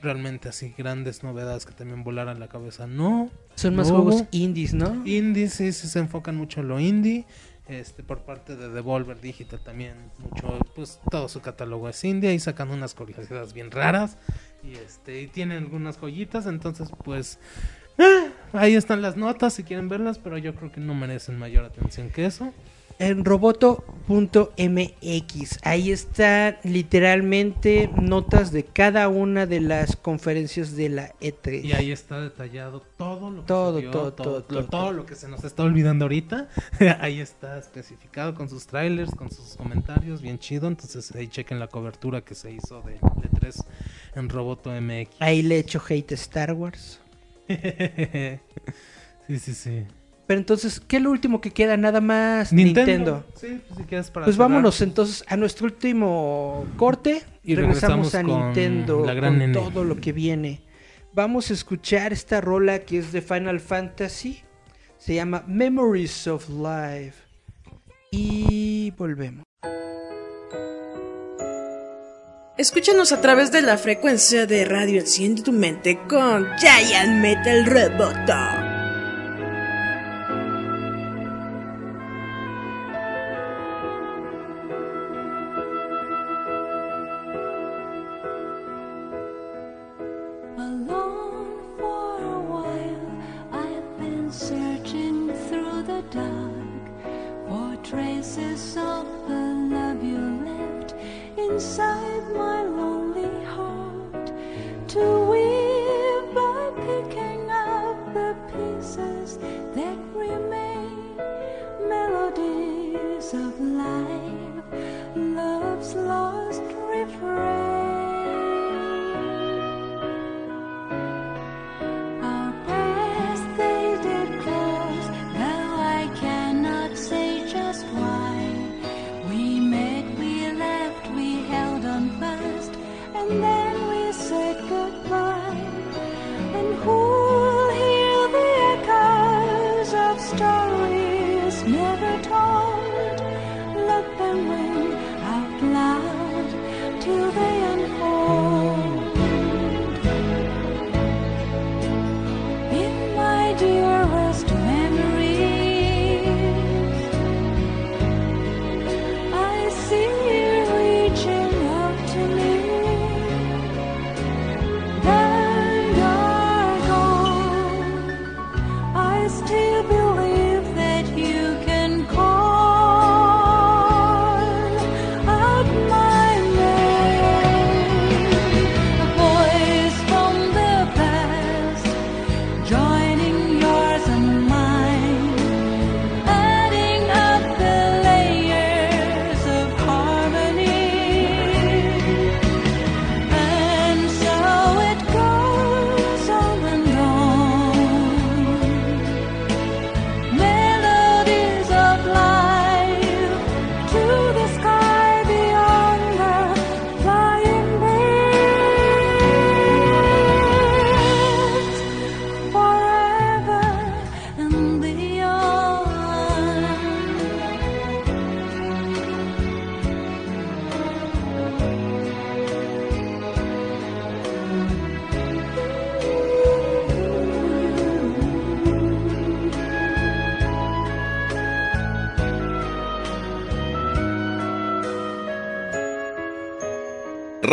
Realmente 0.01 0.49
así 0.49 0.73
grandes 0.79 1.25
novedades 1.25 1.67
que 1.67 1.73
también 1.73 2.05
volaran 2.05 2.39
la 2.39 2.47
cabeza. 2.47 2.87
No. 2.87 3.29
Son 3.57 3.75
más 3.75 3.91
no 3.91 3.97
juegos 4.05 4.25
indies, 4.31 4.73
¿no? 4.73 5.05
Indie, 5.05 5.49
sí, 5.49 5.73
sí 5.73 5.89
se 5.89 5.99
enfocan 5.99 6.37
mucho 6.37 6.61
en 6.61 6.69
lo 6.69 6.79
indie. 6.79 7.25
Este, 7.69 8.05
por 8.05 8.21
parte 8.21 8.55
de 8.55 8.69
Devolver 8.69 9.21
Digital 9.21 9.59
también 9.59 9.95
mucho, 10.19 10.57
pues 10.77 11.01
todo 11.11 11.29
su 11.29 11.41
catálogo 11.41 11.89
es 11.89 12.05
indie 12.05 12.33
y 12.33 12.39
sacan 12.39 12.71
unas 12.71 12.95
curiosidades 12.95 13.53
bien 13.53 13.73
raras 13.73 14.19
y 14.63 14.77
este, 14.77 15.23
y 15.23 15.27
tienen 15.27 15.65
algunas 15.65 15.99
joyitas, 15.99 16.47
entonces 16.47 16.91
pues 17.03 17.41
ah, 17.99 18.29
ahí 18.53 18.77
están 18.77 19.03
las 19.03 19.17
notas 19.17 19.55
si 19.55 19.65
quieren 19.65 19.89
verlas, 19.89 20.19
pero 20.19 20.39
yo 20.39 20.55
creo 20.55 20.71
que 20.71 20.81
no 20.81 20.95
merecen 20.95 21.39
mayor 21.39 21.65
atención 21.65 22.11
que 22.11 22.27
eso. 22.27 22.53
En 22.99 23.27
roboto.mx, 23.27 24.59
ahí 25.63 25.91
están 25.91 26.57
literalmente 26.65 27.91
notas 28.01 28.53
de 28.53 28.65
cada 28.65 29.09
una 29.09 29.45
de 29.45 29.61
las 29.61 29.97
conferencias 29.97 30.75
de 30.77 30.89
la 30.89 31.15
E 31.21 31.35
E3. 31.35 31.63
Y 31.65 31.73
ahí 31.73 31.93
está 31.93 32.21
detallado 32.21 32.81
todo 32.97 33.31
lo 33.31 33.43
que 33.43 33.47
Todo, 33.49 33.81
todo, 33.91 34.13
todo, 34.15 34.43
todo, 34.43 34.61
lo, 34.61 34.67
todo, 34.67 34.93
lo 34.93 35.05
que 35.05 35.15
se 35.15 35.29
nos 35.29 35.45
está 35.45 35.63
olvidando 35.63 36.07
ahorita. 36.07 36.49
ahí 37.01 37.21
está 37.21 37.59
especificado 37.59 38.35
con 38.35 38.49
sus 38.49 38.67
trailers, 38.67 39.15
con 39.15 39.31
sus 39.31 39.57
comentarios, 39.57 40.23
bien 40.23 40.39
chido. 40.39 40.67
Entonces 40.67 41.15
ahí 41.15 41.29
chequen 41.29 41.59
la 41.59 41.69
cobertura 41.69 42.23
que 42.23 42.35
se 42.35 42.51
hizo 42.51 42.81
de, 42.81 42.93
de 42.93 43.29
3 43.41 43.63
en 44.15 44.29
Roboto 44.31 44.71
MX. 44.71 45.17
Ahí 45.21 45.43
le 45.43 45.59
echo 45.59 45.83
hate 45.87 46.13
a 46.13 46.15
Star 46.15 46.55
Wars. 46.55 47.01
sí, 47.49 49.39
sí, 49.39 49.55
sí. 49.55 49.87
Pero 50.27 50.41
entonces, 50.41 50.81
¿qué 50.81 50.97
es 50.97 51.03
lo 51.03 51.11
último 51.13 51.41
que 51.41 51.53
queda? 51.53 51.77
Nada 51.77 52.01
más 52.01 52.53
Nintendo. 52.53 53.25
Sí, 53.41 53.61
pues 53.69 53.79
si 53.79 53.85
quieres 53.85 54.11
para 54.11 54.25
Pues 54.27 54.35
cerrar. 54.37 54.49
vámonos 54.51 54.81
entonces 54.81 55.25
a 55.29 55.37
nuestro 55.37 55.67
último 55.67 56.67
corte 56.77 57.23
y 57.45 57.53
Y 57.53 57.55
regresamos, 57.55 58.13
regresamos 58.13 58.15
a 58.17 58.23
con 58.23 58.45
Nintendo 58.47 59.05
la 59.07 59.15
gran 59.15 59.31
con 59.35 59.39
nene. 59.39 59.53
todo 59.55 59.85
lo 59.85 59.97
que 60.01 60.13
viene. 60.13 60.63
Vamos 61.15 61.51
a 61.51 61.55
escuchar 61.55 62.13
esta 62.13 62.41
rola 62.41 62.81
que 62.81 62.99
es 62.99 63.13
de 63.13 63.23
Final 63.23 63.61
Fantasy. 63.61 64.43
Se 64.99 65.15
llama 65.15 65.45
Memories 65.47 66.27
of 66.27 66.49
Life. 66.49 67.15
Y 68.11 68.93
volvemos. 68.99 69.45
Escúchanos 72.59 73.13
a 73.13 73.21
través 73.21 73.53
de 73.53 73.63
la 73.63 73.77
frecuencia 73.79 74.47
de 74.47 74.65
radio 74.65 75.01
Enciende 75.01 75.43
tu 75.43 75.53
mente 75.53 75.99
con 76.09 76.47
Giant 76.59 77.21
Metal 77.21 77.67
Roboto. 77.67 78.66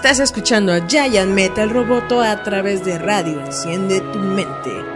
Estás 0.00 0.18
escuchando 0.18 0.72
a 0.72 0.88
Giant 0.88 1.30
Metal 1.30 1.68
Roboto 1.68 2.22
a 2.22 2.42
través 2.42 2.82
de 2.86 2.98
Radio 2.98 3.38
Enciende 3.38 4.00
tu 4.00 4.18
mente. 4.18 4.89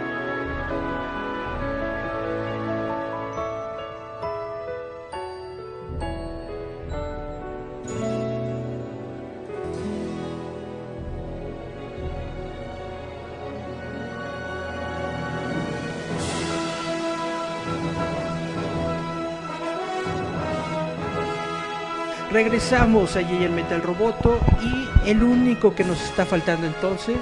Regresamos 22.55 23.17
a 23.17 23.19
el 23.19 23.51
Metal 23.51 23.81
Roboto 23.81 24.39
y 24.63 25.09
el 25.09 25.21
único 25.21 25.75
que 25.75 25.83
nos 25.83 26.01
está 26.01 26.25
faltando 26.25 26.65
entonces, 26.65 27.17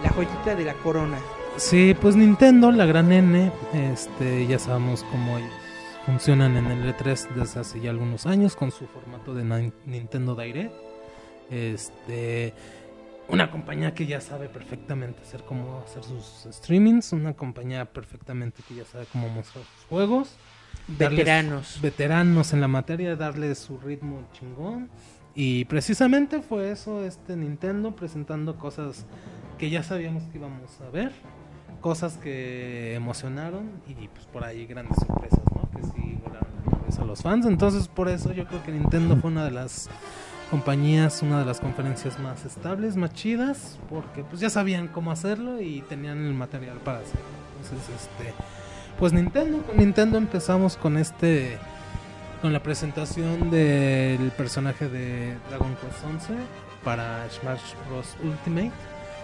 la 0.00 0.10
joyita 0.10 0.54
de 0.54 0.62
la 0.64 0.74
corona. 0.74 1.18
Sí, 1.56 1.92
pues 2.00 2.14
Nintendo, 2.14 2.70
la 2.70 2.86
gran 2.86 3.10
N, 3.10 3.50
este, 3.72 4.46
ya 4.46 4.60
sabemos 4.60 5.02
cómo 5.10 5.38
funcionan 6.06 6.56
en 6.56 6.66
el 6.68 6.94
E3 6.94 7.34
desde 7.34 7.58
hace 7.58 7.80
ya 7.80 7.90
algunos 7.90 8.26
años 8.26 8.54
con 8.54 8.70
su 8.70 8.86
formato 8.86 9.34
de 9.34 9.42
Nin- 9.42 9.72
Nintendo 9.86 10.36
Direct. 10.36 10.72
Este, 11.50 12.54
una 13.26 13.50
compañía 13.50 13.92
que 13.92 14.06
ya 14.06 14.20
sabe 14.20 14.48
perfectamente 14.48 15.20
hacer 15.22 15.42
cómo 15.42 15.80
hacer 15.84 16.04
sus 16.04 16.46
streamings, 16.54 17.12
una 17.12 17.32
compañía 17.34 17.86
perfectamente 17.86 18.62
que 18.68 18.76
ya 18.76 18.84
sabe 18.84 19.06
cómo 19.10 19.28
mostrar 19.30 19.64
sus 19.64 19.86
juegos. 19.88 20.36
Veteranos. 20.86 21.80
veteranos 21.80 22.52
en 22.52 22.60
la 22.60 22.68
materia, 22.68 23.16
darle 23.16 23.54
su 23.54 23.78
ritmo 23.78 24.22
chingón. 24.32 24.90
Y 25.34 25.64
precisamente 25.64 26.42
fue 26.42 26.70
eso, 26.70 27.04
este 27.04 27.36
Nintendo 27.36 27.96
presentando 27.96 28.56
cosas 28.56 29.04
que 29.58 29.70
ya 29.70 29.82
sabíamos 29.82 30.22
que 30.24 30.38
íbamos 30.38 30.80
a 30.80 30.90
ver, 30.90 31.12
cosas 31.80 32.16
que 32.18 32.94
emocionaron 32.94 33.70
y 33.88 34.08
pues 34.08 34.26
por 34.26 34.44
ahí 34.44 34.66
grandes 34.66 34.96
sorpresas, 34.98 35.40
¿no? 35.54 35.68
Que 35.70 35.82
sí 35.82 36.18
volaron 36.24 36.48
la 36.64 36.78
cabeza 36.78 37.02
a 37.02 37.04
los 37.04 37.22
fans. 37.22 37.46
Entonces 37.46 37.88
por 37.88 38.08
eso 38.08 38.32
yo 38.32 38.46
creo 38.46 38.62
que 38.62 38.70
Nintendo 38.70 39.16
fue 39.16 39.30
una 39.30 39.44
de 39.44 39.50
las 39.50 39.88
compañías, 40.50 41.22
una 41.22 41.40
de 41.40 41.46
las 41.46 41.60
conferencias 41.60 42.20
más 42.20 42.44
estables, 42.44 42.96
más 42.96 43.12
chidas, 43.12 43.78
porque 43.90 44.22
pues 44.22 44.40
ya 44.40 44.50
sabían 44.50 44.86
cómo 44.86 45.10
hacerlo 45.10 45.60
y 45.60 45.80
tenían 45.88 46.24
el 46.24 46.34
material 46.34 46.78
para 46.78 46.98
hacerlo. 46.98 47.26
Entonces, 47.60 47.88
este, 47.96 48.34
pues 48.98 49.12
Nintendo, 49.12 49.62
con 49.62 49.76
Nintendo 49.76 50.18
empezamos 50.18 50.76
con 50.76 50.96
este, 50.96 51.58
con 52.42 52.52
la 52.52 52.62
presentación 52.62 53.50
del 53.50 54.30
personaje 54.32 54.88
de 54.88 55.36
Dragon 55.48 55.74
Quest 55.76 56.04
11 56.04 56.34
para 56.84 57.28
Smash 57.30 57.60
Bros. 57.88 58.16
Ultimate 58.22 58.70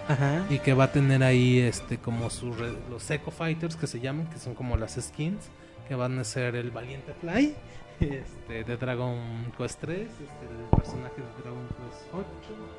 Ajá. 0.07 0.45
y 0.49 0.59
que 0.59 0.73
va 0.73 0.85
a 0.85 0.91
tener 0.91 1.23
ahí 1.23 1.59
este 1.59 1.97
como 1.97 2.29
su 2.29 2.51
re- 2.53 2.73
los 2.89 3.09
Echo 3.09 3.31
Fighters 3.31 3.75
que 3.75 3.87
se 3.87 3.99
llaman, 3.99 4.27
que 4.27 4.39
son 4.39 4.55
como 4.55 4.75
las 4.77 4.95
skins 4.99 5.49
que 5.87 5.95
van 5.95 6.17
a 6.19 6.23
ser 6.23 6.55
el 6.55 6.71
Valiente 6.71 7.13
Fly 7.21 7.55
este 8.01 8.63
de 8.63 8.77
Dragon 8.77 9.19
Quest 9.57 9.79
3, 9.81 9.99
este 9.99 10.21
el 10.23 10.77
personaje 10.77 11.15
de 11.21 11.43
Dragon 11.43 11.67
Quest 11.67 12.07
8, 12.13 12.25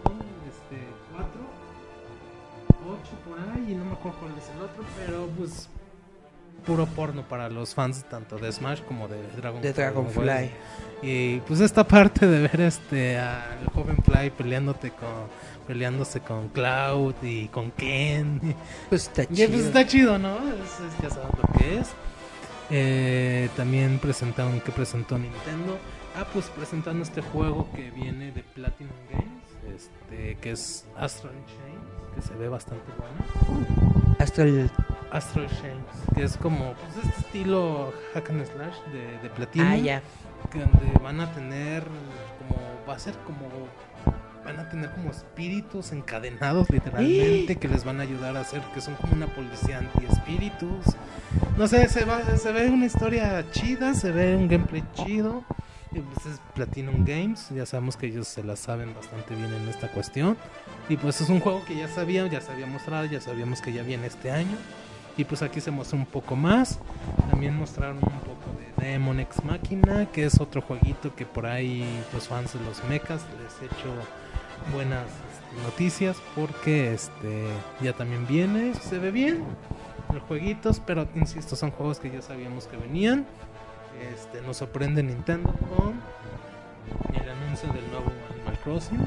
¿no? 0.05 0.13
este 0.51 0.85
4 1.15 1.29
8 2.85 3.01
por 3.29 3.39
ahí 3.39 3.73
y 3.73 3.75
no 3.77 3.85
me 3.85 3.93
acuerdo 3.93 4.19
cuál 4.19 4.33
es 4.37 4.51
el 4.57 4.63
otro, 4.63 4.83
pero 5.07 5.27
pues 5.39 5.69
puro 6.65 6.87
porno 6.87 7.23
para 7.29 7.49
los 7.49 7.75
fans 7.75 8.05
tanto 8.09 8.39
de 8.39 8.51
Smash 8.53 8.81
como 8.83 9.09
de 9.09 9.21
Dragon 9.37 9.61
De 9.63 9.73
Dragonfly. 9.73 10.51
Y 11.03 11.39
pues 11.41 11.61
esta 11.61 11.87
parte 11.87 12.27
de 12.27 12.41
ver 12.49 12.61
este 12.61 13.19
al 13.19 13.67
joven 13.75 13.97
Fly 14.05 14.31
peleándote 14.31 14.91
con 14.91 15.09
peleándose 15.67 16.21
con 16.21 16.49
Cloud 16.49 17.15
y 17.23 17.49
con 17.49 17.71
Ken. 17.73 18.41
Pues 18.89 19.03
está 19.09 19.25
pues 19.25 19.39
chido. 19.39 19.59
está 19.67 19.87
chido, 19.87 20.19
¿no? 20.19 20.37
Es, 20.39 20.95
es- 20.95 21.03
ya 21.03 21.11
sabes 21.11 21.31
lo 21.37 21.59
que 21.59 21.79
es. 21.81 21.91
Eh, 22.71 23.49
también 23.57 23.99
presentaron 23.99 24.61
que 24.61 24.73
presentó 24.73 25.19
Nintendo. 25.19 25.79
Ah, 26.17 26.27
pues 26.33 26.47
presentando 26.47 27.03
este 27.03 27.21
juego 27.23 27.69
que 27.75 27.91
viene 27.91 28.33
de 28.33 28.43
Platinum 28.43 28.93
Games, 29.11 29.75
este, 29.75 30.37
que 30.41 30.51
es 30.53 30.85
Astral 30.97 31.33
Chain, 31.47 32.15
que 32.15 32.23
se 32.23 32.35
ve 32.35 32.49
bastante 32.49 32.85
bueno. 32.99 34.17
Hasta 34.19 34.45
el 35.13 35.19
Astral 35.19 35.47
Chains, 35.49 36.15
que 36.15 36.25
es 36.25 36.37
como 36.37 36.75
pues, 36.75 37.05
este 37.05 37.21
estilo 37.21 37.93
hack 38.15 38.31
and 38.31 38.47
slash 38.47 38.77
de, 38.93 39.19
de 39.23 39.31
Platinum. 39.31 39.69
Ah, 39.69 39.77
ya. 39.77 40.03
que 40.51 40.59
donde 40.59 40.99
van 41.03 41.21
a 41.21 41.33
tener 41.33 41.85
como 42.39 42.61
va 42.89 42.95
a 42.95 42.99
ser 42.99 43.15
como 43.25 43.49
van 44.45 44.59
a 44.59 44.69
tener 44.69 44.91
como 44.91 45.11
espíritus 45.11 45.93
encadenados 45.93 46.69
literalmente 46.69 47.57
que 47.57 47.69
les 47.69 47.85
van 47.85 48.01
a 48.01 48.03
ayudar 48.03 48.37
a 48.37 48.41
hacer 48.41 48.61
que 48.75 48.81
son 48.81 48.95
como 48.97 49.13
una 49.15 49.29
policía 49.29 49.79
anti 49.79 50.05
espíritus 50.05 50.85
no 51.57 51.69
sé 51.69 51.89
se 51.89 52.05
va 52.05 52.25
se 52.37 52.53
ve 52.53 52.69
una 52.69 52.87
historia 52.87 53.45
chida 53.53 53.95
se 53.95 54.11
ve 54.11 54.37
un 54.37 54.49
gameplay 54.49 54.83
chido 54.95 55.45
y 55.93 56.01
pues 56.01 56.27
es 56.27 56.41
Platinum 56.55 57.05
Games 57.05 57.51
ya 57.51 57.67
sabemos 57.67 57.97
que 57.97 58.07
ellos 58.07 58.27
se 58.27 58.43
la 58.43 58.57
saben 58.57 58.95
bastante 58.95 59.35
bien 59.37 59.53
en 59.55 59.69
esta 59.69 59.89
cuestión 59.89 60.37
y 60.89 60.97
pues 60.97 61.21
es 61.21 61.29
un 61.29 61.39
juego 61.39 61.65
que 61.65 61.77
ya 61.77 61.87
sabíamos 61.87 62.33
ya 62.33 62.41
se 62.41 62.51
había 62.51 62.67
mostrado 62.67 63.05
ya 63.05 63.21
sabíamos 63.21 63.61
que 63.61 63.73
ya 63.73 63.83
viene 63.85 64.09
este 64.09 64.33
año 64.33 64.57
y 65.17 65.25
pues 65.25 65.43
aquí 65.43 65.61
se 65.61 65.71
mostró 65.71 65.99
un 65.99 66.07
poco 66.07 66.37
más. 66.37 66.79
También 67.31 67.57
mostraron 67.57 67.97
un 67.97 68.21
poco 68.21 68.51
de 68.79 68.91
Demon 68.91 69.21
Ex 69.21 69.45
Machina, 69.45 70.07
que 70.13 70.25
es 70.25 70.41
otro 70.41 70.63
jueguito 70.63 71.15
que 71.15 71.27
por 71.27 71.47
ahí 71.47 71.85
los 72.13 72.29
fans 72.29 72.55
de 72.55 72.61
los 72.65 72.83
mechas 72.85 73.23
les 73.43 73.63
he 73.63 73.67
hecho 73.67 73.93
buenas 74.73 75.07
este, 75.07 75.63
noticias 75.65 76.17
porque 76.35 76.95
este 76.95 77.47
ya 77.81 77.93
también 77.93 78.27
viene, 78.27 78.75
se 78.75 78.99
ve 78.99 79.11
bien 79.11 79.45
los 80.13 80.23
jueguitos, 80.25 80.81
pero 80.81 81.09
insisto, 81.15 81.57
son 81.57 81.71
juegos 81.71 81.99
que 81.99 82.11
ya 82.11 82.23
sabíamos 82.23 82.67
que 82.67 82.77
venían. 82.77 83.27
Este 84.15 84.43
nos 84.43 84.59
sorprende 84.59 85.03
Nintendo 85.03 85.53
con 85.77 86.01
el 87.15 87.29
anuncio 87.29 87.73
del 87.73 87.89
nuevo 87.91 88.13
Animal 88.31 88.59
Crossing. 88.63 89.07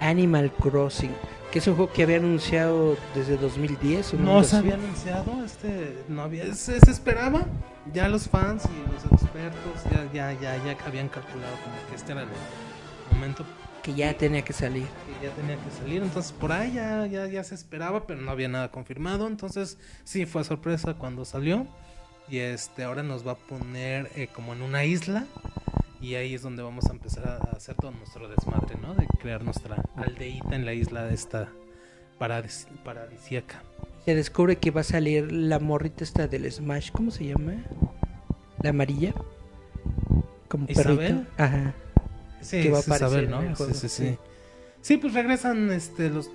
Animal 0.00 0.52
Crossing, 0.52 1.14
que 1.54 1.60
es 1.60 1.68
un 1.68 1.76
juego 1.76 1.92
que 1.92 2.02
había 2.02 2.16
anunciado 2.16 2.96
desde 3.14 3.36
2010. 3.36 4.14
o 4.14 4.16
No 4.16 4.42
se 4.42 4.56
había 4.56 4.74
anunciado, 4.74 5.44
este, 5.44 6.02
no 6.08 6.22
había, 6.22 6.52
se, 6.52 6.80
se 6.80 6.90
esperaba, 6.90 7.46
ya 7.92 8.08
los 8.08 8.28
fans 8.28 8.64
y 8.64 8.92
los 8.92 9.04
expertos 9.04 9.84
ya, 9.84 10.04
ya, 10.12 10.32
ya, 10.32 10.64
ya 10.64 10.76
habían 10.84 11.08
calculado 11.08 11.54
como 11.62 11.76
que 11.88 11.94
este 11.94 12.10
era 12.10 12.22
el 12.22 12.28
momento 13.12 13.46
que 13.84 13.94
ya 13.94 14.12
tenía 14.14 14.42
que 14.42 14.52
salir. 14.52 14.82
que 14.82 15.28
ya 15.28 15.32
tenía 15.32 15.54
que 15.54 15.70
salir, 15.70 16.02
entonces 16.02 16.32
por 16.32 16.50
ahí 16.50 16.72
ya, 16.72 17.06
ya, 17.06 17.28
ya 17.28 17.44
se 17.44 17.54
esperaba, 17.54 18.04
pero 18.04 18.20
no 18.20 18.32
había 18.32 18.48
nada 18.48 18.72
confirmado, 18.72 19.28
entonces 19.28 19.78
sí 20.02 20.26
fue 20.26 20.42
sorpresa 20.42 20.94
cuando 20.94 21.24
salió 21.24 21.68
y 22.28 22.38
este 22.38 22.82
ahora 22.82 23.04
nos 23.04 23.24
va 23.24 23.32
a 23.32 23.36
poner 23.36 24.10
eh, 24.16 24.26
como 24.26 24.54
en 24.54 24.62
una 24.62 24.86
isla 24.86 25.24
y 26.04 26.14
ahí 26.16 26.34
es 26.34 26.42
donde 26.42 26.62
vamos 26.62 26.86
a 26.86 26.92
empezar 26.92 27.26
a 27.28 27.56
hacer 27.56 27.74
todo 27.76 27.90
nuestro 27.92 28.28
desmadre, 28.28 28.76
¿no? 28.80 28.94
De 28.94 29.06
crear 29.20 29.42
nuestra 29.42 29.82
aldeíta 29.96 30.54
en 30.54 30.64
la 30.64 30.72
isla 30.74 31.04
de 31.04 31.14
esta 31.14 31.48
paradis- 32.18 32.66
paradisíaca. 32.84 33.62
Se 34.04 34.14
descubre 34.14 34.56
que 34.56 34.70
va 34.70 34.82
a 34.82 34.84
salir 34.84 35.32
la 35.32 35.58
morrita 35.58 36.04
esta 36.04 36.26
del 36.28 36.50
Smash, 36.50 36.90
¿cómo 36.90 37.10
se 37.10 37.26
llama? 37.26 37.54
La 38.62 38.70
amarilla. 38.70 39.14
Como 40.48 40.66
¿Isabel? 40.68 40.96
perrito. 40.98 41.26
Ajá. 41.38 41.74
Sí, 42.40 42.62
que 42.62 42.70
va 42.70 42.78
a 42.80 42.82
¿no? 42.82 43.40
Sí, 43.40 43.54
juego, 43.56 43.72
sí, 43.74 43.88
sí. 43.88 44.08
sí. 44.10 44.18
Sí, 44.82 44.96
pues 44.98 45.14
regresan 45.14 45.70
este 45.70 46.10
los 46.10 46.30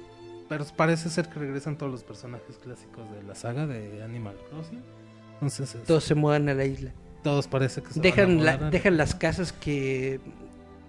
pero 0.49 0.65
parece 0.75 1.11
ser 1.11 1.29
que 1.29 1.37
regresan 1.39 1.77
todos 1.77 1.91
los 1.91 2.03
personajes 2.03 2.57
clásicos 2.57 3.09
de 3.11 3.21
la 3.21 3.35
saga 3.35 3.67
de 3.67 4.01
Animal 4.01 4.35
Crossing. 4.49 4.81
Entonces, 5.35 5.75
este, 5.75 5.85
Todos 5.85 6.03
se 6.03 6.15
mudan 6.15 6.49
a 6.49 6.55
la 6.55 6.65
isla. 6.65 6.91
Todos 7.23 7.47
parece 7.47 7.81
que 7.81 7.93
se 7.93 7.99
Dejan, 7.99 8.37
van 8.37 8.47
a 8.47 8.57
la- 8.57 8.69
dejan 8.69 8.97
las 8.97 9.15
casas 9.15 9.51
que 9.53 10.19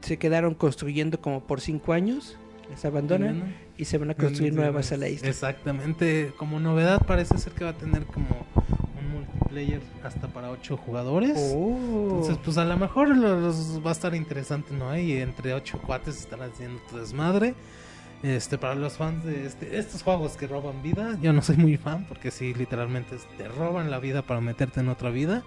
se 0.03 0.17
quedaron 0.19 0.55
construyendo 0.55 1.21
como 1.21 1.41
por 1.43 1.61
cinco 1.61 1.93
años. 1.93 2.37
Las 2.71 2.85
abandonan 2.85 3.57
y 3.77 3.85
se 3.87 3.99
van 3.99 4.11
a 4.11 4.15
construir 4.15 4.55
nuevas 4.55 4.93
a 4.93 4.97
la 4.97 5.09
isla. 5.09 5.29
Exactamente, 5.29 6.33
como 6.37 6.61
novedad 6.61 7.05
parece 7.05 7.37
ser 7.39 7.53
que 7.53 7.65
va 7.65 7.71
a 7.71 7.77
tener 7.77 8.05
como 8.05 8.47
un 9.01 9.11
multiplayer 9.13 9.81
hasta 10.05 10.29
para 10.29 10.51
ocho 10.51 10.77
jugadores. 10.77 11.37
Oh. 11.53 12.11
Entonces, 12.11 12.39
pues 12.45 12.59
a 12.59 12.65
lo 12.65 12.77
mejor 12.77 13.09
los, 13.17 13.85
va 13.85 13.91
a 13.91 13.93
estar 13.93 14.15
interesante, 14.15 14.73
¿no? 14.73 14.97
Y 14.97 15.15
entre 15.15 15.53
ocho 15.53 15.81
cuates 15.85 16.17
estarán 16.19 16.51
haciendo 16.53 16.81
tu 16.89 16.99
desmadre. 16.99 17.55
Este, 18.23 18.57
para 18.59 18.75
los 18.75 18.99
fans 18.99 19.25
de 19.25 19.47
este, 19.47 19.79
estos 19.79 20.03
juegos 20.03 20.37
que 20.37 20.47
roban 20.47 20.83
vida, 20.83 21.19
yo 21.23 21.33
no 21.33 21.41
soy 21.43 21.57
muy 21.57 21.77
fan 21.79 22.05
porque 22.07 22.31
sí, 22.31 22.53
literalmente 22.55 23.17
te 23.39 23.49
roban 23.49 23.91
la 23.91 23.99
vida 23.99 24.23
para 24.23 24.41
meterte 24.41 24.79
en 24.81 24.91
otra 24.91 25.11
vida. 25.11 25.43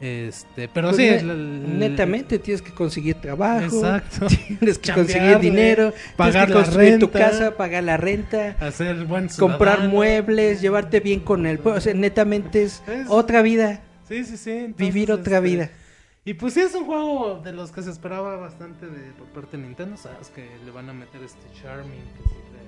Este, 0.00 0.68
pero 0.68 0.90
Pues 0.92 0.96
sí, 1.20 1.26
ne- 1.26 1.88
netamente 1.88 2.38
tienes 2.38 2.62
que 2.62 2.72
conseguir 2.72 3.16
trabajo, 3.16 3.64
Exacto. 3.64 4.26
tienes 4.58 4.78
que 4.78 4.92
conseguir 4.92 5.38
dinero, 5.40 5.92
pagar 6.16 6.46
tienes 6.46 6.46
que 6.46 6.52
la 6.54 6.62
construir 6.62 6.98
tu 7.00 7.06
renta. 7.06 7.18
casa, 7.18 7.56
pagar 7.56 7.82
la 7.84 7.96
renta, 7.96 8.56
Hacer 8.60 9.04
buen 9.06 9.28
comprar 9.28 9.88
muebles, 9.88 10.60
llevarte 10.60 11.00
bien 11.00 11.18
con 11.20 11.46
el 11.46 11.58
pueblo. 11.58 11.78
O 11.78 11.80
sea, 11.80 11.94
netamente 11.94 12.62
es 12.62 12.80
Es- 12.86 13.06
otra 13.08 13.42
vida, 13.42 13.80
Sí, 14.08 14.24
sí, 14.24 14.36
sí. 14.36 14.50
entonces, 14.52 14.76
vivir 14.76 15.10
otra 15.10 15.38
este, 15.38 15.48
vida. 15.48 15.70
Y 16.24 16.34
pues 16.34 16.54
sí, 16.54 16.60
es 16.60 16.74
un 16.76 16.84
juego 16.84 17.40
de 17.42 17.52
los 17.52 17.72
que 17.72 17.82
se 17.82 17.90
esperaba 17.90 18.36
bastante 18.36 18.86
de, 18.86 19.12
por 19.12 19.26
parte 19.28 19.56
de 19.56 19.62
Nintendo. 19.64 19.96
Sabes 19.96 20.28
que 20.28 20.46
le 20.64 20.70
van 20.70 20.88
a 20.90 20.92
meter 20.92 21.22
este 21.24 21.40
Charming, 21.60 21.90
que 21.90 22.28
siempre 22.28 22.60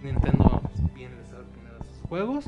pues, 0.00 0.14
Nintendo 0.14 0.62
bien 0.94 1.10
le 1.20 1.26
sabe 1.28 1.44
poner 1.54 1.74
a 1.74 1.78
sus 1.84 2.08
juegos. 2.08 2.44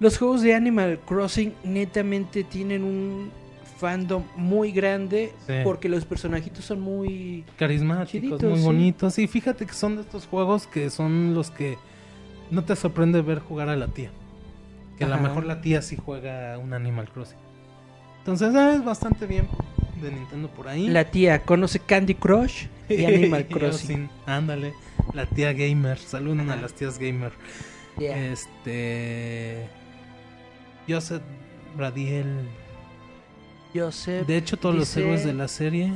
Los 0.00 0.16
juegos 0.18 0.42
de 0.42 0.54
Animal 0.54 1.00
Crossing 1.06 1.54
netamente 1.64 2.44
tienen 2.44 2.84
un 2.84 3.30
fandom 3.78 4.24
muy 4.36 4.72
grande 4.72 5.32
Sí. 5.46 5.54
porque 5.64 5.88
los 5.88 6.04
personajitos 6.04 6.64
son 6.64 6.80
muy... 6.80 7.44
Carismáticos, 7.56 8.10
Chiditos, 8.10 8.42
muy 8.42 8.58
sí. 8.58 8.64
bonitos. 8.64 9.18
Y 9.18 9.26
fíjate 9.26 9.66
que 9.66 9.72
son 9.72 9.96
de 9.96 10.02
estos 10.02 10.26
juegos 10.26 10.66
que 10.66 10.90
son 10.90 11.34
los 11.34 11.50
que 11.50 11.76
no 12.50 12.64
te 12.64 12.74
sorprende 12.76 13.22
ver 13.22 13.40
jugar 13.40 13.68
a 13.68 13.76
la 13.76 13.88
tía. 13.88 14.10
Que 14.98 15.04
a 15.04 15.08
lo 15.08 15.18
mejor 15.18 15.44
la 15.46 15.60
tía 15.60 15.80
sí 15.82 15.96
juega 15.96 16.58
un 16.58 16.72
Animal 16.72 17.08
Crossing. 17.10 17.38
Entonces 18.18 18.52
ah, 18.54 18.74
es 18.74 18.84
bastante 18.84 19.26
bien 19.26 19.46
de 20.02 20.10
Nintendo 20.12 20.48
por 20.48 20.66
ahí. 20.68 20.88
La 20.88 21.04
tía 21.10 21.42
conoce 21.42 21.78
Candy 21.80 22.14
Crush 22.14 22.66
y 22.88 23.04
Animal 23.04 23.46
Crossing. 23.46 23.86
sin- 23.96 24.10
Ándale, 24.26 24.72
la 25.14 25.26
tía 25.26 25.52
gamer. 25.52 25.98
Saluden 25.98 26.50
a 26.50 26.56
las 26.56 26.72
tías 26.74 26.98
gamer. 26.98 27.32
Yeah. 27.96 28.16
Este. 28.32 29.68
Joseph 30.88 31.22
Bradiel. 31.76 32.48
Joseph 33.74 34.26
De 34.26 34.36
hecho, 34.36 34.56
todos 34.56 34.74
los 34.74 34.96
héroes 34.96 35.24
de 35.24 35.32
la 35.34 35.46
serie. 35.48 35.92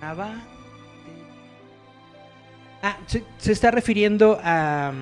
Nava. 0.00 0.32
Ah, 2.82 2.96
se, 3.06 3.22
se 3.38 3.52
está 3.52 3.70
refiriendo 3.70 4.38
a 4.42 4.92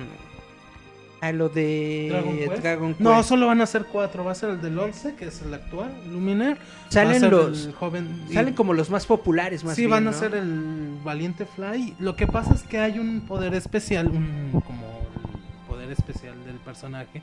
a 1.21 1.33
lo 1.33 1.49
de 1.49 2.07
Dragon 2.09 2.37
Quest. 2.37 2.61
Dragon 2.61 2.87
Quest. 2.93 3.01
No, 3.01 3.23
solo 3.23 3.47
van 3.47 3.59
a 3.61 3.65
ser 3.65 3.85
cuatro. 3.85 4.23
Va 4.23 4.31
a 4.31 4.35
ser 4.35 4.51
el 4.51 4.61
del 4.61 4.77
11, 4.79 5.15
que 5.15 5.25
es 5.25 5.41
el 5.41 5.53
actual, 5.53 5.91
Luminar. 6.09 6.57
Salen 6.89 7.29
los 7.29 7.69
joven. 7.77 8.25
y- 8.29 8.33
salen 8.33 8.53
como 8.53 8.73
los 8.73 8.89
más 8.89 9.05
populares 9.05 9.63
más 9.65 9.75
Sí, 9.75 9.81
bien, 9.81 9.91
van 9.91 10.07
a 10.07 10.11
¿no? 10.11 10.17
ser 10.17 10.35
el 10.35 10.97
Valiente 11.03 11.45
Fly. 11.45 11.95
Lo 11.99 12.15
que 12.15 12.25
pasa 12.27 12.53
es 12.53 12.63
que 12.63 12.79
hay 12.79 12.99
un 12.99 13.21
poder 13.21 13.53
especial, 13.53 14.07
un 14.07 14.61
como 14.65 14.85
el 14.87 15.67
poder 15.67 15.91
especial 15.91 16.35
del 16.45 16.55
personaje, 16.57 17.21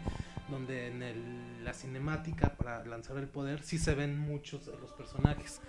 donde 0.48 0.89
en 0.89 1.02
el- 1.02 1.64
la 1.64 1.73
cinemática 1.74 2.51
para 2.56 2.85
lanzar 2.85 3.16
el 3.18 3.27
poder 3.27 3.62
sí 3.62 3.78
se 3.78 3.94
ven 3.94 4.18
muchos 4.18 4.66
de 4.66 4.73
los 4.78 4.93
personajes, 4.93 5.60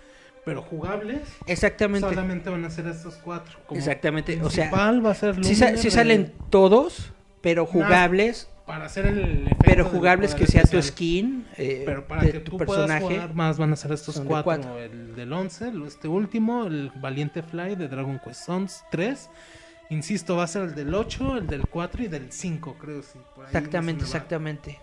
pero 0.44 0.62
jugables 0.62 1.20
Exactamente. 1.46 2.08
solamente 2.08 2.48
van 2.50 2.64
a 2.64 2.70
ser 2.70 2.86
estos 2.86 3.16
cuatro. 3.16 3.58
Como 3.66 3.78
Exactamente, 3.78 4.40
o 4.42 4.50
sea, 4.50 4.70
va 4.70 5.10
a 5.10 5.14
ser 5.14 5.44
Sí, 5.44 5.54
sa- 5.54 5.76
sí 5.76 5.90
salen 5.90 6.32
todos, 6.50 7.12
pero 7.40 7.66
jugables, 7.66 8.48
para 8.66 8.84
hacer 8.84 9.06
el 9.06 9.46
efecto 9.46 9.56
pero 9.64 9.84
jugables 9.86 10.34
que 10.34 10.46
sea 10.46 10.62
tu 10.62 10.80
skin 10.82 11.46
eh, 11.56 11.82
Pero 11.86 12.06
para 12.06 12.22
de 12.22 12.32
que 12.32 12.40
tu 12.40 12.50
tú 12.58 12.64
puedas 12.66 12.86
personaje. 12.86 13.14
jugar 13.16 13.34
más 13.34 13.56
van 13.58 13.72
a 13.72 13.76
ser 13.76 13.92
estos 13.92 14.20
cuatro, 14.20 14.44
cuatro. 14.44 14.78
El 14.78 15.16
del 15.16 15.32
11, 15.32 15.68
el- 15.68 15.82
este 15.86 16.06
último, 16.06 16.66
el 16.66 16.92
Valiente 16.96 17.42
Fly 17.42 17.76
de 17.76 17.88
Dragon 17.88 18.20
Quest 18.22 18.44
Sons 18.44 18.84
3. 18.90 19.30
Insisto, 19.90 20.36
va 20.36 20.44
a 20.44 20.46
ser 20.46 20.62
el 20.64 20.74
del 20.74 20.92
8, 20.94 21.38
el 21.38 21.46
del 21.46 21.62
4 21.66 22.02
y 22.04 22.08
del 22.08 22.30
5, 22.30 22.76
creo. 22.78 23.02
Sí, 23.02 23.18
por 23.34 23.44
ahí 23.46 23.50
Exactamente, 23.54 24.00
se 24.04 24.06
exactamente. 24.16 24.78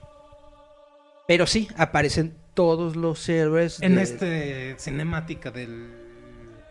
Pero 1.27 1.45
sí, 1.47 1.67
aparecen 1.77 2.35
todos 2.53 2.95
los 2.95 3.27
héroes 3.29 3.81
En 3.81 3.95
de- 3.95 4.01
este 4.01 4.75
cinemática 4.79 5.51
del, 5.51 5.91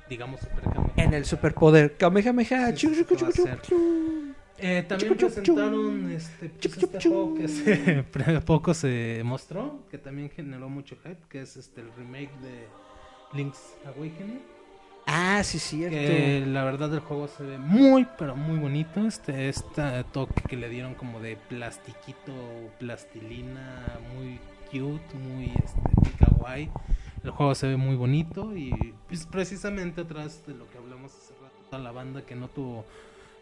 digamos, 0.09 0.41
Super 0.41 0.63
Kamehameha. 0.65 0.93
en 0.97 1.15
el 1.15 1.25
superpoder 1.25 1.97
Kamehameha. 1.97 2.77
Sí. 2.77 2.89
Eh, 4.59 4.85
también 4.89 5.11
Chup, 5.17 5.19
chup, 5.19 5.35
presentaron 5.35 6.11
este, 6.13 6.49
pues, 6.49 6.61
Chup, 6.79 6.95
este 6.95 7.09
juego 7.09 7.35
que 7.35 8.05
pre- 8.13 8.41
poco 8.41 8.73
se 8.73 9.21
mostró, 9.25 9.81
que 9.91 9.99
también 9.99 10.31
generó 10.31 10.69
mucho 10.69 10.97
hype, 11.03 11.19
que 11.29 11.43
es 11.43 11.57
este 11.57 11.81
el 11.81 11.93
remake 11.97 12.31
de 12.41 12.67
Link's 13.37 13.75
Awakening. 13.85 14.41
Ah, 15.07 15.43
sí, 15.45 15.59
cierto. 15.59 15.97
Que 15.97 16.45
la 16.47 16.65
verdad 16.65 16.93
el 16.95 17.01
juego 17.01 17.29
se 17.29 17.43
ve 17.43 17.59
muy, 17.59 18.07
pero 18.19 18.37
muy 18.37 18.59
bonito. 18.59 19.07
Este, 19.07 19.49
este 19.49 20.05
toque 20.13 20.43
que 20.49 20.57
le 20.57 20.69
dieron 20.69 20.95
como 20.95 21.21
de 21.21 21.37
plastiquito, 21.37 22.33
plastilina, 22.79 23.99
muy 24.15 24.41
cute, 24.71 25.17
muy, 25.17 25.53
este, 25.63 25.81
muy 26.03 26.11
kawaii. 26.19 26.71
El 27.23 27.31
juego 27.31 27.55
se 27.55 27.69
ve 27.69 27.77
muy 27.77 27.97
bonito 27.97 28.55
y 28.57 28.71
pues, 29.09 29.27
precisamente 29.27 30.03
atrás 30.03 30.43
de 30.47 30.55
lo 30.55 30.69
que 30.71 30.79
hablamos 30.79 31.13
hace 31.13 31.33
rato, 31.35 31.57
toda 31.71 31.83
la 31.83 31.91
banda 31.91 32.23
que 32.23 32.35
no 32.35 32.49
tuvo 32.49 32.85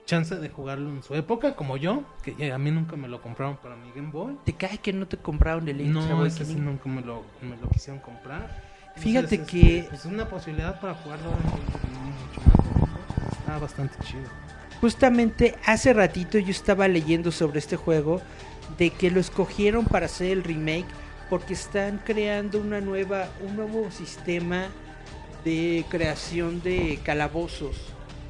chance 0.05 0.35
de 0.37 0.49
jugarlo 0.49 0.91
en 0.91 1.03
su 1.03 1.15
época, 1.15 1.55
como 1.55 1.77
yo, 1.77 2.03
que 2.23 2.53
a 2.53 2.59
mí 2.59 2.71
nunca 2.71 2.97
me 2.97 3.09
lo 3.09 3.21
compraron 3.21 3.57
para 3.57 3.77
mi 3.77 3.91
Game 3.93 4.11
Boy. 4.11 4.37
¿Te 4.45 4.53
cae 4.53 4.79
que 4.79 4.93
no 4.93 5.07
te 5.07 5.17
compraron 5.17 5.69
el 5.69 5.93
No, 5.93 6.27
ese 6.27 6.45
sí 6.45 6.57
nunca 6.57 6.89
me 6.89 7.03
lo, 7.03 7.25
me 7.41 7.57
lo 7.57 7.69
quisieron 7.71 8.01
comprar. 8.01 8.72
Fíjate 8.97 9.35
Entonces, 9.37 9.49
que- 9.51 9.79
este, 9.79 9.91
pues 9.91 10.05
una 10.05 10.29
posibilidad 10.29 10.81
para 10.81 10.95
tiempo. 10.95 11.19
Está 13.39 13.59
bastante 13.59 13.95
chido. 14.05 14.29
Justamente 14.81 15.55
hace 15.65 15.93
ratito 15.93 16.39
yo 16.39 16.51
estaba 16.51 16.89
leyendo 16.89 17.31
sobre 17.33 17.59
este 17.59 17.77
juego 17.77 18.21
de 18.79 18.91
que 18.91 19.11
lo 19.11 19.21
escogieron 19.21 19.85
para 19.85 20.07
hacer 20.07 20.31
el 20.33 20.45
remake 20.45 20.87
porque 21.31 21.55
están 21.55 21.99
creando 22.05 22.61
una 22.61 22.81
nueva 22.81 23.29
un 23.47 23.57
nuevo 23.57 23.91
sistema 23.91 24.67
de 25.45 25.85
creación 25.89 26.63
de 26.63 26.99
calabozos 27.05 27.77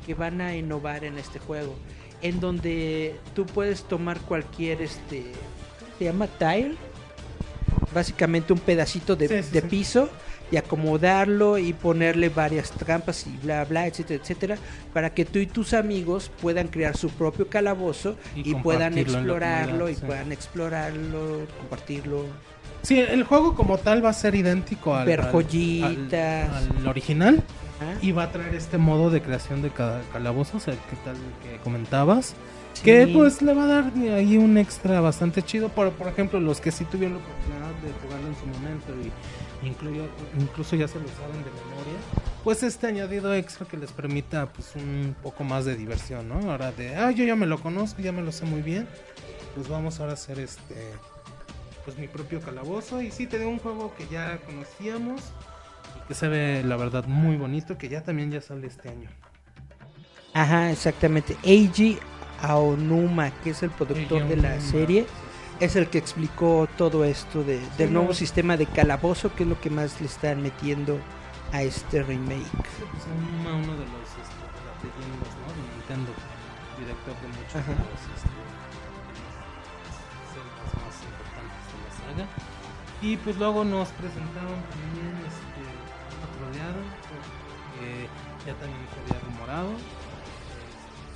que 0.06 0.14
van 0.14 0.40
a 0.40 0.54
innovar 0.56 1.04
en 1.04 1.18
este 1.18 1.38
juego 1.38 1.74
en 2.22 2.40
donde 2.40 3.18
tú 3.34 3.46
puedes 3.46 3.84
tomar 3.84 4.18
cualquier 4.20 4.82
este 4.82 5.22
¿cómo 5.80 5.92
se 5.98 6.04
llama 6.04 6.26
tile 6.26 6.76
básicamente 7.94 8.52
un 8.52 8.58
pedacito 8.60 9.14
de, 9.16 9.28
Sí, 9.28 9.42
sí, 9.42 9.50
de 9.52 9.60
sí. 9.60 9.66
piso 9.68 10.08
y 10.52 10.56
acomodarlo 10.58 11.58
y 11.58 11.72
ponerle 11.72 12.28
varias 12.28 12.70
trampas 12.70 13.26
y 13.26 13.36
bla 13.44 13.64
bla 13.64 13.86
etcétera 13.88 14.20
etcétera 14.22 14.56
para 14.92 15.10
que 15.14 15.24
tú 15.24 15.38
y 15.40 15.46
tus 15.46 15.72
amigos 15.74 16.30
puedan 16.40 16.68
crear 16.68 16.96
su 16.96 17.08
propio 17.10 17.48
calabozo 17.48 18.16
Y 18.36 18.50
y, 18.50 18.54
puedan 18.56 18.96
explorarlo 18.98 19.88
y 19.88 19.94
sí. 19.96 20.02
puedan 20.06 20.30
explorarlo 20.30 21.46
compartirlo 21.58 22.26
Sí, 22.82 22.98
el 22.98 23.22
juego 23.24 23.54
como 23.54 23.78
tal 23.78 24.04
va 24.04 24.10
a 24.10 24.12
ser 24.12 24.34
idéntico 24.34 24.94
al, 24.96 25.06
Ver 25.06 25.20
al- 25.20 25.30
joyitas. 25.32 26.50
al- 26.52 26.76
al 26.78 26.86
original 26.88 27.42
¿ah? 27.80 27.96
y 28.02 28.10
va 28.12 28.24
a 28.24 28.32
traer 28.32 28.54
este 28.56 28.76
modo 28.76 29.08
de 29.08 29.22
creación 29.22 29.62
de 29.62 29.70
ca- 29.70 30.00
calabozos, 30.12 30.66
el 30.66 30.74
que 30.74 30.96
tal 31.04 31.14
que 31.44 31.58
comentabas. 31.62 32.34
Sí. 32.74 32.82
Que 32.82 33.06
pues 33.06 33.40
le 33.40 33.54
va 33.54 33.64
a 33.64 33.66
dar 33.68 33.92
ahí 34.16 34.36
un 34.36 34.58
extra 34.58 35.00
bastante 35.00 35.42
chido. 35.42 35.68
Por, 35.68 35.92
por 35.92 36.08
ejemplo, 36.08 36.40
los 36.40 36.60
que 36.60 36.72
sí 36.72 36.84
tuvieron 36.86 37.18
la 37.18 37.22
oportunidad 37.24 37.70
de 37.82 37.92
jugarlo 38.02 38.28
en 38.28 38.34
su 38.34 38.46
momento 38.46 38.92
y 39.06 39.12
incluyo, 39.62 40.06
incluso 40.38 40.76
ya 40.76 40.88
se 40.88 40.98
lo 40.98 41.08
saben 41.08 41.44
de 41.44 41.50
memoria, 41.50 41.98
pues 42.44 42.62
este 42.62 42.86
añadido 42.86 43.34
extra 43.34 43.66
que 43.66 43.76
les 43.76 43.92
permita 43.92 44.46
pues 44.52 44.74
un 44.74 45.14
poco 45.22 45.44
más 45.44 45.64
de 45.64 45.76
diversión, 45.76 46.28
¿no? 46.28 46.50
Ahora 46.50 46.72
de, 46.72 46.96
ah, 46.96 47.10
yo 47.10 47.24
ya 47.24 47.36
me 47.36 47.46
lo 47.46 47.60
conozco, 47.60 48.02
ya 48.02 48.12
me 48.12 48.22
lo 48.22 48.32
sé 48.32 48.44
muy 48.44 48.62
bien, 48.62 48.88
pues 49.54 49.68
vamos 49.68 50.00
ahora 50.00 50.12
a 50.12 50.14
hacer 50.14 50.38
este, 50.40 50.92
pues 51.84 51.98
mi 51.98 52.08
propio 52.08 52.40
calabozo. 52.40 53.02
Y 53.02 53.10
sí, 53.10 53.26
te 53.26 53.38
dio 53.38 53.48
un 53.48 53.58
juego 53.58 53.94
que 53.96 54.06
ya 54.08 54.38
conocíamos 54.38 55.20
y 55.96 56.08
que 56.08 56.14
se 56.14 56.28
ve 56.28 56.62
la 56.64 56.76
verdad 56.76 57.04
muy 57.06 57.36
bonito, 57.36 57.78
que 57.78 57.88
ya 57.88 58.02
también 58.02 58.30
ya 58.30 58.40
sale 58.40 58.66
este 58.66 58.88
año. 58.88 59.08
Ajá, 60.34 60.70
exactamente. 60.70 61.36
Eiji 61.42 61.98
Aonuma, 62.40 63.30
que 63.42 63.50
es 63.50 63.62
el 63.62 63.70
productor 63.70 64.26
de 64.26 64.36
la 64.36 64.52
Aonuma. 64.52 64.70
serie, 64.70 65.06
es 65.64 65.76
el 65.76 65.88
que 65.88 65.98
explicó 65.98 66.68
todo 66.76 67.04
esto 67.04 67.42
de, 67.44 67.60
del 67.78 67.88
Sí, 67.88 67.92
nuevo 67.92 68.08
no. 68.08 68.14
sistema 68.14 68.56
de 68.56 68.66
calabozo, 68.66 69.34
que 69.34 69.44
es 69.44 69.48
lo 69.48 69.60
que 69.60 69.70
más 69.70 70.00
le 70.00 70.06
están 70.06 70.42
metiendo 70.42 70.98
a 71.52 71.62
este 71.62 72.02
remake. 72.02 72.44
Sí, 72.44 72.84
pues 72.90 73.04
Aonuma, 73.06 73.54
uno 73.56 73.72
de 73.76 73.86
los 73.86 74.08
este, 74.22 74.42
de 74.42 74.62
las 74.66 74.76
leyendas 74.82 75.32
¿no? 75.38 75.52
de 75.54 75.62
Nintendo, 75.76 76.12
director 76.78 77.14
de 77.20 77.28
muchos 77.28 77.54
Ajá. 77.56 77.72
de 77.72 77.78
los 77.78 78.02
este, 78.16 78.30
celdas 80.32 80.70
más 80.82 80.96
importantes 81.04 81.62
de 81.70 81.78
la 81.84 81.90
saga. 82.24 82.28
Y 83.00 83.16
pues 83.18 83.36
luego 83.36 83.64
nos 83.64 83.88
presentaron 83.90 84.62
también 84.70 85.14
este, 85.26 85.62
otro 86.22 86.46
oleado, 86.48 86.80
que 87.78 88.08
ya 88.46 88.54
también 88.58 88.86
se 88.94 89.00
había 89.00 89.20
rumorado. 89.26 89.70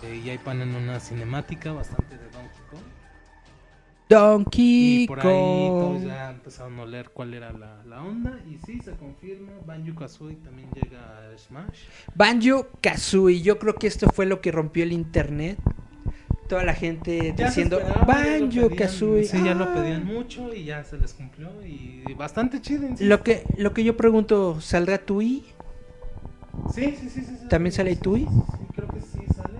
Este, 0.02 0.16
y 0.16 0.30
ahí 0.30 0.38
ponen 0.38 0.74
una 0.74 1.00
cinemática 1.00 1.72
bastante. 1.72 2.16
Donkey 4.08 5.02
Y 5.02 5.06
por 5.08 5.20
ahí 5.20 5.68
todos 5.68 6.02
ya 6.04 6.30
empezaron 6.30 6.78
a 6.78 6.82
oler 6.82 7.10
cuál 7.10 7.34
era 7.34 7.52
la, 7.52 7.82
la 7.84 8.02
onda. 8.02 8.38
Y 8.48 8.58
sí, 8.64 8.80
se 8.80 8.92
confirma. 8.92 9.52
Banjo 9.66 9.98
Kazooie 9.98 10.36
también 10.36 10.68
llega 10.74 10.98
a 11.00 11.38
Smash. 11.38 11.80
Banjo 12.14 12.68
Kazooie, 12.80 13.42
yo 13.42 13.58
creo 13.58 13.74
que 13.74 13.88
esto 13.88 14.08
fue 14.10 14.26
lo 14.26 14.40
que 14.40 14.52
rompió 14.52 14.84
el 14.84 14.92
internet. 14.92 15.58
Toda 16.48 16.62
la 16.62 16.74
gente 16.74 17.34
Ya 17.36 17.46
diciendo 17.46 17.80
Banjo 18.06 18.70
Kazooie. 18.76 19.24
Sí, 19.24 19.42
ya 19.44 19.54
lo 19.54 19.64
ah". 19.64 19.74
pedían 19.74 20.04
mucho 20.04 20.54
y 20.54 20.64
ya 20.64 20.84
se 20.84 20.98
les 20.98 21.12
cumplió. 21.12 21.50
Y 21.64 22.14
bastante 22.14 22.60
chido. 22.60 22.84
insisto. 22.84 23.04
Lo 23.04 23.24
que, 23.24 23.44
lo 23.56 23.74
que 23.74 23.82
yo 23.82 23.96
pregunto, 23.96 24.60
¿saldrá 24.60 24.98
Tui? 24.98 25.44
Sí, 26.72 26.96
sí, 26.98 27.08
sí, 27.08 27.22
sí, 27.22 27.36
sí. 27.40 27.48
¿También 27.48 27.72
sale 27.72 27.96
Tui? 27.96 28.20
Sí, 28.20 28.66
creo 28.74 28.88
que 28.88 29.00
sí 29.00 29.18
sale. 29.34 29.54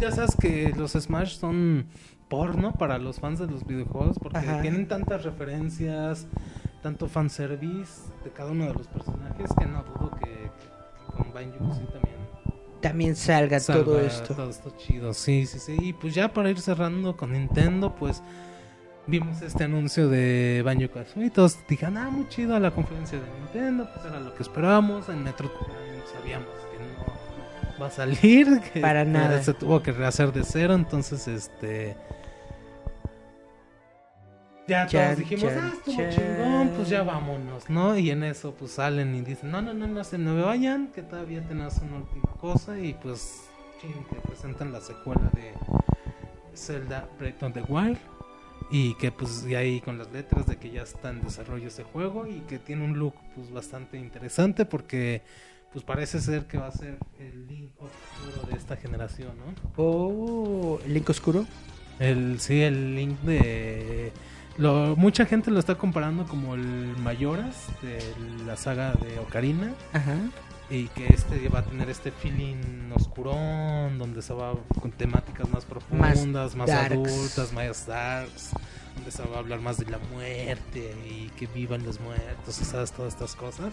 Ya 0.00 0.10
sabes 0.10 0.34
que 0.40 0.72
los 0.74 0.92
Smash 0.92 1.36
son 1.36 1.86
porno 2.30 2.72
para 2.72 2.96
los 2.98 3.18
fans 3.20 3.40
de 3.40 3.46
los 3.48 3.66
videojuegos 3.66 4.18
porque 4.18 4.38
Ajá. 4.38 4.62
tienen 4.62 4.86
tantas 4.88 5.24
referencias, 5.24 6.26
tanto 6.82 7.08
fanservice 7.08 8.10
de 8.24 8.30
cada 8.30 8.52
uno 8.52 8.66
de 8.66 8.72
los 8.74 8.86
personajes 8.86 9.50
que 9.58 9.66
no 9.66 9.82
dudo 9.82 10.12
que, 10.12 10.26
que 10.30 11.12
con 11.16 11.34
Banjo 11.34 11.58
también 11.58 12.16
También 12.80 13.16
salga 13.16 13.58
todo 13.60 14.00
esto. 14.00 14.34
Todo 14.34 14.48
esto 14.48 14.72
chido, 14.78 15.12
sí, 15.12 15.44
sí, 15.44 15.58
sí. 15.58 15.76
Y 15.78 15.92
pues 15.92 16.14
ya 16.14 16.32
para 16.32 16.48
ir 16.50 16.60
cerrando 16.60 17.16
con 17.16 17.32
Nintendo, 17.32 17.94
pues 17.96 18.22
vimos 19.08 19.42
este 19.42 19.64
anuncio 19.64 20.08
de 20.08 20.62
Banjo 20.64 20.88
Kazooie 20.88 21.26
y 21.26 21.30
todos 21.30 21.58
dijeron, 21.68 21.98
ah, 21.98 22.10
muy 22.10 22.28
chido 22.28 22.58
la 22.60 22.70
conferencia 22.70 23.18
de 23.18 23.26
Nintendo, 23.40 23.88
pues 23.92 24.06
era 24.06 24.20
lo 24.20 24.32
que 24.34 24.42
esperábamos. 24.44 25.08
En 25.08 25.24
Metro 25.24 25.50
sabíamos 26.16 26.46
que 26.70 26.78
no 26.78 27.82
va 27.82 27.88
a 27.88 27.90
salir, 27.90 28.60
que 28.72 28.80
Para 28.80 29.04
nada. 29.04 29.42
se 29.42 29.52
tuvo 29.52 29.82
que 29.82 29.90
rehacer 29.90 30.32
de 30.32 30.44
cero, 30.44 30.74
entonces 30.74 31.26
este. 31.26 31.96
Ya 34.70 34.86
todos 34.86 35.16
dijimos, 35.16 35.52
chan, 35.52 35.58
ah, 35.64 35.72
estuvo 35.74 35.96
chan. 35.96 36.10
chingón, 36.10 36.68
pues 36.76 36.88
ya 36.88 37.02
vámonos, 37.02 37.68
¿no? 37.68 37.98
Y 37.98 38.10
en 38.10 38.22
eso 38.22 38.54
pues 38.54 38.70
salen 38.70 39.16
y 39.16 39.22
dicen, 39.22 39.50
no, 39.50 39.60
no, 39.60 39.74
no, 39.74 39.88
no 39.88 40.04
se 40.04 40.16
me 40.16 40.40
vayan, 40.40 40.92
que 40.94 41.02
todavía 41.02 41.42
tenemos 41.42 41.76
una 41.78 41.96
última 41.96 42.30
cosa 42.40 42.78
y 42.78 42.94
pues 42.94 43.48
chin, 43.80 43.92
que 44.08 44.16
presentan 44.28 44.70
la 44.70 44.80
secuela 44.80 45.28
de 45.34 45.54
Zelda 46.54 47.08
Breath 47.18 47.42
of 47.42 47.52
the 47.52 47.62
Wild 47.68 47.98
y 48.70 48.94
que 48.94 49.10
pues 49.10 49.44
y 49.44 49.56
ahí 49.56 49.80
con 49.80 49.98
las 49.98 50.12
letras 50.12 50.46
de 50.46 50.56
que 50.56 50.70
ya 50.70 50.82
está 50.82 51.10
en 51.10 51.20
desarrollo 51.20 51.66
ese 51.66 51.82
juego 51.82 52.28
y 52.28 52.38
que 52.42 52.60
tiene 52.60 52.84
un 52.84 52.96
look 52.96 53.14
pues 53.34 53.50
bastante 53.50 53.98
interesante 53.98 54.64
porque 54.66 55.22
pues 55.72 55.84
parece 55.84 56.20
ser 56.20 56.46
que 56.46 56.58
va 56.58 56.68
a 56.68 56.72
ser 56.72 56.96
el 57.18 57.48
Link 57.48 57.72
oscuro 57.80 58.48
de 58.48 58.56
esta 58.56 58.76
generación, 58.76 59.32
¿no? 59.36 59.54
Oh, 59.76 60.78
¿el 60.84 60.94
Link 60.94 61.10
Oscuro? 61.10 61.44
El, 61.98 62.40
sí, 62.40 62.62
el 62.62 62.94
link 62.94 63.20
de... 63.20 64.10
Lo, 64.60 64.94
mucha 64.94 65.24
gente 65.24 65.50
lo 65.50 65.58
está 65.58 65.76
comparando 65.76 66.26
como 66.26 66.54
el 66.54 66.94
Mayoras 66.98 67.68
de 67.80 67.98
la 68.44 68.58
saga 68.58 68.92
de 68.92 69.18
Ocarina 69.18 69.72
Ajá. 69.94 70.16
y 70.68 70.88
que 70.88 71.06
este 71.06 71.48
va 71.48 71.60
a 71.60 71.64
tener 71.64 71.88
este 71.88 72.12
feeling 72.12 72.92
oscurón 72.94 73.98
donde 73.98 74.20
se 74.20 74.34
va 74.34 74.52
con 74.78 74.90
temáticas 74.92 75.48
más 75.48 75.64
profundas, 75.64 76.54
más, 76.56 76.68
adultas, 76.68 77.54
más 77.54 77.86
darks, 77.86 78.50
donde 78.96 79.10
se 79.10 79.22
va 79.22 79.36
a 79.36 79.38
hablar 79.38 79.60
más 79.60 79.78
de 79.78 79.90
la 79.90 79.98
muerte 80.12 80.94
y 81.08 81.30
que 81.38 81.46
vivan 81.46 81.82
los 81.82 81.98
muertos 81.98 82.60
y 82.60 82.64
sabes 82.66 82.92
todas 82.92 83.14
estas 83.14 83.34
cosas. 83.36 83.72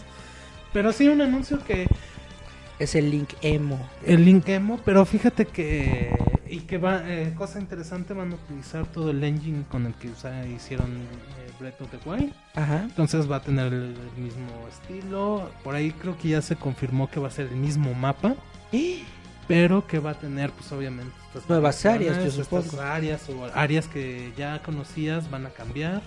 Pero 0.72 0.94
sí 0.94 1.10
un 1.10 1.20
anuncio 1.20 1.62
que 1.66 1.86
Es 2.80 2.94
el 2.96 3.10
Link 3.10 3.30
Emo. 3.42 3.80
el 4.06 4.24
link 4.24 4.48
emo, 4.50 4.80
pero 4.86 5.04
fíjate 5.06 5.46
que 5.46 6.16
y 6.50 6.60
que 6.62 6.78
va 6.78 7.02
eh, 7.12 7.34
cosa 7.36 7.60
interesante 7.60 8.14
van 8.14 8.32
a 8.32 8.36
utilizar 8.36 8.86
todo 8.86 9.10
el 9.12 9.24
engine 9.24 9.64
con 9.70 9.86
el 9.88 9.94
que 9.96 10.10
usa- 10.10 10.46
hicieron 10.48 10.92
eh, 10.92 11.52
Breath 11.60 11.82
of 11.82 11.90
the 11.90 11.98
Wild. 12.10 12.32
Ajá. 12.56 12.84
Entonces 12.84 13.30
va 13.30 13.38
a 13.38 13.42
tener 13.42 13.74
el, 13.74 13.96
el 13.96 14.24
mismo 14.24 14.48
estilo. 14.70 15.50
Por 15.64 15.74
ahí 15.76 15.92
creo 15.92 16.18
que 16.18 16.30
ya 16.30 16.42
se 16.42 16.56
confirmó 16.56 17.10
que 17.10 17.20
va 17.20 17.28
a 17.30 17.32
ser 17.32 17.48
el 17.48 17.56
mismo 17.56 17.94
mapa, 17.96 18.36
pero 19.48 19.88
que 19.88 20.00
va 20.00 20.12
a 20.12 20.20
tener 20.20 20.52
pues 20.52 20.72
obviamente 20.72 21.12
estas 21.28 21.50
Nuevas 21.50 21.86
áreas, 21.86 22.18
yo 22.18 22.24
estas 22.42 22.46
supongo. 22.66 22.82
áreas 22.82 23.28
o 23.30 23.46
áreas 23.56 23.88
que 23.88 24.32
ya 24.38 24.62
conocías 24.62 25.30
van 25.32 25.46
a 25.48 25.50
cambiar 25.50 26.02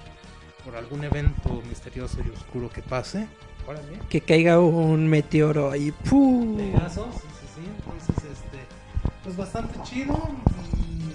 por 0.64 0.76
algún 0.76 1.02
evento 1.04 1.62
misterioso 1.68 2.18
y 2.24 2.30
oscuro 2.30 2.70
que 2.70 2.82
pase. 2.82 3.26
Que 4.08 4.20
caiga 4.20 4.58
un 4.60 5.06
meteoro 5.08 5.70
ahí. 5.70 5.92
¡pum! 5.92 6.56
Pegaso, 6.56 7.08
sí, 7.12 7.18
sí, 7.20 7.46
sí. 7.56 7.60
Entonces, 7.78 8.32
este, 8.32 8.58
pues 9.22 9.36
bastante 9.36 9.78
chido. 9.84 10.14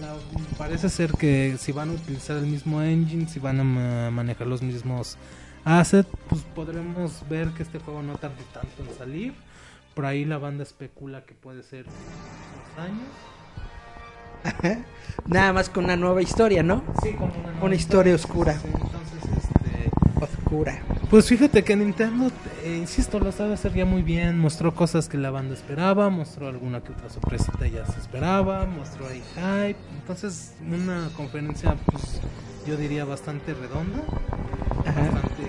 La- 0.01 0.15
parece 0.57 0.89
ser 0.89 1.11
que 1.13 1.57
si 1.59 1.71
van 1.71 1.89
a 1.89 1.93
utilizar 1.93 2.37
el 2.37 2.45
mismo 2.45 2.81
engine, 2.81 3.27
si 3.27 3.39
van 3.39 3.59
a 3.59 3.63
ma- 3.63 4.11
manejar 4.11 4.47
los 4.47 4.61
mismos 4.61 5.17
assets, 5.65 6.07
pues 6.29 6.41
podremos 6.55 7.27
ver 7.29 7.49
que 7.49 7.63
este 7.63 7.79
juego 7.79 8.01
no 8.01 8.15
tarde 8.17 8.43
tanto 8.53 8.83
en 8.89 8.97
salir. 8.97 9.33
Por 9.93 10.05
ahí 10.05 10.23
la 10.25 10.37
banda 10.37 10.63
especula 10.63 11.23
que 11.25 11.33
puede 11.33 11.63
ser 11.63 11.85
dos 11.85 12.83
años. 12.85 13.07
Nada 15.27 15.53
más 15.53 15.69
con 15.69 15.85
una 15.85 15.95
nueva 15.95 16.21
historia, 16.21 16.61
¿no? 16.63 16.83
Sí, 17.01 17.13
como 17.13 17.33
una, 17.33 17.51
nueva 17.51 17.65
Una 17.65 17.75
historia 17.75 18.13
oscura. 18.15 18.53
Sí, 18.59 18.67
entonces, 18.67 19.23
este, 19.37 19.89
Oscura. 20.23 20.81
Pues 21.09 21.25
Pues 21.25 21.29
fíjate 21.29 21.63
que 21.63 21.75
Nintendo, 21.75 22.31
eh, 22.63 22.77
insisto, 22.77 23.19
lo 23.19 23.31
sabe 23.31 23.53
hacer 23.53 23.73
ya 23.73 23.85
muy 23.85 24.01
bien. 24.01 24.37
Mostró 24.37 24.73
cosas 24.75 25.07
que 25.07 25.17
la 25.17 25.31
banda 25.31 25.53
esperaba, 25.53 26.09
mostró 26.09 26.47
alguna 26.47 26.81
que 26.81 26.91
otra 26.91 27.09
sorpresita 27.09 27.67
ya 27.67 27.85
se 27.85 27.99
esperaba, 27.99 28.65
mostró 28.65 29.07
ahí 29.07 29.23
hype. 29.35 29.77
Entonces, 29.99 30.53
una 30.61 31.09
conferencia, 31.15 31.75
pues 31.91 32.21
yo 32.67 32.77
diría 32.77 33.05
bastante 33.05 33.53
redonda, 33.53 33.99
Ajá. 34.85 35.01
bastante 35.01 35.43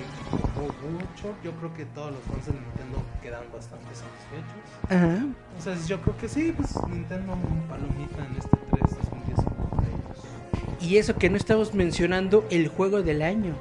mucho. 0.93 1.35
Yo 1.43 1.53
creo 1.53 1.75
que 1.75 1.85
todos 1.87 2.13
los 2.13 2.21
fans 2.23 2.47
de 2.47 2.53
Nintendo 2.53 3.03
quedan 3.23 3.45
bastante 3.53 3.87
satisfechos. 3.95 4.91
Ajá. 4.91 5.27
Entonces, 5.59 5.89
yo 5.89 6.01
creo 6.01 6.17
que 6.17 6.29
sí, 6.29 6.55
pues 6.57 6.71
Nintendo 6.89 7.33
un 7.33 7.63
palomita 7.69 8.25
en 8.25 8.37
este 8.37 8.57
3 8.71 8.97
2019 9.05 9.69
para 9.71 9.89
ellos. 9.89 10.81
Y 10.81 10.97
eso 10.99 11.17
que 11.17 11.31
no 11.31 11.37
estamos 11.37 11.75
mencionando 11.75 12.47
el 12.51 12.69
juego 12.69 13.03
del 13.03 13.23
año. 13.23 13.55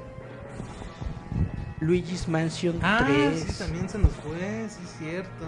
Luigi's 1.80 2.28
Mansion 2.28 2.80
Ah, 2.82 3.04
3. 3.06 3.40
sí, 3.48 3.54
también 3.60 3.90
se 3.90 3.98
nos 3.98 4.12
fue, 4.14 4.68
sí, 4.70 4.80
es 4.84 4.98
cierto. 4.98 5.46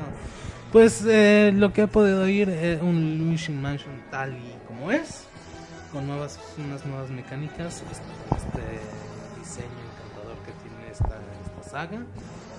Pues 0.71 1.03
eh, 1.07 1.51
lo 1.55 1.71
que 1.71 1.83
he 1.83 1.87
podido 1.87 2.23
oír 2.23 2.49
es 2.49 2.81
un 2.81 3.17
Luigi 3.17 3.51
Mansion 3.53 4.01
tal 4.11 4.33
y 4.33 4.53
como 4.67 4.91
es, 4.91 5.23
con 5.93 6.05
nuevas, 6.07 6.37
unas 6.57 6.85
nuevas 6.85 7.09
mecánicas, 7.09 7.81
este, 7.89 8.35
este 8.35 9.39
diseño 9.39 9.67
encantador 9.93 10.37
que 10.45 10.51
tiene 10.67 10.91
esta, 10.91 11.17
esta 11.61 11.69
saga. 11.69 11.99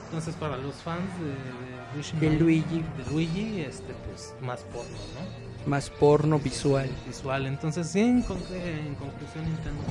Entonces, 0.06 0.34
para 0.36 0.56
los 0.56 0.74
fans 0.76 1.02
de, 1.20 1.26
de 1.26 1.94
Luigi, 1.94 2.16
De 2.18 2.30
Luigi. 2.38 2.84
de 3.04 3.10
Luigi, 3.12 3.60
este, 3.60 3.92
pues 4.08 4.34
más 4.40 4.60
porno, 4.62 4.96
¿no? 5.14 5.68
Más 5.70 5.90
porno 5.90 6.38
visual. 6.38 6.88
Visual. 7.06 7.44
Entonces, 7.46 7.86
sí, 7.88 8.00
en, 8.00 8.24
concre- 8.24 8.86
en 8.86 8.94
conclusión, 8.94 9.44
Nintendo 9.44 9.82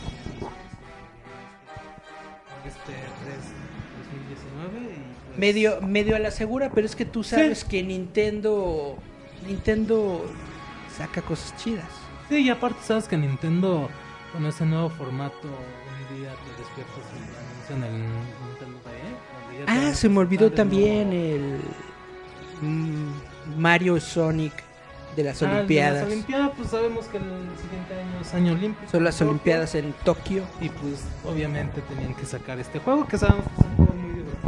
este 2.66 2.92
3 2.92 3.38
2019 4.18 4.80
y 4.80 4.96
pues, 5.28 5.38
Medio, 5.38 5.82
medio 5.82 6.16
a 6.16 6.20
la 6.20 6.32
segura, 6.32 6.72
pero 6.74 6.86
es 6.88 6.96
que 6.96 7.06
tú 7.06 7.24
sabes 7.24 7.64
que 7.64 7.84
Nintendo. 7.84 8.98
Nintendo 9.48 10.26
saca 10.98 11.22
cosas 11.22 11.56
chidas. 11.58 11.86
Sí, 12.28 12.38
y 12.38 12.50
aparte 12.50 12.80
sabes 12.84 13.08
que 13.08 13.18
Nintendo 13.18 13.88
con 14.34 14.46
ese 14.48 14.66
nuevo 14.66 14.90
formato 14.90 15.38
un 15.48 16.18
día 16.18 16.32
te 16.32 16.62
despiertas 16.62 17.04
y 17.14 17.74
anuncian 17.76 17.94
el 17.94 18.02
Nintendo 18.48 18.80
DE. 18.84 19.64
Ah, 19.68 19.94
se 19.94 20.10
me 20.10 20.20
olvidó 20.20 20.52
también 20.52 21.10
nuevo- 21.10 21.36
el. 21.36 22.68
mm, 22.68 23.60
Mario 23.60 24.00
Sonic 24.00 24.54
de 25.16 25.24
las 25.24 25.42
Ah, 25.42 25.46
el 25.46 25.52
de 25.52 25.56
Olimpiadas. 25.58 26.02
Las 26.04 26.12
Olimpiadas, 26.12 26.52
pues 26.58 26.70
sabemos 26.70 27.06
que 27.06 27.18
el 27.18 27.24
siguiente 27.24 27.94
año 27.94 28.22
es 28.22 28.34
año 28.34 28.54
olímpico. 28.54 28.92
Son 28.92 29.04
las 29.04 29.22
Olimpiadas 29.22 29.76
en 29.76 29.94
Tokio. 30.04 30.44
Y 30.62 30.70
pues 30.70 31.06
obviamente 31.26 31.82
tenían 31.82 32.14
que 32.16 32.26
sacar 32.26 32.60
este 32.60 32.80
juego 32.80 33.08
que 33.08 33.18
sabemos 33.18 33.46
que 33.56 33.64
son 33.64 33.76
juegos 33.78 33.96
muy 33.96 34.07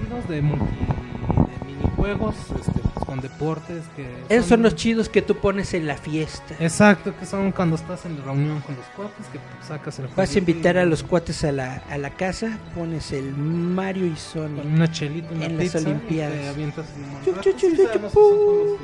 divertidos 0.10 0.30
de 0.30 0.41
multi 0.41 0.65
de 0.65 1.65
minijuegos, 1.65 2.36
este, 2.60 2.80
pues, 2.80 3.06
con 3.06 3.22
deportes 3.22 3.84
que 3.95 4.07
Esos 4.30 4.48
son 4.48 4.61
los 4.64 4.76
chidos 4.76 5.10
que 5.10 5.22
tú 5.22 5.36
pones 5.38 5.73
en 5.73 5.88
la 5.88 5.95
fiesta. 5.98 6.56
Exacto, 6.60 7.14
que 7.18 7.26
son 7.26 7.52
cuando 7.52 7.76
estás 7.76 8.06
en 8.06 8.18
la 8.19 8.26
reunión 8.26 8.61
con 8.61 8.76
los 8.76 8.86
cuates 8.88 9.26
que 9.31 9.40
sacas 9.65 9.99
el. 9.99 10.07
Vas 10.15 10.36
a 10.36 10.40
invitar 10.40 10.77
a 10.77 10.86
los 10.86 11.03
cuates 11.03 11.44
a 11.44 11.52
la, 11.52 11.76
a 11.90 11.98
la 11.98 12.10
casa, 12.11 12.57
pones 12.76 13.11
el 13.11 13.31
Mario 13.36 14.06
y 14.06 14.10
con 14.10 14.18
Sonic. 14.18 14.65
una 14.65 14.91
chelita, 14.91 15.34
una 15.34 15.45
En 15.45 15.57
las 15.57 15.64
pizza, 15.64 15.80
y 15.80 15.86
Olimpiadas. 15.86 16.38
te 16.40 16.48
avientas 16.49 16.86
Sí, 16.88 17.31
son 17.31 17.41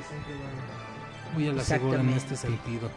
siempre 0.08 0.34
van 0.36 1.34
muy 1.36 1.48
a 1.50 1.54
la 1.54 1.64
segura 1.64 2.00
en 2.02 2.10
este 2.10 2.36
sentido. 2.36 2.90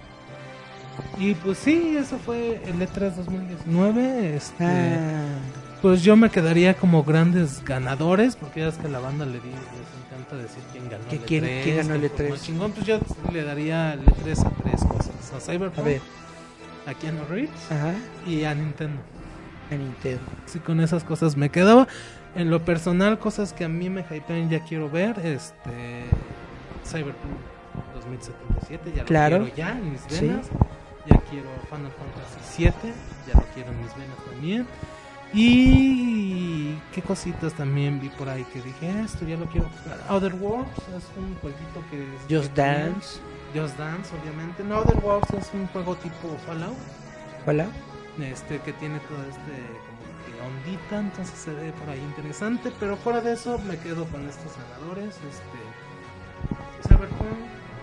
Y 1.18 1.34
pues 1.34 1.59
sí, 1.59 1.96
eso 1.96 2.18
fue 2.18 2.60
el 2.66 2.80
E3 2.80 3.14
2019. 3.14 4.36
Este, 4.36 4.64
Ah, 4.64 5.38
Pues 5.82 6.02
yo 6.02 6.16
me 6.16 6.28
quedaría 6.30 6.74
como 6.74 7.05
grandes 7.05 7.64
ganadores, 7.64 8.34
porque 8.34 8.60
ya 8.60 8.68
es 8.68 8.78
que 8.78 8.88
a 8.88 8.90
la 8.90 8.98
banda 8.98 9.24
le 9.24 9.34
di, 9.40 9.50
les 9.50 10.06
encanta 10.06 10.36
decir 10.36 10.62
quién 10.72 10.88
ganó 10.90 11.05
¿Que 11.09 11.16
el 11.16 11.22
quién- 11.22 11.44
E3. 11.44 11.62
quién 11.62 11.76
ganó 11.76 11.94
el 11.94 12.00
que 12.00 12.09
fue 12.09 12.26
E3? 12.26 12.30
más 12.30 12.42
chingón. 12.42 12.72
Pues 12.72 12.86
yo 12.86 12.98
le 13.32 13.44
daría 13.44 13.92
el 13.94 14.00
E3 14.05 14.44
a 14.44 14.50
tres 14.50 14.82
cosas: 14.84 15.32
a 15.36 15.40
Cyberpunk, 15.40 15.78
a 15.78 15.82
ver, 15.82 16.00
a 16.86 16.94
Keanu 16.94 17.24
Reeves 17.28 17.50
ajá, 17.70 17.94
y 18.26 18.42
a 18.44 18.55
Nintendo. 18.55 19.00
a 19.70 19.74
Nintendo. 19.76 20.20
Sí, 20.46 20.59
con 20.59 20.80
esas 20.80 21.05
cosas 21.05 21.36
me 21.36 21.50
quedaba. 21.50 21.86
En 22.34 22.50
lo 22.50 22.64
personal, 22.64 23.18
cosas 23.18 23.52
que 23.52 23.64
a 23.64 23.68
mí 23.68 23.88
me 23.88 24.00
hypean 24.02 24.50
ya 24.50 24.60
quiero 24.64 24.90
ver. 24.90 25.18
Este. 25.20 26.06
Cyberpunk 26.84 27.36
2077, 27.94 28.92
ya 28.96 29.05
Claro. 29.05 29.38
lo 29.40 29.44
quiero 29.44 29.56
ya 29.56 29.78
en 29.78 29.92
mis 29.92 30.00
Sí. 30.09 30.26
venas. 30.26 30.46
Ya 31.06 31.16
quiero 31.30 31.48
Final 31.70 31.92
Fantasy 31.92 32.38
7, 32.42 32.92
ya 33.26 33.34
lo 33.40 33.46
quiero 33.55 33.70
en 33.70 33.80
mis 33.82 33.94
venas 33.96 34.16
también. 34.30 34.66
Y 35.34 36.74
qué 36.92 37.02
cositas 37.02 37.52
también 37.55 38.00
vi 38.00 38.09
por 38.10 38.28
ahí 38.28 38.44
que 38.52 38.60
dije, 38.62 38.90
"Ah, 38.90 39.02
esto 39.05 39.26
ya 39.26 39.36
lo 39.36 39.46
quiero 39.46 39.68
jugar. 39.68 39.98
Other 40.09 40.34
Worlds 40.34 40.78
es 40.96 41.05
un 41.16 41.34
jueguito 41.40 41.82
que 41.90 42.02
es 42.02 42.20
Just 42.42 42.56
Dance, 42.56 43.20
Just 43.55 43.76
Dance, 43.78 44.14
obviamente. 44.20 44.64
No, 44.64 44.78
Other 44.78 44.98
Worlds 45.05 45.30
es 45.34 45.50
un 45.55 45.66
juego 45.68 45.94
tipo 45.96 46.36
Fallout 46.46 46.76
hola. 47.46 47.66
este 48.20 48.59
que 48.60 48.72
tiene 48.74 48.98
todo 49.00 49.22
este 49.22 49.55
como 49.86 50.09
que 50.24 50.70
ondita, 50.70 51.00
entonces 51.00 51.38
se 51.38 51.52
ve 51.52 51.72
por 51.72 51.88
ahí 51.90 52.00
interesante, 52.00 52.72
pero 52.80 52.96
fuera 52.96 53.20
de 53.20 53.32
eso 53.34 53.59
me 53.68 53.78
quedo 53.78 54.05
con 54.06 54.26
estos 54.28 54.52
ganadores, 54.56 55.14
este 55.14 56.88
Cyberpunk, 56.88 57.38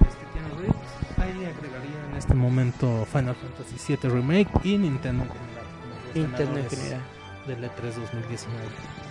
este 0.07 0.25
Keanu 0.33 0.55
Reeves, 0.59 0.91
ahí 1.17 1.45
agregaría 1.45 2.05
en 2.09 2.15
este 2.17 2.33
momento 2.33 3.05
Final 3.11 3.35
Fantasy 3.35 3.95
VII 3.95 4.09
Remake 4.09 4.49
y 4.63 4.77
Nintendo 4.77 5.23
en 5.23 5.29
general. 5.29 5.65
Nintendo 6.15 6.59
en 6.59 6.69
general. 6.69 7.01
Del 7.45 7.63
E 7.63 7.67
E3 7.67 7.93
2019. 7.93 9.04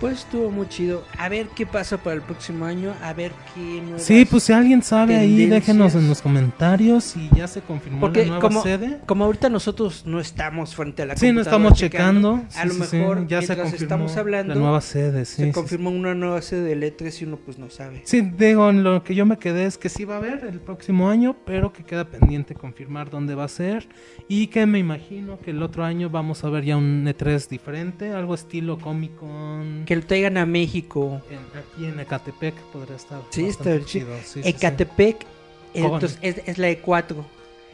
Pues 0.00 0.18
estuvo 0.20 0.50
muy 0.50 0.68
chido. 0.68 1.04
A 1.18 1.28
ver 1.28 1.46
qué 1.54 1.64
pasa 1.66 1.96
para 1.98 2.16
el 2.16 2.22
próximo 2.22 2.64
año. 2.66 2.92
A 3.02 3.12
ver 3.14 3.32
qué. 3.54 3.82
Sí, 3.96 4.26
pues 4.28 4.42
si 4.42 4.52
alguien 4.52 4.82
sabe 4.82 5.16
ahí, 5.16 5.46
déjenos 5.46 5.94
en 5.94 6.08
los 6.08 6.20
comentarios 6.20 7.04
si 7.04 7.30
ya 7.34 7.46
se 7.46 7.62
confirmó 7.62 8.00
Porque 8.00 8.20
la 8.22 8.26
nueva 8.26 8.40
como, 8.40 8.62
sede. 8.62 9.00
como 9.06 9.24
ahorita 9.24 9.48
nosotros 9.48 10.04
no 10.06 10.20
estamos 10.20 10.74
frente 10.74 11.02
a 11.02 11.06
la 11.06 11.16
Sí, 11.16 11.32
no 11.32 11.40
estamos 11.40 11.74
checando. 11.74 12.42
a 12.54 12.62
Sí, 12.62 12.68
lo 12.68 12.74
sí, 12.74 12.82
sí. 12.90 12.96
mejor 12.98 13.26
ya 13.26 13.40
se 13.42 13.56
confirmó 13.56 13.82
estamos 13.82 14.16
hablando 14.16 14.54
la 14.54 14.60
nueva 14.60 14.80
sede. 14.80 15.24
Sí, 15.24 15.42
se 15.44 15.52
confirmó 15.52 15.90
una 15.90 16.14
nueva 16.14 16.42
sede 16.42 16.62
del 16.74 16.82
E3 16.82 17.22
y 17.22 17.24
uno 17.24 17.36
pues 17.36 17.58
no 17.58 17.70
sabe. 17.70 18.02
Sí, 18.04 18.20
digo, 18.20 18.70
lo 18.72 19.02
que 19.04 19.14
yo 19.14 19.24
me 19.26 19.38
quedé 19.38 19.64
es 19.66 19.78
que 19.78 19.88
sí 19.88 20.04
va 20.04 20.14
a 20.16 20.18
haber 20.18 20.44
el 20.44 20.60
próximo 20.60 21.08
año, 21.08 21.36
pero 21.46 21.72
que 21.72 21.84
queda 21.84 22.04
pendiente 22.04 22.54
confirmar 22.54 23.10
dónde 23.10 23.34
va 23.34 23.44
a 23.44 23.48
ser 23.48 23.88
y 24.28 24.48
que 24.48 24.66
me 24.66 24.78
imagino 24.78 25.38
que 25.38 25.52
el 25.52 25.62
otro 25.62 25.84
año 25.84 26.10
vamos 26.10 26.44
a 26.44 26.50
ver 26.50 26.64
ya 26.64 26.76
un 26.76 27.04
E3 27.06 27.48
diferente, 27.48 28.10
algo 28.12 28.34
estilo 28.34 28.78
Comic 28.78 29.14
Con. 29.16 29.83
Que 29.86 29.96
lo 29.96 30.02
traigan 30.02 30.36
a 30.36 30.46
México. 30.46 31.20
en- 31.30 31.58
aquí 31.58 31.84
en 31.86 32.00
Ecatepec 32.00 32.54
podría 32.72 32.96
estar. 32.96 33.20
Sí, 33.30 33.46
está 33.46 33.84
chido. 33.84 34.16
Sí, 34.18 34.24
sí, 34.24 34.42
sí. 34.42 34.48
Ecatepec, 34.48 35.18
Con- 35.18 35.82
entonces, 35.84 36.18
es, 36.22 36.40
es 36.46 36.58
la 36.58 36.70
E4. 36.70 37.16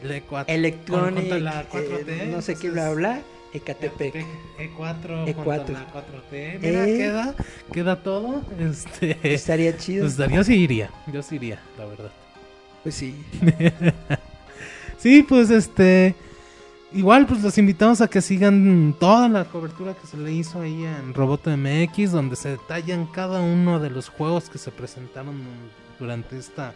El 0.03 0.11
E4. 0.11 0.45
Electronic, 0.47 1.29
Con- 1.29 1.43
la 1.43 1.61
eh, 1.61 1.65
4T, 1.71 2.27
no 2.31 2.41
sé 2.41 2.55
qué 2.55 2.67
entonces, 2.67 2.71
bla 2.73 2.89
bla, 2.91 3.21
Ecatepec. 3.53 4.15
E4, 4.15 5.25
E4. 5.27 5.33
contra 5.35 5.73
la 5.73 5.87
4T. 5.93 6.59
Mira, 6.61 6.87
Eh. 6.87 6.97
queda, 6.97 7.35
queda 7.73 8.01
todo. 8.03 8.41
Este, 8.59 9.17
Estaría 9.33 9.77
chido. 9.77 10.05
pues 10.07 10.29
yo 10.31 10.43
sí 10.43 10.55
iría, 10.55 10.89
yo 11.11 11.21
sí 11.21 11.35
iría, 11.35 11.59
la 11.77 11.85
verdad. 11.85 12.11
Pues 12.83 12.95
sí. 12.95 13.15
Sí, 14.97 15.23
pues 15.23 15.49
este. 15.49 16.13
Igual, 16.93 17.25
pues 17.25 17.41
los 17.41 17.57
invitamos 17.57 18.01
a 18.01 18.07
que 18.09 18.21
sigan 18.21 18.93
toda 18.99 19.29
la 19.29 19.45
cobertura 19.45 19.93
que 19.93 20.05
se 20.07 20.17
le 20.17 20.33
hizo 20.33 20.59
ahí 20.61 20.83
en 20.83 21.13
Roboto 21.13 21.49
MX, 21.55 22.11
donde 22.11 22.35
se 22.35 22.49
detallan 22.49 23.05
cada 23.05 23.39
uno 23.41 23.79
de 23.79 23.89
los 23.89 24.09
juegos 24.09 24.49
que 24.49 24.57
se 24.57 24.71
presentaron 24.71 25.35
durante 25.99 26.37
esta 26.37 26.73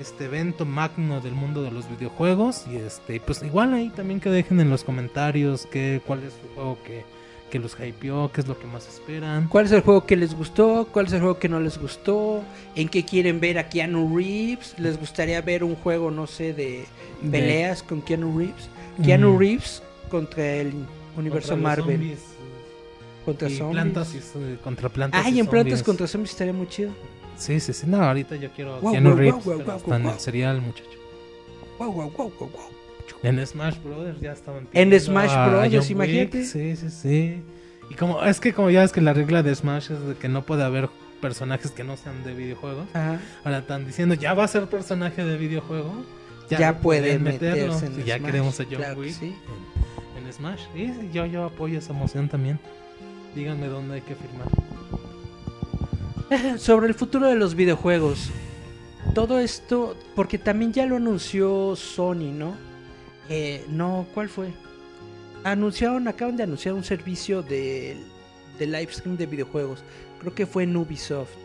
este 0.00 0.24
evento 0.24 0.64
magno 0.64 1.20
del 1.20 1.34
mundo 1.34 1.62
de 1.62 1.70
los 1.70 1.88
videojuegos. 1.88 2.64
Y 2.72 2.76
este, 2.76 3.20
pues 3.20 3.42
igual 3.42 3.74
ahí 3.74 3.90
también 3.90 4.18
que 4.18 4.30
dejen 4.30 4.60
en 4.60 4.70
los 4.70 4.82
comentarios 4.82 5.66
que, 5.66 6.00
cuál 6.06 6.22
es 6.24 6.32
su 6.32 6.48
juego 6.54 6.78
que, 6.84 7.04
que 7.50 7.58
los 7.60 7.76
hypeó, 7.78 8.32
qué 8.32 8.40
es 8.40 8.48
lo 8.48 8.58
que 8.58 8.66
más 8.66 8.88
esperan. 8.88 9.46
¿Cuál 9.48 9.66
es 9.66 9.72
el 9.72 9.82
juego 9.82 10.06
que 10.06 10.16
les 10.16 10.34
gustó? 10.34 10.88
¿Cuál 10.90 11.06
es 11.06 11.12
el 11.12 11.20
juego 11.20 11.38
que 11.38 11.48
no 11.50 11.60
les 11.60 11.78
gustó? 11.78 12.42
¿En 12.74 12.88
qué 12.88 13.04
quieren 13.04 13.38
ver 13.40 13.58
a 13.58 13.68
Keanu 13.68 14.16
Reeves? 14.16 14.74
¿Les 14.78 14.98
gustaría 14.98 15.40
ver 15.42 15.62
un 15.62 15.76
juego, 15.76 16.10
no 16.10 16.26
sé, 16.26 16.54
de 16.54 16.86
De- 17.22 17.30
peleas 17.30 17.82
con 17.84 18.00
Keanu 18.02 18.36
Reeves? 18.38 18.70
Keanu 19.02 19.34
Mm. 19.34 19.38
Reeves 19.38 19.82
contra 20.10 20.44
el 20.56 20.72
universo 21.16 21.50
Contra 21.50 21.68
Marvel. 21.68 21.96
zombies, 21.96 22.20
contra 23.24 23.48
y 23.48 23.56
zombies. 23.56 23.82
plantas 23.82 24.14
y, 24.14 24.56
contra 24.62 24.88
plantas. 24.88 25.24
Ay, 25.24 25.36
y 25.36 25.40
en 25.40 25.46
plantas 25.46 25.82
contra 25.82 26.06
zombies 26.06 26.30
estaría 26.32 26.52
muy 26.52 26.68
chido. 26.68 26.92
Sí, 27.36 27.58
sí, 27.60 27.72
sí. 27.72 27.86
No, 27.86 28.02
ahorita 28.02 28.36
yo 28.36 28.50
quiero 28.50 28.78
Guau, 28.80 28.92
Keanu 28.92 29.10
guau, 29.10 29.18
Reeves, 29.18 29.42
pero 29.44 29.58
guau, 29.64 29.94
en 29.94 30.06
el 30.06 30.18
serial, 30.20 30.60
muchacho. 30.60 30.88
Wow, 31.78 31.92
wow, 31.92 32.10
wow, 32.16 32.32
wow, 32.38 32.50
wow. 32.50 32.60
En 33.22 33.44
Smash 33.46 33.76
Brothers 33.82 34.20
ya 34.20 34.32
estaban 34.32 34.68
En 34.72 34.98
Smash 35.00 35.30
a 35.30 35.48
Brothers, 35.48 35.84
Wick, 35.84 35.90
imagínate. 35.90 36.44
Sí, 36.44 36.76
sí, 36.76 36.90
sí. 36.90 37.42
Y 37.90 37.94
como 37.94 38.22
es 38.22 38.40
que 38.40 38.52
como 38.52 38.70
ya 38.70 38.80
ves 38.82 38.92
que 38.92 39.00
la 39.00 39.12
regla 39.12 39.42
de 39.42 39.54
Smash 39.54 39.90
es 39.92 40.06
de 40.06 40.14
que 40.14 40.28
no 40.28 40.44
puede 40.46 40.62
haber 40.62 40.88
personajes 41.20 41.70
que 41.70 41.84
no 41.84 41.96
sean 41.96 42.22
de 42.24 42.34
videojuegos. 42.34 42.86
Ajá. 42.92 43.18
Ahora 43.44 43.58
están 43.58 43.86
diciendo, 43.86 44.14
ya 44.14 44.34
va 44.34 44.44
a 44.44 44.48
ser 44.48 44.66
personaje 44.66 45.24
de 45.24 45.36
videojuego. 45.36 45.92
Ya, 46.50 46.72
lo 46.72 46.78
puede 46.78 47.18
pueden 47.18 47.22
meterse 47.22 47.86
en 47.86 47.94
Si 47.94 48.04
ya 48.04 48.16
Smash, 48.18 48.26
queremos 48.26 48.60
a 48.60 48.64
John 48.64 48.74
claro 48.76 49.00
Wick 49.00 49.14
sí. 49.14 49.34
en, 50.16 50.26
en 50.26 50.32
Smash. 50.32 50.60
Sí, 50.74 50.92
yo, 51.12 51.26
yo 51.26 51.44
apoyo 51.44 51.78
esa 51.78 51.92
emoción 51.92 52.28
también. 52.28 52.58
Díganme 53.34 53.66
dónde 53.66 53.94
hay 53.96 54.00
que 54.02 54.14
firmar. 54.14 54.48
Sobre 56.58 56.86
el 56.86 56.94
futuro 56.94 57.28
de 57.28 57.34
los 57.36 57.54
videojuegos. 57.54 58.30
Todo 59.14 59.38
esto, 59.38 59.96
porque 60.14 60.38
también 60.38 60.72
ya 60.72 60.86
lo 60.86 60.96
anunció 60.96 61.76
Sony, 61.76 62.32
¿no? 62.32 62.56
Eh, 63.28 63.64
no, 63.68 64.06
¿cuál 64.14 64.28
fue? 64.28 64.48
Anunciaron, 65.44 66.08
acaban 66.08 66.36
de 66.36 66.42
anunciar 66.44 66.74
un 66.74 66.84
servicio 66.84 67.42
de, 67.42 67.96
de 68.58 68.66
live 68.66 68.92
stream 68.92 69.16
de 69.16 69.26
videojuegos. 69.26 69.82
Creo 70.20 70.34
que 70.34 70.46
fue 70.46 70.62
en 70.62 70.76
Ubisoft. 70.76 71.43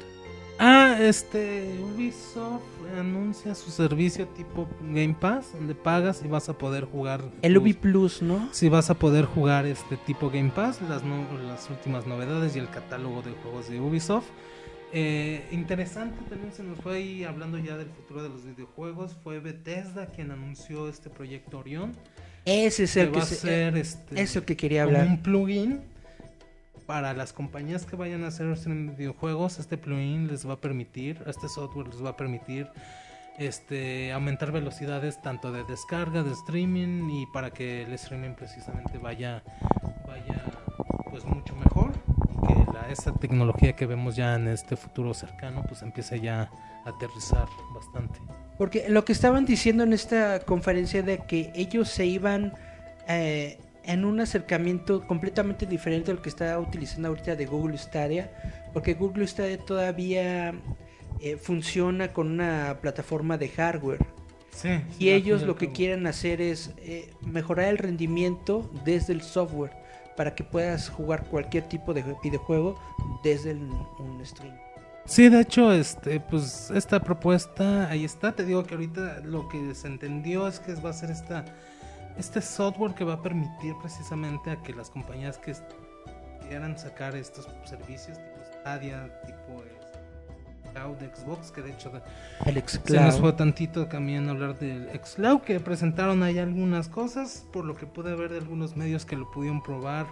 Ah, 0.62 0.98
este 1.00 1.74
Ubisoft 1.96 2.64
anuncia 3.00 3.56
su 3.56 3.72
servicio 3.72 4.28
tipo 4.28 4.68
Game 4.92 5.16
Pass, 5.18 5.54
donde 5.54 5.74
pagas 5.74 6.22
y 6.24 6.28
vas 6.28 6.50
a 6.50 6.58
poder 6.58 6.84
jugar. 6.86 7.24
El 7.42 7.58
Ubi 7.58 7.74
Plus, 7.74 8.22
¿no? 8.22 8.50
Sí, 8.52 8.68
vas 8.68 8.90
a 8.90 8.96
poder 8.96 9.24
jugar 9.26 9.66
este 9.66 9.96
tipo 9.96 10.30
Game 10.30 10.50
Pass, 10.54 10.82
las, 10.90 11.04
no- 11.04 11.26
las 11.48 11.70
últimas 11.70 12.06
novedades 12.08 12.56
y 12.56 12.60
el 12.60 12.70
catálogo 12.70 13.22
de 13.22 13.32
juegos 13.42 13.70
de 13.70 13.80
Ubisoft. 13.80 14.26
Eh, 14.92 15.48
interesante 15.52 16.18
también 16.30 16.52
se 16.52 16.64
nos 16.64 16.80
fue 16.80 16.98
ahí 16.98 17.24
hablando 17.24 17.58
ya 17.60 17.78
del 17.78 17.88
futuro 17.90 18.24
de 18.24 18.30
los 18.30 18.44
videojuegos. 18.44 19.16
Fue 19.24 19.40
Bethesda 19.40 20.08
quien 20.08 20.32
anunció 20.32 20.90
este 20.90 21.10
proyecto 21.10 21.60
Orion. 21.60 21.94
Ese 22.44 22.84
es 22.86 22.94
que 22.96 23.02
el 23.02 23.12
que 23.12 23.18
va 23.18 23.24
a 23.24 23.28
se- 23.28 23.36
ser 23.36 23.78
este, 23.78 24.22
es 24.22 24.36
el 24.36 24.44
que 24.44 24.58
quería 24.58 24.84
hablar. 24.84 25.06
un 25.08 25.22
plugin 25.22 25.82
para 26.90 27.14
las 27.14 27.34
compañías 27.34 27.86
que 27.86 27.96
vayan 27.96 28.24
a 28.24 28.30
hacer 28.30 28.48
videojuegos. 28.98 29.60
Este 29.60 29.78
plugin 29.78 30.28
les 30.28 30.50
va 30.50 30.54
a 30.54 30.58
permitir, 30.58 31.22
este 31.28 31.48
software 31.48 31.88
les 31.88 32.04
va 32.04 32.10
a 32.10 32.18
permitir 32.18 32.68
este 33.38 34.12
aumentar 34.12 34.52
velocidades 34.52 35.22
tanto 35.22 35.52
de 35.52 35.64
descarga, 35.66 36.24
de 36.24 36.32
streaming 36.32 37.08
y 37.12 37.28
para 37.28 37.52
que 37.52 37.84
el 37.84 37.94
streaming 37.94 38.32
precisamente 38.32 38.98
vaya 38.98 39.44
vaya 40.08 40.44
pues 41.12 41.26
mucho 41.26 41.56
mejor 41.58 41.92
y 42.28 42.48
que 42.48 42.72
la, 42.74 42.90
esa 42.90 43.14
tecnología 43.14 43.76
que 43.76 43.86
vemos 43.86 44.16
ya 44.16 44.34
en 44.34 44.48
este 44.48 44.76
futuro 44.76 45.14
cercano 45.14 45.62
pues 45.68 45.84
empiece 45.84 46.20
ya 46.20 46.50
a 46.86 46.90
aterrizar 46.90 47.48
bastante. 47.72 48.20
Porque 48.58 48.90
lo 48.90 49.06
que 49.06 49.12
estaban 49.12 49.46
diciendo 49.46 49.84
en 49.84 49.94
esta 49.94 50.40
conferencia 50.40 51.04
de 51.04 51.20
que 51.20 51.52
ellos 51.54 51.88
se 51.88 52.08
iban 52.08 52.52
eh, 53.08 53.60
en 53.92 54.06
un 54.06 54.20
acercamiento 54.20 55.06
completamente 55.08 55.66
diferente 55.66 56.12
al 56.12 56.22
que 56.22 56.30
está 56.30 56.60
utilizando 56.60 57.08
ahorita 57.10 57.36
de 57.36 57.46
Google 57.46 57.78
Stadia, 57.78 58.32
porque 58.74 58.94
Google 58.94 59.26
Stadia 59.28 59.58
todavía 59.58 60.54
eh, 61.20 61.38
funciona 61.38 62.14
con 62.14 62.30
una 62.32 62.78
plataforma 62.82 63.38
de 63.38 63.50
hardware. 63.50 64.06
Sí, 64.52 64.70
Y 65.00 65.10
ellos 65.10 65.44
lo 65.44 65.56
que 65.56 65.72
quieren 65.72 66.06
hacer 66.08 66.42
es 66.42 66.72
eh, 66.78 67.14
mejorar 67.22 67.70
el 67.70 67.78
rendimiento 67.78 68.70
desde 68.86 69.14
el 69.14 69.22
software 69.22 69.72
para 70.18 70.36
que 70.36 70.44
puedas 70.44 70.90
jugar 70.90 71.26
cualquier 71.26 71.64
tipo 71.70 71.94
de 71.94 72.04
videojuego 72.24 72.76
desde 73.24 73.52
el- 73.52 73.70
un 74.00 74.20
stream. 74.26 74.54
Sí, 75.06 75.30
de 75.30 75.42
hecho, 75.42 75.72
este, 75.74 76.20
pues 76.20 76.70
esta 76.76 77.00
propuesta 77.02 77.90
ahí 77.90 78.04
está. 78.06 78.36
Te 78.36 78.46
digo 78.46 78.64
que 78.66 78.76
ahorita 78.76 79.22
lo 79.24 79.48
que 79.48 79.74
se 79.74 79.88
entendió 79.88 80.48
es 80.48 80.60
que 80.60 80.76
va 80.76 80.90
a 80.92 80.94
ser 80.94 81.10
esta, 81.10 81.46
este 82.20 82.42
software 82.42 82.94
que 82.94 83.04
va 83.04 83.14
a 83.14 83.22
permitir 83.22 83.76
precisamente 83.82 84.52
a 84.52 84.62
que 84.62 84.74
las 84.74 84.90
compañías 84.90 85.38
que 85.38 85.56
quieran 86.48 86.78
sacar 86.78 87.16
estos 87.16 87.48
servicios 87.66 88.18
tipo 88.18 88.40
Stadia, 88.60 89.22
tipo 89.26 89.64
Cloud 90.74 90.98
Xbox, 90.98 91.52
que 91.52 91.62
de 91.62 91.72
hecho 91.72 91.92
El 92.46 92.62
se 92.68 93.00
nos 93.00 93.20
fue 93.20 93.34
tantito 93.34 93.88
también 93.88 94.30
hablar 94.30 94.60
del 94.60 94.90
xCloud, 95.04 95.42
que 95.42 95.60
presentaron 95.60 96.22
ahí 96.22 96.38
algunas 96.38 96.90
cosas, 96.90 97.46
por 97.52 97.66
lo 97.66 97.76
que 97.76 97.88
pude 97.88 98.14
ver 98.16 98.32
de 98.32 98.38
algunos 98.38 98.76
medios 98.76 99.06
que 99.06 99.16
lo 99.16 99.32
pudieron 99.32 99.64
probar. 99.64 100.06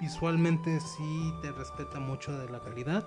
Visualmente 0.00 0.78
sí 0.80 1.32
te 1.40 1.52
respeta 1.52 1.98
mucho 1.98 2.38
de 2.38 2.50
la 2.50 2.60
calidad, 2.60 3.06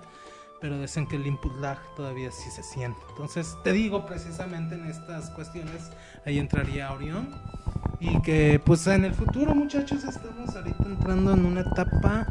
pero 0.60 0.80
dicen 0.80 1.06
que 1.06 1.16
el 1.16 1.26
input 1.26 1.54
lag 1.60 1.78
todavía 1.94 2.32
sí 2.32 2.50
se 2.50 2.62
siente. 2.62 2.98
Entonces 3.10 3.56
te 3.62 3.72
digo 3.72 4.04
precisamente 4.06 4.74
en 4.74 4.86
estas 4.86 5.30
cuestiones, 5.30 5.90
ahí 6.26 6.38
entraría 6.38 6.92
Orion. 6.92 7.28
Y 8.00 8.20
que 8.22 8.60
pues 8.64 8.86
en 8.86 9.04
el 9.04 9.14
futuro 9.14 9.54
muchachos 9.54 10.04
estamos 10.04 10.56
ahorita 10.56 10.84
entrando 10.86 11.34
en 11.34 11.44
una 11.44 11.60
etapa 11.60 12.26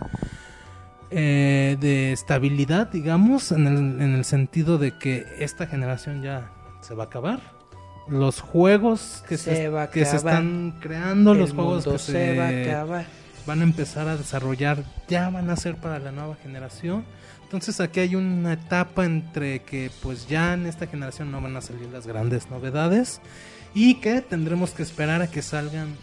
eh, 1.11 1.77
de 1.79 2.11
estabilidad, 2.11 2.87
digamos, 2.87 3.51
en 3.51 3.67
el, 3.67 3.77
en 3.77 4.15
el 4.15 4.25
sentido 4.25 4.77
de 4.77 4.97
que 4.97 5.25
esta 5.39 5.67
generación 5.67 6.21
ya 6.21 6.51
se 6.81 6.95
va 6.95 7.03
a 7.03 7.05
acabar. 7.07 7.39
Los 8.07 8.41
juegos 8.41 9.23
que 9.27 9.37
se, 9.37 9.55
Se 9.55 9.69
va 9.69 9.83
a 9.83 9.89
que 9.91 10.05
se 10.05 10.17
están 10.17 10.75
creando, 10.79 11.35
los 11.35 11.53
juegos 11.53 11.85
que 11.85 11.97
se 11.99 12.11
se, 12.11 12.37
va 12.37 12.45
a 12.45 12.49
acabar. 12.49 13.05
van 13.45 13.61
a 13.61 13.63
empezar 13.63 14.07
a 14.07 14.17
desarrollar, 14.17 14.83
ya 15.07 15.29
van 15.29 15.49
a 15.51 15.55
ser 15.55 15.75
para 15.75 15.99
la 15.99 16.11
nueva 16.11 16.35
generación. 16.35 17.05
Entonces 17.43 17.79
aquí 17.79 17.99
hay 17.99 18.15
una 18.15 18.53
etapa 18.53 19.05
entre 19.05 19.63
que 19.63 19.89
pues 20.03 20.27
ya 20.27 20.53
en 20.53 20.67
esta 20.67 20.85
generación 20.85 21.31
no 21.31 21.41
van 21.41 21.55
a 21.55 21.61
salir 21.61 21.87
las 21.89 22.05
grandes 22.05 22.49
novedades 22.51 23.21
y 23.73 23.95
que 23.95 24.21
tendremos 24.21 24.71
que 24.71 24.83
esperar 24.83 25.21
a 25.21 25.27
que 25.27 25.41
salgan 25.41 25.95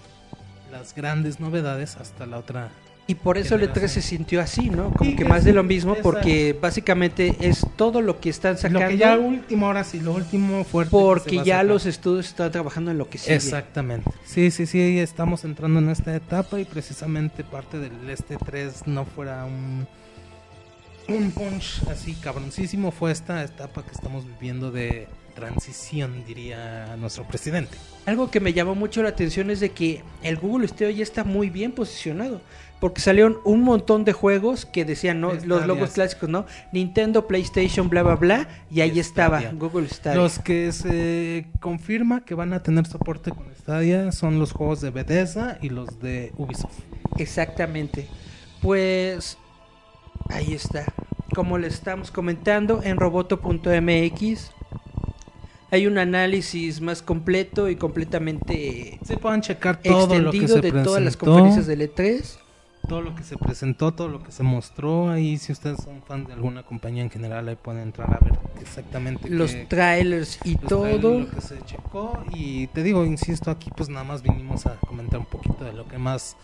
las 0.70 0.94
grandes 0.94 1.40
novedades 1.40 1.96
hasta 1.96 2.26
la 2.26 2.38
otra 2.38 2.70
Y 3.06 3.14
por 3.14 3.38
eso 3.38 3.54
el 3.54 3.62
E3 3.62 3.66
generación. 3.66 3.88
se 3.88 4.02
sintió 4.02 4.40
así, 4.40 4.68
¿no? 4.68 4.92
Como 4.92 5.14
que 5.14 5.24
más 5.24 5.40
sí, 5.40 5.46
de 5.46 5.52
lo 5.52 5.62
mismo, 5.62 5.94
porque 6.02 6.58
básicamente 6.60 7.36
es 7.40 7.64
todo 7.76 8.02
lo 8.02 8.20
que 8.20 8.30
están 8.30 8.56
sacando. 8.56 8.80
Lo 8.80 8.88
que 8.88 8.96
ya 8.96 9.16
último, 9.16 9.66
ahora 9.66 9.84
sí, 9.84 10.00
lo 10.00 10.12
último 10.12 10.64
fuerte. 10.64 10.90
porque 10.90 11.44
ya 11.44 11.62
los 11.62 11.86
estudios 11.86 12.26
están 12.26 12.50
trabajando 12.50 12.90
en 12.90 12.98
lo 12.98 13.08
que 13.08 13.18
sigue. 13.18 13.36
Exactamente. 13.36 14.10
Sí, 14.24 14.50
sí, 14.50 14.66
sí, 14.66 14.98
estamos 14.98 15.44
entrando 15.44 15.78
en 15.78 15.88
esta 15.90 16.14
etapa 16.14 16.58
y 16.58 16.64
precisamente 16.64 17.44
parte 17.44 17.78
del 17.78 18.10
este 18.10 18.36
3 18.36 18.86
no 18.86 19.04
fuera 19.04 19.44
un 19.44 19.86
un 21.08 21.30
punch 21.30 21.82
así 21.88 22.14
cabroncísimo 22.14 22.90
fue 22.90 23.12
esta 23.12 23.42
etapa 23.44 23.84
que 23.84 23.92
estamos 23.92 24.26
viviendo 24.26 24.70
de 24.70 25.06
transición, 25.36 26.24
diría 26.26 26.96
nuestro 26.96 27.22
presidente. 27.28 27.76
Algo 28.06 28.30
que 28.30 28.40
me 28.40 28.52
llamó 28.52 28.74
mucho 28.74 29.02
la 29.02 29.10
atención 29.10 29.50
es 29.50 29.60
de 29.60 29.70
que 29.70 30.02
el 30.22 30.36
Google 30.36 30.66
Stadia 30.66 30.90
ya 30.90 31.02
está 31.04 31.22
muy 31.22 31.50
bien 31.50 31.70
posicionado. 31.70 32.40
Porque 32.80 33.00
salieron 33.00 33.38
un 33.44 33.62
montón 33.62 34.04
de 34.04 34.12
juegos 34.12 34.66
que 34.66 34.84
decían, 34.84 35.20
¿no? 35.20 35.30
Stadia. 35.30 35.46
Los 35.46 35.66
logos 35.66 35.90
clásicos, 35.92 36.28
¿no? 36.28 36.44
Nintendo, 36.72 37.26
PlayStation, 37.26 37.88
bla, 37.88 38.02
bla, 38.02 38.16
bla. 38.16 38.48
Y 38.70 38.80
ahí 38.80 38.98
estaba. 38.98 39.40
Google 39.52 39.88
Stadia. 39.88 40.20
Los 40.20 40.38
que 40.38 40.72
se 40.72 41.46
confirma 41.60 42.24
que 42.24 42.34
van 42.34 42.52
a 42.52 42.62
tener 42.62 42.86
soporte 42.86 43.30
con 43.30 43.46
Stadia 43.54 44.12
son 44.12 44.38
los 44.38 44.52
juegos 44.52 44.82
de 44.82 44.90
Bethesda 44.90 45.58
y 45.62 45.70
los 45.70 46.00
de 46.00 46.32
Ubisoft. 46.36 46.80
Exactamente. 47.18 48.08
Pues 48.60 49.38
ahí 50.28 50.52
está. 50.52 50.84
Como 51.34 51.56
le 51.56 51.68
estamos 51.68 52.10
comentando 52.10 52.82
en 52.82 52.98
roboto.mx 52.98 54.50
hay 55.70 55.86
un 55.86 55.98
análisis 55.98 56.80
más 56.80 57.02
completo 57.02 57.68
y 57.68 57.76
completamente 57.76 58.98
Se 59.04 59.16
puedan 59.16 59.40
checar 59.40 59.80
todo 59.82 60.18
lo 60.18 60.30
que 60.30 60.38
extendido 60.38 60.56
se 60.56 60.60
de 60.60 60.70
todas 60.84 61.02
las 61.02 61.16
presentó. 61.16 61.24
conferencias 61.26 61.66
del 61.66 61.80
E3. 61.82 62.38
todo 62.88 63.00
lo 63.02 63.14
que 63.16 63.24
se 63.24 63.36
presentó, 63.36 63.92
todo 63.92 64.06
lo 64.08 64.22
que 64.22 64.30
se 64.30 64.44
mostró. 64.44 65.10
Ahí, 65.10 65.38
si 65.38 65.50
ustedes 65.50 65.82
son 65.82 66.02
fan 66.02 66.24
de 66.26 66.34
alguna 66.34 66.62
compañía 66.62 67.02
en 67.02 67.10
general, 67.10 67.48
ahí 67.48 67.56
pueden 67.56 67.82
entrar 67.82 68.14
a 68.14 68.24
ver 68.24 68.38
exactamente 68.60 69.28
Los 69.28 69.50
qué- 69.52 69.66
trailers 69.66 70.38
y 70.44 70.52
los 70.52 70.60
trailers, 70.68 71.00
todo. 71.00 71.18
lo 71.20 71.28
que 71.30 71.40
se 71.40 71.60
checó. 71.64 72.24
Y 72.32 72.68
te 72.68 72.84
digo, 72.84 73.04
insisto, 73.04 73.50
aquí 73.50 73.70
pues 73.76 73.88
nada 73.88 74.04
más 74.04 74.22
vinimos 74.22 74.66
a 74.66 74.76
comentar 74.86 75.18
un 75.18 75.26
poquito 75.26 75.64
de 75.64 75.72
lo 75.72 75.88
que 75.88 75.98
más 75.98 76.36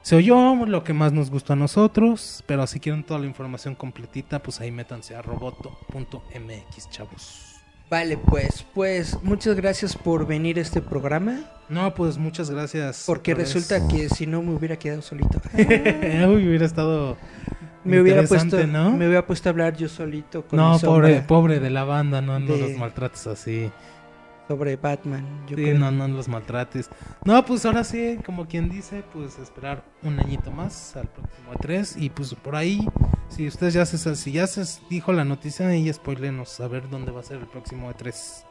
se 0.00 0.16
oyó, 0.16 0.64
lo 0.66 0.82
que 0.82 0.94
más 0.94 1.12
nos 1.12 1.30
gustó 1.30 1.52
a 1.52 1.56
nosotros. 1.56 2.42
Pero 2.46 2.66
si 2.66 2.80
quieren 2.80 3.04
toda 3.04 3.20
la 3.20 3.26
información 3.26 3.74
completita, 3.74 4.42
pues 4.42 4.60
ahí 4.62 4.70
métanse 4.72 5.14
a 5.14 5.20
roboto.mx, 5.20 6.88
chavos. 6.90 7.51
Vale, 7.92 8.16
pues, 8.16 8.64
pues 8.72 9.18
muchas 9.22 9.54
gracias 9.54 9.94
por 9.94 10.26
venir 10.26 10.58
a 10.58 10.62
este 10.62 10.80
programa. 10.80 11.40
No, 11.68 11.92
pues 11.92 12.16
muchas 12.16 12.48
gracias. 12.50 13.04
Porque 13.06 13.34
vez. 13.34 13.52
resulta 13.52 13.86
que 13.86 14.08
si 14.08 14.26
no 14.26 14.40
me 14.40 14.54
hubiera 14.54 14.78
quedado 14.78 15.02
solito. 15.02 15.42
Uy, 15.54 16.48
hubiera 16.48 16.64
estado. 16.64 17.18
me 17.84 18.00
hubiera 18.00 18.22
puesto, 18.22 18.66
¿no? 18.66 18.92
me 18.92 19.06
hubiera 19.06 19.26
puesto 19.26 19.50
a 19.50 19.50
hablar 19.50 19.76
yo 19.76 19.90
solito 19.90 20.46
con 20.46 20.56
No, 20.56 20.78
sombra 20.78 21.08
pobre, 21.08 21.20
pobre 21.20 21.60
de 21.60 21.68
la 21.68 21.84
banda, 21.84 22.22
no, 22.22 22.40
no 22.40 22.54
de- 22.54 22.60
los 22.60 22.78
maltrates 22.78 23.26
así. 23.26 23.70
Sobre 24.52 24.76
Batman. 24.76 25.24
Yo 25.48 25.56
Sí, 25.56 25.62
creo. 25.62 25.78
no, 25.78 25.90
no 25.90 26.08
los 26.08 26.28
maltrates. 26.28 26.90
No, 27.24 27.42
pues 27.44 27.64
ahora 27.64 27.84
sí, 27.84 28.18
como 28.24 28.46
quien 28.46 28.68
dice, 28.68 29.02
pues 29.12 29.38
esperar 29.38 29.82
un 30.02 30.18
añito 30.20 30.50
más 30.50 30.94
al 30.96 31.08
próximo 31.08 31.52
3 31.60 31.96
y 31.96 32.10
pues 32.10 32.34
por 32.34 32.54
ahí, 32.56 32.86
si 33.28 33.46
ustedes 33.46 33.74
ya 33.74 33.86
se, 33.86 34.14
si 34.16 34.32
ya 34.32 34.46
se 34.46 34.62
dijo 34.90 35.12
la 35.12 35.24
noticia 35.24 35.74
y 35.74 35.90
spoilenos 35.92 36.60
a 36.60 36.68
ver 36.68 36.88
dónde 36.90 37.12
va 37.12 37.20
a 37.20 37.24
ser 37.24 37.38
el 37.38 37.46
próximo 37.46 37.90
E 37.90 37.94
E3. 37.94 38.44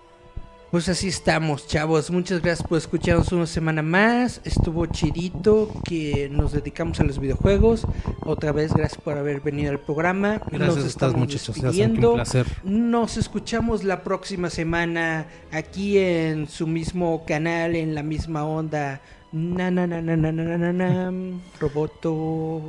Pues 0.71 0.87
así 0.87 1.09
estamos, 1.09 1.67
chavos. 1.67 2.09
Muchas 2.11 2.41
gracias 2.41 2.65
por 2.65 2.77
escucharnos 2.77 3.29
una 3.33 3.45
semana 3.45 3.81
más. 3.81 4.39
Estuvo 4.45 4.85
chidito 4.85 5.69
que 5.83 6.29
nos 6.31 6.53
dedicamos 6.53 6.97
a 7.01 7.03
los 7.03 7.19
videojuegos. 7.19 7.85
Otra 8.21 8.53
vez, 8.53 8.73
gracias 8.73 9.01
por 9.01 9.17
haber 9.17 9.41
venido 9.41 9.69
al 9.69 9.81
programa. 9.81 10.39
Gracias 10.49 10.75
nos 10.77 10.85
a 10.85 10.87
estamos 10.87 11.17
muchachos, 11.17 11.57
un 11.57 12.13
placer. 12.13 12.47
Nos 12.63 13.17
escuchamos 13.17 13.83
la 13.83 14.01
próxima 14.01 14.49
semana 14.49 15.25
aquí 15.51 15.97
en 15.97 16.47
su 16.47 16.67
mismo 16.67 17.25
canal, 17.25 17.75
en 17.75 17.93
la 17.93 18.01
misma 18.01 18.45
onda. 18.45 19.01
Na 19.33 19.69
na 19.69 19.85
na 19.85 20.01
na 20.01 20.15
na 20.15 20.31
na 20.31 20.57
na, 20.57 20.71
na. 20.71 21.39
Roboto. 21.59 22.61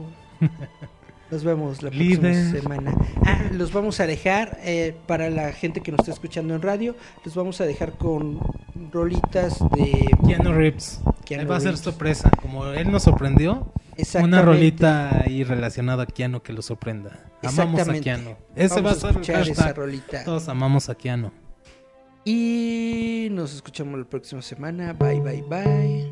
Nos 1.33 1.45
vemos 1.45 1.83
la 1.83 1.91
próxima 1.91 2.61
semana. 2.61 2.95
Ah, 3.25 3.45
los 3.53 3.73
vamos 3.73 4.01
a 4.01 4.07
dejar 4.07 4.59
eh, 4.65 4.95
para 5.07 5.31
la 5.31 5.51
gente 5.53 5.81
que 5.81 5.91
nos 5.91 6.01
está 6.01 6.13
escuchando 6.13 6.55
en 6.55 6.61
radio. 6.61 6.95
Los 7.25 7.35
vamos 7.35 7.59
a 7.63 7.65
dejar 7.65 7.93
con 7.93 8.39
rolitas 8.93 9.59
de 9.75 10.11
Keanu 10.27 10.53
Reeves. 10.53 11.01
Él 11.31 11.51
va 11.51 11.57
a 11.57 11.61
ser 11.61 11.79
sorpresa. 11.79 12.31
Como 12.43 12.67
él 12.67 12.93
nos 12.93 13.05
sorprendió, 13.05 13.73
una 14.23 14.43
rolita 14.43 15.23
ahí 15.23 15.43
relacionada 15.43 16.03
a 16.03 16.07
Keanu 16.07 16.43
que 16.43 16.53
lo 16.53 16.61
sorprenda. 16.61 17.19
Amamos 17.43 17.89
a 17.89 17.99
Keanu. 17.99 18.37
Ese 18.55 18.83
vamos 18.83 19.03
va 19.03 19.09
a, 19.09 19.25
ser 19.25 19.49
esa 19.49 19.73
rolita. 19.73 20.25
Todos 20.25 20.51
amamos 20.51 20.91
a 20.91 20.95
Keanu. 20.95 21.33
Y 22.27 23.29
nos 23.31 23.55
escuchamos 23.55 23.99
la 23.99 24.05
próxima 24.05 24.43
semana. 24.43 24.93
Bye, 24.93 25.21
bye, 25.21 25.43
bye. 25.49 26.12